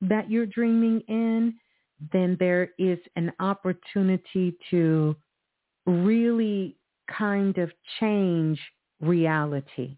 that 0.01 0.31
you're 0.31 0.47
dreaming 0.47 1.01
in, 1.09 1.55
then 2.13 2.37
there 2.39 2.71
is 2.79 2.99
an 3.17 3.33
opportunity 3.41 4.57
to 4.71 5.17
really 5.87 6.77
kind 7.11 7.59
of 7.59 7.71
change 8.01 8.61
reality. 9.01 9.97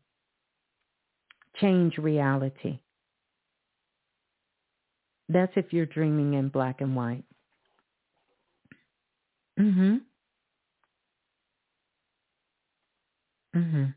Change 1.60 1.98
reality. 1.98 2.80
That's 5.28 5.52
if 5.56 5.72
you're 5.72 5.86
dreaming 5.86 6.34
in 6.34 6.48
black 6.48 6.80
and 6.80 6.94
white. 6.94 7.24
Mhm. 9.58 10.06
Mhm. 13.54 13.94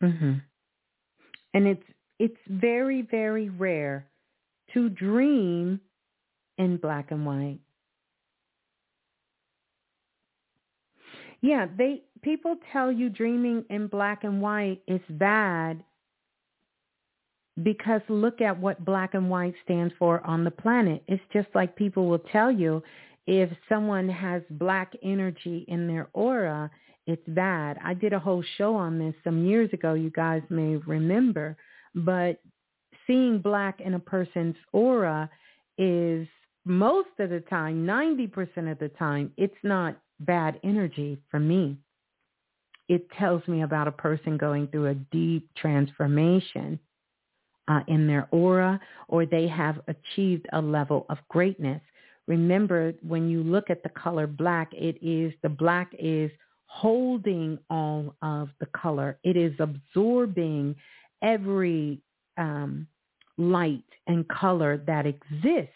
Hmm 0.00 0.34
And 1.54 1.66
it's 1.66 1.82
it's 2.18 2.36
very 2.48 3.02
very 3.02 3.50
rare 3.50 4.06
to 4.74 4.88
dream 4.90 5.80
in 6.58 6.76
black 6.78 7.10
and 7.10 7.26
white. 7.26 7.60
Yeah, 11.42 11.66
they 11.76 12.02
people 12.22 12.56
tell 12.72 12.90
you 12.92 13.10
dreaming 13.10 13.64
in 13.70 13.88
black 13.88 14.24
and 14.24 14.40
white 14.42 14.82
is 14.88 15.00
bad 15.10 15.82
because 17.62 18.02
look 18.08 18.40
at 18.40 18.58
what 18.58 18.84
black 18.84 19.14
and 19.14 19.30
white 19.30 19.54
stands 19.64 19.94
for 19.98 20.20
on 20.26 20.44
the 20.44 20.50
planet. 20.50 21.02
It's 21.08 21.22
just 21.32 21.48
like 21.54 21.76
people 21.76 22.08
will 22.08 22.18
tell 22.32 22.50
you 22.50 22.82
if 23.26 23.50
someone 23.68 24.08
has 24.08 24.42
black 24.50 24.92
energy 25.02 25.64
in 25.68 25.86
their 25.86 26.08
aura, 26.12 26.70
it's 27.06 27.26
bad. 27.28 27.78
I 27.84 27.94
did 27.94 28.12
a 28.12 28.18
whole 28.18 28.44
show 28.58 28.74
on 28.74 28.98
this 28.98 29.14
some 29.22 29.44
years 29.46 29.72
ago, 29.72 29.94
you 29.94 30.10
guys 30.10 30.42
may 30.50 30.76
remember, 30.76 31.56
but 31.94 32.40
seeing 33.06 33.38
black 33.38 33.80
in 33.80 33.94
a 33.94 34.00
person's 34.00 34.56
aura 34.72 35.30
is 35.78 36.26
most 36.64 37.08
of 37.20 37.30
the 37.30 37.40
time, 37.40 37.86
90% 37.86 38.70
of 38.70 38.78
the 38.80 38.90
time, 38.98 39.32
it's 39.36 39.54
not 39.62 39.96
bad 40.20 40.58
energy 40.64 41.18
for 41.30 41.38
me. 41.38 41.76
It 42.88 43.08
tells 43.12 43.46
me 43.46 43.62
about 43.62 43.88
a 43.88 43.92
person 43.92 44.36
going 44.36 44.68
through 44.68 44.86
a 44.86 44.94
deep 44.94 45.48
transformation 45.56 46.78
uh, 47.68 47.80
in 47.88 48.06
their 48.06 48.28
aura 48.30 48.80
or 49.08 49.26
they 49.26 49.46
have 49.46 49.80
achieved 49.88 50.46
a 50.52 50.60
level 50.60 51.06
of 51.08 51.18
greatness. 51.28 51.80
Remember, 52.26 52.92
when 53.06 53.28
you 53.28 53.42
look 53.42 53.70
at 53.70 53.82
the 53.82 53.88
color 53.90 54.26
black, 54.26 54.72
it 54.72 54.98
is 55.00 55.32
the 55.42 55.48
black 55.48 55.92
is 55.98 56.30
holding 56.80 57.58
all 57.70 58.14
of 58.20 58.48
the 58.60 58.66
color. 58.76 59.18
It 59.24 59.36
is 59.36 59.52
absorbing 59.58 60.76
every 61.22 62.00
um, 62.36 62.86
light 63.38 63.84
and 64.06 64.28
color 64.28 64.82
that 64.86 65.06
exists. 65.06 65.72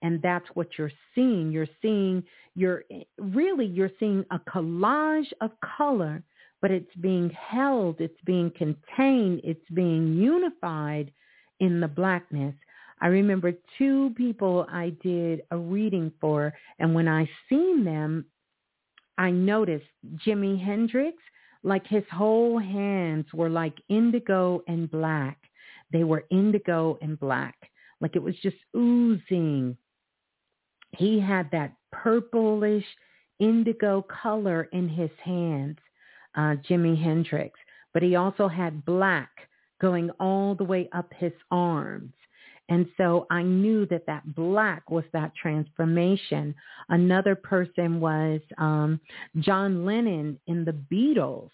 And 0.00 0.20
that's 0.22 0.46
what 0.54 0.68
you're 0.78 0.92
seeing. 1.14 1.52
You're 1.52 1.68
seeing, 1.82 2.24
you're 2.54 2.84
really, 3.18 3.66
you're 3.66 3.90
seeing 4.00 4.24
a 4.30 4.38
collage 4.38 5.30
of 5.40 5.50
color, 5.76 6.22
but 6.62 6.70
it's 6.70 6.94
being 7.00 7.30
held, 7.30 8.00
it's 8.00 8.20
being 8.24 8.50
contained, 8.56 9.42
it's 9.44 9.68
being 9.74 10.14
unified 10.14 11.12
in 11.60 11.78
the 11.78 11.88
blackness. 11.88 12.54
I 13.02 13.08
remember 13.08 13.52
two 13.78 14.14
people 14.16 14.66
I 14.70 14.94
did 15.02 15.42
a 15.50 15.58
reading 15.58 16.10
for, 16.20 16.54
and 16.78 16.94
when 16.94 17.08
I 17.08 17.28
seen 17.48 17.84
them, 17.84 18.24
I 19.18 19.30
noticed 19.30 19.86
Jimi 20.26 20.62
Hendrix, 20.62 21.16
like 21.62 21.86
his 21.86 22.04
whole 22.10 22.58
hands 22.58 23.26
were 23.32 23.50
like 23.50 23.74
indigo 23.88 24.62
and 24.66 24.90
black. 24.90 25.38
They 25.92 26.04
were 26.04 26.24
indigo 26.30 26.98
and 27.02 27.18
black, 27.18 27.56
like 28.00 28.16
it 28.16 28.22
was 28.22 28.34
just 28.42 28.56
oozing. 28.76 29.76
He 30.96 31.20
had 31.20 31.50
that 31.52 31.74
purplish 31.92 32.84
indigo 33.38 34.02
color 34.02 34.68
in 34.72 34.88
his 34.88 35.10
hands, 35.22 35.78
uh, 36.34 36.56
Jimi 36.68 37.00
Hendrix, 37.00 37.58
but 37.92 38.02
he 38.02 38.16
also 38.16 38.48
had 38.48 38.84
black 38.84 39.30
going 39.80 40.10
all 40.20 40.54
the 40.54 40.64
way 40.64 40.88
up 40.92 41.12
his 41.14 41.32
arms. 41.50 42.12
And 42.68 42.86
so 42.96 43.26
I 43.30 43.42
knew 43.42 43.86
that 43.86 44.06
that 44.06 44.34
black 44.34 44.90
was 44.90 45.04
that 45.12 45.34
transformation. 45.34 46.54
Another 46.88 47.34
person 47.34 48.00
was 48.00 48.40
um, 48.58 49.00
John 49.40 49.84
Lennon 49.84 50.38
in 50.46 50.64
the 50.64 50.72
Beatles. 50.72 51.50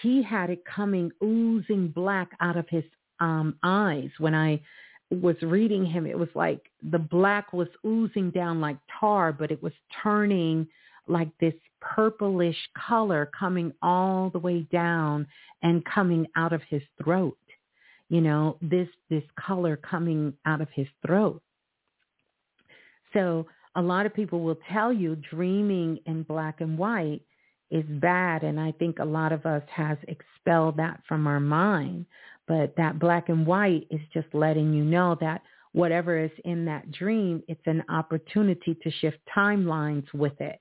He 0.00 0.22
had 0.22 0.50
it 0.50 0.64
coming 0.64 1.10
oozing 1.22 1.88
black 1.88 2.30
out 2.40 2.56
of 2.56 2.68
his 2.68 2.84
um, 3.20 3.56
eyes. 3.62 4.08
When 4.18 4.34
I 4.34 4.60
was 5.10 5.36
reading 5.42 5.84
him, 5.84 6.06
it 6.06 6.18
was 6.18 6.30
like 6.34 6.70
the 6.90 6.98
black 6.98 7.52
was 7.52 7.68
oozing 7.84 8.30
down 8.30 8.60
like 8.60 8.78
tar, 8.98 9.32
but 9.32 9.50
it 9.50 9.62
was 9.62 9.74
turning 10.02 10.66
like 11.08 11.28
this 11.38 11.54
purplish 11.80 12.56
color 12.88 13.30
coming 13.38 13.72
all 13.82 14.30
the 14.30 14.38
way 14.38 14.60
down 14.72 15.26
and 15.62 15.84
coming 15.84 16.26
out 16.36 16.52
of 16.52 16.62
his 16.68 16.82
throat 17.02 17.36
you 18.12 18.20
know, 18.20 18.58
this 18.60 18.88
this 19.08 19.22
color 19.40 19.74
coming 19.74 20.34
out 20.44 20.60
of 20.60 20.68
his 20.74 20.86
throat. 21.04 21.42
So 23.14 23.46
a 23.74 23.80
lot 23.80 24.04
of 24.04 24.12
people 24.12 24.40
will 24.40 24.58
tell 24.70 24.92
you 24.92 25.16
dreaming 25.16 25.98
in 26.04 26.22
black 26.22 26.60
and 26.60 26.76
white 26.76 27.22
is 27.70 27.86
bad 27.88 28.42
and 28.42 28.60
I 28.60 28.72
think 28.72 28.98
a 28.98 29.04
lot 29.04 29.32
of 29.32 29.46
us 29.46 29.62
has 29.74 29.96
expelled 30.08 30.76
that 30.76 31.00
from 31.08 31.26
our 31.26 31.40
mind. 31.40 32.04
But 32.46 32.74
that 32.76 32.98
black 32.98 33.30
and 33.30 33.46
white 33.46 33.86
is 33.90 34.00
just 34.12 34.26
letting 34.34 34.74
you 34.74 34.84
know 34.84 35.16
that 35.22 35.40
whatever 35.72 36.22
is 36.22 36.30
in 36.44 36.66
that 36.66 36.92
dream, 36.92 37.42
it's 37.48 37.66
an 37.66 37.82
opportunity 37.88 38.76
to 38.82 38.90
shift 38.90 39.20
timelines 39.34 40.04
with 40.12 40.38
it. 40.38 40.60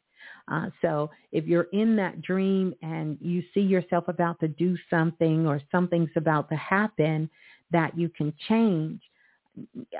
Uh, 0.52 0.70
so 0.82 1.10
if 1.32 1.46
you're 1.46 1.68
in 1.72 1.96
that 1.96 2.22
dream 2.22 2.74
and 2.82 3.18
you 3.22 3.44
see 3.54 3.62
yourself 3.62 4.08
about 4.08 4.40
to 4.40 4.48
do 4.48 4.78
something 4.90 5.48
or 5.48 5.62
something's 5.72 6.10
about 6.16 6.50
to 6.50 6.56
happen 6.56 7.30
that 7.72 7.98
you 7.98 8.10
can 8.10 8.34
change, 8.48 9.02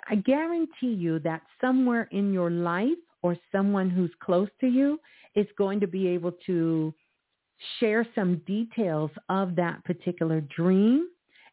I 0.08 0.16
guarantee 0.16 0.94
you 0.94 1.20
that 1.20 1.42
somewhere 1.60 2.08
in 2.12 2.34
your 2.34 2.50
life 2.50 2.98
or 3.22 3.38
someone 3.52 3.90
who's 3.90 4.12
close 4.24 4.50
to 4.62 4.68
you 4.68 5.00
is 5.36 5.48
going 5.58 5.80
to 5.80 5.88
be 5.88 6.08
able 6.08 6.34
to 6.48 6.94
share 7.80 8.08
some 8.16 8.38
details 8.48 9.12
of 9.30 9.56
that 9.56 9.84
particular 9.86 10.42
dream 10.42 11.08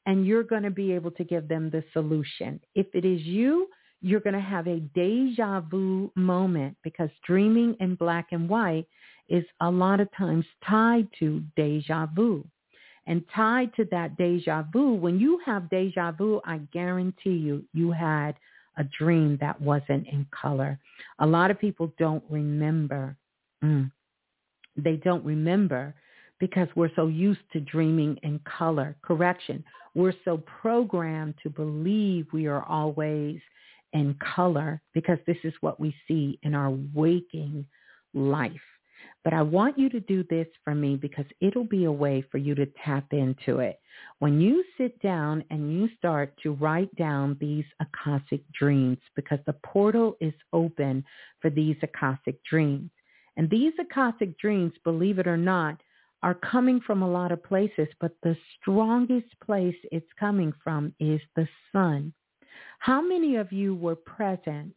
and 0.07 0.27
you're 0.27 0.43
going 0.43 0.63
to 0.63 0.71
be 0.71 0.93
able 0.93 1.11
to 1.13 1.25
give 1.25 1.49
them 1.49 1.71
the 1.71 1.85
solution. 1.93 2.61
If 2.75 2.87
it 2.95 3.05
is 3.05 3.21
you, 3.23 3.69
you're 4.01 4.21
going 4.21 4.35
to 4.35 4.41
have 4.41 4.67
a 4.67 4.81
deja 4.95 5.61
vu 5.61 6.11
moment 6.15 6.77
because 6.83 7.11
dreaming 7.27 7.77
in 7.81 7.95
black 7.95 8.29
and 8.33 8.49
white 8.49 8.87
is 9.29 9.45
a 9.61 9.71
lot 9.71 10.01
of 10.01 10.09
times 10.17 10.45
tied 10.67 11.09
to 11.19 11.43
deja 11.57 12.07
vu. 12.15 12.45
And 13.07 13.25
tied 13.35 13.75
to 13.77 13.87
that 13.91 14.17
deja 14.17 14.65
vu, 14.73 14.95
when 14.95 15.19
you 15.19 15.41
have 15.45 15.71
deja 15.71 16.13
vu, 16.13 16.41
I 16.45 16.59
guarantee 16.73 17.31
you, 17.31 17.65
you 17.73 17.91
had 17.91 18.35
a 18.77 18.85
dream 18.85 19.39
that 19.41 19.61
wasn't 19.61 20.07
in 20.07 20.27
color. 20.31 20.79
A 21.19 21.27
lot 21.27 21.51
of 21.51 21.59
people 21.59 21.93
don't 21.99 22.23
remember. 22.29 23.17
Mm. 23.65 23.91
They 24.77 24.97
don't 24.97 25.25
remember 25.25 25.95
because 26.39 26.69
we're 26.77 26.95
so 26.95 27.09
used 27.09 27.41
to 27.53 27.61
dreaming 27.61 28.19
in 28.23 28.41
color. 28.41 28.95
Correction. 29.03 29.65
We're 29.95 30.15
so 30.25 30.37
programmed 30.61 31.35
to 31.43 31.51
believe 31.51 32.27
we 32.33 32.47
are 32.47 32.63
always 32.65 33.41
in 33.93 34.17
color 34.35 34.81
because 34.95 35.19
this 35.27 35.39
is 35.45 35.55
what 35.61 35.81
we 35.81 35.95
see 36.07 36.39
in 36.43 36.55
our 36.55 36.71
waking 36.95 37.67
life. 38.15 38.53
But 39.25 39.33
I 39.33 39.43
want 39.43 39.79
you 39.79 39.89
to 39.91 40.01
do 40.01 40.25
this 40.25 40.47
for 40.65 40.75
me 40.75 40.97
because 40.97 41.27
it'll 41.41 41.65
be 41.65 41.85
a 41.85 41.93
way 41.93 42.23
for 42.31 42.39
you 42.39 42.55
to 42.55 42.67
tap 42.85 43.13
into 43.13 43.59
it. 43.59 43.81
When 44.19 44.41
you 44.41 44.65
sit 44.77 45.01
down 45.01 45.45
and 45.51 45.73
you 45.73 45.89
start 45.99 46.33
to 46.43 46.53
write 46.55 46.95
down 46.97 47.37
these 47.41 47.65
Akashic 47.81 48.41
dreams 48.53 48.99
because 49.17 49.39
the 49.47 49.57
portal 49.65 50.17
is 50.21 50.35
open 50.53 51.05
for 51.41 51.51
these 51.51 51.77
Akashic 51.83 52.43
dreams. 52.45 52.91
And 53.37 53.49
these 53.51 53.73
Akashic 53.79 54.39
dreams, 54.39 54.73
believe 54.83 55.19
it 55.19 55.29
or 55.29 55.37
not, 55.37 55.81
are 56.23 56.35
coming 56.35 56.81
from 56.81 57.03
a 57.03 57.11
lot 57.11 57.31
of 57.31 57.43
places, 57.45 57.89
but 58.01 58.13
the 58.23 58.37
strongest 58.61 59.29
place 59.45 59.77
it's 59.93 60.13
coming 60.19 60.53
from 60.65 60.93
is 60.99 61.21
the 61.37 61.47
sun. 61.73 62.13
How 62.79 63.01
many 63.01 63.37
of 63.37 63.53
you 63.53 63.75
were 63.75 63.97
present 63.97 64.73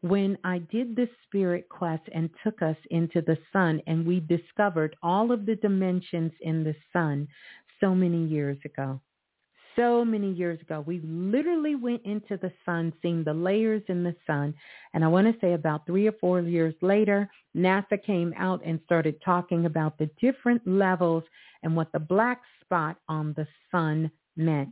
when 0.00 0.38
I 0.44 0.58
did 0.58 0.94
the 0.94 1.08
spirit 1.24 1.68
quest 1.68 2.02
and 2.14 2.30
took 2.44 2.62
us 2.62 2.76
into 2.90 3.20
the 3.22 3.38
sun 3.52 3.82
and 3.86 4.06
we 4.06 4.20
discovered 4.20 4.96
all 5.02 5.32
of 5.32 5.46
the 5.46 5.56
dimensions 5.56 6.32
in 6.40 6.62
the 6.62 6.74
sun 6.92 7.26
so 7.80 7.94
many 7.94 8.24
years 8.26 8.58
ago? 8.64 9.00
So 9.76 10.04
many 10.04 10.32
years 10.32 10.60
ago, 10.60 10.82
we 10.84 11.00
literally 11.04 11.76
went 11.76 12.04
into 12.04 12.36
the 12.36 12.52
sun, 12.64 12.92
seeing 13.00 13.22
the 13.22 13.32
layers 13.32 13.82
in 13.86 14.02
the 14.02 14.16
sun. 14.26 14.52
And 14.92 15.04
I 15.04 15.08
want 15.08 15.32
to 15.32 15.40
say 15.40 15.52
about 15.52 15.86
three 15.86 16.08
or 16.08 16.12
four 16.20 16.40
years 16.40 16.74
later, 16.82 17.30
NASA 17.56 18.02
came 18.04 18.34
out 18.36 18.60
and 18.64 18.80
started 18.84 19.22
talking 19.24 19.66
about 19.66 19.96
the 19.96 20.10
different 20.20 20.66
levels 20.66 21.22
and 21.62 21.76
what 21.76 21.92
the 21.92 22.00
black 22.00 22.40
spot 22.60 22.96
on 23.08 23.34
the 23.36 23.46
sun 23.70 24.10
meant. 24.36 24.70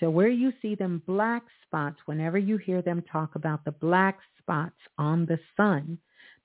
So 0.00 0.10
where 0.10 0.28
you 0.28 0.52
see 0.62 0.74
them 0.74 1.02
black 1.06 1.42
spots, 1.66 1.96
whenever 2.06 2.38
you 2.38 2.56
hear 2.56 2.82
them 2.82 3.02
talk 3.10 3.34
about 3.34 3.64
the 3.64 3.72
black 3.72 4.18
spots 4.40 4.76
on 4.96 5.26
the 5.26 5.38
sun, 5.56 5.98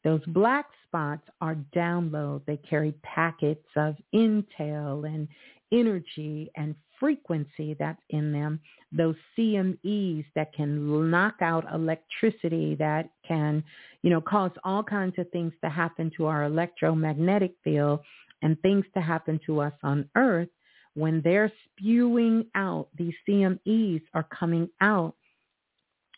those 0.03 0.21
black 0.27 0.65
spots 0.87 1.23
are 1.39 1.55
download. 1.75 2.41
They 2.45 2.57
carry 2.57 2.93
packets 3.03 3.65
of 3.75 3.95
intel 4.13 5.07
and 5.07 5.27
energy 5.71 6.51
and 6.55 6.75
frequency 6.99 7.75
that's 7.79 8.01
in 8.09 8.31
them. 8.31 8.59
Those 8.91 9.15
CMEs 9.37 10.25
that 10.35 10.53
can 10.53 11.09
knock 11.09 11.35
out 11.41 11.65
electricity, 11.73 12.75
that 12.75 13.09
can, 13.27 13.63
you 14.03 14.09
know, 14.09 14.21
cause 14.21 14.51
all 14.63 14.83
kinds 14.83 15.15
of 15.17 15.29
things 15.31 15.53
to 15.63 15.69
happen 15.69 16.11
to 16.17 16.25
our 16.27 16.43
electromagnetic 16.43 17.55
field 17.63 18.01
and 18.41 18.59
things 18.61 18.85
to 18.93 19.01
happen 19.01 19.39
to 19.45 19.61
us 19.61 19.73
on 19.83 20.07
Earth 20.15 20.49
when 20.95 21.21
they're 21.21 21.51
spewing 21.65 22.45
out, 22.55 22.87
these 22.97 23.13
CMEs 23.27 24.01
are 24.13 24.27
coming 24.37 24.69
out. 24.81 25.15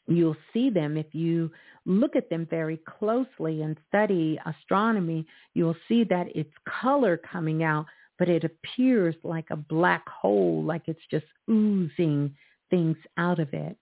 You'll 0.08 0.36
see 0.54 0.70
them 0.70 0.98
if 0.98 1.08
you 1.14 1.52
look 1.86 2.16
at 2.16 2.30
them 2.30 2.48
very 2.50 2.80
closely 3.00 3.62
and 3.62 3.78
study 3.88 4.40
astronomy. 4.46 5.26
You'll 5.54 5.78
see 5.88 6.04
that 6.06 6.28
it's 6.36 6.54
color 6.82 7.18
coming 7.18 7.64
out, 7.64 7.86
but 8.20 8.30
it 8.30 8.44
appears 8.44 9.16
like 9.24 9.48
a 9.50 9.56
black 9.56 10.08
hole, 10.08 10.64
like 10.64 10.84
it's 10.88 11.00
just 11.10 11.26
oozing 11.50 12.36
things 12.70 12.98
out 13.18 13.40
of 13.40 13.54
it. 13.54 13.78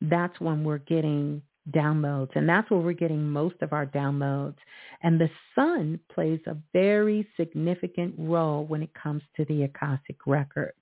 That's 0.00 0.38
when 0.40 0.64
we're 0.64 0.78
getting 0.78 1.42
downloads. 1.70 2.30
And 2.34 2.48
that's 2.48 2.70
where 2.70 2.80
we're 2.80 2.92
getting 2.92 3.28
most 3.28 3.56
of 3.62 3.72
our 3.72 3.86
downloads. 3.86 4.56
And 5.02 5.20
the 5.20 5.30
sun 5.54 5.98
plays 6.12 6.40
a 6.46 6.56
very 6.72 7.26
significant 7.36 8.14
role 8.18 8.64
when 8.64 8.82
it 8.82 8.92
comes 8.94 9.22
to 9.36 9.44
the 9.46 9.64
Akashic 9.64 10.26
records. 10.26 10.76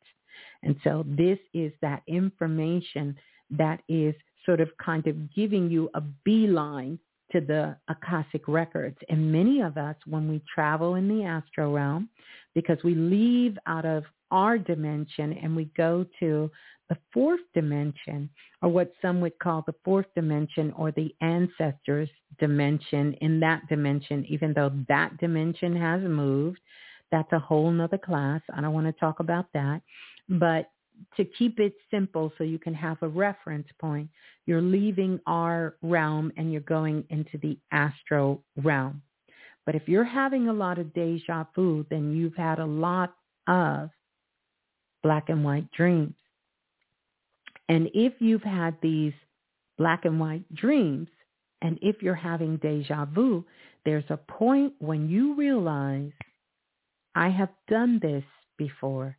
And 0.63 0.77
so 0.85 1.05
this 1.07 1.39
is 1.55 1.73
that 1.83 2.03
information 2.07 3.17
that 3.51 3.83
is 3.89 4.15
sort 4.47 4.61
of 4.61 4.71
kind 4.79 5.07
of 5.07 5.33
giving 5.35 5.71
you 5.71 5.89
a 5.95 6.01
beeline 6.01 6.99
to 7.33 7.41
the 7.41 7.77
Akashic 7.89 8.47
records. 8.49 8.99
And 9.09 9.33
many 9.33 9.61
of 9.61 9.77
us, 9.77 9.97
when 10.07 10.29
we 10.29 10.43
travel 10.53 10.97
in 10.97 11.09
the 11.09 11.25
astral 11.25 11.73
realm, 11.73 12.09
because 12.55 12.79
we 12.85 12.95
leave 12.95 13.57
out 13.67 13.85
of 13.85 14.05
our 14.31 14.59
dimension 14.59 15.33
and 15.35 15.55
we 15.55 15.67
go 15.77 16.05
to 16.21 16.51
the 16.93 16.99
fourth 17.11 17.41
dimension, 17.55 18.29
or 18.61 18.69
what 18.69 18.93
some 19.01 19.19
would 19.23 19.39
call 19.39 19.65
the 19.67 19.75
fourth 19.83 20.05
dimension 20.15 20.75
or 20.77 20.91
the 20.91 21.15
ancestors 21.23 22.11
dimension 22.39 23.15
in 23.23 23.41
that 23.41 23.67
dimension, 23.71 24.27
even 24.29 24.53
though 24.53 24.71
that 24.91 25.17
dimension 25.17 25.75
has 25.75 26.03
moved. 26.03 26.61
That's 27.11 27.33
a 27.33 27.39
whole 27.39 27.71
nother 27.71 27.97
class. 27.97 28.43
I 28.55 28.61
don't 28.61 28.75
want 28.75 28.89
to 28.89 29.01
talk 29.01 29.21
about 29.21 29.47
that. 29.55 29.81
But 30.29 30.71
to 31.17 31.25
keep 31.25 31.59
it 31.59 31.73
simple 31.91 32.31
so 32.37 32.45
you 32.45 32.59
can 32.59 32.75
have 32.75 32.99
a 33.01 33.09
reference 33.09 33.69
point, 33.81 34.11
you're 34.45 34.61
leaving 34.61 35.19
our 35.27 35.77
realm 35.81 36.31
and 36.37 36.53
you're 36.53 36.61
going 36.61 37.05
into 37.09 37.39
the 37.39 37.57
astral 37.71 38.45
realm. 38.59 39.01
But 39.65 39.77
if 39.77 39.89
you're 39.89 40.05
having 40.05 40.49
a 40.49 40.53
lot 40.53 40.79
of 40.79 40.93
deja 40.93 41.45
vu, 41.55 41.87
then 41.89 42.15
you've 42.15 42.37
had 42.37 42.59
a 42.59 42.67
lot 42.67 43.15
of 43.49 43.89
black 45.03 45.31
and 45.31 45.43
white 45.43 45.71
dreams. 45.71 46.13
And 47.69 47.89
if 47.95 48.15
you've 48.21 48.43
had 48.43 48.77
these 48.83 49.13
black 49.79 50.05
and 50.05 50.19
white 50.21 50.53
dreams, 50.55 51.09
and 51.63 51.79
if 51.81 52.03
you're 52.03 52.15
having 52.15 52.57
deja 52.57 53.05
vu, 53.07 53.45
there's 53.85 54.05
a 54.11 54.17
point 54.17 54.75
when 54.79 55.09
you 55.09 55.35
realize, 55.35 56.13
I 57.15 57.29
have 57.29 57.51
done 57.69 57.99
this 58.03 58.25
before. 58.59 59.17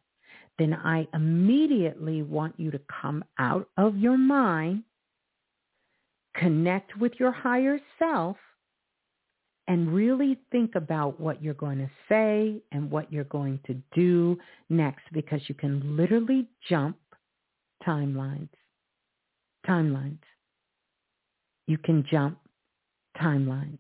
Then 0.60 0.74
I 0.74 1.08
immediately 1.14 2.22
want 2.22 2.60
you 2.60 2.70
to 2.72 2.82
come 3.02 3.24
out 3.40 3.70
of 3.78 3.98
your 3.98 4.18
mind, 4.18 4.84
connect 6.36 6.96
with 6.98 7.14
your 7.20 7.32
higher 7.32 7.80
self, 7.98 8.38
and 9.68 9.94
really 9.94 10.38
think 10.52 10.76
about 10.76 11.20
what 11.20 11.42
you're 11.42 11.54
going 11.54 11.78
to 11.78 11.90
say 12.10 12.62
and 12.72 12.92
what 12.92 13.12
you're 13.12 13.24
going 13.26 13.60
to 13.66 13.76
do 13.96 14.38
next 14.70 15.04
because 15.14 15.40
you 15.48 15.56
can 15.56 15.96
literally 15.96 16.48
jump 16.70 16.98
timelines. 17.86 18.50
Timelines. 19.68 20.20
You 21.68 21.78
can 21.78 22.06
jump 22.10 22.38
timelines. 23.18 23.80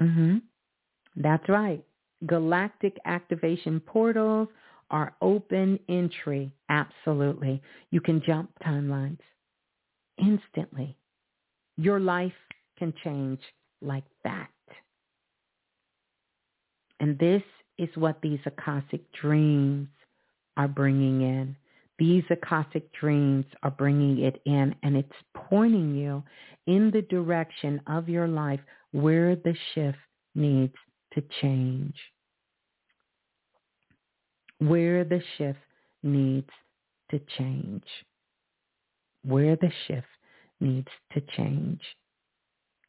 Mm-hmm. 0.00 0.38
That's 1.16 1.48
right. 1.48 1.84
Galactic 2.26 2.96
activation 3.04 3.80
portals 3.80 4.48
are 4.90 5.14
open 5.20 5.78
entry. 5.88 6.52
Absolutely. 6.68 7.60
You 7.90 8.00
can 8.00 8.22
jump 8.24 8.50
timelines 8.64 9.18
instantly. 10.18 10.96
Your 11.76 11.98
life 11.98 12.32
can 12.78 12.92
change 13.02 13.40
like 13.80 14.04
that. 14.24 14.48
And 17.00 17.18
this 17.18 17.42
is 17.78 17.88
what 17.96 18.20
these 18.22 18.38
Akashic 18.46 19.00
dreams 19.12 19.88
are 20.56 20.68
bringing 20.68 21.22
in. 21.22 21.56
These 21.98 22.24
Akashic 22.30 22.92
dreams 22.92 23.44
are 23.62 23.70
bringing 23.70 24.20
it 24.20 24.40
in 24.44 24.74
and 24.82 24.96
it's 24.96 25.12
pointing 25.34 25.94
you 25.94 26.22
in 26.66 26.90
the 26.90 27.02
direction 27.02 27.80
of 27.86 28.08
your 28.08 28.28
life 28.28 28.60
where 28.92 29.36
the 29.36 29.54
shift 29.74 29.98
needs 30.34 30.74
to 31.14 31.22
change. 31.40 31.94
Where 34.58 35.04
the 35.04 35.20
shift 35.36 35.58
needs 36.02 36.50
to 37.10 37.20
change. 37.38 37.84
Where 39.24 39.56
the 39.56 39.70
shift 39.86 40.06
needs 40.60 40.88
to 41.12 41.20
change. 41.36 41.80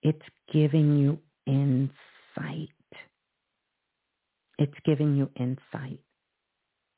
It's 0.02 0.26
giving 0.52 0.98
you 0.98 1.20
insight. 1.46 2.70
It's 4.58 4.74
giving 4.86 5.16
you 5.16 5.30
insight. 5.36 6.00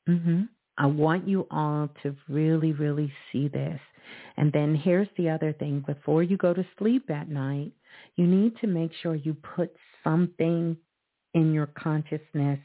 Mm-hmm. 0.08 0.42
I 0.78 0.86
want 0.86 1.26
you 1.26 1.46
all 1.50 1.88
to 2.02 2.14
really, 2.28 2.72
really 2.72 3.12
see 3.32 3.48
this. 3.48 3.80
And 4.36 4.52
then 4.52 4.74
here's 4.74 5.08
the 5.16 5.30
other 5.30 5.52
thing. 5.52 5.82
Before 5.86 6.22
you 6.22 6.36
go 6.36 6.52
to 6.52 6.66
sleep 6.78 7.10
at 7.10 7.28
night, 7.28 7.72
you 8.16 8.26
need 8.26 8.56
to 8.60 8.66
make 8.66 8.92
sure 9.02 9.14
you 9.14 9.34
put 9.34 9.74
something 10.04 10.76
in 11.34 11.52
your 11.52 11.66
consciousness 11.66 12.60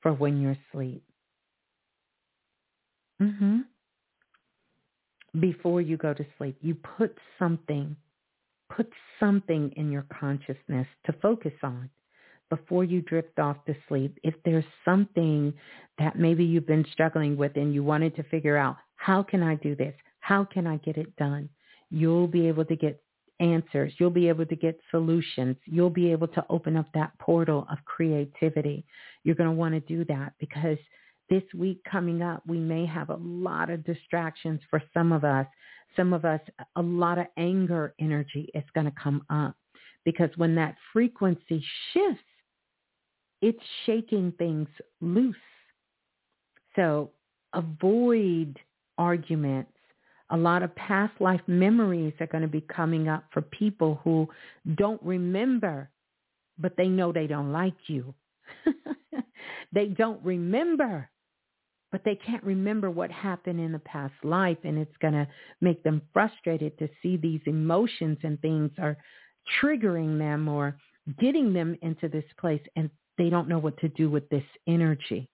for 0.00 0.12
when 0.12 0.40
you're 0.40 0.56
asleep. 0.72 1.04
Mm-hmm. 3.20 3.58
Before 5.40 5.80
you 5.80 5.96
go 5.96 6.14
to 6.14 6.26
sleep, 6.38 6.56
you 6.60 6.74
put 6.74 7.16
something, 7.38 7.96
put 8.74 8.90
something 9.18 9.72
in 9.76 9.92
your 9.92 10.06
consciousness 10.18 10.86
to 11.06 11.12
focus 11.20 11.52
on 11.62 11.90
before 12.50 12.84
you 12.84 13.00
drift 13.00 13.38
off 13.38 13.56
to 13.66 13.74
sleep, 13.88 14.18
if 14.22 14.34
there's 14.44 14.64
something 14.84 15.54
that 15.98 16.18
maybe 16.18 16.44
you've 16.44 16.66
been 16.66 16.86
struggling 16.92 17.36
with 17.36 17.56
and 17.56 17.72
you 17.72 17.82
wanted 17.82 18.14
to 18.16 18.22
figure 18.24 18.56
out, 18.56 18.76
how 18.96 19.22
can 19.22 19.42
I 19.42 19.54
do 19.54 19.74
this? 19.74 19.94
How 20.18 20.44
can 20.44 20.66
I 20.66 20.76
get 20.78 20.96
it 20.96 21.14
done? 21.16 21.48
You'll 21.90 22.28
be 22.28 22.46
able 22.48 22.64
to 22.66 22.76
get 22.76 23.02
answers. 23.40 23.92
You'll 23.98 24.10
be 24.10 24.28
able 24.28 24.46
to 24.46 24.56
get 24.56 24.78
solutions. 24.90 25.56
You'll 25.64 25.90
be 25.90 26.12
able 26.12 26.28
to 26.28 26.44
open 26.50 26.76
up 26.76 26.86
that 26.92 27.18
portal 27.18 27.66
of 27.70 27.78
creativity. 27.84 28.84
You're 29.24 29.34
going 29.34 29.48
to 29.48 29.56
want 29.56 29.74
to 29.74 29.80
do 29.80 30.04
that 30.06 30.34
because 30.38 30.78
this 31.30 31.42
week 31.56 31.80
coming 31.90 32.22
up, 32.22 32.42
we 32.46 32.58
may 32.58 32.84
have 32.86 33.08
a 33.08 33.18
lot 33.20 33.70
of 33.70 33.84
distractions 33.84 34.60
for 34.68 34.82
some 34.92 35.12
of 35.12 35.24
us. 35.24 35.46
Some 35.96 36.12
of 36.12 36.24
us, 36.24 36.40
a 36.76 36.82
lot 36.82 37.18
of 37.18 37.26
anger 37.36 37.94
energy 37.98 38.50
is 38.54 38.64
going 38.74 38.86
to 38.86 38.92
come 39.02 39.24
up 39.30 39.56
because 40.04 40.30
when 40.36 40.54
that 40.56 40.76
frequency 40.92 41.64
shifts, 41.92 42.22
it's 43.42 43.62
shaking 43.86 44.32
things 44.38 44.68
loose. 45.00 45.36
So 46.76 47.10
avoid 47.52 48.58
arguments. 48.98 49.72
A 50.30 50.36
lot 50.36 50.62
of 50.62 50.74
past 50.76 51.12
life 51.20 51.40
memories 51.46 52.12
are 52.20 52.26
going 52.26 52.42
to 52.42 52.48
be 52.48 52.60
coming 52.60 53.08
up 53.08 53.24
for 53.32 53.42
people 53.42 54.00
who 54.04 54.28
don't 54.76 55.02
remember, 55.02 55.90
but 56.58 56.74
they 56.76 56.86
know 56.86 57.10
they 57.10 57.26
don't 57.26 57.50
like 57.50 57.74
you. 57.88 58.14
they 59.72 59.86
don't 59.86 60.24
remember, 60.24 61.08
but 61.90 62.02
they 62.04 62.14
can't 62.14 62.44
remember 62.44 62.90
what 62.90 63.10
happened 63.10 63.58
in 63.58 63.72
the 63.72 63.80
past 63.80 64.14
life. 64.22 64.58
And 64.62 64.78
it's 64.78 64.96
going 65.00 65.14
to 65.14 65.26
make 65.60 65.82
them 65.82 66.02
frustrated 66.12 66.78
to 66.78 66.88
see 67.02 67.16
these 67.16 67.40
emotions 67.46 68.18
and 68.22 68.40
things 68.40 68.70
are 68.78 68.96
triggering 69.60 70.16
them 70.16 70.48
or 70.48 70.76
getting 71.18 71.52
them 71.52 71.76
into 71.82 72.08
this 72.08 72.24
place. 72.38 72.62
And 72.76 72.88
they 73.20 73.28
don't 73.28 73.48
know 73.48 73.58
what 73.58 73.76
to 73.80 73.88
do 73.90 74.08
with 74.08 74.26
this 74.30 74.42
energy. 74.66 75.28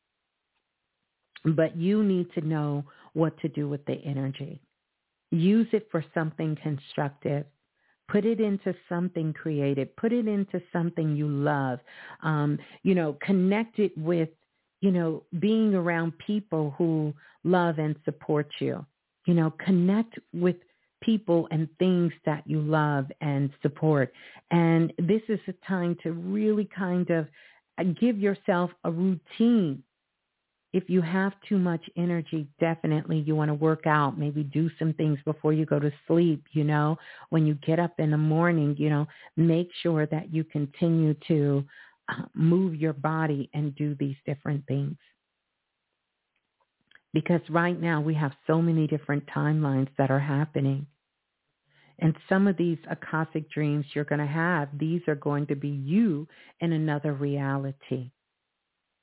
But 1.45 1.77
you 1.77 2.03
need 2.03 2.27
to 2.33 2.41
know 2.41 2.85
what 3.13 3.39
to 3.43 3.49
do 3.49 3.69
with 3.69 3.85
the 3.87 3.95
energy. 4.05 4.61
Use 5.31 5.69
it 5.73 5.87
for 5.93 6.05
something 6.13 6.59
constructive. 6.61 7.45
Put 8.09 8.25
it 8.25 8.41
into 8.41 8.75
something 8.89 9.33
creative. 9.33 9.95
Put 9.95 10.13
it 10.13 10.27
into 10.27 10.61
something 10.73 11.15
you 11.15 11.29
love. 11.29 11.79
Um, 12.25 12.59
you 12.83 12.97
know, 12.97 13.17
connect 13.25 13.79
it 13.79 13.97
with, 13.97 14.31
you 14.81 14.91
know, 14.91 15.23
being 15.39 15.73
around 15.77 16.19
people 16.19 16.75
who 16.77 17.15
love 17.45 17.79
and 17.79 17.95
support 18.05 18.49
you. 18.59 18.85
You 19.27 19.35
know, 19.35 19.53
connect 19.65 20.19
with 20.33 20.57
people 21.03 21.47
and 21.53 21.69
things 21.79 22.13
that 22.25 22.43
you 22.49 22.61
love 22.61 23.07
and 23.21 23.51
support. 23.63 24.13
And 24.51 24.93
this 24.99 25.23
is 25.29 25.39
a 25.47 25.53
time 25.69 25.97
to 26.03 26.11
really 26.11 26.69
kind 26.77 27.11
of 27.11 27.29
give 27.85 28.19
yourself 28.19 28.71
a 28.85 28.91
routine. 28.91 29.83
If 30.73 30.91
you 30.91 31.01
have 31.01 31.33
too 31.49 31.59
much 31.59 31.83
energy, 31.97 32.49
definitely 32.61 33.21
you 33.21 33.35
want 33.35 33.49
to 33.49 33.55
work 33.55 33.87
out, 33.87 34.19
maybe 34.19 34.43
do 34.43 34.71
some 34.79 34.93
things 34.93 35.19
before 35.25 35.53
you 35.53 35.65
go 35.65 35.79
to 35.79 35.93
sleep, 36.07 36.45
you 36.53 36.65
know, 36.65 36.99
when 37.31 37.47
you 37.47 37.55
get 37.55 37.79
up 37.79 37.95
in 37.99 38.11
the 38.11 38.19
morning, 38.19 38.75
you 38.79 38.91
know, 38.91 39.07
make 39.37 39.71
sure 39.83 40.07
that 40.07 40.33
you 40.35 40.45
continue 40.45 41.15
to 41.29 41.65
uh, 42.09 42.23
move 42.35 42.75
your 42.75 42.93
body 42.93 43.49
and 43.55 43.75
do 43.77 43.95
these 43.99 44.17
different 44.27 44.67
things. 44.67 44.97
Because 47.15 47.41
right 47.49 47.81
now 47.81 48.01
we 48.01 48.15
have 48.15 48.33
so 48.47 48.61
many 48.61 48.87
different 48.87 49.25
timelines 49.27 49.89
that 49.97 50.11
are 50.11 50.21
happening. 50.21 50.87
And 51.99 52.15
some 52.29 52.47
of 52.47 52.57
these 52.57 52.79
Akashic 52.91 53.51
dreams 53.51 53.87
you're 53.95 54.05
going 54.05 54.21
to 54.21 54.27
have, 54.27 54.69
these 54.79 55.01
are 55.09 55.15
going 55.15 55.47
to 55.47 55.57
be 55.57 55.69
you 55.69 56.29
in 56.61 56.73
another 56.73 57.15
reality. 57.15 58.11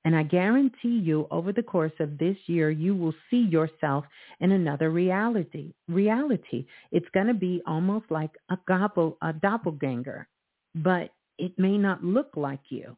And 0.05 0.15
I 0.15 0.23
guarantee 0.23 0.99
you 0.99 1.27
over 1.31 1.53
the 1.53 1.63
course 1.63 1.93
of 1.99 2.17
this 2.17 2.35
year, 2.47 2.69
you 2.69 2.93
will 2.93 3.13
see 3.29 3.47
yourself 3.49 4.03
in 4.41 4.51
another 4.51 4.89
reality. 4.89 5.73
Reality. 5.87 6.65
It's 6.91 7.07
going 7.13 7.27
to 7.27 7.33
be 7.33 7.61
almost 7.65 8.05
like 8.09 8.31
a, 8.51 8.57
gobble, 8.67 9.17
a 9.21 9.31
doppelganger, 9.31 10.27
but 10.75 11.11
it 11.37 11.57
may 11.57 11.77
not 11.77 12.03
look 12.03 12.31
like 12.35 12.59
you. 12.69 12.97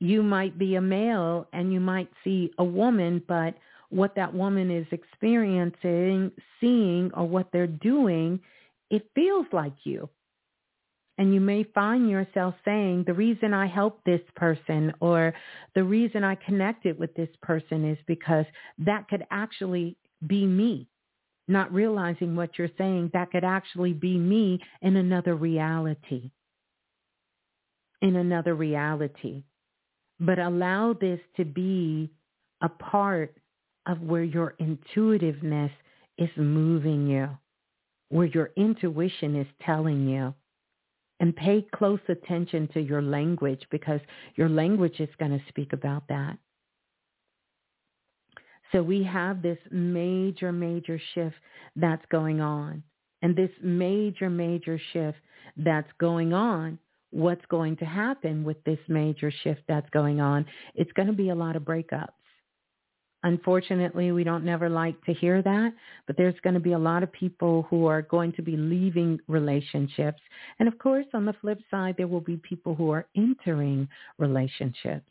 You 0.00 0.22
might 0.22 0.58
be 0.58 0.76
a 0.76 0.80
male 0.80 1.48
and 1.52 1.72
you 1.72 1.80
might 1.80 2.10
see 2.22 2.52
a 2.58 2.64
woman, 2.64 3.22
but 3.26 3.54
what 3.94 4.16
that 4.16 4.34
woman 4.34 4.70
is 4.70 4.86
experiencing, 4.90 6.32
seeing, 6.60 7.10
or 7.14 7.28
what 7.28 7.48
they're 7.52 7.66
doing, 7.66 8.40
it 8.90 9.08
feels 9.14 9.46
like 9.52 9.74
you. 9.84 10.08
And 11.16 11.32
you 11.32 11.40
may 11.40 11.62
find 11.62 12.10
yourself 12.10 12.56
saying, 12.64 13.04
the 13.06 13.14
reason 13.14 13.54
I 13.54 13.66
helped 13.68 14.04
this 14.04 14.20
person 14.34 14.92
or 14.98 15.32
the 15.76 15.84
reason 15.84 16.24
I 16.24 16.34
connected 16.34 16.98
with 16.98 17.14
this 17.14 17.28
person 17.40 17.88
is 17.88 17.98
because 18.08 18.46
that 18.78 19.06
could 19.08 19.24
actually 19.30 19.96
be 20.26 20.44
me. 20.44 20.88
Not 21.46 21.72
realizing 21.72 22.34
what 22.34 22.58
you're 22.58 22.70
saying, 22.76 23.12
that 23.12 23.30
could 23.30 23.44
actually 23.44 23.92
be 23.92 24.18
me 24.18 24.58
in 24.82 24.96
another 24.96 25.36
reality. 25.36 26.32
In 28.02 28.16
another 28.16 28.56
reality. 28.56 29.44
But 30.18 30.40
allow 30.40 30.94
this 30.94 31.20
to 31.36 31.44
be 31.44 32.10
a 32.60 32.68
part 32.68 33.36
of 33.86 34.00
where 34.00 34.24
your 34.24 34.54
intuitiveness 34.58 35.72
is 36.18 36.30
moving 36.36 37.06
you, 37.06 37.28
where 38.08 38.26
your 38.26 38.50
intuition 38.56 39.36
is 39.36 39.46
telling 39.62 40.08
you. 40.08 40.34
And 41.20 41.34
pay 41.34 41.64
close 41.74 42.00
attention 42.08 42.68
to 42.74 42.80
your 42.80 43.00
language 43.00 43.62
because 43.70 44.00
your 44.34 44.48
language 44.48 44.98
is 44.98 45.08
going 45.18 45.30
to 45.30 45.44
speak 45.48 45.72
about 45.72 46.02
that. 46.08 46.36
So 48.72 48.82
we 48.82 49.04
have 49.04 49.40
this 49.40 49.58
major, 49.70 50.50
major 50.50 51.00
shift 51.14 51.36
that's 51.76 52.04
going 52.10 52.40
on. 52.40 52.82
And 53.22 53.36
this 53.36 53.50
major, 53.62 54.28
major 54.28 54.80
shift 54.92 55.18
that's 55.56 55.90
going 55.98 56.32
on, 56.32 56.78
what's 57.10 57.46
going 57.46 57.76
to 57.76 57.84
happen 57.84 58.42
with 58.42 58.62
this 58.64 58.80
major 58.88 59.32
shift 59.44 59.62
that's 59.68 59.88
going 59.90 60.20
on? 60.20 60.44
It's 60.74 60.92
going 60.92 61.06
to 61.06 61.14
be 61.14 61.28
a 61.28 61.34
lot 61.34 61.54
of 61.54 61.62
breakups. 61.62 62.08
Unfortunately, 63.24 64.12
we 64.12 64.22
don't 64.22 64.44
never 64.44 64.68
like 64.68 65.02
to 65.04 65.14
hear 65.14 65.40
that, 65.40 65.72
but 66.06 66.16
there's 66.18 66.38
going 66.42 66.52
to 66.54 66.60
be 66.60 66.72
a 66.72 66.78
lot 66.78 67.02
of 67.02 67.10
people 67.10 67.66
who 67.70 67.86
are 67.86 68.02
going 68.02 68.32
to 68.32 68.42
be 68.42 68.54
leaving 68.54 69.18
relationships. 69.28 70.20
And 70.58 70.68
of 70.68 70.78
course, 70.78 71.06
on 71.14 71.24
the 71.24 71.32
flip 71.40 71.58
side, 71.70 71.94
there 71.96 72.06
will 72.06 72.20
be 72.20 72.36
people 72.36 72.74
who 72.74 72.90
are 72.90 73.06
entering 73.16 73.88
relationships. 74.18 75.10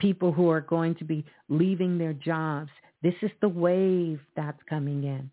People 0.00 0.32
who 0.32 0.48
are 0.50 0.60
going 0.60 0.96
to 0.96 1.04
be 1.04 1.24
leaving 1.48 1.96
their 1.96 2.12
jobs. 2.12 2.70
This 3.02 3.14
is 3.22 3.30
the 3.40 3.48
wave 3.48 4.18
that's 4.34 4.62
coming 4.68 5.04
in. 5.04 5.30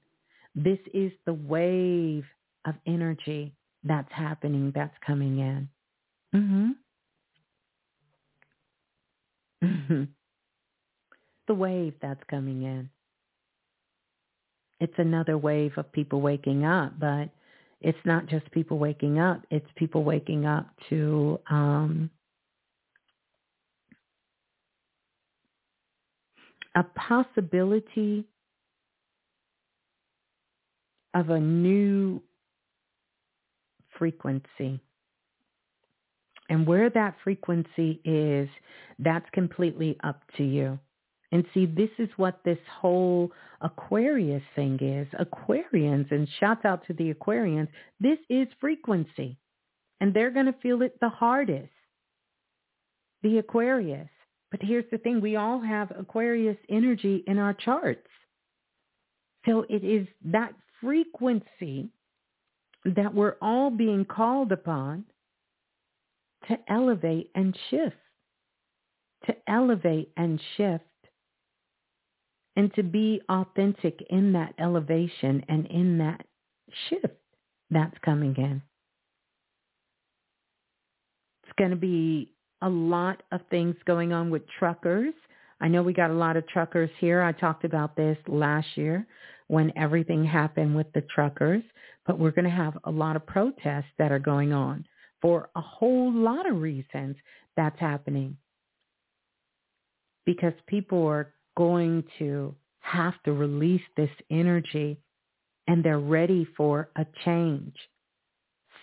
This 0.54 0.80
is 0.94 1.12
the 1.26 1.34
wave 1.34 2.24
of 2.66 2.76
energy 2.86 3.52
that's 3.84 4.12
happening, 4.12 4.72
that's 4.76 4.98
coming 5.04 5.40
in. 5.40 5.70
Mhm. 9.64 10.08
The 11.50 11.56
wave 11.56 11.96
that's 12.00 12.24
coming 12.30 12.62
in. 12.62 12.92
It's 14.80 14.94
another 15.00 15.36
wave 15.36 15.72
of 15.78 15.92
people 15.92 16.22
waking 16.22 16.64
up, 16.64 17.00
but 17.00 17.30
it's 17.82 17.98
not 18.06 18.28
just 18.28 18.52
people 18.52 18.78
waking 18.78 19.18
up. 19.18 19.42
It's 19.50 19.66
people 19.76 20.04
waking 20.04 20.46
up 20.46 20.68
to 20.90 21.40
um, 21.50 22.12
a 26.76 26.84
possibility 26.84 28.26
of 31.16 31.32
a 31.32 31.40
new 31.40 32.22
frequency. 33.98 34.80
And 36.48 36.68
where 36.68 36.92
that 36.92 37.16
frequency 37.24 38.02
is, 38.06 38.48
that's 39.00 39.26
completely 39.34 39.98
up 40.04 40.22
to 40.38 40.44
you. 40.44 40.78
And 41.32 41.46
see, 41.54 41.66
this 41.66 41.90
is 42.00 42.10
what 42.18 42.40
this 42.44 42.58
whole 42.80 43.32
Aquarius 43.62 44.42
thing 44.56 44.80
is. 44.82 45.08
Aquarians, 45.20 46.12
and 46.12 46.28
shouts 46.40 46.66
out 46.66 46.86
to 46.88 46.94
the 46.94 47.14
Aquarians, 47.14 47.68
this 48.00 48.18
is 48.30 48.48
frequency. 48.60 49.38
And 50.02 50.14
they're 50.14 50.32
going 50.32 50.48
to 50.48 50.56
feel 50.62 50.82
it 50.82 51.00
the 51.00 51.10
hardest. 51.10 51.70
The 53.22 53.38
Aquarius. 53.38 54.10
But 54.50 54.62
here's 54.64 54.90
the 54.92 54.98
thing, 54.98 55.22
we 55.22 55.36
all 55.36 55.60
have 55.62 55.92
Aquarius 55.92 56.58
energy 56.70 57.24
in 57.28 57.38
our 57.38 57.54
charts. 57.54 58.08
So 59.46 59.66
it 59.70 59.84
is 59.84 60.08
that 60.26 60.54
frequency 60.82 61.90
that 62.86 63.14
we're 63.14 63.36
all 63.42 63.70
being 63.70 64.06
called 64.06 64.52
upon 64.52 65.04
to 66.48 66.58
elevate 66.68 67.30
and 67.36 67.56
shift. 67.70 67.96
To 69.28 69.36
elevate 69.48 70.12
and 70.18 70.42
shift 70.58 70.86
and 72.60 72.74
to 72.74 72.84
be 72.84 73.22
authentic 73.30 74.06
in 74.10 74.34
that 74.34 74.54
elevation 74.60 75.42
and 75.48 75.66
in 75.68 75.98
that 75.98 76.26
shift 76.90 77.16
that's 77.72 77.96
coming 78.04 78.36
in. 78.36 78.62
It's 81.44 81.54
going 81.58 81.70
to 81.70 81.78
be 81.78 82.34
a 82.62 82.68
lot 82.68 83.24
of 83.32 83.40
things 83.50 83.78
going 83.88 84.12
on 84.12 84.30
with 84.30 84.42
truckers. 84.60 85.14
I 85.62 85.70
know 85.70 85.82
we 85.82 85.94
got 85.94 86.12
a 86.12 86.14
lot 86.14 86.36
of 86.36 86.46
truckers 86.50 86.90
here. 87.00 87.22
I 87.22 87.32
talked 87.32 87.64
about 87.64 87.96
this 87.96 88.18
last 88.28 88.68
year 88.76 89.08
when 89.48 89.72
everything 89.78 90.26
happened 90.26 90.76
with 90.76 90.92
the 90.92 91.04
truckers, 91.16 91.64
but 92.06 92.20
we're 92.20 92.32
going 92.32 92.44
to 92.44 92.52
have 92.52 92.78
a 92.84 92.92
lot 92.92 93.16
of 93.16 93.26
protests 93.26 93.94
that 94.00 94.12
are 94.12 94.20
going 94.20 94.52
on 94.52 94.86
for 95.22 95.50
a 95.56 95.62
whole 95.62 96.12
lot 96.12 96.46
of 96.46 96.60
reasons 96.60 97.16
that's 97.56 97.80
happening. 97.80 98.36
Because 100.26 100.54
people 100.68 101.08
are 101.08 101.34
going 101.60 102.02
to 102.18 102.56
have 102.80 103.22
to 103.26 103.34
release 103.34 103.82
this 103.98 104.10
energy 104.32 104.98
and 105.68 105.84
they're 105.84 106.00
ready 106.00 106.48
for 106.56 106.90
a 106.96 107.06
change. 107.26 107.76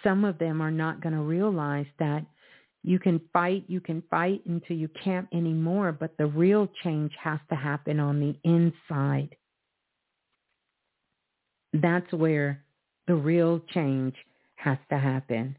Some 0.04 0.26
of 0.26 0.38
them 0.38 0.60
are 0.60 0.70
not 0.70 1.00
going 1.00 1.14
to 1.14 1.22
realize 1.22 1.86
that 1.98 2.26
you 2.82 2.98
can 2.98 3.18
fight, 3.32 3.64
you 3.66 3.80
can 3.80 4.02
fight 4.10 4.42
until 4.44 4.76
you 4.76 4.90
can't 5.02 5.26
anymore, 5.32 5.90
but 5.90 6.18
the 6.18 6.26
real 6.26 6.68
change 6.84 7.12
has 7.18 7.40
to 7.48 7.56
happen 7.56 7.98
on 7.98 8.20
the 8.20 8.36
inside. 8.44 9.34
That's 11.72 12.12
where 12.12 12.62
the 13.06 13.14
real 13.14 13.58
change 13.72 14.14
has 14.56 14.76
to 14.90 14.98
happen. 14.98 15.56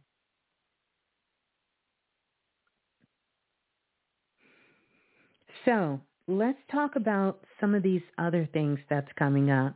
So 5.66 6.00
let's 6.28 6.60
talk 6.72 6.96
about 6.96 7.40
some 7.60 7.74
of 7.74 7.84
these 7.84 8.02
other 8.18 8.48
things 8.54 8.80
that's 8.90 9.12
coming 9.18 9.50
up. 9.50 9.76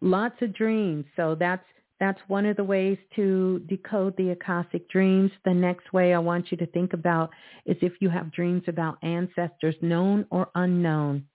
Lots 0.00 0.34
of 0.42 0.54
dreams. 0.54 1.04
So 1.16 1.36
that's 1.38 1.64
that's 2.00 2.20
one 2.26 2.46
of 2.46 2.56
the 2.56 2.64
ways 2.64 2.98
to 3.14 3.60
decode 3.68 4.16
the 4.16 4.30
Akashic 4.30 4.90
dreams. 4.90 5.30
The 5.44 5.54
next 5.54 5.92
way 5.92 6.12
I 6.12 6.18
want 6.18 6.50
you 6.50 6.56
to 6.56 6.66
think 6.66 6.94
about 6.94 7.30
is 7.64 7.76
if 7.80 7.92
you 8.00 8.10
have 8.10 8.32
dreams 8.32 8.64
about 8.66 8.98
ancestors, 9.04 9.76
known 9.80 10.26
or 10.30 10.48
unknown. 10.56 11.26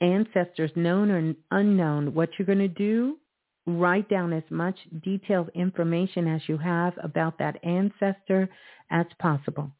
Ancestors, 0.00 0.70
known 0.76 1.10
or 1.10 1.34
unknown, 1.50 2.14
what 2.14 2.30
you're 2.38 2.46
going 2.46 2.58
to 2.58 2.68
do, 2.68 3.18
write 3.66 4.08
down 4.08 4.32
as 4.32 4.42
much 4.48 4.76
detailed 5.02 5.50
information 5.54 6.26
as 6.26 6.40
you 6.46 6.56
have 6.56 6.94
about 7.02 7.38
that 7.38 7.62
ancestor 7.64 8.48
as 8.90 9.04
possible. 9.18 9.70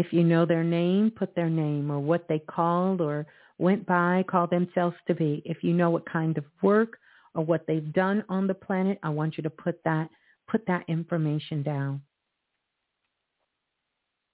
If 0.00 0.14
you 0.14 0.24
know 0.24 0.46
their 0.46 0.64
name, 0.64 1.10
put 1.10 1.34
their 1.34 1.50
name 1.50 1.90
or 1.90 2.00
what 2.00 2.26
they 2.26 2.38
called 2.38 3.02
or 3.02 3.26
went 3.58 3.84
by, 3.84 4.24
call 4.26 4.46
themselves 4.46 4.96
to 5.06 5.14
be. 5.14 5.42
If 5.44 5.62
you 5.62 5.74
know 5.74 5.90
what 5.90 6.10
kind 6.10 6.38
of 6.38 6.44
work 6.62 6.96
or 7.34 7.44
what 7.44 7.66
they've 7.66 7.92
done 7.92 8.24
on 8.30 8.46
the 8.46 8.54
planet, 8.54 8.98
I 9.02 9.10
want 9.10 9.36
you 9.36 9.42
to 9.42 9.50
put 9.50 9.78
that 9.84 10.08
put 10.48 10.66
that 10.68 10.84
information 10.88 11.62
down. 11.62 12.00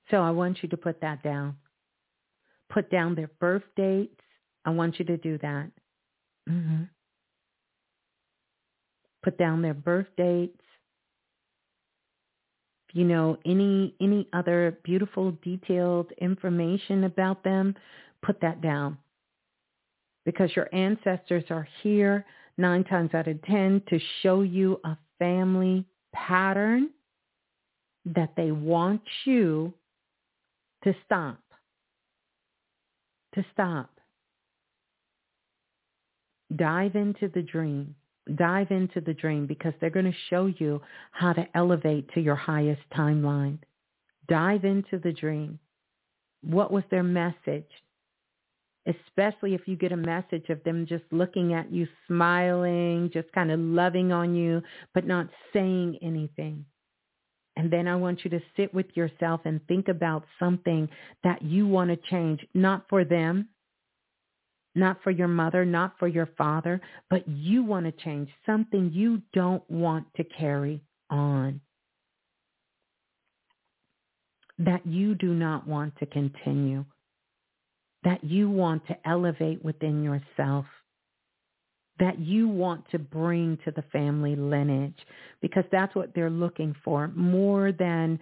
So 0.09 0.19
I 0.19 0.31
want 0.31 0.63
you 0.63 0.69
to 0.69 0.77
put 0.77 1.01
that 1.01 1.25
down. 1.25 1.57
Put 2.71 2.89
down 2.89 3.17
their 3.17 3.31
birth 3.41 3.65
dates. 3.75 4.21
I 4.65 4.71
want 4.71 5.01
you 5.01 5.05
to 5.07 5.17
do 5.17 5.37
that. 5.39 5.69
Mm-hmm. 6.49 6.85
Put 9.25 9.37
down 9.37 9.63
their 9.63 9.75
birth 9.75 10.07
dates. 10.17 10.63
You 12.97 13.05
know 13.05 13.37
any 13.45 13.95
any 14.01 14.27
other 14.33 14.79
beautiful 14.83 15.37
detailed 15.45 16.13
information 16.17 17.05
about 17.05 17.45
them, 17.45 17.75
put 18.23 18.41
that 18.41 18.63
down. 18.63 18.97
Because 20.25 20.57
your 20.57 20.75
ancestors 20.75 21.45
are 21.51 21.69
here 21.83 22.25
9 22.57 22.85
times 22.85 23.11
out 23.13 23.29
of 23.29 23.43
10 23.43 23.83
to 23.91 24.01
show 24.23 24.41
you 24.41 24.81
a 24.85 24.97
family 25.19 25.85
pattern 26.15 26.89
that 28.07 28.31
they 28.35 28.51
want 28.51 29.03
you 29.27 29.75
to 30.85 30.95
stop. 31.05 31.43
To 33.35 33.45
stop. 33.53 33.91
Dive 36.57 36.97
into 36.97 37.29
the 37.29 37.43
dream. 37.43 37.95
Dive 38.35 38.71
into 38.71 39.01
the 39.01 39.15
dream 39.15 39.47
because 39.47 39.73
they're 39.81 39.91
going 39.91 40.11
to 40.11 40.19
show 40.31 40.47
you 40.47 40.81
how 41.13 41.33
to 41.33 41.47
elevate 41.55 42.13
to 42.15 42.21
your 42.21 42.35
highest 42.35 42.83
timeline. 42.93 43.59
Dive 44.29 44.65
into 44.65 44.99
the 44.99 45.13
dream. 45.13 45.59
What 46.43 46.73
was 46.73 46.83
their 46.91 47.05
message? 47.05 47.71
Especially 48.87 49.55
if 49.55 49.67
you 49.67 49.77
get 49.77 49.93
a 49.93 49.97
message 49.97 50.49
of 50.49 50.63
them 50.65 50.87
just 50.87 51.05
looking 51.11 51.55
at 51.55 51.73
you, 51.73 51.87
smiling, 52.07 53.11
just 53.13 53.31
kind 53.33 53.51
of 53.51 53.61
loving 53.61 54.13
on 54.13 54.35
you, 54.35 54.63
but 54.95 55.07
not 55.07 55.29
saying 55.53 55.99
anything. 56.03 56.65
And 57.57 57.73
then 57.73 57.89
I 57.89 57.97
want 57.97 58.25
you 58.25 58.31
to 58.31 58.41
sit 58.57 58.75
with 58.75 58.87
yourself 58.95 59.41
and 59.45 59.67
think 59.67 59.89
about 59.89 60.25
something 60.39 60.89
that 61.25 61.43
you 61.43 61.67
want 61.67 61.91
to 61.91 62.11
change, 62.11 62.47
not 62.55 62.85
for 62.89 63.05
them, 63.05 63.49
not 64.77 65.03
for 65.03 65.11
your 65.11 65.29
mother, 65.29 65.65
not 65.65 65.95
for 65.99 66.07
your 66.07 66.29
father, 66.39 66.81
but 67.11 67.27
you 67.27 67.65
want 67.65 67.87
to 67.87 68.05
change 68.05 68.29
something 68.45 68.91
you 68.93 69.23
don't 69.33 69.69
want 69.71 70.07
to 70.17 70.25
carry 70.25 70.83
on. 71.11 71.61
That 74.59 74.87
you 74.87 75.15
do 75.15 75.35
not 75.35 75.67
want 75.67 75.97
to 75.99 76.07
continue. 76.07 76.85
That 78.05 78.23
you 78.23 78.51
want 78.51 78.87
to 78.87 78.97
elevate 79.09 79.65
within 79.65 80.03
yourself. 80.03 80.67
That 81.99 82.19
you 82.19 82.49
want 82.49 82.85
to 82.91 82.99
bring 82.99 83.59
to 83.65 83.71
the 83.71 83.85
family 83.93 84.37
lineage 84.37 84.99
because 85.41 85.65
that's 85.73 85.95
what 85.95 86.15
they're 86.15 86.31
looking 86.31 86.75
for 86.85 87.09
more 87.09 87.73
than 87.73 88.19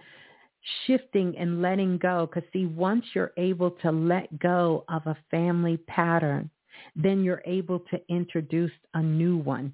shifting 0.85 1.35
and 1.37 1.61
letting 1.61 1.97
go. 1.97 2.27
Because 2.27 2.49
see, 2.51 2.65
once 2.65 3.05
you're 3.13 3.33
able 3.37 3.71
to 3.71 3.91
let 3.91 4.39
go 4.39 4.83
of 4.89 5.05
a 5.05 5.17
family 5.31 5.77
pattern, 5.87 6.49
then 6.95 7.23
you're 7.23 7.43
able 7.45 7.79
to 7.91 7.99
introduce 8.09 8.71
a 8.93 9.01
new 9.01 9.37
one, 9.37 9.73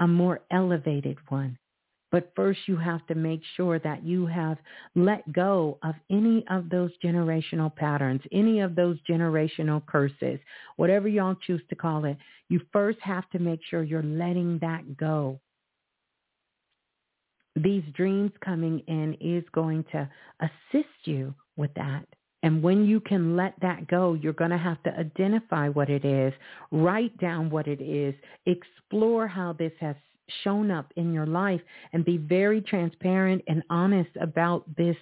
a 0.00 0.06
more 0.06 0.40
elevated 0.50 1.18
one. 1.28 1.58
But 2.10 2.30
first 2.36 2.60
you 2.66 2.76
have 2.76 3.06
to 3.06 3.14
make 3.14 3.40
sure 3.56 3.78
that 3.78 4.04
you 4.04 4.26
have 4.26 4.58
let 4.94 5.32
go 5.32 5.78
of 5.82 5.94
any 6.10 6.44
of 6.50 6.68
those 6.68 6.90
generational 7.02 7.74
patterns, 7.74 8.20
any 8.30 8.60
of 8.60 8.74
those 8.74 8.98
generational 9.08 9.84
curses, 9.86 10.38
whatever 10.76 11.08
y'all 11.08 11.36
choose 11.46 11.62
to 11.70 11.74
call 11.74 12.04
it. 12.04 12.18
You 12.50 12.60
first 12.70 12.98
have 13.00 13.28
to 13.30 13.38
make 13.38 13.60
sure 13.68 13.82
you're 13.82 14.02
letting 14.02 14.58
that 14.58 14.98
go 14.98 15.40
these 17.56 17.84
dreams 17.94 18.32
coming 18.44 18.80
in 18.88 19.16
is 19.20 19.44
going 19.52 19.84
to 19.92 20.08
assist 20.40 20.88
you 21.04 21.34
with 21.56 21.72
that. 21.74 22.06
And 22.42 22.62
when 22.62 22.84
you 22.84 22.98
can 22.98 23.36
let 23.36 23.54
that 23.62 23.86
go, 23.86 24.14
you're 24.14 24.32
going 24.32 24.50
to 24.50 24.58
have 24.58 24.82
to 24.82 24.98
identify 24.98 25.68
what 25.68 25.88
it 25.88 26.04
is, 26.04 26.32
write 26.72 27.16
down 27.18 27.50
what 27.50 27.68
it 27.68 27.80
is, 27.80 28.14
explore 28.46 29.28
how 29.28 29.52
this 29.52 29.72
has 29.80 29.94
shown 30.42 30.70
up 30.70 30.92
in 30.96 31.12
your 31.12 31.26
life 31.26 31.60
and 31.92 32.04
be 32.04 32.16
very 32.16 32.60
transparent 32.60 33.42
and 33.46 33.62
honest 33.70 34.10
about 34.20 34.64
this, 34.76 34.96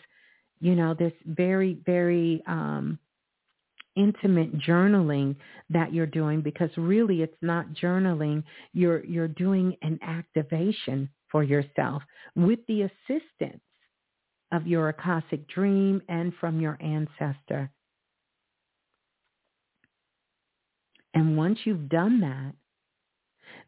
you 0.60 0.74
know, 0.74 0.94
this 0.94 1.12
very, 1.24 1.78
very 1.86 2.42
um, 2.46 2.98
intimate 3.96 4.58
journaling 4.58 5.34
that 5.70 5.94
you're 5.94 6.06
doing 6.06 6.42
because 6.42 6.70
really 6.76 7.22
it's 7.22 7.36
not 7.40 7.66
journaling. 7.72 8.42
You're, 8.74 9.04
you're 9.04 9.28
doing 9.28 9.76
an 9.82 9.98
activation 10.02 11.08
for 11.30 11.42
yourself 11.42 12.02
with 12.36 12.60
the 12.68 12.82
assistance 12.82 13.62
of 14.52 14.66
your 14.66 14.88
Akashic 14.88 15.46
dream 15.48 16.02
and 16.08 16.32
from 16.40 16.60
your 16.60 16.76
ancestor. 16.80 17.70
And 21.14 21.36
once 21.36 21.58
you've 21.64 21.88
done 21.88 22.20
that, 22.20 22.54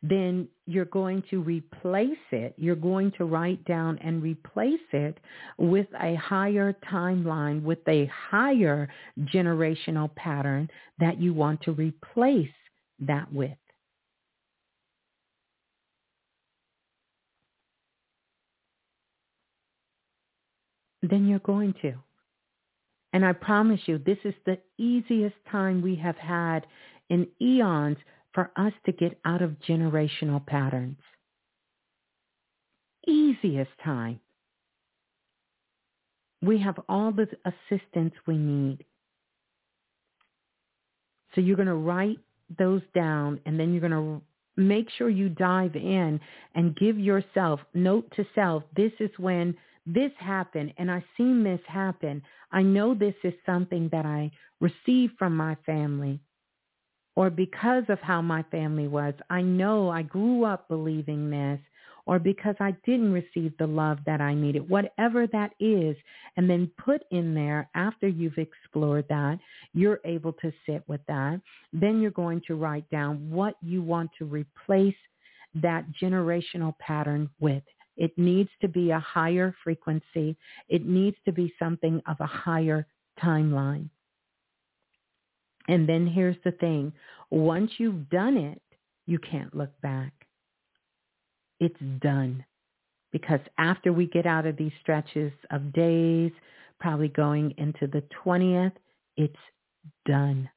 then 0.03 0.49
you're 0.67 0.85
going 0.85 1.23
to 1.31 1.41
replace 1.43 2.11
it. 2.31 2.55
You're 2.57 2.75
going 2.77 3.13
to 3.19 3.25
write 3.25 3.65
down 3.65 3.99
and 3.99 4.23
replace 4.23 4.81
it 4.93 5.19
with 5.59 5.87
a 6.01 6.17
higher 6.17 6.75
timeline, 6.91 7.63
with 7.63 7.87
a 7.89 8.07
higher 8.31 8.89
generational 9.21 10.15
pattern 10.17 10.69
that 10.99 11.21
you 11.21 11.35
want 11.35 11.61
to 11.63 11.73
replace 11.73 12.49
that 13.01 13.33
with. 13.33 13.57
Then 21.13 21.29
you're 21.29 21.39
going 21.41 21.75
to. 21.83 21.93
And 23.13 23.23
I 23.23 23.35
promise 23.35 23.81
you, 23.85 23.99
this 23.99 24.17
is 24.25 24.33
the 24.47 24.57
easiest 24.79 25.37
time 25.51 25.83
we 25.83 25.95
have 25.97 26.17
had 26.17 26.67
in 27.11 27.27
eons 27.39 27.99
for 28.33 28.51
us 28.57 28.73
to 28.87 28.93
get 28.93 29.21
out 29.27 29.43
of 29.43 29.59
generational 29.69 30.45
patterns. 30.45 30.97
Easiest 33.07 33.71
time. 33.85 34.21
We 36.41 36.59
have 36.61 36.77
all 36.89 37.13
the 37.13 37.29
assistance 37.45 38.15
we 38.27 38.39
need. 38.39 38.79
So 41.35 41.43
you're 41.43 41.57
going 41.57 41.69
to 41.69 41.75
write 41.75 42.21
those 42.59 42.83
down 42.95 43.39
and 43.45 43.61
then 43.61 43.73
you're 43.73 43.87
going 43.87 43.93
to 43.93 44.23
make 44.57 44.89
sure 44.97 45.11
you 45.11 45.29
dive 45.29 45.77
in 45.77 46.21
and 46.55 46.75
give 46.75 46.99
yourself, 46.99 47.61
note 47.75 48.11
to 48.17 48.25
self, 48.35 48.63
this 48.75 48.93
is 48.99 49.11
when 49.19 49.55
this 49.87 50.13
happened 50.19 50.73
and 50.79 50.91
I've 50.91 51.03
seen 51.17 51.43
this 51.43 51.61
happen. 51.67 52.23
I 52.51 52.63
know 52.63 52.95
this 52.95 53.15
is 53.25 53.35
something 53.45 53.89
that 53.93 54.07
I 54.07 54.31
received 54.61 55.15
from 55.19 55.37
my 55.37 55.57
family 55.67 56.21
or 57.17 57.31
because 57.31 57.85
of 57.89 57.99
how 58.01 58.23
my 58.23 58.43
family 58.45 58.89
was. 58.89 59.15
I 59.29 59.43
know 59.43 59.91
I 59.91 60.03
grew 60.03 60.45
up 60.45 60.69
believing 60.69 61.31
this 61.31 61.61
or 62.07 62.19
because 62.19 62.57
I 62.59 62.73
didn't 62.85 63.13
receive 63.13 63.53
the 63.59 63.67
love 63.67 63.99
that 64.07 64.21
I 64.21 64.35
needed, 64.35 64.69
whatever 64.69 65.27
that 65.29 65.53
is, 65.61 65.97
and 66.37 66.51
then 66.51 66.71
put 66.77 67.03
in 67.11 67.35
there 67.35 67.69
after 67.75 68.09
you've 68.09 68.39
explored 68.39 69.07
that, 69.09 69.39
you're 69.73 70.01
able 70.05 70.33
to 70.35 70.53
sit 70.67 70.83
with 70.89 71.01
that. 71.07 71.41
Then 71.73 72.01
you're 72.01 72.11
going 72.11 72.43
to 72.49 72.57
write 72.57 72.89
down 72.91 73.31
what 73.31 73.55
you 73.63 73.83
want 73.83 74.11
to 74.19 74.25
replace 74.25 74.97
that 75.55 75.85
generational 76.01 76.77
pattern 76.79 77.29
with. 77.39 77.63
It 77.97 78.17
needs 78.17 78.51
to 78.61 78.69
be 78.69 78.91
a 78.91 78.99
higher 78.99 79.55
frequency. 79.63 80.37
It 80.69 80.87
needs 80.87 81.17
to 81.25 81.33
be 81.33 81.53
something 81.59 82.01
of 82.07 82.17
a 82.21 82.27
higher 82.27 82.87
timeline. 83.23 83.89
And 85.69 85.89
then 85.89 86.07
here's 86.07 86.37
the 86.45 86.53
thing. 86.53 86.93
Once 87.31 87.71
you've 87.79 88.09
done 88.11 88.37
it, 88.37 88.63
you 89.07 89.19
can't 89.19 89.55
look 89.55 89.79
back. 89.81 90.13
It's 91.61 91.79
done. 92.01 92.45
Because 93.13 93.41
after 93.59 93.93
we 93.93 94.07
get 94.07 94.27
out 94.27 94.47
of 94.47 94.57
these 94.57 94.73
stretches 94.81 95.33
of 95.51 95.73
days, 95.73 96.33
probably 96.81 97.09
going 97.09 97.55
into 97.59 97.87
the 97.87 98.03
20th, 98.25 98.73
it's 99.17 99.37
done. 100.07 100.49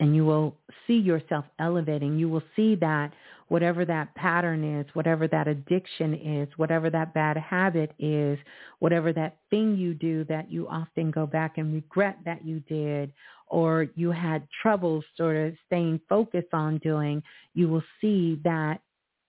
And 0.00 0.16
you 0.16 0.24
will 0.24 0.56
see 0.86 0.98
yourself 0.98 1.44
elevating. 1.58 2.18
You 2.18 2.28
will 2.28 2.42
see 2.56 2.74
that 2.76 3.12
whatever 3.48 3.84
that 3.84 4.14
pattern 4.14 4.64
is, 4.64 4.86
whatever 4.94 5.28
that 5.28 5.46
addiction 5.46 6.14
is, 6.14 6.48
whatever 6.56 6.88
that 6.90 7.12
bad 7.12 7.36
habit 7.36 7.92
is, 7.98 8.38
whatever 8.78 9.12
that 9.12 9.36
thing 9.50 9.76
you 9.76 9.92
do 9.92 10.24
that 10.24 10.50
you 10.50 10.66
often 10.68 11.10
go 11.10 11.26
back 11.26 11.58
and 11.58 11.74
regret 11.74 12.18
that 12.24 12.44
you 12.44 12.60
did, 12.60 13.12
or 13.48 13.88
you 13.94 14.10
had 14.10 14.46
trouble 14.62 15.02
sort 15.16 15.36
of 15.36 15.54
staying 15.66 16.00
focused 16.08 16.54
on 16.54 16.78
doing, 16.78 17.22
you 17.54 17.68
will 17.68 17.82
see 18.00 18.40
that 18.44 18.80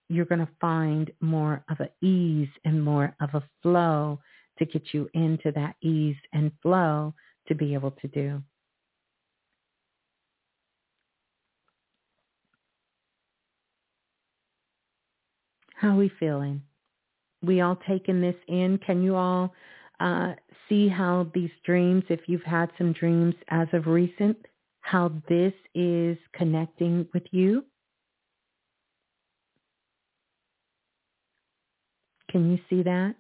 you're 0.08 0.26
going 0.26 0.40
to 0.40 0.50
find 0.60 1.12
more 1.20 1.64
of 1.70 1.80
an 1.80 1.90
ease 2.08 2.50
and 2.64 2.84
more 2.84 3.16
of 3.22 3.30
a 3.34 3.44
flow 3.62 4.20
to 4.60 4.66
get 4.66 4.84
you 4.94 5.10
into 5.14 5.52
that 5.54 5.76
ease 5.82 6.18
and 6.34 6.52
flow 6.62 7.14
to 7.48 7.56
be 7.56 7.74
able 7.74 7.92
to 7.92 8.08
do. 8.10 8.42
How 15.82 15.92
are 15.92 15.98
we 15.98 16.12
feeling? 16.20 16.64
We 17.44 17.62
all 17.62 17.78
taking 17.88 18.22
this 18.22 18.36
in? 18.48 18.80
Can 18.86 19.04
you 19.04 19.16
all 19.16 19.54
uh, 20.00 20.34
see 20.70 20.90
how 20.90 21.28
these 21.34 21.52
dreams, 21.66 22.04
if 22.10 22.22
you've 22.28 22.44
had 22.44 22.72
some 22.78 22.94
dreams 22.94 23.36
as 23.50 23.68
of 23.74 23.88
recent, 23.88 24.38
how 24.82 25.12
this 25.30 25.54
is 25.76 26.18
connecting 26.34 27.08
with 27.14 27.24
you? 27.32 27.66
Can 32.32 32.52
you 32.52 32.60
see 32.70 32.84
that? 32.84 33.16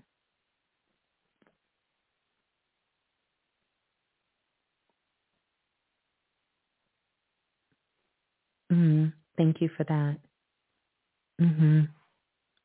Mm, 8.71 9.13
thank 9.38 9.61
you 9.61 9.69
for 9.77 9.83
that. 9.85 10.17
Mhm. 11.41 11.89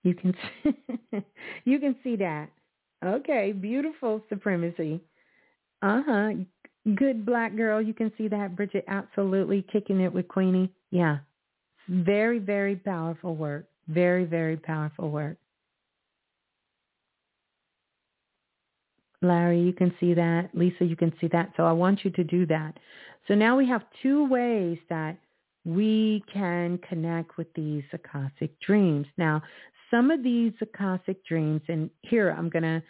You 0.06 0.14
can 0.14 0.34
you 1.64 1.80
can 1.80 1.96
see 2.04 2.14
that. 2.16 2.48
Okay, 3.04 3.50
beautiful 3.50 4.22
supremacy. 4.28 5.00
Uh-huh. 5.82 6.30
Good 6.94 7.26
black 7.26 7.56
girl, 7.56 7.82
you 7.82 7.92
can 7.92 8.12
see 8.16 8.28
that 8.28 8.54
Bridget 8.54 8.84
absolutely 8.86 9.66
kicking 9.72 10.00
it 10.00 10.12
with 10.12 10.28
Queenie. 10.28 10.70
Yeah. 10.92 11.18
Very 11.88 12.38
very 12.38 12.76
powerful 12.76 13.34
work. 13.34 13.66
Very 13.88 14.24
very 14.24 14.56
powerful 14.56 15.10
work. 15.10 15.38
Larry, 19.22 19.60
you 19.60 19.72
can 19.72 19.92
see 19.98 20.14
that. 20.14 20.50
Lisa, 20.54 20.84
you 20.84 20.94
can 20.94 21.12
see 21.20 21.26
that. 21.32 21.50
So 21.56 21.64
I 21.64 21.72
want 21.72 22.04
you 22.04 22.12
to 22.12 22.22
do 22.22 22.46
that. 22.46 22.78
So 23.26 23.34
now 23.34 23.56
we 23.56 23.66
have 23.66 23.82
two 24.02 24.28
ways 24.28 24.78
that 24.88 25.16
we 25.64 26.22
can 26.32 26.78
connect 26.88 27.36
with 27.36 27.52
these 27.54 27.82
Akashic 27.92 28.58
dreams. 28.60 29.06
Now, 29.18 29.42
some 29.96 30.10
of 30.10 30.22
these 30.22 30.52
Akashic 30.60 31.24
dreams, 31.24 31.62
and 31.68 31.88
here 32.02 32.34
I'm 32.36 32.50
going 32.50 32.64
to 32.64 32.82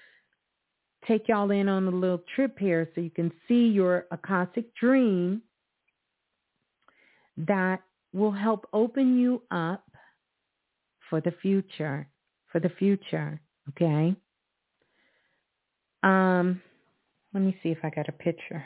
take 1.06 1.28
y'all 1.28 1.52
in 1.52 1.68
on 1.68 1.86
a 1.86 1.90
little 1.90 2.20
trip 2.34 2.58
here 2.58 2.88
so 2.94 3.00
you 3.00 3.10
can 3.10 3.30
see 3.46 3.68
your 3.68 4.06
Akashic 4.10 4.74
dream 4.74 5.40
that 7.36 7.80
will 8.12 8.32
help 8.32 8.66
open 8.72 9.16
you 9.16 9.42
up 9.52 9.84
for 11.08 11.20
the 11.20 11.32
future, 11.42 12.08
for 12.50 12.58
the 12.60 12.70
future, 12.70 13.40
okay? 13.68 14.16
Um, 16.02 16.60
let 17.32 17.42
me 17.44 17.56
see 17.62 17.68
if 17.68 17.78
I 17.84 17.90
got 17.90 18.08
a 18.08 18.12
picture. 18.12 18.64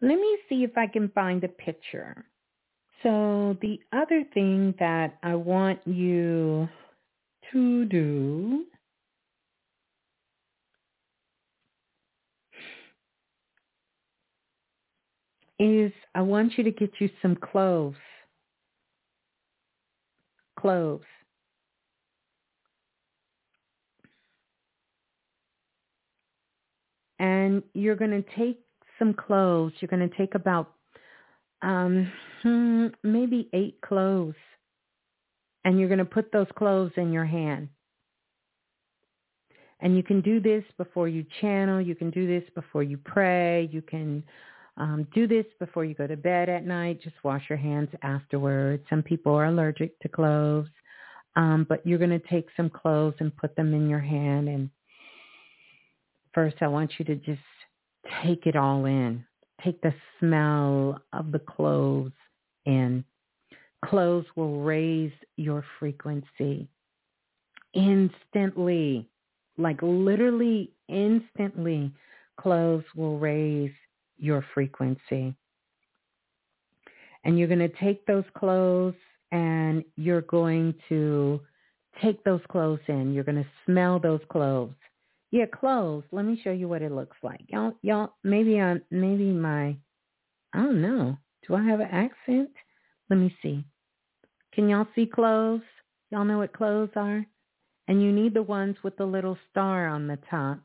Let 0.00 0.16
me 0.16 0.38
see 0.48 0.62
if 0.62 0.78
I 0.78 0.86
can 0.86 1.08
find 1.08 1.42
a 1.42 1.48
picture. 1.48 2.24
So 3.02 3.56
the 3.62 3.78
other 3.92 4.24
thing 4.34 4.74
that 4.80 5.18
I 5.22 5.34
want 5.36 5.80
you 5.86 6.68
to 7.52 7.84
do 7.84 8.64
is 15.60 15.92
I 16.14 16.22
want 16.22 16.56
you 16.56 16.64
to 16.64 16.70
get 16.70 16.90
you 16.98 17.08
some 17.22 17.36
cloves. 17.36 17.96
Cloves. 20.58 21.04
And 27.20 27.62
you're 27.74 27.96
going 27.96 28.10
to 28.10 28.24
take 28.36 28.60
some 28.98 29.14
cloves. 29.14 29.74
You're 29.80 29.88
going 29.88 30.08
to 30.08 30.16
take 30.16 30.34
about 30.34 30.72
um, 31.62 32.10
hmm, 32.42 32.86
maybe 33.02 33.48
eight 33.52 33.80
cloves. 33.80 34.36
And 35.64 35.78
you're 35.78 35.88
going 35.88 35.98
to 35.98 36.04
put 36.04 36.32
those 36.32 36.46
cloves 36.56 36.92
in 36.96 37.12
your 37.12 37.24
hand. 37.24 37.68
And 39.80 39.96
you 39.96 40.02
can 40.02 40.20
do 40.20 40.40
this 40.40 40.64
before 40.76 41.08
you 41.08 41.24
channel. 41.40 41.80
You 41.80 41.94
can 41.94 42.10
do 42.10 42.26
this 42.26 42.48
before 42.54 42.82
you 42.82 42.98
pray. 43.04 43.68
You 43.70 43.82
can 43.82 44.24
um, 44.76 45.06
do 45.14 45.26
this 45.26 45.46
before 45.58 45.84
you 45.84 45.94
go 45.94 46.06
to 46.06 46.16
bed 46.16 46.48
at 46.48 46.64
night. 46.64 47.02
Just 47.02 47.16
wash 47.22 47.44
your 47.48 47.58
hands 47.58 47.90
afterwards. 48.02 48.84
Some 48.90 49.02
people 49.02 49.34
are 49.34 49.46
allergic 49.46 49.98
to 50.00 50.08
cloves. 50.08 50.68
Um, 51.36 51.66
but 51.68 51.86
you're 51.86 51.98
going 51.98 52.10
to 52.10 52.28
take 52.28 52.48
some 52.56 52.70
cloves 52.70 53.16
and 53.20 53.36
put 53.36 53.54
them 53.54 53.72
in 53.72 53.88
your 53.88 54.00
hand. 54.00 54.48
And 54.48 54.70
first, 56.34 56.56
I 56.60 56.66
want 56.68 56.92
you 56.98 57.04
to 57.04 57.16
just 57.16 57.40
take 58.24 58.46
it 58.46 58.56
all 58.56 58.84
in. 58.86 59.24
Take 59.64 59.80
the 59.80 59.94
smell 60.18 61.02
of 61.12 61.32
the 61.32 61.40
cloves 61.40 62.12
in. 62.66 63.04
Cloves 63.84 64.26
will 64.36 64.60
raise 64.60 65.12
your 65.36 65.64
frequency 65.78 66.68
instantly, 67.74 69.08
like 69.56 69.78
literally 69.82 70.70
instantly. 70.88 71.92
Cloves 72.40 72.84
will 72.96 73.18
raise 73.18 73.72
your 74.16 74.44
frequency. 74.54 75.34
And 77.24 77.38
you're 77.38 77.48
going 77.48 77.58
to 77.58 77.76
take 77.80 78.06
those 78.06 78.24
cloves 78.36 78.96
and 79.32 79.84
you're 79.96 80.22
going 80.22 80.74
to 80.88 81.40
take 82.02 82.22
those 82.24 82.40
cloves 82.48 82.82
in. 82.88 83.12
You're 83.12 83.24
going 83.24 83.42
to 83.42 83.50
smell 83.66 83.98
those 83.98 84.20
cloves. 84.30 84.74
Yeah, 85.30 85.46
cloves. 85.46 86.06
Let 86.10 86.24
me 86.24 86.40
show 86.42 86.52
you 86.52 86.68
what 86.68 86.82
it 86.82 86.92
looks 86.92 87.16
like. 87.22 87.40
Y'all, 87.48 87.74
y'all, 87.82 88.14
maybe 88.24 88.58
on, 88.60 88.82
maybe 88.90 89.30
my, 89.30 89.76
I 90.54 90.58
don't 90.62 90.80
know. 90.80 91.16
Do 91.46 91.54
I 91.54 91.64
have 91.64 91.80
an 91.80 91.88
accent? 91.90 92.50
Let 93.10 93.16
me 93.16 93.34
see. 93.42 93.64
Can 94.54 94.68
y'all 94.68 94.86
see 94.94 95.06
cloves? 95.06 95.62
Y'all 96.10 96.24
know 96.24 96.38
what 96.38 96.52
cloves 96.52 96.92
are? 96.96 97.24
And 97.88 98.02
you 98.02 98.12
need 98.12 98.34
the 98.34 98.42
ones 98.42 98.76
with 98.82 98.96
the 98.96 99.04
little 99.04 99.36
star 99.50 99.88
on 99.88 100.06
the 100.06 100.18
top. 100.30 100.58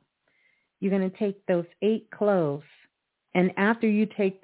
You're 0.79 0.97
going 0.97 1.09
to 1.09 1.17
take 1.17 1.45
those 1.45 1.65
eight 1.81 2.09
cloves 2.11 2.65
and 3.35 3.51
after 3.57 3.87
you 3.87 4.07
take 4.17 4.41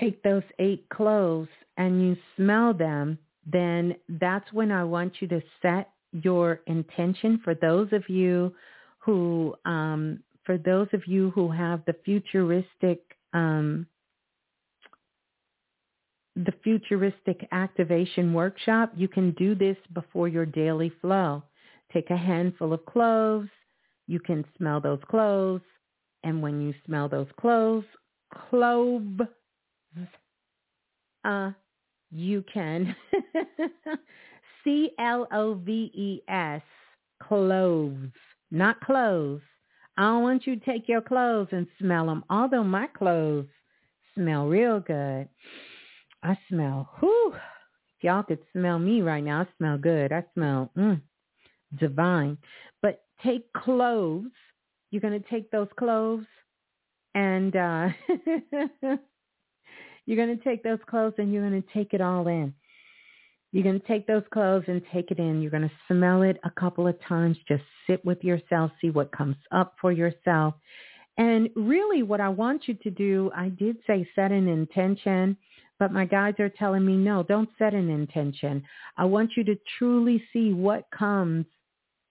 take 0.00 0.22
those 0.22 0.42
eight 0.58 0.88
cloves 0.88 1.48
and 1.76 2.02
you 2.02 2.16
smell 2.36 2.74
them, 2.74 3.16
then 3.46 3.94
that's 4.08 4.52
when 4.52 4.72
I 4.72 4.82
want 4.82 5.14
you 5.20 5.28
to 5.28 5.40
set 5.62 5.90
your 6.12 6.60
intention 6.66 7.40
for 7.44 7.54
those 7.54 7.88
of 7.92 8.08
you 8.08 8.52
who 9.04 9.54
um, 9.64 10.20
for 10.44 10.58
those 10.58 10.88
of 10.92 11.06
you 11.06 11.30
who 11.30 11.50
have 11.50 11.82
the 11.86 11.94
futuristic 12.04 13.00
um, 13.32 13.86
the 16.36 16.52
futuristic 16.64 17.46
activation 17.52 18.32
workshop, 18.32 18.92
you 18.96 19.06
can 19.06 19.30
do 19.32 19.54
this 19.54 19.76
before 19.92 20.26
your 20.26 20.44
daily 20.44 20.90
flow. 21.00 21.42
Take 21.92 22.10
a 22.10 22.16
handful 22.16 22.72
of 22.72 22.84
cloves. 22.86 23.48
You 24.08 24.18
can 24.18 24.44
smell 24.58 24.80
those 24.80 24.98
cloves. 25.08 25.62
And 26.24 26.42
when 26.42 26.60
you 26.60 26.74
smell 26.86 27.08
those 27.08 27.28
cloves, 27.40 27.86
cloves, 28.50 29.20
uh, 31.24 31.52
you 32.10 32.44
can 32.52 32.96
C 34.64 34.90
L 34.98 35.28
O 35.30 35.54
V 35.54 35.90
E 35.94 36.20
S 36.28 36.62
cloves, 37.22 38.12
not 38.54 38.80
clothes. 38.80 39.42
I 39.96 40.02
don't 40.02 40.22
want 40.22 40.46
you 40.46 40.56
to 40.56 40.64
take 40.64 40.88
your 40.88 41.00
clothes 41.00 41.48
and 41.52 41.66
smell 41.78 42.06
them. 42.06 42.24
Although 42.30 42.64
my 42.64 42.86
clothes 42.86 43.46
smell 44.14 44.46
real 44.46 44.80
good, 44.80 45.28
I 46.22 46.38
smell. 46.48 46.90
Whew, 47.00 47.34
if 47.34 48.04
y'all 48.04 48.22
could 48.22 48.40
smell 48.52 48.78
me 48.78 49.02
right 49.02 49.22
now, 49.22 49.42
I 49.42 49.46
smell 49.58 49.78
good. 49.78 50.12
I 50.12 50.24
smell 50.34 50.70
mm, 50.76 51.00
divine. 51.78 52.38
But 52.82 53.04
take 53.22 53.52
cloves. 53.52 54.30
You're 54.90 55.02
gonna 55.02 55.20
take 55.30 55.50
those 55.50 55.68
cloves 55.76 56.26
and 57.14 57.54
uh, 57.54 57.88
you're 60.06 60.16
going 60.16 60.36
to 60.36 60.44
take 60.44 60.62
those 60.62 60.80
clothes 60.88 61.14
and 61.18 61.32
you're 61.32 61.48
going 61.48 61.62
to 61.62 61.68
take 61.72 61.94
it 61.94 62.00
all 62.00 62.26
in. 62.28 62.52
You're 63.54 63.62
going 63.62 63.80
to 63.80 63.86
take 63.86 64.08
those 64.08 64.24
clothes 64.32 64.64
and 64.66 64.82
take 64.92 65.12
it 65.12 65.20
in. 65.20 65.40
You're 65.40 65.52
going 65.52 65.62
to 65.62 65.70
smell 65.86 66.22
it 66.22 66.40
a 66.42 66.50
couple 66.50 66.88
of 66.88 67.00
times. 67.02 67.36
Just 67.46 67.62
sit 67.86 68.04
with 68.04 68.24
yourself, 68.24 68.72
see 68.80 68.90
what 68.90 69.12
comes 69.12 69.36
up 69.52 69.76
for 69.80 69.92
yourself. 69.92 70.54
And 71.18 71.48
really 71.54 72.02
what 72.02 72.20
I 72.20 72.30
want 72.30 72.66
you 72.66 72.74
to 72.74 72.90
do, 72.90 73.30
I 73.32 73.50
did 73.50 73.76
say 73.86 74.08
set 74.16 74.32
an 74.32 74.48
intention, 74.48 75.36
but 75.78 75.92
my 75.92 76.04
guides 76.04 76.40
are 76.40 76.48
telling 76.48 76.84
me, 76.84 76.96
no, 76.96 77.22
don't 77.22 77.48
set 77.56 77.74
an 77.74 77.90
intention. 77.90 78.60
I 78.96 79.04
want 79.04 79.30
you 79.36 79.44
to 79.44 79.56
truly 79.78 80.20
see 80.32 80.52
what 80.52 80.88
comes 80.90 81.46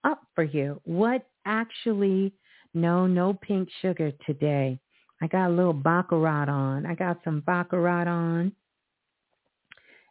up 0.06 0.22
for 0.36 0.46
you. 0.46 0.80
What 0.86 1.28
actually, 1.46 2.32
no, 2.74 3.06
no 3.06 3.34
pink 3.34 3.68
sugar 3.82 4.14
today. 4.26 4.80
I 5.22 5.28
got 5.28 5.50
a 5.50 5.54
little 5.54 5.74
baccarat 5.74 6.48
on. 6.48 6.86
I 6.86 6.96
got 6.96 7.20
some 7.26 7.42
baccarat 7.42 8.08
on. 8.08 8.54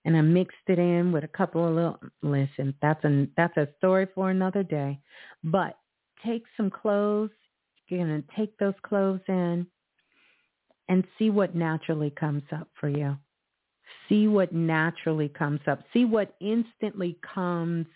And 0.04 0.16
I 0.16 0.20
mixed 0.20 0.56
it 0.66 0.78
in 0.78 1.12
with 1.12 1.24
a 1.24 1.28
couple 1.28 1.66
of 1.66 1.74
little 1.74 1.98
listen, 2.22 2.74
that's 2.82 3.04
a 3.04 3.28
that's 3.36 3.56
a 3.56 3.68
story 3.78 4.08
for 4.14 4.30
another 4.30 4.62
day. 4.62 4.98
But 5.44 5.78
take 6.24 6.44
some 6.56 6.70
clothes. 6.70 7.30
You're 7.88 8.00
gonna 8.00 8.22
take 8.36 8.56
those 8.58 8.74
clothes 8.82 9.20
in 9.28 9.66
and 10.88 11.04
see 11.18 11.30
what 11.30 11.54
naturally 11.54 12.10
comes 12.10 12.42
up 12.52 12.68
for 12.80 12.88
you. 12.88 13.16
See 14.08 14.26
what 14.26 14.52
naturally 14.52 15.28
comes 15.28 15.60
up. 15.66 15.80
See 15.92 16.04
what 16.04 16.34
instantly 16.40 17.18
comes 17.34 17.86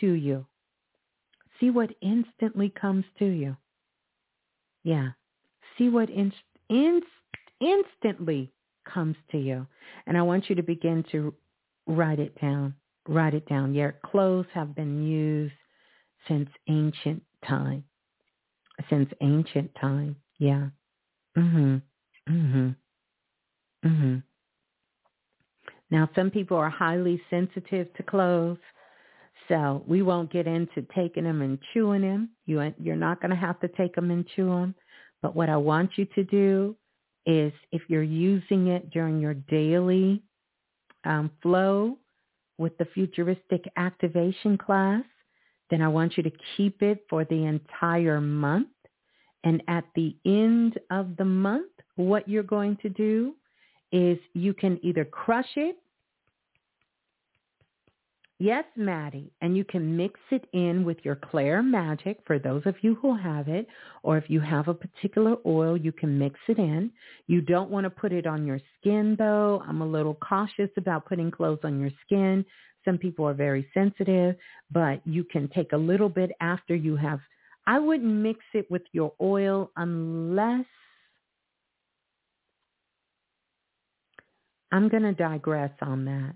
to 0.00 0.12
you. 0.12 0.44
See 1.60 1.70
what 1.70 1.90
instantly 2.02 2.68
comes 2.68 3.04
to 3.18 3.24
you. 3.24 3.56
Yeah 4.84 5.10
see 5.78 5.88
what 5.88 6.10
in, 6.10 6.32
in, 6.68 7.00
instantly 7.60 8.50
comes 8.84 9.16
to 9.30 9.38
you. 9.38 9.66
And 10.06 10.16
I 10.16 10.22
want 10.22 10.48
you 10.48 10.56
to 10.56 10.62
begin 10.62 11.04
to 11.12 11.34
write 11.86 12.18
it 12.18 12.40
down. 12.40 12.74
Write 13.08 13.34
it 13.34 13.48
down. 13.48 13.74
Your 13.74 13.96
clothes 14.04 14.46
have 14.54 14.74
been 14.74 15.02
used 15.02 15.54
since 16.28 16.48
ancient 16.68 17.22
time. 17.46 17.84
Since 18.88 19.10
ancient 19.20 19.74
time. 19.74 20.16
Yeah. 20.38 20.68
Mhm. 21.36 21.82
Mhm. 22.28 22.76
Mhm. 23.84 24.22
Now 25.90 26.08
some 26.14 26.30
people 26.30 26.56
are 26.56 26.70
highly 26.70 27.22
sensitive 27.28 27.92
to 27.94 28.02
clothes. 28.02 28.58
So 29.48 29.82
we 29.86 30.02
won't 30.02 30.30
get 30.30 30.46
into 30.46 30.82
taking 30.94 31.24
them 31.24 31.42
and 31.42 31.58
chewing 31.72 32.02
them. 32.02 32.30
You, 32.46 32.72
you're 32.78 32.96
not 32.96 33.20
going 33.20 33.30
to 33.30 33.36
have 33.36 33.58
to 33.60 33.68
take 33.68 33.94
them 33.94 34.10
and 34.10 34.26
chew 34.28 34.48
them. 34.48 34.74
But 35.20 35.34
what 35.34 35.48
I 35.48 35.56
want 35.56 35.98
you 35.98 36.04
to 36.06 36.24
do 36.24 36.76
is 37.26 37.52
if 37.70 37.82
you're 37.88 38.02
using 38.02 38.68
it 38.68 38.90
during 38.90 39.20
your 39.20 39.34
daily 39.34 40.22
um, 41.04 41.30
flow 41.42 41.98
with 42.58 42.76
the 42.78 42.84
futuristic 42.86 43.64
activation 43.76 44.56
class, 44.58 45.04
then 45.70 45.82
I 45.82 45.88
want 45.88 46.16
you 46.16 46.22
to 46.22 46.32
keep 46.56 46.82
it 46.82 47.04
for 47.08 47.24
the 47.24 47.44
entire 47.46 48.20
month. 48.20 48.68
And 49.44 49.62
at 49.68 49.84
the 49.94 50.14
end 50.24 50.78
of 50.90 51.16
the 51.16 51.24
month, 51.24 51.70
what 51.96 52.28
you're 52.28 52.42
going 52.42 52.76
to 52.82 52.88
do 52.88 53.34
is 53.90 54.18
you 54.34 54.54
can 54.54 54.78
either 54.82 55.04
crush 55.04 55.48
it 55.56 55.76
Yes, 58.42 58.64
Maddie. 58.74 59.30
And 59.40 59.56
you 59.56 59.62
can 59.62 59.96
mix 59.96 60.18
it 60.32 60.48
in 60.52 60.84
with 60.84 60.96
your 61.04 61.14
Claire 61.14 61.62
Magic 61.62 62.18
for 62.26 62.40
those 62.40 62.62
of 62.66 62.74
you 62.82 62.96
who 62.96 63.16
have 63.16 63.46
it. 63.46 63.68
Or 64.02 64.18
if 64.18 64.24
you 64.26 64.40
have 64.40 64.66
a 64.66 64.74
particular 64.74 65.36
oil, 65.46 65.76
you 65.76 65.92
can 65.92 66.18
mix 66.18 66.40
it 66.48 66.58
in. 66.58 66.90
You 67.28 67.40
don't 67.40 67.70
want 67.70 67.84
to 67.84 67.90
put 67.90 68.12
it 68.12 68.26
on 68.26 68.44
your 68.44 68.58
skin 68.80 69.14
though. 69.16 69.62
I'm 69.64 69.80
a 69.80 69.86
little 69.86 70.14
cautious 70.14 70.70
about 70.76 71.06
putting 71.06 71.30
clothes 71.30 71.60
on 71.62 71.78
your 71.78 71.90
skin. 72.04 72.44
Some 72.84 72.98
people 72.98 73.24
are 73.28 73.32
very 73.32 73.64
sensitive, 73.72 74.34
but 74.72 75.06
you 75.06 75.22
can 75.22 75.46
take 75.54 75.70
a 75.70 75.76
little 75.76 76.08
bit 76.08 76.32
after 76.40 76.74
you 76.74 76.96
have. 76.96 77.20
I 77.68 77.78
wouldn't 77.78 78.12
mix 78.12 78.40
it 78.54 78.68
with 78.68 78.82
your 78.90 79.12
oil 79.20 79.70
unless 79.76 80.66
I'm 84.72 84.88
going 84.88 85.04
to 85.04 85.12
digress 85.12 85.70
on 85.80 86.06
that 86.06 86.34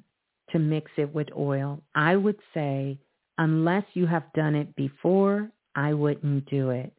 to 0.50 0.58
mix 0.58 0.90
it 0.96 1.12
with 1.14 1.28
oil. 1.36 1.82
I 1.94 2.16
would 2.16 2.38
say 2.54 2.98
unless 3.38 3.84
you 3.94 4.06
have 4.06 4.32
done 4.34 4.54
it 4.54 4.74
before, 4.76 5.50
I 5.74 5.92
wouldn't 5.92 6.48
do 6.48 6.70
it. 6.70 6.92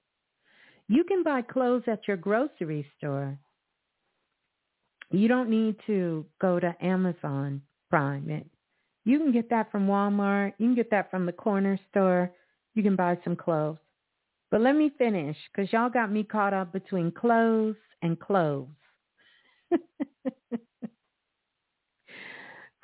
You 0.88 1.04
can 1.04 1.24
buy 1.24 1.42
clothes 1.42 1.84
at 1.88 2.08
your 2.08 2.18
grocery 2.18 2.86
store. 2.98 3.38
You 5.12 5.28
don't 5.28 5.50
need 5.50 5.76
to 5.88 6.26
go 6.40 6.60
to 6.60 6.76
Amazon 6.82 7.62
Prime 7.90 8.30
it. 8.30 8.46
You 9.06 9.20
can 9.20 9.32
get 9.32 9.50
that 9.50 9.72
from 9.72 9.88
Walmart. 9.88 10.54
You 10.58 10.68
can 10.68 10.76
get 10.76 10.92
that 10.92 11.10
from 11.10 11.26
the 11.26 11.32
corner 11.32 11.80
store. 11.90 12.32
You 12.76 12.84
can 12.84 12.98
buy 12.98 13.18
some 13.24 13.38
clothes. 13.38 13.78
But 14.52 14.62
let 14.62 14.76
me 14.76 14.92
finish 14.98 15.38
because 15.52 15.72
y'all 15.72 15.90
got 15.90 16.12
me 16.12 16.24
caught 16.24 16.54
up 16.54 16.74
between 16.74 17.12
clothes 17.12 17.78
and 18.02 18.20
clothes. 18.20 18.68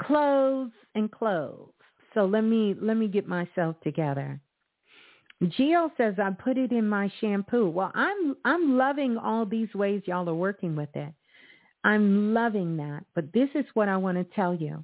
clothes 0.05 0.71
and 0.95 1.11
clothes. 1.11 1.71
So 2.13 2.25
let 2.25 2.41
me 2.43 2.75
let 2.79 2.97
me 2.97 3.07
get 3.07 3.27
myself 3.27 3.75
together. 3.83 4.39
Gio 5.43 5.89
says 5.97 6.15
I 6.19 6.29
put 6.31 6.57
it 6.57 6.71
in 6.71 6.87
my 6.87 7.11
shampoo. 7.19 7.69
Well, 7.69 7.91
I'm 7.95 8.35
I'm 8.45 8.77
loving 8.77 9.17
all 9.17 9.45
these 9.45 9.73
ways 9.73 10.03
y'all 10.05 10.29
are 10.29 10.35
working 10.35 10.75
with 10.75 10.95
it. 10.95 11.13
I'm 11.83 12.33
loving 12.33 12.77
that. 12.77 13.03
But 13.13 13.33
this 13.33 13.49
is 13.55 13.65
what 13.73 13.89
I 13.89 13.97
want 13.97 14.17
to 14.17 14.35
tell 14.35 14.55
you. 14.55 14.83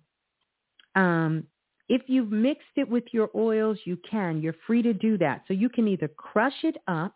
Um, 0.95 1.45
if 1.87 2.03
you've 2.07 2.31
mixed 2.31 2.75
it 2.75 2.87
with 2.87 3.05
your 3.11 3.29
oils, 3.35 3.79
you 3.85 3.97
can. 4.09 4.41
You're 4.41 4.55
free 4.67 4.81
to 4.81 4.93
do 4.93 5.17
that. 5.19 5.43
So 5.47 5.53
you 5.53 5.69
can 5.69 5.87
either 5.87 6.07
crush 6.07 6.63
it 6.63 6.77
up, 6.87 7.15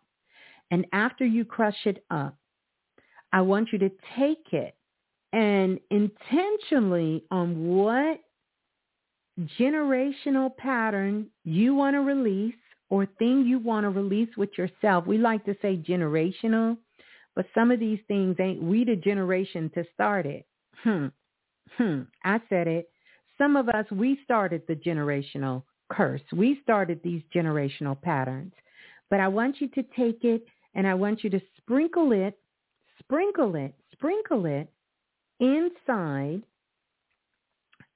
and 0.70 0.86
after 0.92 1.24
you 1.24 1.44
crush 1.44 1.76
it 1.84 2.04
up, 2.10 2.36
I 3.32 3.42
want 3.42 3.72
you 3.72 3.78
to 3.80 3.90
take 4.16 4.52
it 4.52 4.74
and 5.34 5.80
intentionally 5.90 7.24
on 7.32 7.66
what 7.66 8.20
generational 9.58 10.56
pattern 10.56 11.26
you 11.42 11.74
want 11.74 11.94
to 11.94 12.00
release 12.00 12.54
or 12.88 13.04
thing 13.18 13.44
you 13.44 13.58
want 13.58 13.82
to 13.82 13.90
release 13.90 14.28
with 14.36 14.50
yourself. 14.56 15.06
We 15.06 15.18
like 15.18 15.44
to 15.46 15.56
say 15.60 15.76
generational, 15.76 16.78
but 17.34 17.46
some 17.52 17.72
of 17.72 17.80
these 17.80 17.98
things 18.06 18.36
ain't 18.38 18.62
we 18.62 18.84
the 18.84 18.94
generation 18.94 19.72
to 19.74 19.84
start 19.92 20.24
it. 20.24 20.46
Hmm. 20.84 21.06
Hmm. 21.76 22.02
I 22.22 22.40
said 22.48 22.68
it. 22.68 22.88
Some 23.36 23.56
of 23.56 23.68
us, 23.68 23.86
we 23.90 24.20
started 24.22 24.62
the 24.68 24.76
generational 24.76 25.64
curse. 25.90 26.22
We 26.32 26.60
started 26.62 27.00
these 27.02 27.22
generational 27.34 28.00
patterns. 28.00 28.52
But 29.10 29.18
I 29.18 29.26
want 29.26 29.60
you 29.60 29.66
to 29.68 29.82
take 29.96 30.22
it 30.22 30.46
and 30.76 30.86
I 30.86 30.94
want 30.94 31.24
you 31.24 31.30
to 31.30 31.40
sprinkle 31.56 32.12
it, 32.12 32.38
sprinkle 33.00 33.56
it, 33.56 33.74
sprinkle 33.92 34.46
it 34.46 34.68
inside 35.44 36.42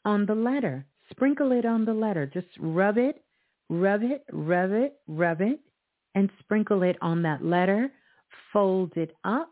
on 0.05 0.27
the 0.27 0.35
letter. 0.35 0.85
Sprinkle 1.11 1.53
it 1.53 1.65
on 1.65 1.85
the 1.85 1.95
letter. 1.95 2.27
Just 2.27 2.49
rub 2.61 2.99
it, 2.99 3.23
rub 3.69 4.03
it, 4.03 4.25
rub 4.33 4.73
it, 4.73 5.01
rub 5.07 5.41
it, 5.41 5.61
and 6.15 6.31
sprinkle 6.41 6.83
it 6.83 6.97
on 7.01 7.23
that 7.23 7.45
letter. 7.45 7.91
Fold 8.53 8.93
it 8.97 9.15
up, 9.25 9.51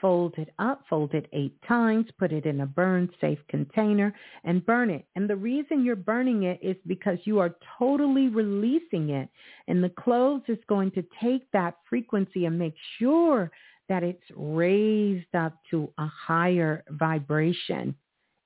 fold 0.00 0.34
it 0.38 0.50
up, 0.58 0.82
fold 0.88 1.14
it 1.14 1.26
eight 1.32 1.54
times, 1.66 2.06
put 2.18 2.32
it 2.32 2.46
in 2.46 2.60
a 2.62 2.66
burn 2.66 3.10
safe 3.20 3.38
container 3.48 4.14
and 4.44 4.64
burn 4.64 4.90
it. 4.90 5.06
And 5.16 5.28
the 5.28 5.36
reason 5.36 5.84
you're 5.84 5.96
burning 5.96 6.44
it 6.44 6.58
is 6.62 6.76
because 6.86 7.18
you 7.24 7.38
are 7.38 7.56
totally 7.78 8.28
releasing 8.28 9.10
it. 9.10 9.28
And 9.68 9.82
the 9.82 9.90
clothes 9.90 10.42
is 10.48 10.58
going 10.68 10.90
to 10.92 11.04
take 11.22 11.50
that 11.52 11.76
frequency 11.88 12.46
and 12.46 12.58
make 12.58 12.74
sure 12.98 13.50
that 13.88 14.02
it's 14.02 14.22
raised 14.34 15.34
up 15.34 15.54
to 15.70 15.92
a 15.98 16.06
higher 16.06 16.84
vibration 16.90 17.94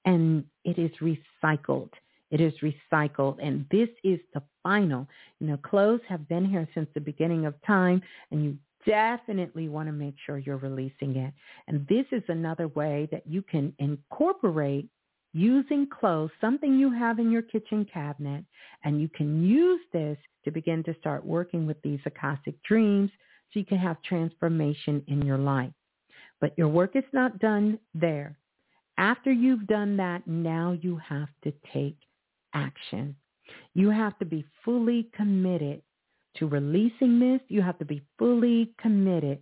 and 0.05 0.45
it 0.65 0.79
is 0.79 0.91
recycled. 1.01 1.91
It 2.31 2.41
is 2.41 2.53
recycled. 2.62 3.39
And 3.43 3.67
this 3.71 3.89
is 4.05 4.21
the 4.35 4.43
final. 4.62 5.07
You 5.41 5.49
know, 5.49 5.57
clothes 5.57 6.01
have 6.09 6.29
been 6.29 6.45
here 6.45 6.69
since 6.75 6.89
the 6.95 7.01
beginning 7.01 7.47
of 7.47 7.55
time 7.67 8.03
and 8.31 8.45
you 8.45 8.57
definitely 8.87 9.69
want 9.69 9.89
to 9.89 9.93
make 9.93 10.15
sure 10.25 10.39
you're 10.39 10.57
releasing 10.57 11.17
it. 11.17 11.35
And 11.69 11.87
this 11.89 12.07
is 12.12 12.23
another 12.29 12.69
way 12.69 13.09
that 13.11 13.27
you 13.27 13.43
can 13.43 13.75
incorporate 13.79 14.89
using 15.33 15.87
clothes, 15.87 16.31
something 16.41 16.79
you 16.79 16.91
have 16.93 17.19
in 17.19 17.31
your 17.31 17.43
kitchen 17.43 17.87
cabinet, 17.93 18.45
and 18.85 19.01
you 19.01 19.09
can 19.09 19.45
use 19.45 19.81
this 19.93 20.19
to 20.45 20.51
begin 20.51 20.83
to 20.85 20.95
start 20.99 21.25
working 21.25 21.67
with 21.67 21.81
these 21.83 22.01
Akashic 22.07 22.61
dreams, 22.62 23.11
so 23.52 23.59
you 23.59 23.66
can 23.66 23.78
have 23.78 24.02
transformation 24.02 25.02
in 25.09 25.22
your 25.22 25.39
life. 25.39 25.72
But 26.40 26.55
your 26.56 26.68
work 26.68 26.97
is 26.97 27.05
not 27.12 27.39
done 27.39 27.78
there. 27.94 28.36
After 28.97 29.32
you've 29.32 29.66
done 29.66 29.97
that, 29.97 30.27
now 30.27 30.77
you 30.81 30.97
have 30.97 31.28
to 31.44 31.52
take 31.72 31.97
action. 32.55 33.16
You 33.74 33.90
have 33.90 34.18
to 34.18 34.24
be 34.24 34.44
fully 34.64 35.09
committed 35.14 35.82
to 36.36 36.47
releasing 36.47 37.18
this. 37.18 37.40
You 37.48 37.62
have 37.62 37.78
to 37.78 37.85
be 37.85 38.02
fully 38.18 38.72
committed 38.81 39.40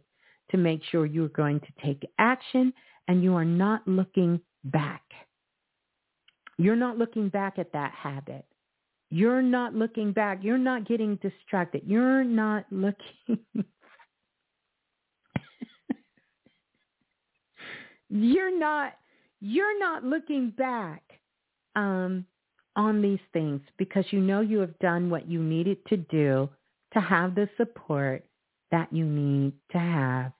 to 0.51 0.57
make 0.57 0.83
sure 0.91 1.07
you're 1.07 1.29
going 1.29 1.61
to 1.61 1.85
take 1.85 2.09
action 2.19 2.73
and 3.09 3.23
you 3.23 3.35
are 3.35 3.45
not 3.45 3.87
looking 3.87 4.41
back. 4.65 5.03
You're 6.57 6.77
not 6.77 6.99
looking 6.99 7.29
back 7.29 7.59
at 7.59 7.73
that 7.73 7.93
habit. 7.93 8.45
You're 9.11 9.43
not 9.43 9.75
looking 9.75 10.13
back. 10.13 10.41
You're 10.43 10.59
not 10.59 10.87
getting 10.87 11.17
distracted. 11.17 11.83
You're 11.87 12.25
not 12.25 12.65
looking 12.71 13.39
you're 18.11 18.57
not 18.57 18.95
you're 19.41 19.79
not 19.79 20.05
looking 20.05 20.51
back 20.51 21.03
um, 21.77 22.25
on 22.77 23.01
these 23.01 23.21
things 23.33 23.61
because 23.77 24.05
you 24.11 24.21
know 24.21 24.41
you 24.41 24.59
have 24.59 24.79
done 24.79 25.11
what 25.11 25.29
you 25.29 25.43
needed 25.43 25.79
to 25.87 25.97
do 25.97 26.49
to 26.93 27.01
have 27.01 27.35
the 27.35 27.49
support 27.57 28.25
that 28.71 28.93
you 28.93 29.05
need 29.05 29.53
to 29.73 29.79
have 29.79 30.33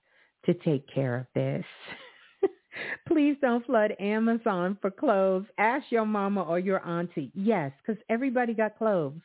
to 0.47 0.55
take 0.55 0.87
care 0.93 1.17
of 1.17 1.27
this. 1.35 1.65
Please 3.09 3.37
don't 3.41 3.65
flood 3.67 3.93
Amazon 3.99 4.79
for 4.81 4.91
clothes. 4.91 5.47
Ask 5.59 5.87
your 5.91 6.07
mama 6.07 6.43
or 6.43 6.59
your 6.59 6.85
auntie. 6.87 7.31
Yes, 7.35 7.73
because 7.85 8.01
everybody 8.09 8.55
got 8.55 8.79
clothes. 8.79 9.21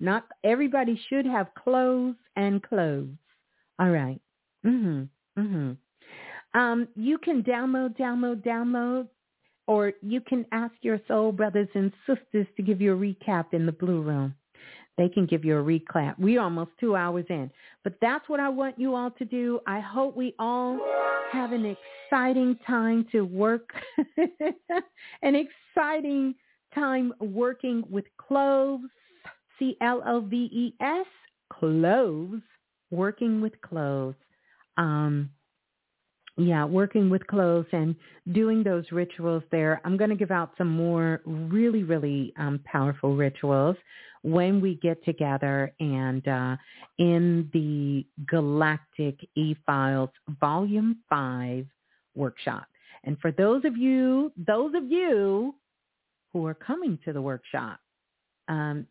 Not 0.00 0.26
everybody 0.42 1.00
should 1.08 1.26
have 1.26 1.54
clothes 1.54 2.16
and 2.36 2.62
clothes. 2.62 3.16
All 3.78 3.90
right. 3.90 4.20
Mhm. 4.64 5.08
Mhm. 5.38 5.76
Um, 6.54 6.88
you 6.94 7.18
can 7.18 7.42
download, 7.42 7.96
download, 7.98 8.44
download, 8.44 9.08
or 9.66 9.92
you 10.02 10.20
can 10.20 10.46
ask 10.52 10.74
your 10.82 11.00
soul 11.08 11.32
brothers 11.32 11.68
and 11.74 11.92
sisters 12.06 12.46
to 12.56 12.62
give 12.62 12.80
you 12.80 12.94
a 12.94 12.96
recap 12.96 13.46
in 13.52 13.66
the 13.66 13.72
blue 13.72 14.02
room. 14.02 14.34
They 14.96 15.08
can 15.08 15.26
give 15.26 15.44
you 15.44 15.58
a 15.58 15.62
recap. 15.62 16.14
We're 16.18 16.40
almost 16.40 16.70
two 16.78 16.94
hours 16.94 17.26
in. 17.28 17.50
But 17.82 17.94
that's 18.00 18.28
what 18.28 18.38
I 18.38 18.48
want 18.48 18.78
you 18.78 18.94
all 18.94 19.10
to 19.12 19.24
do. 19.24 19.60
I 19.66 19.80
hope 19.80 20.16
we 20.16 20.34
all 20.38 20.78
have 21.32 21.52
an 21.52 21.76
exciting 22.10 22.56
time 22.66 23.06
to 23.10 23.22
work, 23.22 23.70
an 25.22 25.34
exciting 25.34 26.36
time 26.74 27.12
working 27.18 27.82
with 27.90 28.04
cloves, 28.18 28.84
C-L-O-V-E-S, 29.58 31.06
cloves, 31.52 32.42
working 32.90 33.40
with 33.40 33.60
cloves. 33.62 34.16
Um, 34.76 35.30
yeah, 36.36 36.64
working 36.64 37.10
with 37.10 37.26
cloves 37.26 37.68
and 37.72 37.94
doing 38.32 38.62
those 38.62 38.84
rituals 38.90 39.42
there. 39.52 39.80
I'm 39.84 39.96
going 39.96 40.10
to 40.10 40.16
give 40.16 40.32
out 40.32 40.52
some 40.58 40.68
more 40.68 41.20
really, 41.24 41.84
really 41.84 42.32
um, 42.38 42.60
powerful 42.64 43.14
rituals 43.14 43.76
when 44.22 44.60
we 44.60 44.76
get 44.76 45.04
together 45.04 45.72
and 45.78 46.26
uh, 46.26 46.56
in 46.98 47.48
the 47.52 48.06
Galactic 48.26 49.18
E-Files 49.36 50.10
Volume 50.40 50.96
5 51.08 51.66
workshop. 52.14 52.66
And 53.04 53.18
for 53.20 53.30
those 53.30 53.64
of 53.64 53.76
you, 53.76 54.32
those 54.36 54.74
of 54.74 54.84
you 54.90 55.54
who 56.32 56.46
are 56.46 56.54
coming 56.54 56.98
to 57.04 57.12
the 57.12 57.22
workshop, 57.22 57.78
um, 58.48 58.86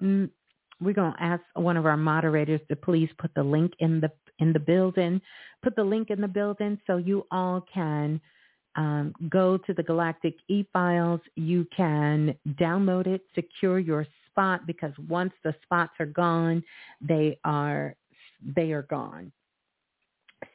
we're 0.00 0.92
going 0.92 1.12
to 1.12 1.22
ask 1.22 1.42
one 1.54 1.76
of 1.76 1.86
our 1.86 1.96
moderators 1.96 2.60
to 2.68 2.76
please 2.76 3.08
put 3.18 3.32
the 3.34 3.42
link 3.42 3.72
in 3.80 4.00
the 4.00 4.12
in 4.38 4.52
the 4.52 4.58
building. 4.58 5.20
Put 5.62 5.76
the 5.76 5.84
link 5.84 6.10
in 6.10 6.20
the 6.20 6.28
building 6.28 6.78
so 6.86 6.96
you 6.96 7.26
all 7.30 7.64
can 7.72 8.20
um, 8.76 9.12
go 9.28 9.56
to 9.58 9.74
the 9.74 9.82
Galactic 9.82 10.34
e-files. 10.48 11.20
You 11.34 11.66
can 11.76 12.34
download 12.60 13.06
it, 13.06 13.22
secure 13.34 13.78
your 13.78 14.06
spot 14.30 14.66
because 14.66 14.92
once 15.08 15.32
the 15.42 15.54
spots 15.62 15.92
are 15.98 16.06
gone, 16.06 16.62
they 17.00 17.38
are 17.44 17.96
they 18.54 18.70
are 18.70 18.82
gone. 18.82 19.32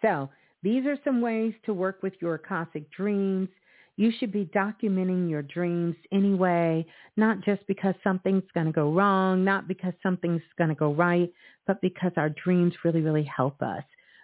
So 0.01 0.29
these 0.61 0.85
are 0.85 0.97
some 1.03 1.19
ways 1.19 1.53
to 1.65 1.73
work 1.73 2.01
with 2.01 2.13
your 2.21 2.35
Akashic 2.35 2.89
dreams. 2.91 3.49
You 3.95 4.11
should 4.17 4.31
be 4.31 4.45
documenting 4.45 5.29
your 5.29 5.43
dreams 5.43 5.95
anyway, 6.11 6.85
not 7.15 7.41
just 7.41 7.65
because 7.67 7.93
something's 8.03 8.49
going 8.53 8.65
to 8.65 8.71
go 8.71 8.91
wrong, 8.91 9.43
not 9.43 9.67
because 9.67 9.93
something's 10.01 10.41
going 10.57 10.69
to 10.69 10.75
go 10.75 10.93
right, 10.93 11.31
but 11.67 11.79
because 11.81 12.11
our 12.17 12.29
dreams 12.29 12.73
really, 12.83 13.01
really 13.01 13.23
help 13.23 13.61
us. 13.61 13.83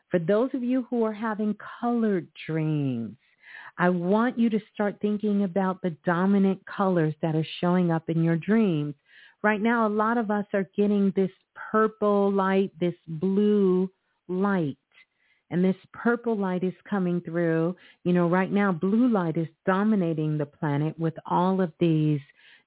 For 0.09 0.17
those 0.19 0.49
of 0.55 0.63
you 0.63 0.87
who 0.89 1.03
are 1.03 1.13
having 1.13 1.55
colored 1.79 2.27
dreams, 2.47 3.15
I 3.77 3.89
want 3.89 4.39
you 4.39 4.49
to 4.49 4.59
start 4.73 4.97
thinking 5.01 5.43
about 5.43 5.81
the 5.81 5.95
dominant 6.03 6.65
colors 6.65 7.13
that 7.21 7.35
are 7.35 7.47
showing 7.61 7.91
up 7.91 8.09
in 8.09 8.23
your 8.23 8.37
dreams. 8.37 8.95
Right 9.43 9.61
now, 9.61 9.87
a 9.87 9.89
lot 9.89 10.17
of 10.17 10.31
us 10.31 10.45
are 10.53 10.67
getting 10.75 11.13
this 11.15 11.31
purple 11.71 12.31
light, 12.31 12.71
this 12.79 12.95
blue 13.07 13.89
light 14.27 14.77
and 15.51 15.63
this 15.63 15.75
purple 15.93 16.37
light 16.37 16.63
is 16.63 16.73
coming 16.89 17.21
through. 17.21 17.75
You 18.03 18.13
know, 18.13 18.27
right 18.27 18.51
now 18.51 18.71
blue 18.71 19.09
light 19.09 19.37
is 19.37 19.47
dominating 19.65 20.37
the 20.37 20.45
planet 20.45 20.97
with 20.99 21.15
all 21.25 21.61
of 21.61 21.71
these 21.79 22.19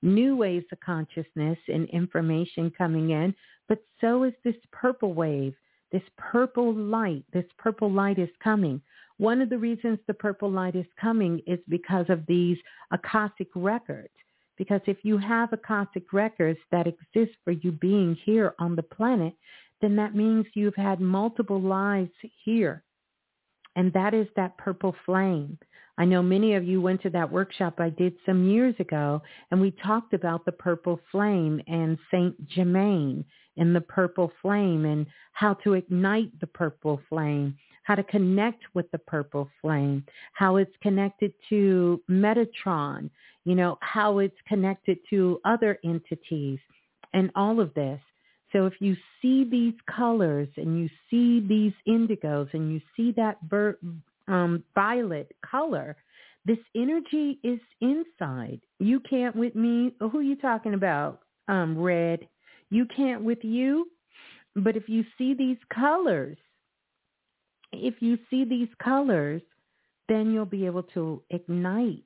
new 0.03 0.37
waves 0.37 0.67
of 0.73 0.81
consciousness 0.81 1.59
and 1.69 1.89
information 1.91 2.73
coming 2.77 3.11
in, 3.11 3.35
but 3.69 3.83
so 4.01 4.25
is 4.25 4.33
this 4.45 4.57
purple 4.73 5.15
wave. 5.15 5.55
This 5.93 6.03
purple 6.17 6.75
light, 6.75 7.25
this 7.33 7.45
purple 7.59 7.91
light 7.91 8.19
is 8.19 8.31
coming. 8.43 8.81
One 9.19 9.41
of 9.41 9.51
the 9.51 9.59
reasons 9.59 9.99
the 10.07 10.15
purple 10.15 10.51
light 10.51 10.75
is 10.75 10.87
coming 11.01 11.41
is 11.47 11.61
because 11.69 12.07
of 12.09 12.27
these 12.27 12.57
Akashic 12.91 13.49
records. 13.55 14.09
Because 14.57 14.81
if 14.87 14.99
you 15.03 15.19
have 15.19 15.53
Akashic 15.53 16.13
records 16.13 16.59
that 16.71 16.87
exist 16.87 17.37
for 17.45 17.53
you 17.53 17.73
being 17.73 18.17
here 18.25 18.55
on 18.59 18.75
the 18.75 18.83
planet, 18.83 19.35
then 19.83 19.97
that 19.97 20.15
means 20.15 20.47
you've 20.55 20.77
had 20.77 21.01
multiple 21.01 21.61
lives 21.61 22.13
here. 22.45 22.85
And 23.77 23.93
that 23.93 24.15
is 24.15 24.29
that 24.37 24.57
purple 24.57 24.95
flame. 25.05 25.59
I 25.99 26.05
know 26.05 26.23
many 26.23 26.55
of 26.55 26.65
you 26.65 26.81
went 26.81 27.03
to 27.03 27.11
that 27.11 27.31
workshop 27.31 27.75
I 27.79 27.91
did 27.91 28.15
some 28.25 28.49
years 28.49 28.75
ago, 28.79 29.21
and 29.51 29.61
we 29.61 29.73
talked 29.73 30.15
about 30.15 30.45
the 30.45 30.53
purple 30.53 30.99
flame 31.11 31.61
and 31.67 31.99
Saint 32.11 32.49
Germain 32.49 33.25
and 33.59 33.77
the 33.77 33.81
purple 33.83 34.33
flame 34.41 34.87
and 34.87 35.05
how 35.33 35.55
to 35.55 35.75
ignite 35.75 36.39
the 36.41 36.47
purple 36.47 37.01
flame, 37.09 37.57
how 37.83 37.95
to 37.95 38.03
connect 38.05 38.63
with 38.75 38.91
the 38.91 38.99
purple 38.99 39.51
flame, 39.61 40.05
how 40.33 40.57
it's 40.57 40.75
connected 40.81 41.35
to 41.51 42.01
Metatron, 42.09 43.11
you 43.45 43.55
know, 43.55 43.77
how 43.81 44.19
it's 44.19 44.39
connected 44.49 44.99
to 45.11 45.41
other 45.45 45.79
entities 45.85 46.59
and 47.13 47.31
all 47.35 47.61
of 47.61 47.75
this. 47.75 48.01
So 48.53 48.67
if 48.67 48.75
you 48.81 48.97
see 49.21 49.45
these 49.45 49.75
colors 49.95 50.49
and 50.57 50.79
you 50.79 50.89
see 51.11 51.41
these 51.47 51.73
indigos 51.89 52.53
and 52.53 52.73
you 52.73 52.81
see 52.97 53.13
that 53.13 53.39
ver- 53.49 53.79
um, 54.29 54.63
violet 54.75 55.33
color, 55.49 55.97
this 56.45 56.59
energy 56.77 57.39
is 57.43 57.61
inside. 57.81 58.61
You 58.79 59.01
can't 59.01 59.35
with 59.35 59.55
me. 59.55 59.95
Who 60.01 60.19
are 60.19 60.23
you 60.23 60.37
talking 60.37 60.75
about? 60.75 61.21
Um, 61.49 61.79
red. 61.79 62.29
You 62.71 62.87
can't 62.97 63.23
with 63.23 63.43
you. 63.43 63.89
But 64.55 64.77
if 64.77 64.89
you 64.89 65.05
see 65.17 65.35
these 65.35 65.59
colors, 65.73 66.37
if 67.73 67.95
you 68.01 68.19
see 68.29 68.45
these 68.45 68.69
colors, 68.83 69.41
then 70.09 70.33
you'll 70.33 70.45
be 70.45 70.67
able 70.67 70.83
to 70.95 71.23
ignite. 71.31 72.03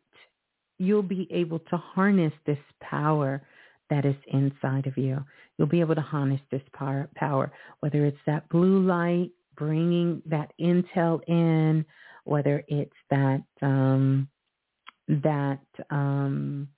You'll 0.79 1.03
be 1.03 1.27
able 1.33 1.59
to 1.59 1.77
harness 1.77 2.33
this 2.45 2.59
power 2.81 3.43
that 3.91 4.05
is 4.05 4.17
inside 4.29 4.87
of 4.87 4.97
you. 4.97 5.25
You'll 5.57 5.69
be 5.69 5.81
able 5.81 5.95
to 5.95 6.01
harness 6.01 6.41
this 6.51 6.63
power, 6.73 7.53
whether 7.81 8.05
it's 8.05 8.19
that 8.27 8.49
blue 8.49 8.83
light 8.83 9.31
bringing 9.57 10.23
that 10.27 10.53
intel 10.61 11.21
in, 11.29 11.85
whether 12.25 12.63
it's 12.69 12.97
that 13.11 13.43
um, 13.63 14.29
that 15.09 15.61
um, 15.91 16.69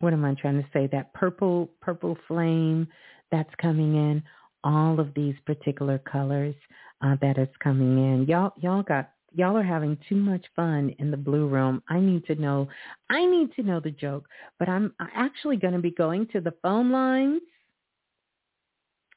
what 0.00 0.12
am 0.12 0.24
I 0.24 0.34
trying 0.34 0.60
to 0.60 0.68
say? 0.72 0.88
That 0.90 1.12
purple 1.14 1.70
purple 1.80 2.16
flame 2.26 2.88
that's 3.30 3.54
coming 3.60 3.94
in. 3.94 4.22
All 4.64 5.00
of 5.00 5.14
these 5.14 5.34
particular 5.46 5.98
colors 5.98 6.54
uh, 7.02 7.16
that 7.22 7.38
is 7.38 7.48
coming 7.62 7.98
in. 7.98 8.26
Y'all 8.26 8.52
y'all 8.60 8.82
got 8.82 9.10
y'all 9.34 9.56
are 9.56 9.62
having 9.62 9.96
too 10.08 10.16
much 10.16 10.44
fun 10.56 10.94
in 10.98 11.10
the 11.10 11.16
blue 11.16 11.48
room. 11.48 11.82
I 11.88 12.00
need 12.00 12.24
to 12.26 12.34
know, 12.34 12.68
I 13.08 13.24
need 13.26 13.54
to 13.54 13.62
know 13.62 13.80
the 13.80 13.90
joke, 13.90 14.26
but 14.58 14.68
I'm 14.68 14.92
actually 15.14 15.56
going 15.56 15.74
to 15.74 15.80
be 15.80 15.90
going 15.90 16.26
to 16.28 16.40
the 16.40 16.54
phone 16.62 16.90
lines. 16.90 17.42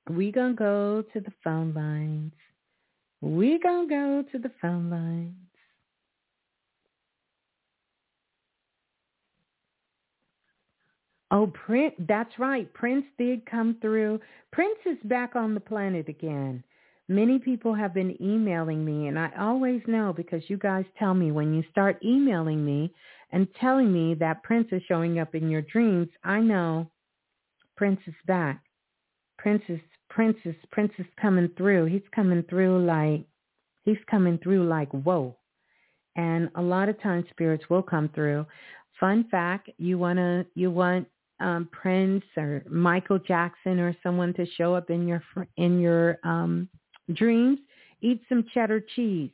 We 0.09 0.31
to 0.31 0.53
go 0.53 1.03
to 1.13 1.19
the 1.19 1.33
phone 1.43 1.73
lines. 1.73 2.33
We 3.21 3.57
to 3.57 3.87
go 3.87 4.23
to 4.31 4.37
the 4.37 4.51
phone 4.61 4.89
lines. 4.89 5.35
Oh, 11.31 11.47
Prince, 11.47 11.95
that's 11.99 12.37
right. 12.37 12.71
Prince 12.73 13.05
did 13.17 13.43
come 13.47 13.77
through. 13.81 14.19
Prince 14.51 14.77
is 14.85 14.97
back 15.05 15.35
on 15.35 15.55
the 15.55 15.59
planet 15.59 16.07
again. 16.07 16.63
Many 17.09 17.37
people 17.37 17.73
have 17.73 17.93
been 17.93 18.15
emailing 18.21 18.85
me, 18.85 19.07
and 19.07 19.19
I 19.19 19.29
always 19.37 19.81
know 19.87 20.13
because 20.15 20.41
you 20.47 20.57
guys 20.57 20.85
tell 20.97 21.13
me 21.13 21.31
when 21.31 21.53
you 21.53 21.63
start 21.69 21.99
emailing 22.03 22.63
me 22.63 22.93
and 23.31 23.47
telling 23.59 23.91
me 23.91 24.13
that 24.15 24.43
Prince 24.43 24.69
is 24.71 24.81
showing 24.87 25.19
up 25.19 25.35
in 25.35 25.49
your 25.49 25.63
dreams, 25.63 26.07
I 26.23 26.39
know 26.39 26.89
Prince 27.75 27.99
is 28.07 28.13
back. 28.25 28.63
Prince 29.37 29.63
is 29.67 29.79
Prince 30.09 30.37
is 30.45 30.55
Prince 30.71 30.93
is 30.97 31.05
coming 31.19 31.49
through. 31.57 31.85
He's 31.85 32.07
coming 32.15 32.43
through 32.49 32.85
like 32.85 33.25
he's 33.83 33.97
coming 34.09 34.37
through 34.37 34.67
like 34.67 34.89
whoa. 34.91 35.35
And 36.15 36.49
a 36.55 36.61
lot 36.61 36.87
of 36.87 37.01
times 37.01 37.25
spirits 37.31 37.65
will 37.69 37.81
come 37.81 38.09
through. 38.15 38.45
Fun 38.99 39.25
fact, 39.29 39.69
you 39.77 39.97
wanna 39.97 40.45
you 40.55 40.71
want 40.71 41.07
um, 41.39 41.67
Prince 41.71 42.23
or 42.37 42.63
Michael 42.69 43.19
Jackson 43.19 43.79
or 43.79 43.95
someone 44.03 44.33
to 44.35 44.45
show 44.55 44.75
up 44.75 44.89
in 44.89 45.07
your 45.07 45.21
in 45.57 45.79
your 45.79 46.19
um, 46.23 46.69
dreams, 47.11 47.59
eat 48.01 48.21
some 48.29 48.43
cheddar 48.53 48.79
cheese. 48.95 49.31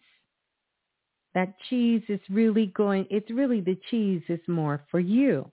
That 1.34 1.60
cheese 1.62 2.04
is 2.08 2.20
really 2.30 2.68
going, 2.68 3.08
it's 3.10 3.32
really 3.32 3.62
the 3.62 3.76
cheese 3.90 4.24
is 4.30 4.48
more 4.48 4.86
for 4.92 5.00
you. 5.00 5.52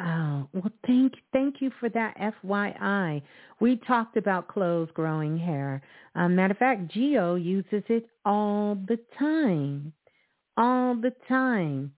Oh, 0.00 0.48
well, 0.52 0.70
thank 0.86 1.14
thank 1.32 1.60
you 1.60 1.70
for 1.80 1.88
that 1.90 2.16
FYI. 2.18 3.22
We 3.60 3.76
talked 3.76 4.16
about 4.16 4.46
clothes 4.48 4.90
growing 4.94 5.36
hair. 5.38 5.82
Um, 6.14 6.36
matter 6.36 6.52
of 6.52 6.58
fact, 6.58 6.88
Geo 6.88 7.34
uses 7.36 7.82
it 7.88 8.08
all 8.24 8.74
the 8.76 8.98
time, 9.18 9.92
all 10.56 10.94
the 10.96 11.12
time 11.28 11.92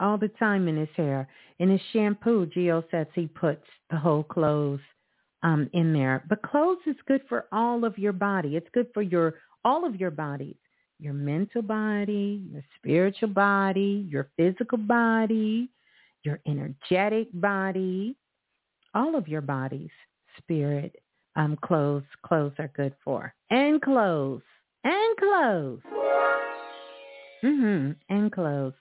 all 0.00 0.18
the 0.18 0.28
time 0.28 0.68
in 0.68 0.76
his 0.76 0.88
hair. 0.96 1.28
In 1.58 1.70
his 1.70 1.80
shampoo, 1.92 2.46
Geo 2.46 2.84
says 2.90 3.06
he 3.14 3.26
puts 3.26 3.64
the 3.90 3.96
whole 3.96 4.24
clothes 4.24 4.80
um, 5.42 5.68
in 5.72 5.92
there. 5.92 6.24
But 6.28 6.42
clothes 6.42 6.78
is 6.86 6.96
good 7.06 7.22
for 7.28 7.46
all 7.52 7.84
of 7.84 7.98
your 7.98 8.12
body. 8.12 8.56
It's 8.56 8.68
good 8.72 8.88
for 8.92 9.02
your 9.02 9.34
all 9.64 9.86
of 9.86 9.96
your 9.96 10.10
bodies. 10.10 10.56
Your 11.00 11.12
mental 11.12 11.62
body, 11.62 12.46
your 12.50 12.62
spiritual 12.76 13.28
body, 13.28 14.06
your 14.08 14.28
physical 14.36 14.78
body, 14.78 15.68
your 16.22 16.40
energetic 16.46 17.28
body, 17.34 18.16
all 18.94 19.16
of 19.16 19.26
your 19.28 19.40
bodies, 19.40 19.90
spirit, 20.38 20.96
um, 21.36 21.58
clothes, 21.62 22.04
clothes 22.24 22.52
are 22.58 22.70
good 22.76 22.94
for. 23.04 23.34
And 23.50 23.82
clothes, 23.82 24.42
and 24.84 25.16
clothes. 25.16 25.80
Mm-hmm. 27.44 27.90
And 28.08 28.32
clothes. 28.32 28.74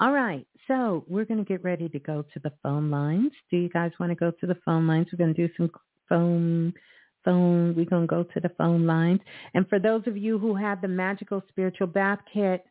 All 0.00 0.12
right. 0.12 0.46
So 0.66 1.04
we're 1.08 1.24
going 1.24 1.44
to 1.44 1.48
get 1.48 1.62
ready 1.62 1.88
to 1.90 1.98
go 1.98 2.24
to 2.32 2.40
the 2.40 2.52
phone 2.62 2.90
lines. 2.90 3.32
Do 3.50 3.56
you 3.56 3.68
guys 3.68 3.92
want 4.00 4.10
to 4.10 4.16
go 4.16 4.30
to 4.30 4.46
the 4.46 4.56
phone 4.64 4.86
lines? 4.86 5.08
We're 5.12 5.24
going 5.24 5.34
to 5.34 5.46
do 5.46 5.52
some 5.56 5.70
phone 6.08 6.72
phone. 7.24 7.74
We're 7.74 7.86
going 7.86 8.02
to 8.02 8.06
go 8.06 8.22
to 8.22 8.40
the 8.40 8.50
phone 8.56 8.86
lines. 8.86 9.20
And 9.54 9.68
for 9.68 9.78
those 9.78 10.02
of 10.06 10.16
you 10.16 10.38
who 10.38 10.54
have 10.54 10.80
the 10.80 10.88
magical 10.88 11.42
spiritual 11.48 11.86
bath 11.86 12.18
kit 12.32 12.64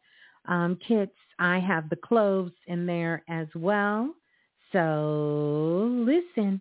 um, 0.47 0.77
kits, 0.87 1.15
I 1.39 1.59
have 1.59 1.89
the 1.89 1.95
cloves 1.95 2.53
in 2.67 2.85
there 2.85 3.23
as 3.29 3.47
well. 3.55 4.13
So 4.71 5.89
listen, 6.05 6.59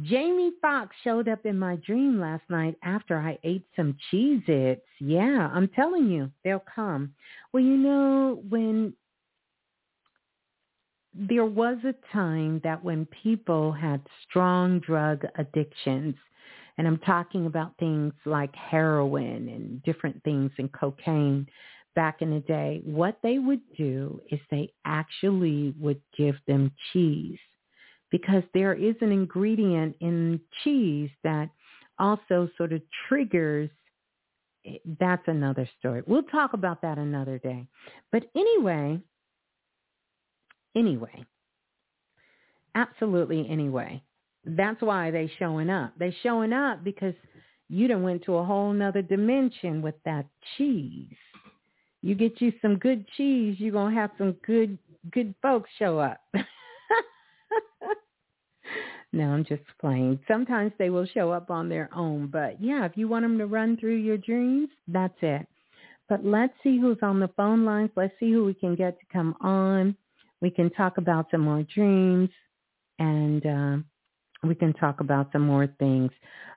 Jamie 0.00 0.52
Foxx 0.60 0.96
showed 1.04 1.28
up 1.28 1.44
in 1.46 1.58
my 1.58 1.76
dream 1.76 2.20
last 2.20 2.42
night 2.48 2.76
after 2.82 3.18
I 3.18 3.38
ate 3.44 3.64
some 3.76 3.96
Cheez-Its. 4.10 4.82
Yeah, 5.00 5.50
I'm 5.52 5.68
telling 5.68 6.08
you, 6.10 6.30
they'll 6.42 6.64
come. 6.74 7.14
Well, 7.52 7.62
you 7.62 7.76
know, 7.76 8.42
when 8.48 8.94
there 11.14 11.44
was 11.44 11.78
a 11.84 11.94
time 12.12 12.60
that 12.64 12.82
when 12.82 13.06
people 13.22 13.72
had 13.72 14.00
strong 14.28 14.80
drug 14.80 15.24
addictions, 15.36 16.14
and 16.78 16.86
I'm 16.86 16.98
talking 16.98 17.46
about 17.46 17.76
things 17.78 18.14
like 18.24 18.54
heroin 18.54 19.48
and 19.48 19.82
different 19.82 20.22
things 20.24 20.50
and 20.58 20.72
cocaine 20.72 21.46
back 21.94 22.22
in 22.22 22.30
the 22.30 22.40
day, 22.40 22.80
what 22.84 23.18
they 23.22 23.38
would 23.38 23.60
do 23.76 24.20
is 24.30 24.40
they 24.50 24.72
actually 24.86 25.74
would 25.78 26.00
give 26.16 26.36
them 26.46 26.72
cheese 26.92 27.38
because 28.10 28.42
there 28.54 28.74
is 28.74 28.94
an 29.00 29.12
ingredient 29.12 29.96
in 30.00 30.40
cheese 30.64 31.10
that 31.24 31.50
also 31.98 32.48
sort 32.56 32.72
of 32.72 32.80
triggers 33.08 33.68
eh, 34.66 34.78
that's 34.98 35.26
another 35.26 35.68
story. 35.78 36.02
We'll 36.06 36.22
talk 36.24 36.54
about 36.54 36.80
that 36.82 36.96
another 36.98 37.38
day. 37.38 37.66
But 38.10 38.24
anyway, 38.34 38.98
anyway, 40.76 41.24
absolutely 42.74 43.46
anyway. 43.48 44.02
That's 44.44 44.80
why 44.82 45.10
they 45.10 45.30
showing 45.38 45.70
up. 45.70 45.92
They 45.98 46.14
showing 46.22 46.52
up 46.52 46.82
because 46.82 47.14
you 47.68 47.88
done 47.88 48.02
went 48.02 48.24
to 48.24 48.36
a 48.36 48.44
whole 48.44 48.72
nother 48.72 49.02
dimension 49.02 49.82
with 49.82 49.94
that 50.04 50.26
cheese. 50.56 51.16
You 52.02 52.14
get 52.14 52.40
you 52.40 52.52
some 52.60 52.76
good 52.78 53.06
cheese, 53.16 53.56
you're 53.58 53.72
gonna 53.72 53.94
have 53.94 54.10
some 54.18 54.32
good 54.44 54.78
good 55.10 55.34
folks 55.40 55.70
show 55.78 55.98
up. 55.98 56.20
no, 59.12 59.24
I'm 59.24 59.44
just 59.44 59.62
playing. 59.80 60.18
Sometimes 60.26 60.72
they 60.78 60.90
will 60.90 61.06
show 61.06 61.30
up 61.30 61.50
on 61.50 61.68
their 61.68 61.88
own, 61.94 62.26
but 62.26 62.60
yeah, 62.60 62.84
if 62.84 62.96
you 62.96 63.08
want 63.08 63.24
them 63.24 63.38
to 63.38 63.46
run 63.46 63.76
through 63.76 63.96
your 63.96 64.18
dreams, 64.18 64.68
that's 64.88 65.16
it. 65.22 65.46
But 66.08 66.24
let's 66.24 66.52
see 66.62 66.78
who's 66.78 66.98
on 67.02 67.20
the 67.20 67.30
phone 67.36 67.64
lines. 67.64 67.90
Let's 67.96 68.12
see 68.20 68.32
who 68.32 68.44
we 68.44 68.54
can 68.54 68.74
get 68.74 68.98
to 68.98 69.06
come 69.12 69.34
on. 69.40 69.96
We 70.42 70.50
can 70.50 70.68
talk 70.70 70.98
about 70.98 71.28
some 71.30 71.40
more 71.40 71.62
dreams 71.62 72.28
and 72.98 73.46
uh, 73.46 73.76
we 74.42 74.56
can 74.56 74.74
talk 74.74 75.00
about 75.00 75.30
some 75.32 75.42
more 75.42 75.68
things. 75.78 76.10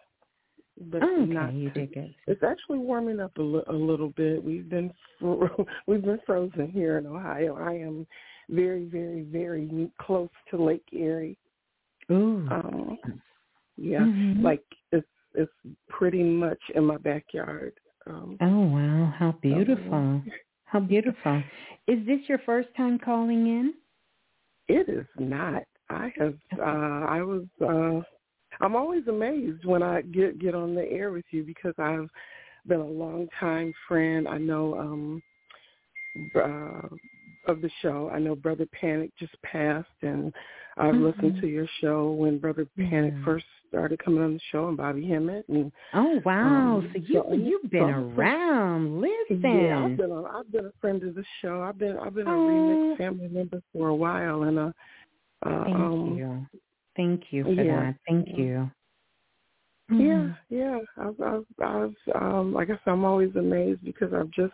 But 0.91 1.04
oh, 1.04 1.24
okay, 1.24 1.34
not 1.34 1.54
you 1.54 1.72
did 1.72 1.94
get. 1.94 2.10
It's 2.28 2.44
actually 2.44 2.78
warming 2.78 3.20
up 3.20 3.36
a, 3.38 3.41
li- 3.41 3.64
a 3.68 3.74
little 3.74 4.10
bit. 4.10 4.44
We've 4.44 4.70
been 4.70 4.94
fro- 5.20 5.66
we've 5.88 6.04
been 6.04 6.20
frozen 6.26 6.72
here 6.72 6.98
in 6.98 7.06
Ohio. 7.06 7.58
I 7.58 7.74
am 7.74 8.08
very, 8.50 8.86
very, 8.86 9.24
very 9.24 9.91
close 10.00 10.30
to 10.52 10.64
Lake 10.64 10.86
Erie. 10.94 11.38
Ooh. 12.12 12.48
Um, 12.50 12.98
yeah, 13.78 14.00
mm-hmm. 14.00 14.44
like 14.44 14.64
it's 14.91 15.08
it's 15.34 15.52
pretty 15.90 16.24
much 16.24 16.60
in 16.76 16.86
my 16.86 16.98
backyard. 16.98 17.74
Um, 18.08 18.38
oh 18.42 18.60
wow, 18.62 19.14
how 19.18 19.36
beautiful! 19.42 20.22
how 20.66 20.80
beautiful! 20.80 21.44
Is 21.88 22.06
this 22.06 22.20
your 22.28 22.40
first 22.40 22.70
time 22.78 23.00
calling 23.00 23.48
in? 23.48 23.74
It 24.68 24.90
is 24.90 25.06
not. 25.18 25.64
I 25.90 26.14
have. 26.18 26.36
Uh, 26.58 26.62
I 26.62 27.22
was. 27.22 27.44
Uh, 27.62 28.02
I'm 28.62 28.76
always 28.76 29.08
amazed 29.08 29.66
when 29.66 29.84
I 29.84 30.02
get 30.02 30.40
get 30.40 30.56
on 30.56 30.76
the 30.76 30.90
air 30.90 31.12
with 31.12 31.26
you 31.32 31.44
because 31.44 31.74
I've 31.78 32.10
been 32.68 32.82
a 32.82 32.86
long 32.86 33.28
time 33.40 33.74
friend. 33.88 34.28
I 34.28 34.38
know 34.38 34.78
um, 34.78 35.24
uh, 36.36 36.88
of 37.48 37.62
the 37.62 37.70
show. 37.82 38.10
I 38.14 38.20
know 38.20 38.36
Brother 38.36 38.68
Panic 38.80 39.12
just 39.18 39.40
passed, 39.42 39.88
and 40.02 40.34
I've 40.78 40.94
mm-hmm. 40.94 41.06
listened 41.06 41.42
to 41.42 41.48
your 41.48 41.68
show 41.82 42.12
when 42.12 42.38
Brother 42.38 42.68
Panic 42.78 43.14
mm-hmm. 43.14 43.26
first 43.26 43.46
started 43.70 44.04
coming 44.04 44.24
on 44.24 44.34
the 44.34 44.40
show, 44.52 44.68
and 44.68 44.78
Bobby 44.78 45.08
Hemmitt. 45.08 45.48
And 45.48 45.72
oh 45.94 46.22
wow, 46.26 46.78
um, 46.78 46.91
so 46.94 47.02
you 47.02 47.24
so, 47.28 47.34
you've 47.34 47.72
been 47.72 47.82
so, 47.82 48.22
around. 48.22 49.02
Listen, 49.02 49.41
yeah, 49.41 49.86
I've 49.86 49.98
been 49.98 50.12
a, 50.12 50.24
I've 50.24 50.52
been 50.52 50.66
a 50.66 50.74
friend 50.82 51.02
of 51.04 51.16
the 51.16 51.24
show. 51.41 51.62
I've 51.62 51.78
been 51.78 51.98
I've 51.98 52.16
been 52.16 52.28
a 52.28 52.32
remix 52.32 52.98
family 52.98 53.28
member 53.28 53.62
for 53.72 53.90
a 53.90 53.96
while, 53.96 54.44
and 54.44 54.60
uh, 54.60 54.72
uh 55.46 55.64
thank 55.64 55.76
um, 55.76 56.16
you, 56.18 56.60
thank 56.96 57.24
you 57.32 57.44
for 57.44 57.52
yeah. 57.52 57.86
that. 57.86 57.96
Thank 58.08 58.28
you. 58.38 58.70
Mm-hmm. 59.91 60.06
Yeah, 60.06 60.34
yeah. 60.50 60.80
I've, 60.98 61.20
I've, 61.20 61.46
I've, 61.64 62.22
um, 62.22 62.54
like 62.54 62.70
I 62.70 62.74
said, 62.74 62.91
I'm 62.91 63.06
always 63.06 63.36
amazed 63.36 63.84
because 63.84 64.14
I've 64.14 64.30
just 64.30 64.54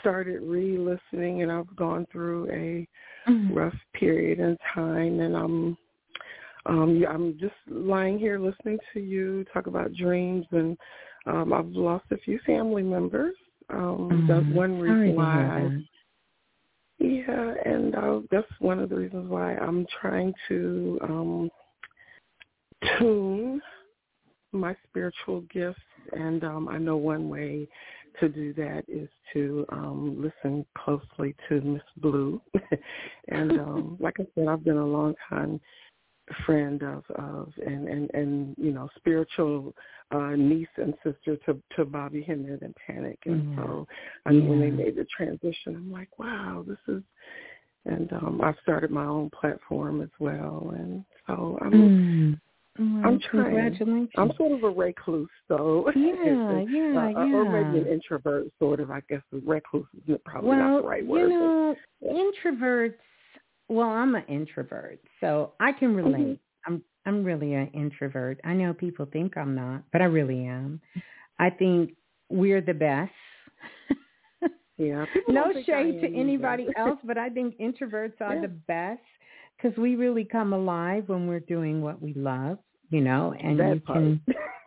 started 0.00 0.40
re-listening 0.42 1.42
and 1.42 1.52
I've 1.52 1.74
gone 1.76 2.06
through 2.10 2.46
a 2.50 3.30
mm-hmm. 3.30 3.54
rough 3.54 3.74
period 3.94 4.40
in 4.40 4.56
time 4.74 5.20
and 5.20 5.36
I'm 5.36 5.76
um 6.68 7.04
I'm 7.08 7.38
just 7.38 7.54
lying 7.68 8.18
here 8.18 8.38
listening 8.38 8.78
to 8.92 9.00
you 9.00 9.44
talk 9.52 9.66
about 9.66 9.92
dreams 9.94 10.46
and 10.52 10.76
um 11.26 11.52
I've 11.52 11.68
lost 11.68 12.04
a 12.10 12.18
few 12.18 12.38
family 12.46 12.82
members. 12.82 13.34
Um 13.70 14.08
mm-hmm. 14.10 14.26
that's 14.26 14.54
one 14.54 14.78
reason 14.78 15.16
why 15.16 15.46
I 15.46 15.84
Yeah, 16.98 17.54
and 17.64 17.94
uh, 17.94 18.20
that's 18.30 18.46
one 18.60 18.78
of 18.78 18.90
the 18.90 18.96
reasons 18.96 19.28
why 19.28 19.54
I'm 19.56 19.86
trying 20.00 20.32
to 20.48 20.98
um 21.02 21.50
tune 22.98 23.60
my 24.52 24.74
spiritual 24.88 25.42
gifts 25.52 25.80
and 26.12 26.44
um 26.44 26.68
I 26.68 26.78
know 26.78 26.96
one 26.96 27.28
way 27.28 27.68
to 28.20 28.28
do 28.28 28.52
that 28.54 28.82
is 28.88 29.08
to 29.32 29.64
um 29.70 30.20
listen 30.20 30.64
closely 30.76 31.34
to 31.48 31.60
Miss 31.60 31.82
Blue. 31.98 32.40
and 33.28 33.52
um 33.52 33.96
like 34.00 34.16
I 34.18 34.26
said, 34.34 34.48
I've 34.48 34.64
been 34.64 34.78
a 34.78 34.86
long 34.86 35.14
time 35.28 35.60
friend 36.46 36.82
of 36.82 37.04
of 37.16 37.52
and 37.64 37.88
and 37.88 38.10
and 38.14 38.54
you 38.58 38.72
know 38.72 38.88
spiritual 38.96 39.74
uh 40.10 40.30
niece 40.36 40.68
and 40.76 40.94
sister 41.04 41.36
to 41.46 41.60
to 41.76 41.84
Bobby 41.84 42.22
Hemmitt 42.22 42.62
and 42.62 42.74
Panic 42.86 43.18
and 43.26 43.46
Yeah. 43.50 43.56
so 43.64 43.86
I 44.26 44.30
mean 44.32 44.48
when 44.48 44.60
they 44.60 44.70
made 44.70 44.96
the 44.96 45.06
transition 45.16 45.76
I'm 45.76 45.92
like 45.92 46.18
wow 46.18 46.64
this 46.66 46.78
is 46.88 47.02
and 47.84 48.12
um 48.12 48.40
I've 48.42 48.56
started 48.62 48.90
my 48.90 49.04
own 49.04 49.30
platform 49.30 50.00
as 50.02 50.10
well 50.18 50.74
and 50.76 51.04
so 51.26 51.58
I'm 51.62 51.72
Mm. 51.72 52.40
Well, 52.78 52.86
I'm 53.04 53.18
trying. 53.18 53.44
Congratulations. 53.44 54.08
I'm 54.16 54.30
sort 54.36 54.52
of 54.52 54.62
a 54.62 54.70
recluse, 54.70 55.28
so 55.48 55.90
Yeah, 55.96 56.60
yeah, 56.68 57.12
uh, 57.16 57.26
or 57.34 57.44
maybe 57.44 57.78
an 57.84 57.92
introvert, 57.92 58.46
sort 58.60 58.78
of. 58.78 58.90
I 58.90 59.00
guess 59.08 59.20
the 59.32 59.42
recluse 59.44 59.84
is 60.06 60.16
probably 60.24 60.50
well, 60.50 60.58
not 60.58 60.82
the 60.82 60.88
right 60.88 61.04
word. 61.06 61.18
you 61.20 61.28
know, 61.28 61.74
introverts. 62.04 62.94
Well, 63.68 63.88
I'm 63.88 64.14
an 64.14 64.24
introvert, 64.28 65.00
so 65.20 65.52
I 65.60 65.72
can 65.72 65.94
Mm-hmm. 66.04 66.08
relate. 66.08 66.40
I'm 66.66 66.82
I'm 67.06 67.24
really 67.24 67.54
an 67.54 67.68
introvert. 67.74 68.40
I 68.44 68.52
know 68.54 68.72
people 68.74 69.06
think 69.06 69.36
I'm 69.36 69.54
not, 69.54 69.82
but 69.92 70.02
I 70.02 70.06
really 70.06 70.46
am. 70.46 70.80
I 71.38 71.50
think 71.50 71.92
we're 72.28 72.60
the 72.60 72.74
best. 72.74 73.12
yeah, 74.78 75.04
no 75.28 75.44
don't 75.44 75.54
think 75.54 75.68
I 75.68 75.82
shade 75.82 76.00
to 76.00 76.06
anybody 76.14 76.64
either. 76.64 76.72
else, 76.76 76.98
but 77.04 77.18
I 77.18 77.28
think 77.30 77.56
introverts 77.58 78.20
are 78.20 78.34
Yeah. 78.34 78.40
the 78.42 78.48
best 78.48 79.00
because 79.56 79.76
we 79.78 79.96
really 79.96 80.24
come 80.24 80.52
alive 80.52 81.04
when 81.08 81.26
we're 81.26 81.40
doing 81.40 81.82
what 81.82 82.00
we 82.00 82.14
love, 82.14 82.58
you 82.90 83.00
know, 83.00 83.34
and 83.40 83.58
that 83.60 83.74
you 83.74 83.80
part. 83.80 83.98
can 83.98 84.20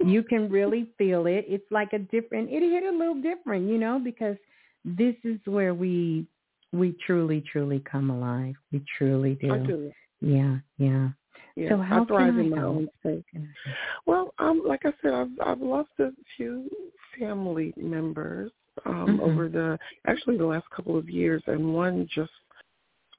you 0.03 0.23
can 0.23 0.49
really 0.49 0.88
feel 0.98 1.28
it. 1.28 1.45
It's 1.48 1.69
like 1.72 1.94
a 1.94 1.99
different. 1.99 2.49
It 2.49 2.61
hit 2.61 2.84
a 2.84 2.95
little 2.98 3.22
different, 3.22 3.69
you 3.69 3.78
know, 3.78 3.99
because 4.03 4.38
this 4.84 5.15
is 5.23 5.40
where 5.45 5.73
we 5.73 6.26
we 6.73 6.95
truly 7.06 7.41
truly 7.52 7.80
come 7.91 8.10
alive. 8.10 8.56
We 8.72 8.84
truly 8.98 9.35
do. 9.35 9.53
I 9.53 9.57
do. 9.57 9.91
Yeah, 10.22 10.57
yeah. 10.77 11.10
Yeah, 11.56 11.69
So 11.69 11.77
how 11.77 12.03
I 12.03 12.06
thrive 12.06 12.34
can 12.35 12.39
I 12.39 12.43
in 12.43 12.49
my 12.49 12.57
help? 12.57 12.76
own 12.76 12.89
space. 12.99 13.23
Well, 14.06 14.34
um, 14.39 14.64
like 14.65 14.81
I 14.85 14.93
said, 15.02 15.14
I've 15.14 15.30
I've 15.45 15.60
lost 15.61 15.89
a 15.99 16.10
few 16.38 16.69
family 17.19 17.73
members 17.77 18.52
um, 18.85 19.18
Mhm. 19.18 19.19
over 19.19 19.49
the 19.49 19.77
actually 20.06 20.38
the 20.38 20.45
last 20.45 20.69
couple 20.69 20.98
of 20.98 21.10
years, 21.10 21.43
and 21.48 21.73
one 21.73 22.07
just 22.07 22.31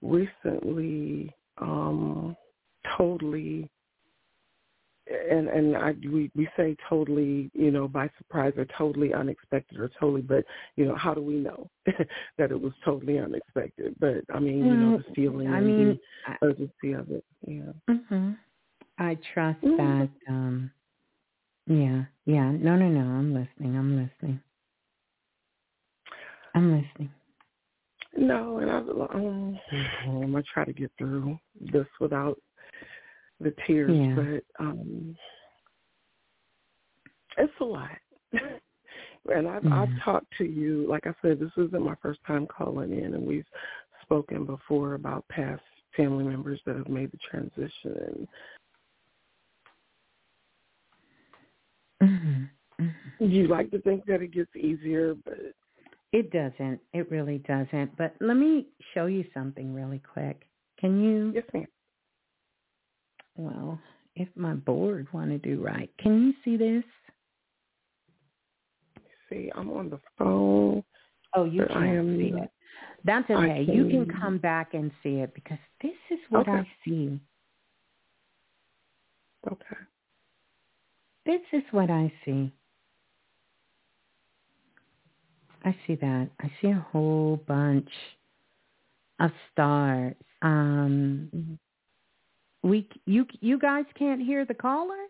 recently 0.00 1.30
um, 1.58 2.36
totally. 2.96 3.70
And 5.30 5.48
and 5.48 5.76
I 5.76 5.92
we 6.12 6.30
we 6.34 6.48
say 6.56 6.76
totally 6.88 7.50
you 7.54 7.70
know 7.70 7.88
by 7.88 8.08
surprise 8.18 8.52
or 8.56 8.66
totally 8.78 9.12
unexpected 9.12 9.78
or 9.78 9.90
totally 10.00 10.22
but 10.22 10.44
you 10.76 10.84
know 10.86 10.96
how 10.96 11.12
do 11.14 11.22
we 11.22 11.34
know 11.34 11.68
that 12.38 12.50
it 12.50 12.60
was 12.60 12.72
totally 12.84 13.18
unexpected 13.18 13.94
but 14.00 14.22
I 14.34 14.38
mean 14.38 14.64
you 14.66 14.76
know 14.76 14.96
the 14.96 15.04
feeling 15.14 15.48
I 15.48 15.60
mean, 15.60 15.88
the 15.88 15.98
I, 16.32 16.36
urgency 16.42 16.92
of 16.92 17.10
it 17.10 17.24
yeah 17.46 17.72
mhm. 17.88 18.36
I 18.98 19.18
trust 19.34 19.60
Mhm. 19.62 19.76
that. 19.76 20.32
um 20.32 20.70
Yeah, 21.66 22.04
yeah. 22.26 22.50
No, 22.50 22.76
no, 22.76 22.88
no. 22.88 23.00
I'm 23.00 23.32
listening. 23.32 23.76
I'm 23.76 23.96
listening. 23.96 24.40
I'm 26.54 26.72
listening. 26.76 27.10
No, 28.16 28.58
and 28.58 28.70
I've, 28.70 28.88
um, 28.88 29.58
I'm 30.06 30.32
gonna 30.32 30.42
try 30.42 30.64
to 30.64 30.72
get 30.72 30.90
through 30.98 31.38
this 31.60 31.86
without 32.00 32.38
the 33.42 33.54
tears, 33.66 33.96
Yeah. 33.96 34.14
but 34.14 34.64
um, 34.64 35.16
it's 37.38 37.52
a 37.60 37.64
lot. 37.64 37.90
and 38.32 39.48
I've 39.48 39.64
Yeah. 39.64 39.82
I've 39.82 40.02
talked 40.04 40.32
to 40.38 40.44
you, 40.44 40.86
like 40.88 41.06
I 41.06 41.14
said, 41.22 41.38
this 41.40 41.52
isn't 41.56 41.82
my 41.82 41.94
first 42.02 42.20
time 42.26 42.46
calling 42.46 42.92
in, 42.92 43.14
and 43.14 43.26
we've 43.26 43.46
spoken 44.02 44.44
before 44.44 44.94
about 44.94 45.26
past 45.28 45.62
family 45.96 46.24
members 46.24 46.60
that 46.66 46.76
have 46.76 46.88
made 46.88 47.10
the 47.12 47.18
transition. 47.30 48.26
Mhm. 52.02 52.48
Mhm. 52.80 52.94
And 53.20 53.32
you 53.32 53.46
like 53.48 53.70
to 53.70 53.80
think 53.82 54.04
that 54.06 54.22
it 54.22 54.28
gets 54.32 54.54
easier, 54.56 55.14
but 55.14 55.38
It 56.12 56.30
doesn't. 56.30 56.78
It 56.92 57.10
really 57.10 57.38
doesn't. 57.38 57.96
But 57.96 58.14
let 58.20 58.36
me 58.36 58.66
show 58.92 59.06
you 59.06 59.24
something 59.32 59.72
really 59.72 59.98
quick. 60.00 60.46
Can 60.76 61.00
you? 61.02 61.32
yes, 61.34 61.44
ma'am. 61.54 61.66
Well, 63.36 63.78
if 64.14 64.28
my 64.36 64.54
board 64.54 65.06
want 65.12 65.30
to 65.30 65.38
do 65.38 65.62
right, 65.62 65.90
can 65.98 66.22
you 66.26 66.34
see 66.44 66.56
this? 66.56 66.84
See, 69.30 69.50
I'm 69.54 69.70
on 69.70 69.88
the 69.88 70.00
phone. 70.18 70.84
Oh, 71.34 71.44
you 71.44 71.64
can't 71.66 71.84
am 71.84 72.18
see 72.18 72.32
it. 72.36 72.50
That's 73.04 73.28
okay. 73.30 73.62
You 73.62 73.88
can 73.88 74.06
can- 74.06 74.20
come 74.20 74.38
back 74.38 74.74
and 74.74 74.90
see 75.02 75.16
it 75.16 75.34
because 75.34 75.58
this 75.82 75.96
is 76.10 76.18
what 76.28 76.48
Okay. 76.48 76.58
I 76.58 76.68
see. 76.84 77.20
Okay. 79.50 79.76
This 81.24 81.40
is 81.52 81.62
what 81.70 81.90
I 81.90 82.12
see. 82.24 82.52
I 85.64 85.74
see 85.86 85.94
that. 85.94 86.28
I 86.40 86.50
see 86.60 86.68
a 86.68 86.86
whole 86.92 87.36
bunch 87.46 87.90
of 89.20 89.30
stars. 89.52 90.16
Um. 90.42 91.58
We 92.62 92.88
you 93.06 93.26
you 93.40 93.58
guys 93.58 93.84
can't 93.98 94.20
hear 94.20 94.44
the 94.44 94.54
caller. 94.54 95.06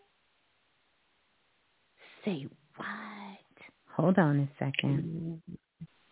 Say 2.25 2.47
what? 2.77 2.87
Hold 3.97 4.19
on 4.19 4.41
a 4.41 4.49
second. 4.59 5.41
Mhm. 5.49 5.57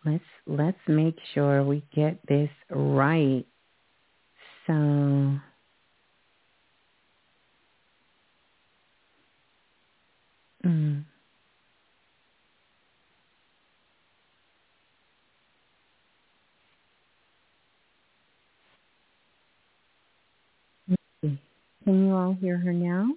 Let's 0.05 0.23
let's 0.45 0.87
make 0.87 1.17
sure 1.33 1.63
we 1.63 1.83
get 1.93 2.19
this 2.27 2.49
right. 2.69 3.45
So 4.67 4.73
mm. 10.65 11.03
Can 21.91 22.05
you 22.07 22.15
all 22.15 22.31
hear 22.39 22.57
her 22.57 22.71
now? 22.71 23.09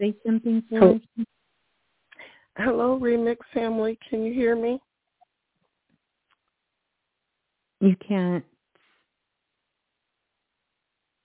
Say 0.00 0.14
something 0.24 0.62
for 0.68 0.84
Oh. 0.84 0.94
us. 0.94 1.26
Hello, 2.56 2.96
Remix 2.96 3.38
family. 3.52 3.98
Can 4.08 4.22
you 4.22 4.32
hear 4.32 4.54
me? 4.54 4.80
You 7.80 7.96
can't. 7.96 8.44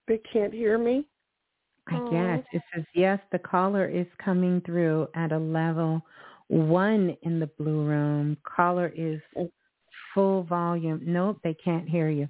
They 0.07 0.17
can't 0.33 0.51
hear 0.51 0.79
me. 0.79 1.07
I 1.85 1.97
Aw. 1.97 2.09
guess 2.09 2.45
it 2.53 2.63
says 2.73 2.85
yes. 2.95 3.19
The 3.31 3.37
caller 3.37 3.85
is 3.87 4.07
coming 4.17 4.61
through 4.61 5.09
at 5.13 5.31
a 5.31 5.37
level 5.37 6.01
one 6.47 7.15
in 7.21 7.39
the 7.39 7.51
blue 7.59 7.85
room. 7.85 8.35
Caller 8.41 8.91
is 8.95 9.21
Oh. 9.35 9.51
full 10.15 10.41
volume. 10.41 11.01
Nope, 11.03 11.39
they 11.43 11.53
can't 11.53 11.87
hear 11.87 12.09
you. 12.09 12.27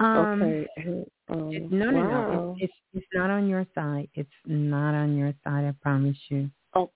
Um, 0.00 0.42
okay. 0.42 1.04
Um, 1.30 1.52
It- 1.52 1.70
no, 1.70 1.90
no, 1.90 1.98
wow. 2.04 2.32
no. 2.32 2.56
It's, 2.58 2.64
it's 2.64 2.74
it's 3.04 3.06
not 3.14 3.30
on 3.30 3.48
your 3.48 3.66
side. 3.74 4.08
It's 4.14 4.30
not 4.46 4.94
on 4.94 5.16
your 5.16 5.32
side. 5.44 5.64
I 5.64 5.72
promise 5.80 6.16
you. 6.28 6.50
Oh, 6.74 6.90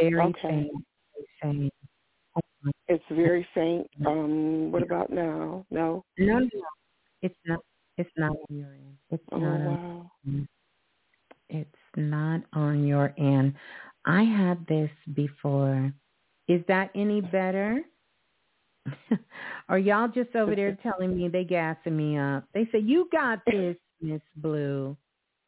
very 0.00 0.20
okay. 0.20 0.48
faint. 0.48 0.84
Faint. 1.40 1.72
Oh 2.36 2.70
It's 2.88 3.04
very 3.10 3.46
faint. 3.54 3.88
Um, 4.04 4.72
what 4.72 4.82
about 4.82 5.10
now? 5.10 5.64
No. 5.70 6.04
No, 6.18 6.38
no. 6.40 6.48
It's 7.22 7.36
not. 7.46 7.60
It's 7.96 8.10
not 8.16 8.30
on 8.50 8.56
your 8.56 8.72
end. 8.72 8.96
It's 9.10 9.24
Oh 9.32 9.38
not. 9.38 9.60
On, 9.60 10.10
wow. 10.26 10.46
it's 11.50 11.70
not 11.96 12.42
on 12.52 12.84
your 12.86 13.14
end. 13.18 13.54
I 14.04 14.22
had 14.22 14.66
this 14.66 14.90
before. 15.14 15.92
Is 16.48 16.62
that 16.68 16.90
any 16.94 17.20
better? 17.20 17.82
Are 19.68 19.78
y'all 19.78 20.08
just 20.08 20.34
over 20.34 20.54
there 20.54 20.76
telling 20.82 21.16
me 21.16 21.28
they 21.28 21.44
gassing 21.44 21.96
me 21.96 22.16
up? 22.18 22.44
They 22.54 22.68
say 22.72 22.78
you 22.78 23.08
got 23.12 23.40
this, 23.50 23.76
Miss 24.00 24.20
Blue. 24.36 24.96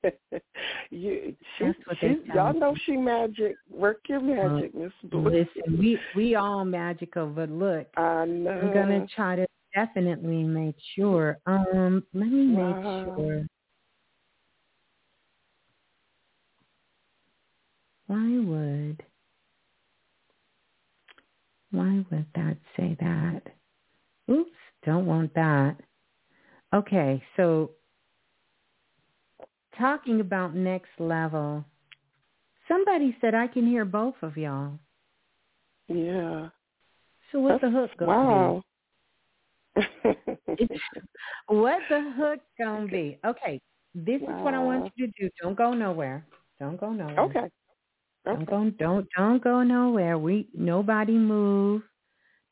you, 0.90 1.34
she, 1.58 1.64
That's 1.64 1.78
what 1.86 1.98
they 2.00 2.16
she, 2.24 2.32
y'all 2.34 2.52
know 2.54 2.74
she 2.86 2.96
magic. 2.96 3.56
Work 3.70 4.00
your 4.08 4.20
magic, 4.20 4.74
Miss 4.74 4.92
Blue. 5.04 5.24
Listen, 5.30 5.78
we 5.78 5.98
we 6.16 6.34
all 6.34 6.64
magical, 6.64 7.26
but 7.26 7.50
look, 7.50 7.86
I 7.96 8.24
know. 8.24 8.50
I'm 8.50 8.72
gonna 8.72 9.06
try 9.14 9.36
to 9.36 9.46
definitely 9.74 10.42
make 10.42 10.76
sure. 10.94 11.38
Um, 11.46 12.04
let 12.14 12.28
me 12.28 12.44
make 12.46 12.76
Wow. 12.76 13.14
sure. 13.16 13.42
Why 18.06 18.38
would 18.40 19.02
why 21.70 22.04
would 22.10 22.26
that 22.34 22.56
say 22.76 22.96
that? 23.00 23.42
Oops, 24.30 24.50
don't 24.84 25.06
want 25.06 25.34
that. 25.34 25.76
Okay, 26.72 27.22
so 27.36 27.72
talking 29.78 30.20
about 30.20 30.54
next 30.54 30.90
level, 30.98 31.64
somebody 32.68 33.16
said 33.20 33.34
I 33.34 33.46
can 33.46 33.66
hear 33.66 33.84
both 33.84 34.14
of 34.22 34.36
y'all. 34.36 34.78
Yeah. 35.88 36.48
So 37.32 37.40
what's 37.40 37.60
the 37.62 37.70
hook 37.70 37.90
gonna 37.98 38.12
Wow. 38.12 38.62
be? 39.76 39.80
What 41.48 41.80
the 41.88 42.12
hook 42.16 42.40
gonna 42.58 42.86
be? 42.86 43.18
Okay, 43.24 43.60
This 43.94 44.20
wow. 44.20 44.38
is 44.38 44.44
what 44.44 44.54
I 44.54 44.58
want 44.60 44.92
you 44.96 45.06
to 45.06 45.12
do. 45.18 45.30
Don't 45.42 45.56
go 45.56 45.74
nowhere. 45.74 46.24
Don't 46.60 46.78
go 46.78 46.92
nowhere. 46.92 47.18
Okay. 47.20 47.50
Okay. 48.26 48.44
Don't 48.44 48.76
go. 48.78 48.84
Don't 48.84 49.08
don't 49.16 49.42
go 49.42 49.62
nowhere. 49.62 50.18
We 50.18 50.48
nobody 50.54 51.12
move. 51.12 51.82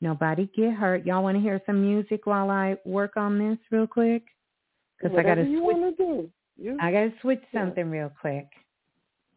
Nobody 0.00 0.48
get 0.56 0.74
hurt. 0.74 1.04
Y'all 1.04 1.22
want 1.22 1.36
to 1.36 1.40
hear 1.40 1.60
some 1.66 1.82
music 1.82 2.26
while 2.26 2.50
I 2.50 2.76
work 2.84 3.16
on 3.16 3.38
this 3.38 3.58
real 3.70 3.86
quick? 3.86 4.22
Because 5.00 5.16
I 5.18 5.22
got 5.22 5.34
to 5.36 5.44
switch. 5.44 6.76
I 6.80 6.92
got 6.92 7.00
to 7.00 7.12
switch 7.20 7.42
something 7.52 7.86
yeah. 7.86 7.92
real 7.92 8.12
quick. 8.20 8.48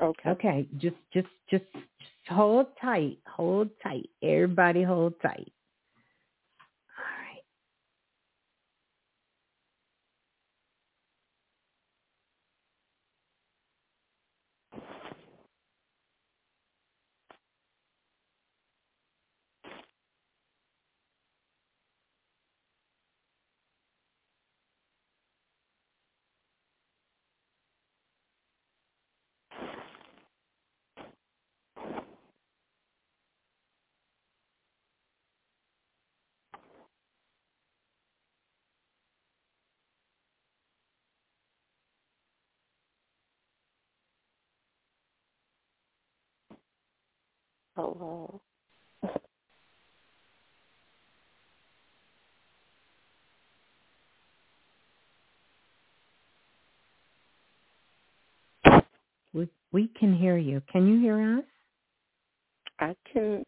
Okay. 0.02 0.30
Okay. 0.30 0.68
Just 0.78 0.96
just 1.14 1.28
just 1.50 1.66
just 1.74 2.12
hold 2.30 2.68
tight. 2.82 3.18
Hold 3.28 3.70
tight. 3.84 4.10
Everybody 4.24 4.84
hold 4.84 5.14
tight. 5.22 5.52
Wow. 47.86 48.42
Uh, 58.66 58.82
we 59.34 59.50
we 59.74 59.90
can 60.00 60.16
hear 60.18 60.38
you. 60.38 60.62
Can 60.72 60.88
you 60.88 61.00
hear 61.02 61.40
us? 61.40 61.46
I 62.80 62.96
can 63.14 63.44